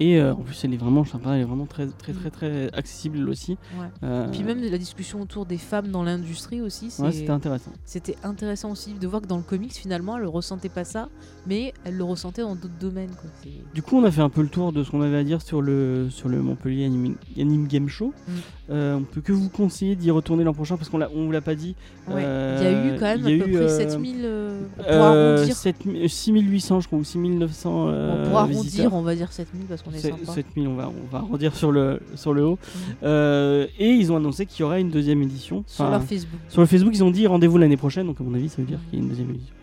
Et 0.00 0.20
euh, 0.20 0.32
en 0.32 0.36
plus, 0.42 0.64
elle 0.64 0.74
est 0.74 0.78
vraiment 0.78 1.04
sympa, 1.04 1.34
elle 1.34 1.40
est 1.40 1.44
vraiment 1.44 1.66
très, 1.66 1.86
très, 1.86 2.12
très, 2.12 2.30
très 2.30 2.72
accessible 2.72 3.18
elle 3.18 3.28
aussi. 3.28 3.58
Ouais. 3.78 3.86
Euh, 4.04 4.28
puis 4.30 4.42
même 4.44 4.60
la 4.60 4.78
discussion 4.78 5.20
autour 5.20 5.44
des 5.44 5.58
femmes 5.58 5.88
dans 5.88 6.02
l'industrie 6.02 6.60
aussi 6.60 6.92
ouais, 6.98 7.12
c'était 7.12 7.30
intéressant. 7.30 7.72
C'était 7.84 8.16
intéressant 8.22 8.70
aussi 8.70 8.94
de 8.94 9.06
voir 9.06 9.22
que 9.22 9.26
dans 9.26 9.36
le 9.36 9.42
comics, 9.42 9.72
finalement, 9.72 10.16
elle 10.16 10.24
ne 10.24 10.28
ressentait 10.28 10.68
pas 10.68 10.84
ça, 10.84 11.08
mais 11.46 11.72
elle 11.84 11.96
le 11.96 12.04
ressentait 12.04 12.42
dans 12.42 12.54
d'autres 12.54 12.78
domaines. 12.78 13.10
Quoi. 13.10 13.30
Du 13.74 13.82
coup, 13.82 13.96
on 13.96 14.04
a 14.04 14.10
fait 14.10 14.20
un 14.20 14.30
peu 14.30 14.42
le 14.42 14.48
tour 14.48 14.72
de 14.72 14.84
ce 14.84 14.90
qu'on 14.90 15.02
avait 15.02 15.16
à 15.18 15.24
dire 15.24 15.42
sur 15.42 15.62
le, 15.62 16.08
sur 16.10 16.28
le 16.28 16.40
Montpellier 16.42 16.84
Anime, 16.84 17.16
Anime 17.36 17.66
Game 17.66 17.88
Show. 17.88 18.12
Mm. 18.28 18.32
Euh, 18.70 18.96
on 18.96 19.02
peut 19.02 19.22
que 19.22 19.32
vous 19.32 19.48
conseiller 19.48 19.96
d'y 19.96 20.10
retourner 20.10 20.44
l'an 20.44 20.52
prochain 20.52 20.76
parce 20.76 20.90
qu'on 20.90 21.00
on 21.00 21.24
vous 21.24 21.32
l'a 21.32 21.40
pas 21.40 21.54
dit. 21.54 21.74
Ouais. 22.06 22.22
Euh, 22.24 22.58
il 22.60 22.64
y 22.64 22.66
a 22.66 22.94
eu 22.94 22.98
quand 22.98 23.06
même 23.06 23.20
à 23.22 23.44
peu 23.44 23.48
eu, 23.50 23.52
près 23.54 23.62
euh, 23.62 23.78
7000 23.78 24.16
euh, 24.22 24.60
pour 24.76 24.84
Euh, 24.86 25.36
arrondir. 25.36 25.56
7000 25.56 26.10
6800, 26.10 26.80
je 26.80 26.86
crois, 26.86 26.98
ou 26.98 27.04
6900 27.04 27.86
euh, 27.88 28.24
Bon, 28.24 28.28
pour 28.28 28.38
arrondir, 28.38 28.62
visiteurs. 28.62 28.94
on 28.94 29.02
va 29.02 29.14
dire 29.14 29.32
7000 29.32 29.66
parce 29.66 29.82
qu'on 29.88 29.94
est 29.94 29.98
C'est- 29.98 30.10
sympa. 30.10 30.32
7000, 30.32 30.68
on 30.68 30.74
va, 30.74 30.88
on 30.90 31.10
va 31.10 31.20
redire 31.20 31.54
sur 31.54 31.72
le, 31.72 32.00
sur 32.14 32.32
le 32.34 32.44
haut. 32.44 32.58
Mhm. 32.74 32.80
Euh, 33.04 33.66
et 33.78 33.88
ils 33.90 34.12
ont 34.12 34.16
annoncé 34.16 34.46
qu'il 34.46 34.60
y 34.60 34.62
aurait 34.64 34.80
une 34.80 34.90
deuxième 34.90 35.22
édition. 35.22 35.64
Sur 35.66 35.88
leur 35.90 36.02
Facebook. 36.02 36.40
sur 36.48 36.60
le 36.60 36.66
Facebook, 36.66 36.92
ils 36.94 37.04
ont 37.04 37.10
dit 37.10 37.26
rendez-vous 37.26 37.58
l'année 37.58 37.76
prochaine, 37.76 38.06
donc 38.06 38.20
à 38.20 38.24
mon 38.24 38.34
avis, 38.34 38.48
ça 38.48 38.56
veut 38.58 38.64
dire 38.68 38.78
qu'il 38.90 38.98
y 38.98 39.02
a 39.02 39.04
une 39.04 39.08
deuxième 39.10 39.30
édition. 39.30 39.54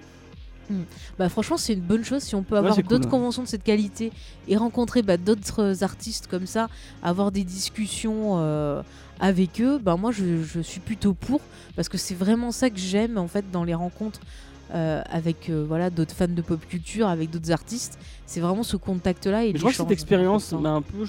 Bah, 1.19 1.29
franchement, 1.29 1.57
c'est 1.57 1.73
une 1.73 1.81
bonne 1.81 2.03
chose 2.03 2.23
si 2.23 2.33
on 2.33 2.41
peut 2.41 2.55
Ouais, 2.55 2.59
avoir 2.59 2.73
cool, 2.75 2.85
d'autres 2.85 3.05
ouais. 3.05 3.11
conventions 3.11 3.43
de 3.43 3.47
cette 3.47 3.63
qualité 3.63 4.11
et 4.47 4.57
rencontrer 4.57 5.03
bah, 5.03 5.15
d'autres 5.17 5.83
artistes 5.83 6.25
comme 6.25 6.47
ça, 6.47 6.69
avoir 7.03 7.31
des 7.31 7.43
discussions 7.43 8.39
euh, 8.39 8.81
avec 9.19 9.61
eux. 9.61 9.77
Bah, 9.77 9.95
moi, 9.95 10.11
je, 10.11 10.41
je 10.43 10.59
suis 10.61 10.79
plutôt 10.79 11.13
pour 11.13 11.39
parce 11.75 11.87
que 11.87 11.99
c'est 11.99 12.15
vraiment 12.15 12.51
ça 12.51 12.71
que 12.71 12.79
j'aime 12.79 13.19
en 13.19 13.27
fait 13.27 13.45
dans 13.51 13.63
les 13.63 13.75
rencontres. 13.75 14.19
Euh, 14.73 15.01
avec 15.09 15.49
euh, 15.49 15.63
voilà 15.67 15.89
d'autres 15.89 16.15
fans 16.15 16.27
de 16.27 16.41
pop 16.41 16.59
culture, 16.67 17.07
avec 17.07 17.29
d'autres 17.29 17.51
artistes, 17.51 17.99
c'est 18.25 18.39
vraiment 18.39 18.63
ce 18.63 18.77
contact-là. 18.77 19.45
Et 19.45 19.51
je 19.53 19.59
crois 19.59 19.71
que 19.71 19.77
cette 19.77 19.91
expérience 19.91 20.53
m'a 20.53 20.71
un, 20.71 20.81
peu 20.81 21.05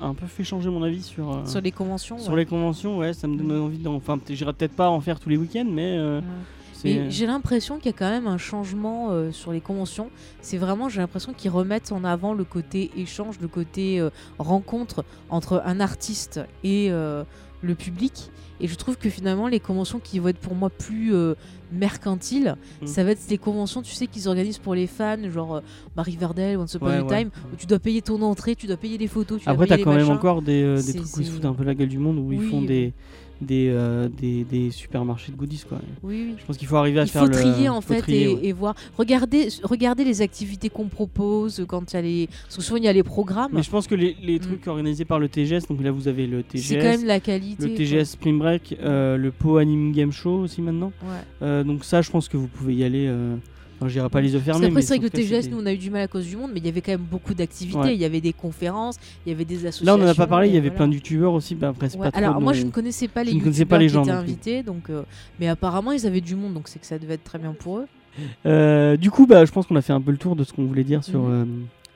un 0.00 0.14
peu 0.14 0.26
fait 0.26 0.44
changer 0.44 0.68
mon 0.68 0.82
avis 0.82 1.02
sur, 1.02 1.32
euh, 1.32 1.46
sur 1.46 1.60
les 1.60 1.70
conventions. 1.70 2.18
sur 2.18 2.32
ouais. 2.32 2.40
les 2.40 2.46
conventions. 2.46 2.98
Ouais, 2.98 3.12
ça 3.12 3.28
me 3.28 3.36
donne 3.36 3.60
envie 3.60 3.78
d'en. 3.78 3.94
Enfin, 3.94 4.18
j'irai 4.28 4.52
peut-être 4.52 4.74
pas 4.74 4.88
en 4.90 5.00
faire 5.00 5.20
tous 5.20 5.28
les 5.28 5.36
week-ends, 5.36 5.68
mais. 5.70 5.98
Ouais. 6.84 7.06
j'ai 7.10 7.26
l'impression 7.26 7.76
qu'il 7.76 7.86
y 7.86 7.94
a 7.94 7.96
quand 7.96 8.10
même 8.10 8.26
un 8.26 8.38
changement 8.38 9.10
euh, 9.10 9.30
sur 9.30 9.52
les 9.52 9.60
conventions. 9.60 10.10
C'est 10.40 10.58
vraiment, 10.58 10.88
j'ai 10.88 11.00
l'impression 11.00 11.32
qu'ils 11.32 11.50
remettent 11.50 11.92
en 11.92 12.02
avant 12.02 12.34
le 12.34 12.44
côté 12.44 12.90
échange, 12.96 13.38
le 13.40 13.48
côté 13.48 14.00
euh, 14.00 14.10
rencontre 14.38 15.04
entre 15.30 15.62
un 15.64 15.78
artiste 15.78 16.40
et 16.64 16.88
euh, 16.90 17.22
le 17.62 17.74
public. 17.74 18.30
Et 18.60 18.68
je 18.68 18.74
trouve 18.76 18.96
que 18.96 19.08
finalement, 19.10 19.48
les 19.48 19.58
conventions 19.58 19.98
qui 19.98 20.18
vont 20.20 20.28
être 20.28 20.38
pour 20.38 20.54
moi 20.54 20.70
plus 20.70 21.14
euh, 21.14 21.34
mercantiles, 21.72 22.54
Mm. 22.80 22.86
ça 22.86 23.02
va 23.02 23.10
être 23.12 23.26
des 23.28 23.38
conventions, 23.38 23.82
tu 23.82 23.92
sais, 23.92 24.06
qu'ils 24.06 24.28
organisent 24.28 24.58
pour 24.58 24.74
les 24.74 24.86
fans, 24.86 25.16
genre 25.30 25.56
euh, 25.56 25.60
bah, 25.96 26.02
Riverdale, 26.02 26.58
Once 26.58 26.74
Upon 26.74 26.86
Ouais, 26.86 26.96
a 26.98 27.02
ouais. 27.04 27.18
Time, 27.22 27.30
où 27.52 27.56
tu 27.56 27.66
dois 27.66 27.78
payer 27.80 28.02
ton 28.02 28.20
entrée, 28.22 28.54
tu 28.54 28.66
dois 28.66 28.76
payer 28.76 28.98
les 28.98 29.08
photos, 29.08 29.40
tu 29.42 29.48
Après, 29.48 29.66
t'as 29.66 29.78
quand 29.78 29.90
les 29.92 29.98
même 30.04 30.10
encore 30.10 30.42
des, 30.42 30.62
euh, 30.62 30.76
des 30.82 30.94
trucs 30.94 31.16
où 31.16 31.20
ils 31.20 31.26
se 31.26 31.30
foutent 31.32 31.44
un 31.44 31.54
peu 31.54 31.64
la 31.64 31.74
gueule 31.74 31.88
du 31.88 31.98
monde, 31.98 32.18
où 32.18 32.32
ils 32.32 32.40
font 32.42 32.60
oui. 32.60 32.92
Des, 33.42 33.68
euh, 33.70 34.08
des, 34.08 34.44
des 34.44 34.70
supermarchés 34.70 35.32
de 35.32 35.36
goodies, 35.36 35.64
quoi. 35.68 35.78
Oui, 36.02 36.24
oui. 36.28 36.34
Je 36.38 36.44
pense 36.44 36.56
qu'il 36.56 36.66
faut 36.68 36.76
arriver 36.76 37.00
à 37.00 37.04
Il 37.04 37.08
faire 37.08 37.22
faut 37.22 37.28
le. 37.28 37.34
trier 37.34 37.68
en 37.68 37.80
faut 37.80 37.92
fait 37.94 38.00
trier, 38.00 38.22
et, 38.30 38.34
ouais. 38.34 38.40
et 38.44 38.52
voir. 38.52 38.74
Regardez, 38.96 39.48
regardez 39.62 40.04
les 40.04 40.22
activités 40.22 40.68
qu'on 40.70 40.88
propose 40.88 41.64
quand 41.68 41.92
il 41.92 41.96
y 41.96 41.98
a 41.98 42.02
les. 42.02 42.26
Parce 42.44 42.56
que 42.56 42.62
souvent 42.62 42.76
il 42.78 42.84
y 42.84 42.88
a 42.88 42.92
les 42.92 43.02
programmes. 43.02 43.50
Mais 43.52 43.62
je 43.62 43.70
pense 43.70 43.86
que 43.86 43.94
les, 43.94 44.16
les 44.22 44.36
Mm. 44.36 44.40
trucs 44.40 44.66
organisés 44.66 45.04
par 45.04 45.18
le 45.18 45.28
TGS, 45.28 45.66
donc 45.68 45.82
là 45.82 45.90
vous 45.90 46.08
avez 46.08 46.26
le 46.26 46.42
C'est 46.54 46.76
quand 46.76 46.84
même 46.84 46.96
TGS, 47.00 47.06
la 47.06 47.20
qualité. 47.20 47.68
le. 47.68 47.74
TGS 47.74 48.04
Spring 48.10 48.38
Break, 48.38 48.76
euh, 48.82 49.16
le 49.16 49.30
Po 49.30 49.56
Anime 49.58 49.92
Game 49.92 50.12
Show 50.12 50.40
aussi 50.40 50.62
maintenant. 50.62 50.92
Ouais. 51.02 51.08
Euh, 51.42 51.64
donc 51.64 51.84
ça, 51.84 52.00
je 52.02 52.10
pense 52.10 52.28
que 52.28 52.36
vous 52.36 52.48
pouvez 52.48 52.74
y 52.74 52.84
aller. 52.84 53.10
Euh... 53.82 53.86
Enfin, 53.86 53.88
j'irai 53.88 54.08
pas 54.08 54.20
les 54.20 54.32
yeux 54.32 54.38
fermés. 54.40 54.70
mais 54.70 54.82
c'est 54.82 54.96
vrai 54.96 54.98
que 54.98 55.04
le 55.04 55.10
TGS, 55.10 55.50
nous 55.50 55.58
on 55.60 55.66
a 55.66 55.72
eu 55.72 55.78
du 55.78 55.90
mal 55.90 56.02
à 56.02 56.08
cause 56.08 56.26
du 56.26 56.36
monde, 56.36 56.50
mais 56.54 56.60
il 56.60 56.66
y 56.66 56.68
avait 56.68 56.80
quand 56.80 56.92
même 56.92 57.00
beaucoup 57.10 57.34
d'activités. 57.34 57.78
Ouais. 57.78 57.94
Il 57.94 58.00
y 58.00 58.04
avait 58.04 58.20
des 58.20 58.32
conférences, 58.32 58.96
il 59.26 59.30
y 59.30 59.34
avait 59.34 59.44
des 59.44 59.66
associations. 59.66 59.84
Là, 59.86 59.96
on 59.96 60.06
en 60.06 60.10
a 60.10 60.14
pas 60.14 60.26
parlé. 60.26 60.48
Il 60.48 60.54
y 60.54 60.58
avait 60.58 60.70
plein 60.70 60.88
de 60.88 60.94
youtubeurs 60.94 61.32
aussi. 61.32 61.54
Bah, 61.54 61.68
après, 61.68 61.86
Ouais, 61.96 62.04
pas 62.04 62.10
trop 62.10 62.18
Alors 62.18 62.40
moi 62.40 62.52
nos- 62.52 62.58
je 62.58 62.64
ne 62.64 62.70
connaissais 62.70 63.08
pas 63.08 63.24
les 63.24 63.32
je 63.32 63.36
ne 63.36 63.40
connaissais 63.42 63.64
pas 63.64 63.80
youtubeurs 63.80 63.80
les 63.80 63.86
qui 63.88 63.92
gens 63.94 64.02
étaient 64.02 64.12
plus. 64.24 64.32
invités, 64.32 64.62
donc 64.62 64.90
euh, 64.90 65.02
mais 65.40 65.48
apparemment 65.48 65.92
ils 65.92 66.06
avaient 66.06 66.20
du 66.20 66.34
monde, 66.36 66.54
donc 66.54 66.68
c'est 66.68 66.78
que 66.78 66.86
ça 66.86 66.98
devait 66.98 67.14
être 67.14 67.24
très 67.24 67.38
bien 67.38 67.52
pour 67.52 67.78
eux. 67.78 67.86
Euh, 68.46 68.96
du 68.96 69.10
coup, 69.10 69.26
bah, 69.26 69.44
je 69.44 69.50
pense 69.52 69.66
qu'on 69.66 69.76
a 69.76 69.82
fait 69.82 69.92
un 69.92 70.00
peu 70.00 70.10
le 70.10 70.18
tour 70.18 70.36
de 70.36 70.44
ce 70.44 70.52
qu'on 70.52 70.64
voulait 70.64 70.84
dire 70.84 71.02
sur, 71.04 71.20
Mhm. 71.20 71.30
euh, 71.32 71.44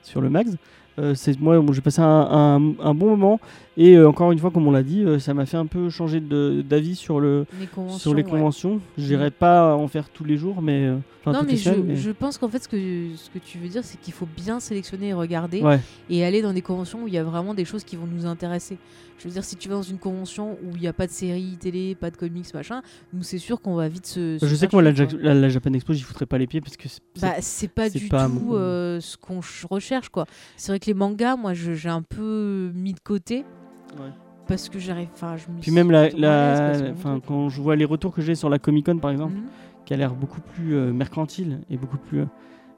sur 0.02 0.20
le 0.20 0.30
Max. 0.30 0.50
Euh, 0.98 1.14
c'est 1.14 1.38
moi, 1.40 1.60
bon, 1.60 1.72
j'ai 1.74 1.82
passé 1.82 2.00
un, 2.00 2.04
un- 2.06 2.72
un 2.82 2.94
bon 2.94 3.10
moment 3.16 3.38
et 3.76 3.94
euh, 3.96 4.08
encore 4.08 4.32
une 4.32 4.38
fois, 4.38 4.50
comme 4.50 4.66
on 4.66 4.70
l'a 4.70 4.82
dit, 4.82 5.02
euh, 5.04 5.18
ça 5.18 5.34
m'a 5.34 5.44
fait 5.46 5.56
un 5.56 5.66
peu 5.66 5.90
changer 5.90 6.20
d'avis 6.20 6.94
sur 6.96 7.20
le 7.20 7.46
Les 7.60 7.66
conventions. 7.66 7.98
sur 7.98 8.14
les 8.14 8.22
ouais. 8.22 8.30
conventions. 8.30 8.80
J'irai 8.96 9.30
pas 9.30 9.74
en 9.74 9.86
faire 9.88 10.08
tous 10.08 10.24
les 10.24 10.36
jours, 10.36 10.62
mais 10.62 10.86
euh, 10.86 10.96
non 11.26 11.42
mais 11.46 11.56
je, 11.56 11.70
mais- 11.70 11.96
je 11.96 12.10
pense 12.12 12.38
qu'en 12.38 12.48
fait 12.48 12.62
ce 12.62 12.68
que, 12.68 12.76
ce 13.16 13.30
que 13.30 13.38
tu 13.44 13.58
veux 13.58 13.66
dire 13.68 13.82
c'est 13.82 14.00
qu'il 14.00 14.14
faut 14.14 14.28
bien 14.36 14.60
sélectionner 14.60 15.08
et 15.08 15.12
regarder 15.12 15.60
ouais. 15.60 15.80
et 16.08 16.24
aller 16.24 16.40
dans 16.40 16.52
des 16.52 16.62
conventions 16.62 17.02
où 17.02 17.08
il 17.08 17.14
y 17.14 17.18
a 17.18 17.24
vraiment 17.24 17.52
des 17.52 17.64
choses 17.64 17.82
qui 17.82 17.96
vont 17.96 18.06
nous 18.06 18.26
intéresser. 18.26 18.78
Je 19.18 19.24
veux 19.28 19.30
dire, 19.32 19.42
si 19.44 19.56
tu 19.56 19.68
vas 19.70 19.74
dans 19.76 19.82
une 19.82 19.96
convention 19.98 20.52
où 20.62 20.74
il 20.76 20.80
n'y 20.82 20.86
a 20.86 20.92
pas 20.92 21.06
de 21.06 21.10
séries 21.10 21.56
télé, 21.58 21.94
pas 21.94 22.10
de 22.10 22.16
comics, 22.18 22.52
machin, 22.54 22.82
nous 23.14 23.22
c'est 23.22 23.38
sûr 23.38 23.60
qu'on 23.62 23.74
va 23.74 23.88
vite 23.88 24.06
se. 24.06 24.36
se 24.38 24.46
Je 24.46 24.54
sais 24.54 24.66
que 24.68 24.72
moi, 24.76 24.82
la, 24.82 24.94
Ja- 24.94 25.06
la- 25.20 25.32
la 25.34 25.48
Japan 25.48 25.72
Expo, 25.72 25.94
j'y 25.94 26.02
foutrais 26.02 26.26
pas 26.26 26.36
les 26.38 26.46
pieds 26.46 26.60
parce 26.60 26.76
que 26.76 26.86
c'est- 26.86 27.00
Bah, 27.20 27.32
c'est 27.40 27.68
pas 27.72 27.88
du 27.90 28.08
pas 28.08 28.26
tout 28.26 28.32
mon- 28.34 29.00
ce 29.00 29.16
qu'on 29.16 29.40
ch- 29.42 29.64
recherche 29.70 30.10
quoi. 30.10 30.26
C'est 30.58 30.70
vrai 30.70 30.78
que 30.78 30.86
les 30.86 30.94
mangas, 30.94 31.36
moi 31.36 31.54
je- 31.54 31.72
j'ai 31.72 31.88
un 31.88 32.02
peu 32.02 32.70
mis 32.74 32.92
de 32.92 33.00
côté 33.00 33.44
Ouais. 33.98 34.10
parce 34.46 34.68
que 34.68 34.78
j'arrive. 34.78 35.08
Enfin, 35.14 35.36
je 35.36 35.46
me 35.50 35.60
Puis 35.60 35.70
même 35.70 35.90
la, 35.90 36.08
enfin, 36.92 37.20
quand 37.26 37.48
je 37.48 37.60
vois 37.60 37.76
les 37.76 37.84
retours 37.84 38.12
que 38.14 38.22
j'ai 38.22 38.34
sur 38.34 38.48
la 38.48 38.58
Comic 38.58 38.86
Con 38.86 38.98
par 38.98 39.10
exemple, 39.10 39.34
Mhm. 39.34 39.42
qui 39.84 39.94
a 39.94 39.96
l'air 39.96 40.14
beaucoup 40.14 40.40
plus 40.40 40.74
euh, 40.74 40.92
mercantile 40.92 41.60
et 41.70 41.76
beaucoup 41.76 41.98
plus 41.98 42.24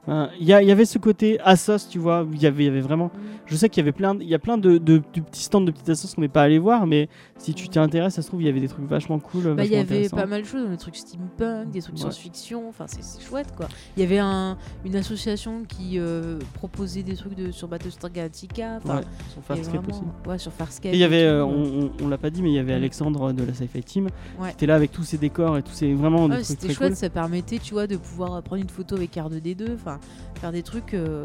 euh, 0.09 0.13
Hein, 0.13 0.31
Il 0.41 0.47
y, 0.47 0.53
avait 0.53 0.85
ce 0.85 0.99
côté 0.99 1.39
Assos, 1.41 1.89
tu 1.91 1.99
vois, 1.99 2.23
où 2.25 2.31
il 2.33 2.43
y 2.43 2.47
avait, 2.47 2.65
il 2.65 2.67
y 2.67 2.71
avait 2.71 2.81
vraiment. 2.81 3.11
Je 3.47 3.57
sais 3.57 3.69
qu'il 3.69 3.81
y 3.83 3.85
avait 3.85 3.93
plein, 3.93 4.17
il 4.21 4.29
y 4.29 4.35
a 4.35 4.39
plein 4.39 4.59
de, 4.59 4.73
de- 4.79 4.99
de 4.99 5.21
petits 5.21 5.43
stands 5.45 5.61
de 5.63 5.71
petites 5.71 5.89
Assos 5.89 6.09
qu'on 6.15 6.21
n'est 6.21 6.29
pas 6.29 6.43
allé 6.43 6.59
voir, 6.59 6.87
mais 6.87 7.09
si 7.39 7.55
tu 7.55 7.69
t'y 7.69 7.79
intéresses, 7.79 8.15
ça 8.15 8.23
se 8.23 8.29
trouve, 8.29 8.43
il 8.43 8.47
y 8.47 8.49
avait 8.51 8.61
des 8.61 8.69
trucs 8.69 8.85
vachement 8.87 9.19
cool. 9.19 9.55
Bah, 9.55 9.65
il 9.65 9.71
y 9.73 9.77
avait 9.77 10.09
pas 10.09 10.27
mal 10.27 10.43
de 10.43 10.47
choses, 10.47 10.69
des 10.69 10.77
trucs 10.77 10.97
steampunk, 10.97 11.71
des 11.71 11.81
trucs 11.81 11.95
Ouais. 11.95 12.01
science-fiction, 12.01 12.69
enfin 12.69 12.85
c'est 12.89 13.23
chouette 13.23 13.55
quoi. 13.57 13.69
Il 13.97 14.03
y 14.03 14.07
avait 14.07 14.19
un, 14.19 14.59
une 14.85 14.97
association 14.97 15.63
qui 15.67 15.99
euh, 15.99 16.39
proposait 16.55 17.03
des 17.03 17.15
trucs 17.15 17.35
de, 17.35 17.51
sur 17.51 17.69
Battlestar 17.69 18.11
Galactica, 18.11 18.81
Ouais, 18.85 19.01
sur 19.33 19.43
Farscape 19.43 19.89
aussi. 19.89 20.03
ouais, 20.27 20.39
sur 20.39 20.53
Farscape. 20.53 20.93
Il 20.93 20.99
y 20.99 21.05
avait, 21.05 21.23
euh, 21.25 21.41
euh. 21.41 21.45
on, 21.45 21.85
on- 21.85 21.91
on 22.05 22.09
l'a 22.09 22.19
pas 22.19 22.31
dit, 22.31 22.43
mais 22.43 22.51
il 22.51 22.55
y 22.55 22.59
avait 22.59 22.73
Mm. 22.75 22.77
Alexandre 22.77 23.33
de 23.33 23.45
la 23.45 23.55
Sci-Fi 23.55 23.83
Team 23.83 24.09
Ouais. 24.39 24.49
qui 24.51 24.55
était 24.57 24.67
là 24.67 24.75
avec 24.75 24.91
tous 24.93 25.05
ses 25.05 25.17
décors 25.19 25.57
et 25.57 25.63
tous 25.63 25.73
ses 25.73 25.95
vraiment 25.95 26.29
c'était 26.43 26.73
chouette, 26.73 26.91
cool. 26.91 26.97
ça 26.97 27.09
permettait, 27.11 27.59
tu 27.59 27.73
vois, 27.75 27.87
de 27.87 27.97
pouvoir 27.97 28.35
euh, 28.35 28.41
prendre 28.43 28.61
une 28.63 28.69
photo 28.69 28.95
avec 28.97 29.15
R2D2, 29.17 29.75
enfin, 29.75 29.98
faire 30.41 30.53
des 30.53 30.63
trucs. 30.63 30.95
euh, 30.95 31.25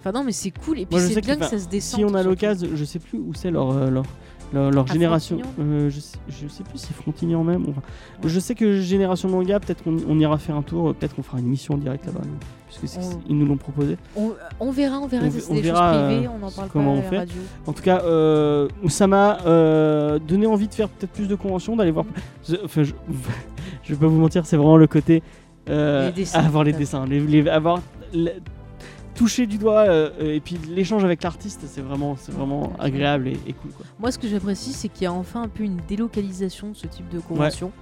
Enfin, 0.00 0.12
non, 0.12 0.22
mais 0.22 0.30
c'est 0.32 0.52
cool. 0.52 0.78
Et 0.78 0.86
puis, 0.86 0.96
c'est 1.00 1.20
bien 1.20 1.36
que, 1.36 1.44
ça 1.44 1.58
se 1.58 1.68
descende. 1.68 1.98
Si 2.00 2.04
on 2.04 2.14
a 2.14 2.22
l'occasion, 2.22 2.68
je 2.72 2.84
sais 2.84 3.00
plus 3.00 3.18
où 3.18 3.34
c'est 3.34 3.50
leur, 3.50 3.72
euh, 3.72 3.90
leur, 3.90 4.70
leur, 4.70 4.86
génération. 4.86 5.38
Euh, 5.58 5.90
je, 5.90 5.98
sais, 5.98 6.16
je 6.28 6.46
sais 6.46 6.62
plus 6.62 6.78
si 6.78 6.92
Frontignan 6.92 7.42
même. 7.42 7.64
enfin, 7.68 7.82
Je 8.24 8.38
sais 8.38 8.54
que 8.54 8.80
Génération 8.80 9.28
Manga, 9.28 9.58
peut-être 9.58 9.82
qu'on 9.82 9.96
on 10.08 10.18
ira 10.20 10.38
faire 10.38 10.54
un 10.54 10.62
tour, 10.62 10.94
peut-être 10.94 11.16
qu'on 11.16 11.24
fera 11.24 11.40
une 11.40 11.46
émission 11.46 11.74
en 11.74 11.78
direct 11.78 12.06
là-bas, 12.06 12.20
puisque 12.80 12.96
On- 12.98 13.20
ils 13.28 13.36
nous 13.36 13.44
l'ont 13.44 13.56
proposé. 13.56 13.96
On, 14.16 14.30
on 14.60 14.70
verra, 14.70 15.00
on 15.00 15.08
verra, 15.08 15.24
On 15.24 15.50
on 15.50 15.54
des 15.54 15.60
verra, 15.62 15.92
choses 15.94 16.04
privées, 16.04 16.28
on 16.28 16.46
en 16.46 16.50
parle 16.52 16.68
comment 16.72 16.92
pas 16.92 16.96
on 16.96 17.00
à 17.00 17.02
la 17.02 17.08
fait. 17.10 17.18
radio. 17.18 17.40
En 17.66 17.72
tout 17.72 17.82
cas, 17.82 18.00
euh, 18.04 18.68
ça 18.86 19.08
m'a 19.08 19.38
euh, 19.46 20.20
donné 20.20 20.46
envie 20.46 20.68
de 20.68 20.74
faire 20.74 20.88
peut-être 20.88 21.12
plus 21.12 21.26
de 21.26 21.34
conventions, 21.34 21.74
d'aller 21.74 21.90
voir. 21.90 22.06
Je, 22.48 22.54
enfin, 22.64 22.84
je, 22.84 22.92
je 23.82 23.94
vais 23.94 23.98
pas 23.98 24.06
vous 24.06 24.20
mentir, 24.20 24.46
c'est 24.46 24.56
vraiment 24.56 24.76
le 24.76 24.86
côté 24.86 25.24
Les 25.66 26.12
dessins, 26.14 26.38
avoir 26.38 26.62
les 26.62 26.72
dessins, 26.72 27.04
les, 27.04 27.18
les- 27.20 27.48
avoir 27.48 27.80
toucher 29.14 29.46
du 29.46 29.58
doigt 29.58 29.80
euh, 29.88 30.10
et 30.20 30.40
puis 30.40 30.56
l'échange 30.70 31.04
avec 31.04 31.22
l'artiste, 31.24 31.62
c'est 31.66 31.80
vraiment, 31.80 32.16
c'est 32.16 32.32
vraiment 32.32 32.72
agréable 32.78 33.28
et, 33.28 33.38
et 33.48 33.52
cool. 33.52 33.72
Quoi. 33.72 33.84
Moi, 33.98 34.12
ce 34.12 34.18
que 34.18 34.28
j'apprécie, 34.28 34.72
c'est 34.72 34.88
qu'il 34.88 35.02
y 35.02 35.06
a 35.06 35.12
enfin 35.12 35.42
un 35.42 35.48
peu 35.48 35.64
une 35.64 35.78
délocalisation 35.88 36.70
de 36.70 36.76
ce 36.76 36.86
type 36.86 37.08
de 37.08 37.18
convention. 37.18 37.72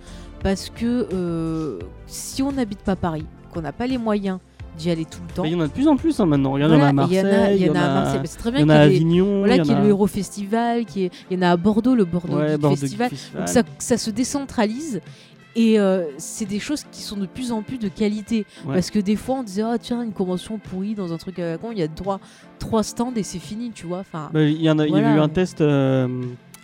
Parce 0.42 0.70
que 0.70 1.08
euh, 1.12 1.78
si 2.06 2.42
on 2.42 2.52
n'habite 2.52 2.80
pas 2.80 2.96
Paris, 2.96 3.26
qu'on 3.52 3.60
n'a 3.60 3.72
pas 3.72 3.86
les 3.86 3.98
moyens 3.98 4.38
d'y 4.78 4.90
aller 4.90 5.04
tout 5.04 5.20
le 5.26 5.34
temps. 5.34 5.44
Il 5.44 5.52
y 5.52 5.54
en 5.54 5.60
a 5.60 5.66
de 5.66 5.72
plus 5.72 5.88
en 5.88 5.96
plus 5.96 6.20
hein, 6.20 6.26
maintenant. 6.26 6.52
Regarde, 6.52 6.72
il 6.72 6.76
y 6.76 6.78
en 6.78 6.84
a 6.84 6.88
à 6.88 6.92
voilà, 6.92 7.08
Marseille, 7.08 7.18
il 7.18 7.26
y 7.26 7.30
en 7.30 7.44
a, 7.44 7.52
il 7.52 7.66
y 7.66 7.70
en 7.70 7.74
a 7.74 7.80
à 7.80 7.94
Marseille. 7.94 8.20
Mais 8.20 8.26
C'est 8.26 8.38
très 8.38 8.50
il 8.50 8.60
y 8.60 8.64
bien 8.64 8.74
en 8.74 8.78
a 8.78 8.80
à 8.80 8.84
qu'il 8.84 8.92
y 8.92 8.96
Avignon, 8.96 9.38
voilà, 9.38 9.56
y 9.56 9.60
qu'il 9.62 9.72
y 9.72 9.74
ait 9.74 9.80
le 9.82 9.88
Euro 9.88 10.06
Festival, 10.06 10.84
qu'il 10.84 11.02
y 11.02 11.10
il 11.30 11.36
y 11.36 11.38
en 11.38 11.42
a 11.42 11.50
à 11.50 11.56
Bordeaux, 11.56 11.94
le 11.94 12.04
Bordeaux 12.04 12.36
ouais, 12.38 12.48
Geek 12.48 12.60
Bordeaux 12.60 12.76
Festival. 12.76 13.10
Festival. 13.10 13.40
Donc 13.42 13.48
ça, 13.48 13.62
ça 13.78 13.96
se 13.98 14.10
décentralise 14.10 15.00
et 15.56 15.80
euh, 15.80 16.04
c'est 16.18 16.44
des 16.44 16.60
choses 16.60 16.84
qui 16.92 17.02
sont 17.02 17.16
de 17.16 17.26
plus 17.26 17.50
en 17.50 17.62
plus 17.62 17.78
de 17.78 17.88
qualité. 17.88 18.46
Ouais. 18.64 18.74
Parce 18.74 18.90
que 18.90 18.98
des 19.00 19.16
fois 19.16 19.36
on 19.36 19.42
disait 19.42 19.62
ah 19.62 19.76
tiens 19.80 20.02
une 20.02 20.12
convention 20.12 20.58
pourrie 20.58 20.94
dans 20.94 21.12
un 21.12 21.16
truc 21.16 21.38
à 21.40 21.50
la 21.52 21.58
con, 21.58 21.72
il 21.72 21.78
y 21.78 21.82
a 21.82 21.88
trois, 21.88 22.20
trois 22.60 22.82
stands 22.84 23.12
et 23.16 23.22
c'est 23.24 23.38
fini, 23.40 23.70
tu 23.72 23.86
vois. 23.86 23.98
Enfin, 24.00 24.30
Bah, 24.32 24.42
il 24.42 24.60
y 24.62 24.68
a, 24.68 24.74
eu 24.74 25.18
un 25.18 25.28
test 25.28 25.60
euh, 25.60 26.06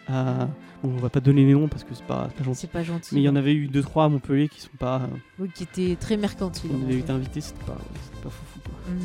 à. 0.09 0.47
Bon, 0.85 0.91
on 0.97 1.01
va 1.01 1.11
pas 1.11 1.21
donner 1.21 1.45
les 1.47 1.53
noms 1.53 1.69
parce 1.69 1.85
que 1.85 1.95
c'est 1.95 2.05
pas, 2.05 2.29
pas 2.37 2.43
gentil. 2.45 2.67
pas 2.67 2.83
gentil. 2.83 3.15
Mais 3.15 3.21
il 3.21 3.25
y 3.25 3.29
en 3.29 3.37
avait 3.37 3.55
eu 3.55 3.69
deux 3.69 3.83
trois 3.83 4.07
à 4.07 4.09
Montpellier 4.09 4.49
qui 4.49 4.61
sont 4.61 4.69
pas. 4.81 4.97
euh, 4.97 5.07
Oui, 5.39 5.49
qui 5.55 5.63
était 5.63 5.95
très 5.95 6.17
mercantile. 6.17 6.71
on 6.75 6.85
avait 6.85 6.99
été 6.99 7.13
invités, 7.13 7.41
c'était 7.41 7.63
pas, 7.65 7.79
pas 8.21 8.31
foufou 8.31 8.59
quoi. 8.65 8.75
Mhm. 8.89 8.99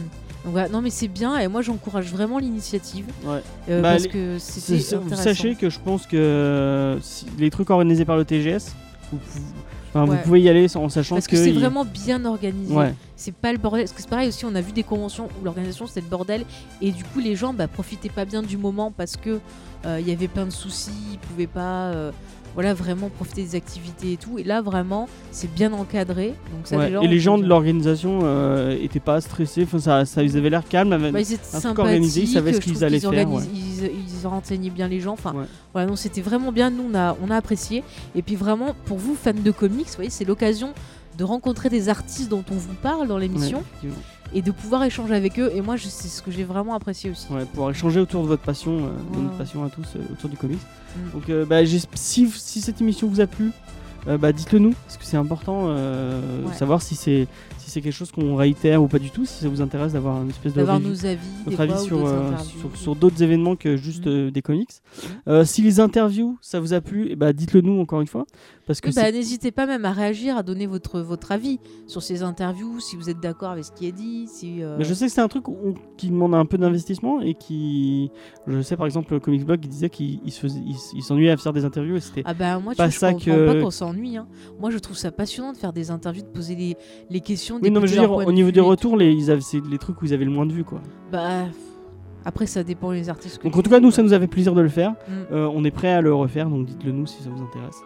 Donc 0.43 0.53
voilà, 0.53 0.69
non 0.69 0.81
mais 0.81 0.89
c'est 0.89 1.07
bien 1.07 1.37
et 1.37 1.47
moi 1.47 1.61
j'encourage 1.61 2.11
vraiment 2.11 2.39
l'initiative 2.39 3.05
Ouais. 3.23 3.41
euh, 3.69 3.81
Bah, 3.83 3.91
parce 3.91 4.03
les- 4.05 4.09
que 4.09 4.37
C'est-. 4.39 4.79
Sachez 5.15 5.53
que 5.55 5.69
je 5.69 5.79
pense 5.79 6.07
que 6.07 6.17
euh, 6.17 6.99
si- 7.01 7.27
les 7.37 7.51
trucs 7.51 7.69
organisés 7.69 8.05
par 8.05 8.17
le 8.17 8.25
TGS, 8.25 8.73
vous, 9.11 9.19
enfin, 9.93 10.05
vous 10.05 10.17
pouvez 10.17 10.41
y 10.41 10.49
aller 10.49 10.75
en 10.77 10.89
sachant 10.89 11.15
parce 11.15 11.27
que 11.27 11.35
c'est 11.37 11.49
il- 11.49 11.59
vraiment 11.59 11.85
bien 11.85 12.23
organisé. 12.25 12.73
Ouais. 12.73 12.93
C'est 13.15 13.33
pas 13.33 13.51
le 13.51 13.57
bordel. 13.57 13.83
Parce 13.83 13.93
que 13.93 14.01
c'est 14.01 14.09
pareil 14.09 14.29
aussi, 14.29 14.45
on 14.45 14.53
a 14.55 14.61
vu 14.61 14.71
des 14.71 14.83
conventions 14.83 15.25
où 15.41 15.43
l'organisation 15.45 15.87
c'était 15.87 16.01
le 16.01 16.07
bordel 16.07 16.43
et 16.81 16.91
du 16.91 17.03
coup 17.03 17.19
les 17.19 17.35
gens 17.35 17.53
bah, 17.53 17.67
profitaient 17.67 18.09
pas 18.09 18.25
bien 18.25 18.43
du 18.43 18.57
moment 18.57 18.91
parce 18.95 19.17
que 19.17 19.39
euh, 19.85 19.99
il 20.01 20.07
y 20.07 20.11
avait 20.11 20.27
plein 20.27 20.45
de 20.45 20.51
soucis, 20.51 20.91
ils 21.13 21.19
pouvaient 21.19 21.47
pas 21.47 21.85
euh, 21.91 22.11
voilà, 22.57 22.73
vraiment 22.73 23.09
profiter 23.09 23.43
des 23.43 23.53
activités 23.55 24.13
et 24.13 24.17
tout. 24.17 24.39
Et 24.39 24.43
là 24.43 24.63
vraiment 24.63 25.07
c'est 25.31 25.53
bien 25.53 25.71
encadré. 25.73 26.33
Donc 26.51 26.65
ça, 26.65 26.75
Ouais. 26.77 26.87
déjà, 26.87 27.03
Et 27.03 27.07
les 27.07 27.19
gens 27.19 27.37
de 27.37 27.45
l'organisation 27.45 28.21
euh, 28.23 28.75
étaient 28.81 28.99
pas 28.99 29.21
stressés, 29.21 29.63
enfin, 29.63 29.77
ça, 29.79 30.05
ça, 30.05 30.23
ils 30.23 30.35
avaient 30.37 30.49
l'air 30.49 30.67
calmes. 30.67 30.89
Bah, 30.89 31.19
ils 31.19 31.33
étaient 31.33 31.37
truc 31.37 31.45
sympathiques, 31.61 31.79
organisé, 31.79 32.21
ils 32.21 32.27
savaient 32.27 32.53
ce 32.53 32.59
qu'ils 32.59 32.83
allaient 32.83 32.99
faire, 32.99 33.13
Ils, 33.53 33.91
ils 34.23 34.27
renseignaient 34.27 34.71
bien 34.71 34.87
les 34.87 34.99
gens. 34.99 35.13
Enfin, 35.13 35.33
Ouais. 35.33 35.45
voilà, 35.73 35.87
non, 35.87 35.95
c'était 35.95 36.21
vraiment 36.21 36.51
bien. 36.51 36.71
Nous, 36.71 36.83
on 36.91 36.95
a, 36.95 37.15
on 37.23 37.29
a 37.29 37.35
apprécié. 37.35 37.83
Et 38.15 38.23
puis 38.23 38.35
vraiment, 38.35 38.75
pour 38.85 38.97
vous, 38.97 39.13
fans 39.15 39.31
de 39.33 39.51
comics, 39.51 39.87
vous 39.87 39.95
voyez, 39.95 40.09
c'est 40.09 40.25
l'occasion 40.25 40.73
de 41.17 41.23
rencontrer 41.23 41.69
des 41.69 41.89
artistes 41.89 42.29
dont 42.29 42.43
on 42.51 42.55
vous 42.55 42.73
parle 42.81 43.07
dans 43.07 43.17
l'émission 43.17 43.63
Ouais, 43.83 43.89
et 44.33 44.41
de 44.41 44.51
pouvoir 44.51 44.83
échanger 44.83 45.15
avec 45.15 45.39
eux. 45.39 45.49
Et 45.55 45.61
moi, 45.61 45.75
c'est 45.77 46.07
ce 46.09 46.21
que 46.21 46.31
j'ai 46.31 46.43
vraiment 46.43 46.73
apprécié 46.75 47.09
aussi. 47.09 47.31
Ouais, 47.31 47.45
pouvoir 47.45 47.71
échanger 47.71 47.99
autour 47.99 48.23
de 48.23 48.27
votre 48.27 48.43
passion, 48.43 48.71
euh, 48.85 49.15
de 49.17 49.23
notre 49.23 49.37
passion 49.37 49.63
à 49.63 49.69
tous, 49.69 49.87
euh, 49.95 49.99
autour 50.11 50.29
du 50.29 50.35
comics. 50.37 50.59
Mm. 50.59 51.11
Donc, 51.13 51.29
euh, 51.29 51.45
bah, 51.45 51.59
si, 51.65 52.29
si 52.29 52.61
cette 52.61 52.81
émission 52.81 53.07
vous 53.07 53.21
a 53.21 53.27
plu, 53.27 53.51
bah, 54.21 54.31
dites-le 54.31 54.59
nous, 54.59 54.73
parce 54.85 54.95
que 54.95 55.03
c'est 55.03 55.17
important 55.17 55.65
Ouais. 55.67 56.53
savoir 56.53 56.81
si 56.81 56.95
c'est 56.95 57.27
si 57.57 57.71
c'est 57.71 57.81
quelque 57.81 57.91
chose 57.93 58.11
qu'on 58.13 58.37
réitère 58.37 58.81
ou 58.81 58.87
pas 58.87 58.99
du 58.99 59.11
tout, 59.11 59.25
si 59.25 59.43
ça 59.43 59.49
vous 59.49 59.59
intéresse 59.61 59.91
d'avoir 59.91 60.21
une 60.23 60.29
espèce 60.29 60.53
de 60.53 60.59
D'avoir 60.59 60.79
nos 60.79 61.05
avis, 61.05 61.17
des 61.17 61.49
votre 61.57 61.59
avis 61.59 61.77
sur, 61.83 62.07
euh, 62.07 62.31
sur, 62.61 62.77
sur 62.77 62.95
d'autres 62.95 63.21
événements 63.21 63.57
que 63.57 63.75
juste 63.75 64.05
Mm. 64.05 64.09
euh, 64.09 64.31
des 64.31 64.41
comics. 64.41 64.69
Euh, 65.27 65.43
si 65.43 65.61
les 65.61 65.81
interviews, 65.81 66.37
ça 66.41 66.61
vous 66.61 66.71
a 66.71 66.79
plu, 66.79 67.07
eh 67.09 67.17
bah, 67.17 67.33
dites-le 67.33 67.59
nous 67.59 67.81
encore 67.81 67.99
une 67.99 68.07
fois. 68.07 68.25
Parce 68.67 68.81
que 68.81 68.89
Oui, 68.89 68.93
bah, 68.95 69.11
N'hésitez 69.11 69.51
pas 69.51 69.65
même 69.65 69.85
à 69.85 69.91
réagir, 69.93 70.37
à 70.37 70.43
donner 70.43 70.67
votre, 70.67 70.99
votre 70.99 71.31
avis 71.31 71.59
sur 71.87 72.03
ces 72.03 72.21
interviews, 72.21 72.79
si 72.81 72.95
vous 72.97 73.09
êtes 73.09 73.19
d'accord 73.19 73.49
avec 73.51 73.63
ce 73.63 73.71
qui 73.71 73.87
est 73.87 73.91
dit. 73.93 74.27
Si, 74.27 74.61
euh, 74.61 74.75
Mais 74.77 74.83
je 74.83 74.93
sais 74.93 75.05
que 75.07 75.11
c'est 75.11 75.21
un 75.21 75.27
truc 75.29 75.47
où- 75.47 75.73
qui 75.95 76.09
demande 76.09 76.35
un 76.35 76.45
peu 76.45 76.57
d'investissement 76.57 77.21
et 77.21 77.33
qui. 77.33 78.11
Je 78.45 78.61
sais 78.61 78.75
par 78.77 78.85
exemple, 78.85 79.13
le 79.13 79.19
Comics 79.21 79.45
Blog 79.45 79.61
il 79.63 79.69
disait 79.69 79.89
qu'il 79.89 80.19
il 80.25 81.01
s'ennuyait 81.03 81.31
à 81.31 81.37
faire 81.37 81.53
des 81.53 81.65
interviews 81.65 81.95
et 81.95 82.01
c'était. 82.01 82.23
Ah 82.25 82.33
bah 82.33 82.59
moi 82.59 82.73
Pas 82.75 82.89
je 82.89 82.97
ça 82.97 83.13
comprends 83.13 83.25
que- 83.25 83.53
pas 83.53 83.59
qu'on 83.61 83.71
s'ennuie. 83.71 84.17
hein. 84.17 84.27
Moi 84.59 84.69
je 84.69 84.77
trouve 84.79 84.97
ça 84.97 85.11
passionnant 85.11 85.53
de 85.53 85.57
faire 85.57 85.71
des 85.73 85.89
interviews, 85.89 86.23
de 86.23 86.27
poser 86.27 86.55
les, 86.55 86.75
les 87.09 87.21
questions. 87.21 87.59
Oui, 87.61 87.71
non, 87.71 87.79
mais 87.79 87.87
je 87.87 87.93
veux 87.95 88.01
dire, 88.01 88.11
au 88.11 88.31
niveau 88.33 88.51
des 88.51 88.59
retours, 88.59 88.97
les, 88.97 89.11
ils 89.13 89.31
avaient- 89.31 89.39
c'est 89.41 89.61
les 89.65 89.77
trucs 89.77 90.01
où 90.01 90.05
ils 90.05 90.13
avaient 90.13 90.25
le 90.25 90.31
moins 90.31 90.45
de 90.45 90.51
vues 90.53 90.65
quoi. 90.65 90.81
Bah 91.11 91.45
après 92.25 92.45
ça 92.45 92.63
dépend 92.63 92.91
les 92.91 93.09
artistes. 93.09 93.41
Donc 93.43 93.55
en 93.55 93.61
tout 93.61 93.69
cas, 93.69 93.79
nous, 93.79 93.91
ça 93.91 94.03
nous 94.03 94.13
a 94.13 94.19
fait 94.19 94.27
plaisir 94.27 94.53
de 94.53 94.61
le 94.61 94.69
faire. 94.69 94.91
Mm. 94.91 95.13
Euh, 95.31 95.49
on 95.53 95.63
est 95.63 95.71
prêt 95.71 95.91
à 95.93 96.01
le 96.01 96.13
refaire, 96.13 96.49
donc 96.49 96.65
dites-le 96.65 96.91
nous 96.91 97.05
si 97.07 97.23
ça 97.23 97.29
vous 97.29 97.43
intéresse. 97.43 97.77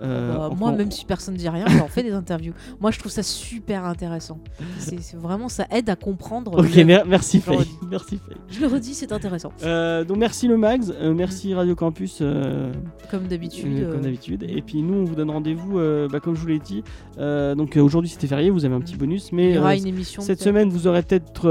Euh, 0.00 0.34
Bah, 0.36 0.46
enfin, 0.46 0.56
moi, 0.56 0.70
on- 0.70 0.76
même 0.76 0.90
si 0.90 1.04
personne 1.04 1.34
ne 1.34 1.38
dit 1.38 1.48
rien, 1.48 1.64
bah, 1.66 1.72
on 1.84 1.88
fait 1.88 2.02
des 2.04 2.12
interviews. 2.12 2.52
Moi, 2.80 2.90
je 2.92 2.98
trouve 3.00 3.10
ça 3.10 3.22
super 3.24 3.84
intéressant. 3.84 4.38
C'est 4.78 5.16
vraiment, 5.16 5.48
ça 5.48 5.66
aide 5.72 5.90
à 5.90 5.96
comprendre. 5.96 6.58
Ok, 6.58 6.74
le- 6.76 7.04
merci 7.06 7.40
Faye. 7.40 7.58
Merci 7.90 8.18
Faye. 8.18 8.36
Je 8.50 8.60
le 8.60 8.66
redis, 8.68 8.94
c'est 8.94 9.10
intéressant. 9.12 9.52
Euh, 9.64 10.04
donc 10.04 10.18
merci 10.18 10.46
le 10.46 10.56
Mags, 10.56 10.84
euh, 11.00 11.12
merci 11.14 11.52
Radio 11.54 11.74
Campus. 11.74 12.22
Comme 13.10 13.26
d'habitude. 13.26 13.90
Comme 13.90 14.00
d'habitude. 14.02 14.44
Et 14.48 14.62
puis 14.62 14.82
nous, 14.82 14.94
on 14.94 15.04
vous 15.04 15.14
donne 15.14 15.30
rendez-vous, 15.30 15.78
bah, 16.10 16.20
comme 16.20 16.34
je 16.36 16.40
vous 16.40 16.46
l'ai 16.48 16.58
dit. 16.60 16.84
Donc 17.18 17.76
aujourd'hui 17.76 18.10
c'était 18.10 18.26
férié, 18.28 18.50
vous 18.50 18.64
avez 18.64 18.74
un 18.74 18.80
petit 18.80 18.94
Mm. 18.94 18.98
bonus, 18.98 19.28
il 19.32 19.34
mais 19.36 19.52
y 19.54 19.58
aura 19.58 19.74
une 19.74 19.86
émission. 19.86 20.22
cette 20.22 20.40
semaine 20.40 20.68
vous 20.70 20.86
aurez 20.86 21.02
peut-être, 21.02 21.42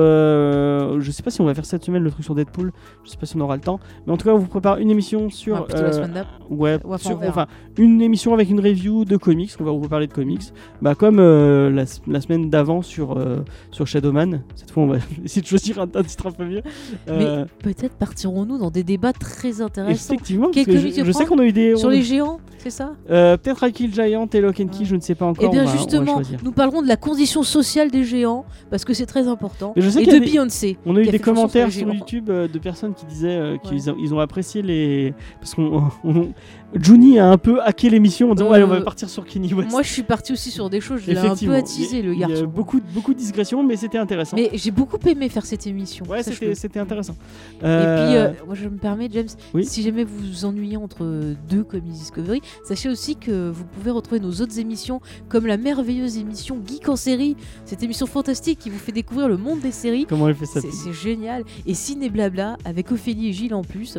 je 0.99 1.11
sais 1.11 1.23
pas 1.23 1.31
si 1.31 1.41
on 1.41 1.45
va 1.45 1.53
faire 1.53 1.65
cette 1.65 1.83
semaine 1.83 2.03
le 2.03 2.11
truc 2.11 2.25
sur 2.28 2.36
Deadpool, 2.36 2.71
je 3.05 3.09
sais 3.09 3.17
pas 3.17 3.25
si 3.25 3.38
on 3.38 3.39
aura 3.41 3.55
le 3.55 3.61
temps, 3.61 3.80
mais 4.05 4.11
en 4.13 4.17
tout 4.17 4.25
cas 4.28 4.34
on 4.34 4.38
vous 4.38 4.47
prépare 4.47 4.78
une 4.80 4.91
émission 4.91 5.30
sur, 5.30 5.55
Ouais, 5.55 5.65
la 5.73 5.80
euh, 5.80 6.07
ouais, 6.49 6.80
enfin, 6.84 6.97
sur- 6.97 7.47
une 7.84 8.01
émission 8.01 8.34
avec 8.34 8.49
une 8.49 8.59
review 8.59 9.05
de 9.05 9.15
comics, 9.17 9.51
on 9.59 9.63
va 9.63 9.71
vous 9.71 9.88
parler 9.88 10.07
de 10.07 10.13
comics, 10.13 10.41
bah 10.82 10.93
comme 10.95 11.19
euh, 11.19 11.69
la, 11.69 11.86
la 12.07 12.21
semaine 12.21 12.49
d'avant 12.49 12.82
sur 12.82 13.17
euh, 13.17 13.38
sur 13.71 13.88
Shadowman. 13.88 14.41
Cette 14.55 14.71
fois 14.71 14.84
on 14.84 14.88
va 14.88 14.97
essayer 15.25 15.41
de 15.41 15.47
choisir 15.47 15.80
un, 15.80 15.88
un 15.95 16.03
titre 16.03 16.28
un 16.28 16.32
peu 16.32 16.45
mieux. 16.45 16.61
Euh, 17.09 17.45
Peut-être 17.63 17.93
partirons-nous 17.95 18.57
dans 18.57 18.71
des 18.71 18.84
débats 18.84 19.13
très 19.13 19.61
intéressants. 19.61 20.13
Effectivement, 20.13 20.49
parce 20.53 20.65
que 20.65 20.78
je, 20.78 21.11
sais 21.11 21.25
qu'on 21.25 21.39
a 21.39 21.45
eu 21.45 21.53
des 21.53 21.75
Sur 21.78 21.88
on- 21.88 21.91
les 21.91 22.01
géants, 22.01 22.39
c'est 22.57 22.69
ça? 22.69 22.91
Peut-être 23.07 23.63
Akil 23.63 23.93
Giant 23.93 24.28
et 24.34 24.41
Lock 24.41 24.59
and 24.59 24.67
Key, 24.67 24.84
je 24.86 24.95
ne 24.95 25.01
sais 25.01 25.15
pas 25.15 25.25
encore. 25.25 25.45
Eh 25.47 25.49
bien 25.49 25.63
on 25.63 25.65
va- 25.65 25.71
on 25.71 25.75
va 25.75 25.80
justement, 25.82 26.21
nous 26.43 26.51
parlerons 26.51 26.82
de 26.82 26.88
la 26.88 26.97
condition 26.97 27.43
sociale 27.43 27.89
des 27.91 28.03
géants, 28.03 28.43
parce 28.69 28.84
que 28.84 28.93
c'est 28.93 29.05
très 29.05 29.28
important. 29.28 29.73
Mais 29.75 29.82
je 29.82 29.89
sais 29.89 30.03
Et 30.03 30.05
de 30.05 30.19
Beyoncé. 30.19 30.78
On 30.86 30.95
a 30.95 31.01
eu 31.01 31.05
des 31.07 31.19
commentaires 31.19 31.71
sur 31.71 31.91
géants. 31.91 31.99
YouTube 32.18 32.30
euh, 32.30 32.47
de 32.47 32.59
personnes 32.59 32.93
qui 32.93 33.05
disaient 33.05 33.38
euh, 33.38 33.57
qu'ils 33.57 33.89
Ouais. 33.89 33.89
ont, 33.89 33.95
ils 33.99 34.13
ont 34.13 34.20
apprécié 34.20 34.61
les. 34.61 35.13
Parce 35.39 35.55
qu'on. 35.55 35.89
Juni 36.76 37.18
a 37.18 37.30
un 37.30 37.38
peu 37.38 37.61
hacké 37.61 37.89
l'émission 37.89 38.32
en 38.32 38.36
disant 38.36 38.47
Euh, 38.47 38.51
Ouais, 38.51 38.63
on 38.63 38.68
va 38.68 38.82
partir 38.82 39.09
sur 39.09 39.26
Kenny 39.26 39.53
West. 39.53 39.72
Moi, 39.72 39.84
je 39.84 39.91
suis 39.91 40.03
partie 40.03 40.34
aussi 40.34 40.51
sur 40.51 40.70
des 40.70 40.82
choses, 40.82 41.01
je 41.05 41.11
l'ai 41.11 41.18
un 41.18 41.36
peu 41.36 41.55
attisé, 41.55 42.01
le 42.01 42.11
a- 42.11 42.13
Il 42.13 42.20
y 42.20 42.24
a 42.24 42.28
garçon. 42.28 42.45
beaucoup, 42.45 42.82
beaucoup 42.93 43.13
de 43.13 43.20
digressions, 43.20 43.63
mais 43.63 43.78
c'était 43.78 43.97
intéressant. 43.97 44.36
Mais 44.36 44.49
j'ai 44.53 44.72
beaucoup 44.72 44.97
aimé 45.07 45.30
faire 45.30 45.45
cette 45.45 45.65
émission. 45.65 46.05
ouais, 46.07 46.24
c'était 46.24 46.80
intéressant. 46.80 47.13
Et 47.61 47.65
Euh, 47.65 48.05
puis, 48.07 48.18
euh, 48.18 48.45
moi, 48.45 48.55
je 48.55 48.68
me 48.68 48.78
permets, 48.78 49.07
James, 49.11 49.28
Oui. 49.53 49.65
si 49.65 49.82
jamais 49.82 50.03
vous 50.03 50.18
vous 50.20 50.45
ennuyez 50.45 50.76
entre 50.78 51.05
deux 51.49 51.63
Comics 51.63 51.86
Discovery, 51.93 52.41
sachez 52.65 52.89
aussi 52.89 53.15
que 53.15 53.49
vous 53.49 53.63
pouvez 53.65 53.91
retrouver 53.91 54.20
nos 54.20 54.32
autres 54.41 54.59
émissions, 54.59 54.99
comme 55.30 55.47
la 55.47 55.57
merveilleuse 55.57 56.18
émission 56.18 56.61
Geek 56.65 56.89
en 56.89 56.95
série, 56.97 57.38
cette 57.65 57.82
émission 57.82 58.05
fantastique 58.07 58.59
qui 58.59 58.70
vous 58.70 58.78
fait 58.80 58.91
découvrir 58.91 59.30
le 59.30 59.38
monde 59.38 59.61
des 59.61 59.72
séries. 59.72 60.05
Comment 60.07 60.28
elle 60.28 60.36
fait 60.36 60.45
ça 60.45 60.59
c'est 60.61 60.93
génial. 60.93 61.43
Et 61.65 61.74
Ciné 61.74 62.09
Blabla, 62.09 62.57
avec 62.65 62.91
Ophélie 62.91 63.30
et 63.30 63.34
Gilles 63.34 63.53
en 63.53 63.63
plus, 63.63 63.97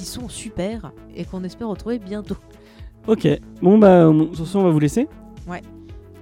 qui 0.00 0.06
sont 0.06 0.28
super 0.30 0.92
et 1.14 1.24
qu'on 1.26 1.44
espère 1.44 1.68
retrouver 1.68 1.98
bientôt. 1.98 2.36
Ok, 3.06 3.28
bon, 3.60 3.78
bah, 3.78 4.08
on- 4.08 4.32
sur 4.34 4.46
ce, 4.46 4.56
on 4.56 4.62
va 4.64 4.70
vous 4.70 4.78
laisser. 4.80 5.06
Ouais. 5.46 5.60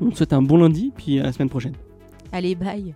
On 0.01 0.07
vous 0.07 0.17
souhaite 0.17 0.33
un 0.33 0.43
bon 0.43 0.59
lundi, 0.59 0.93
puis 0.97 1.21
à 1.21 1.25
la 1.25 1.33
semaine 1.33 1.49
prochaine. 1.49 1.75
Allez, 2.33 2.55
bye 2.55 2.95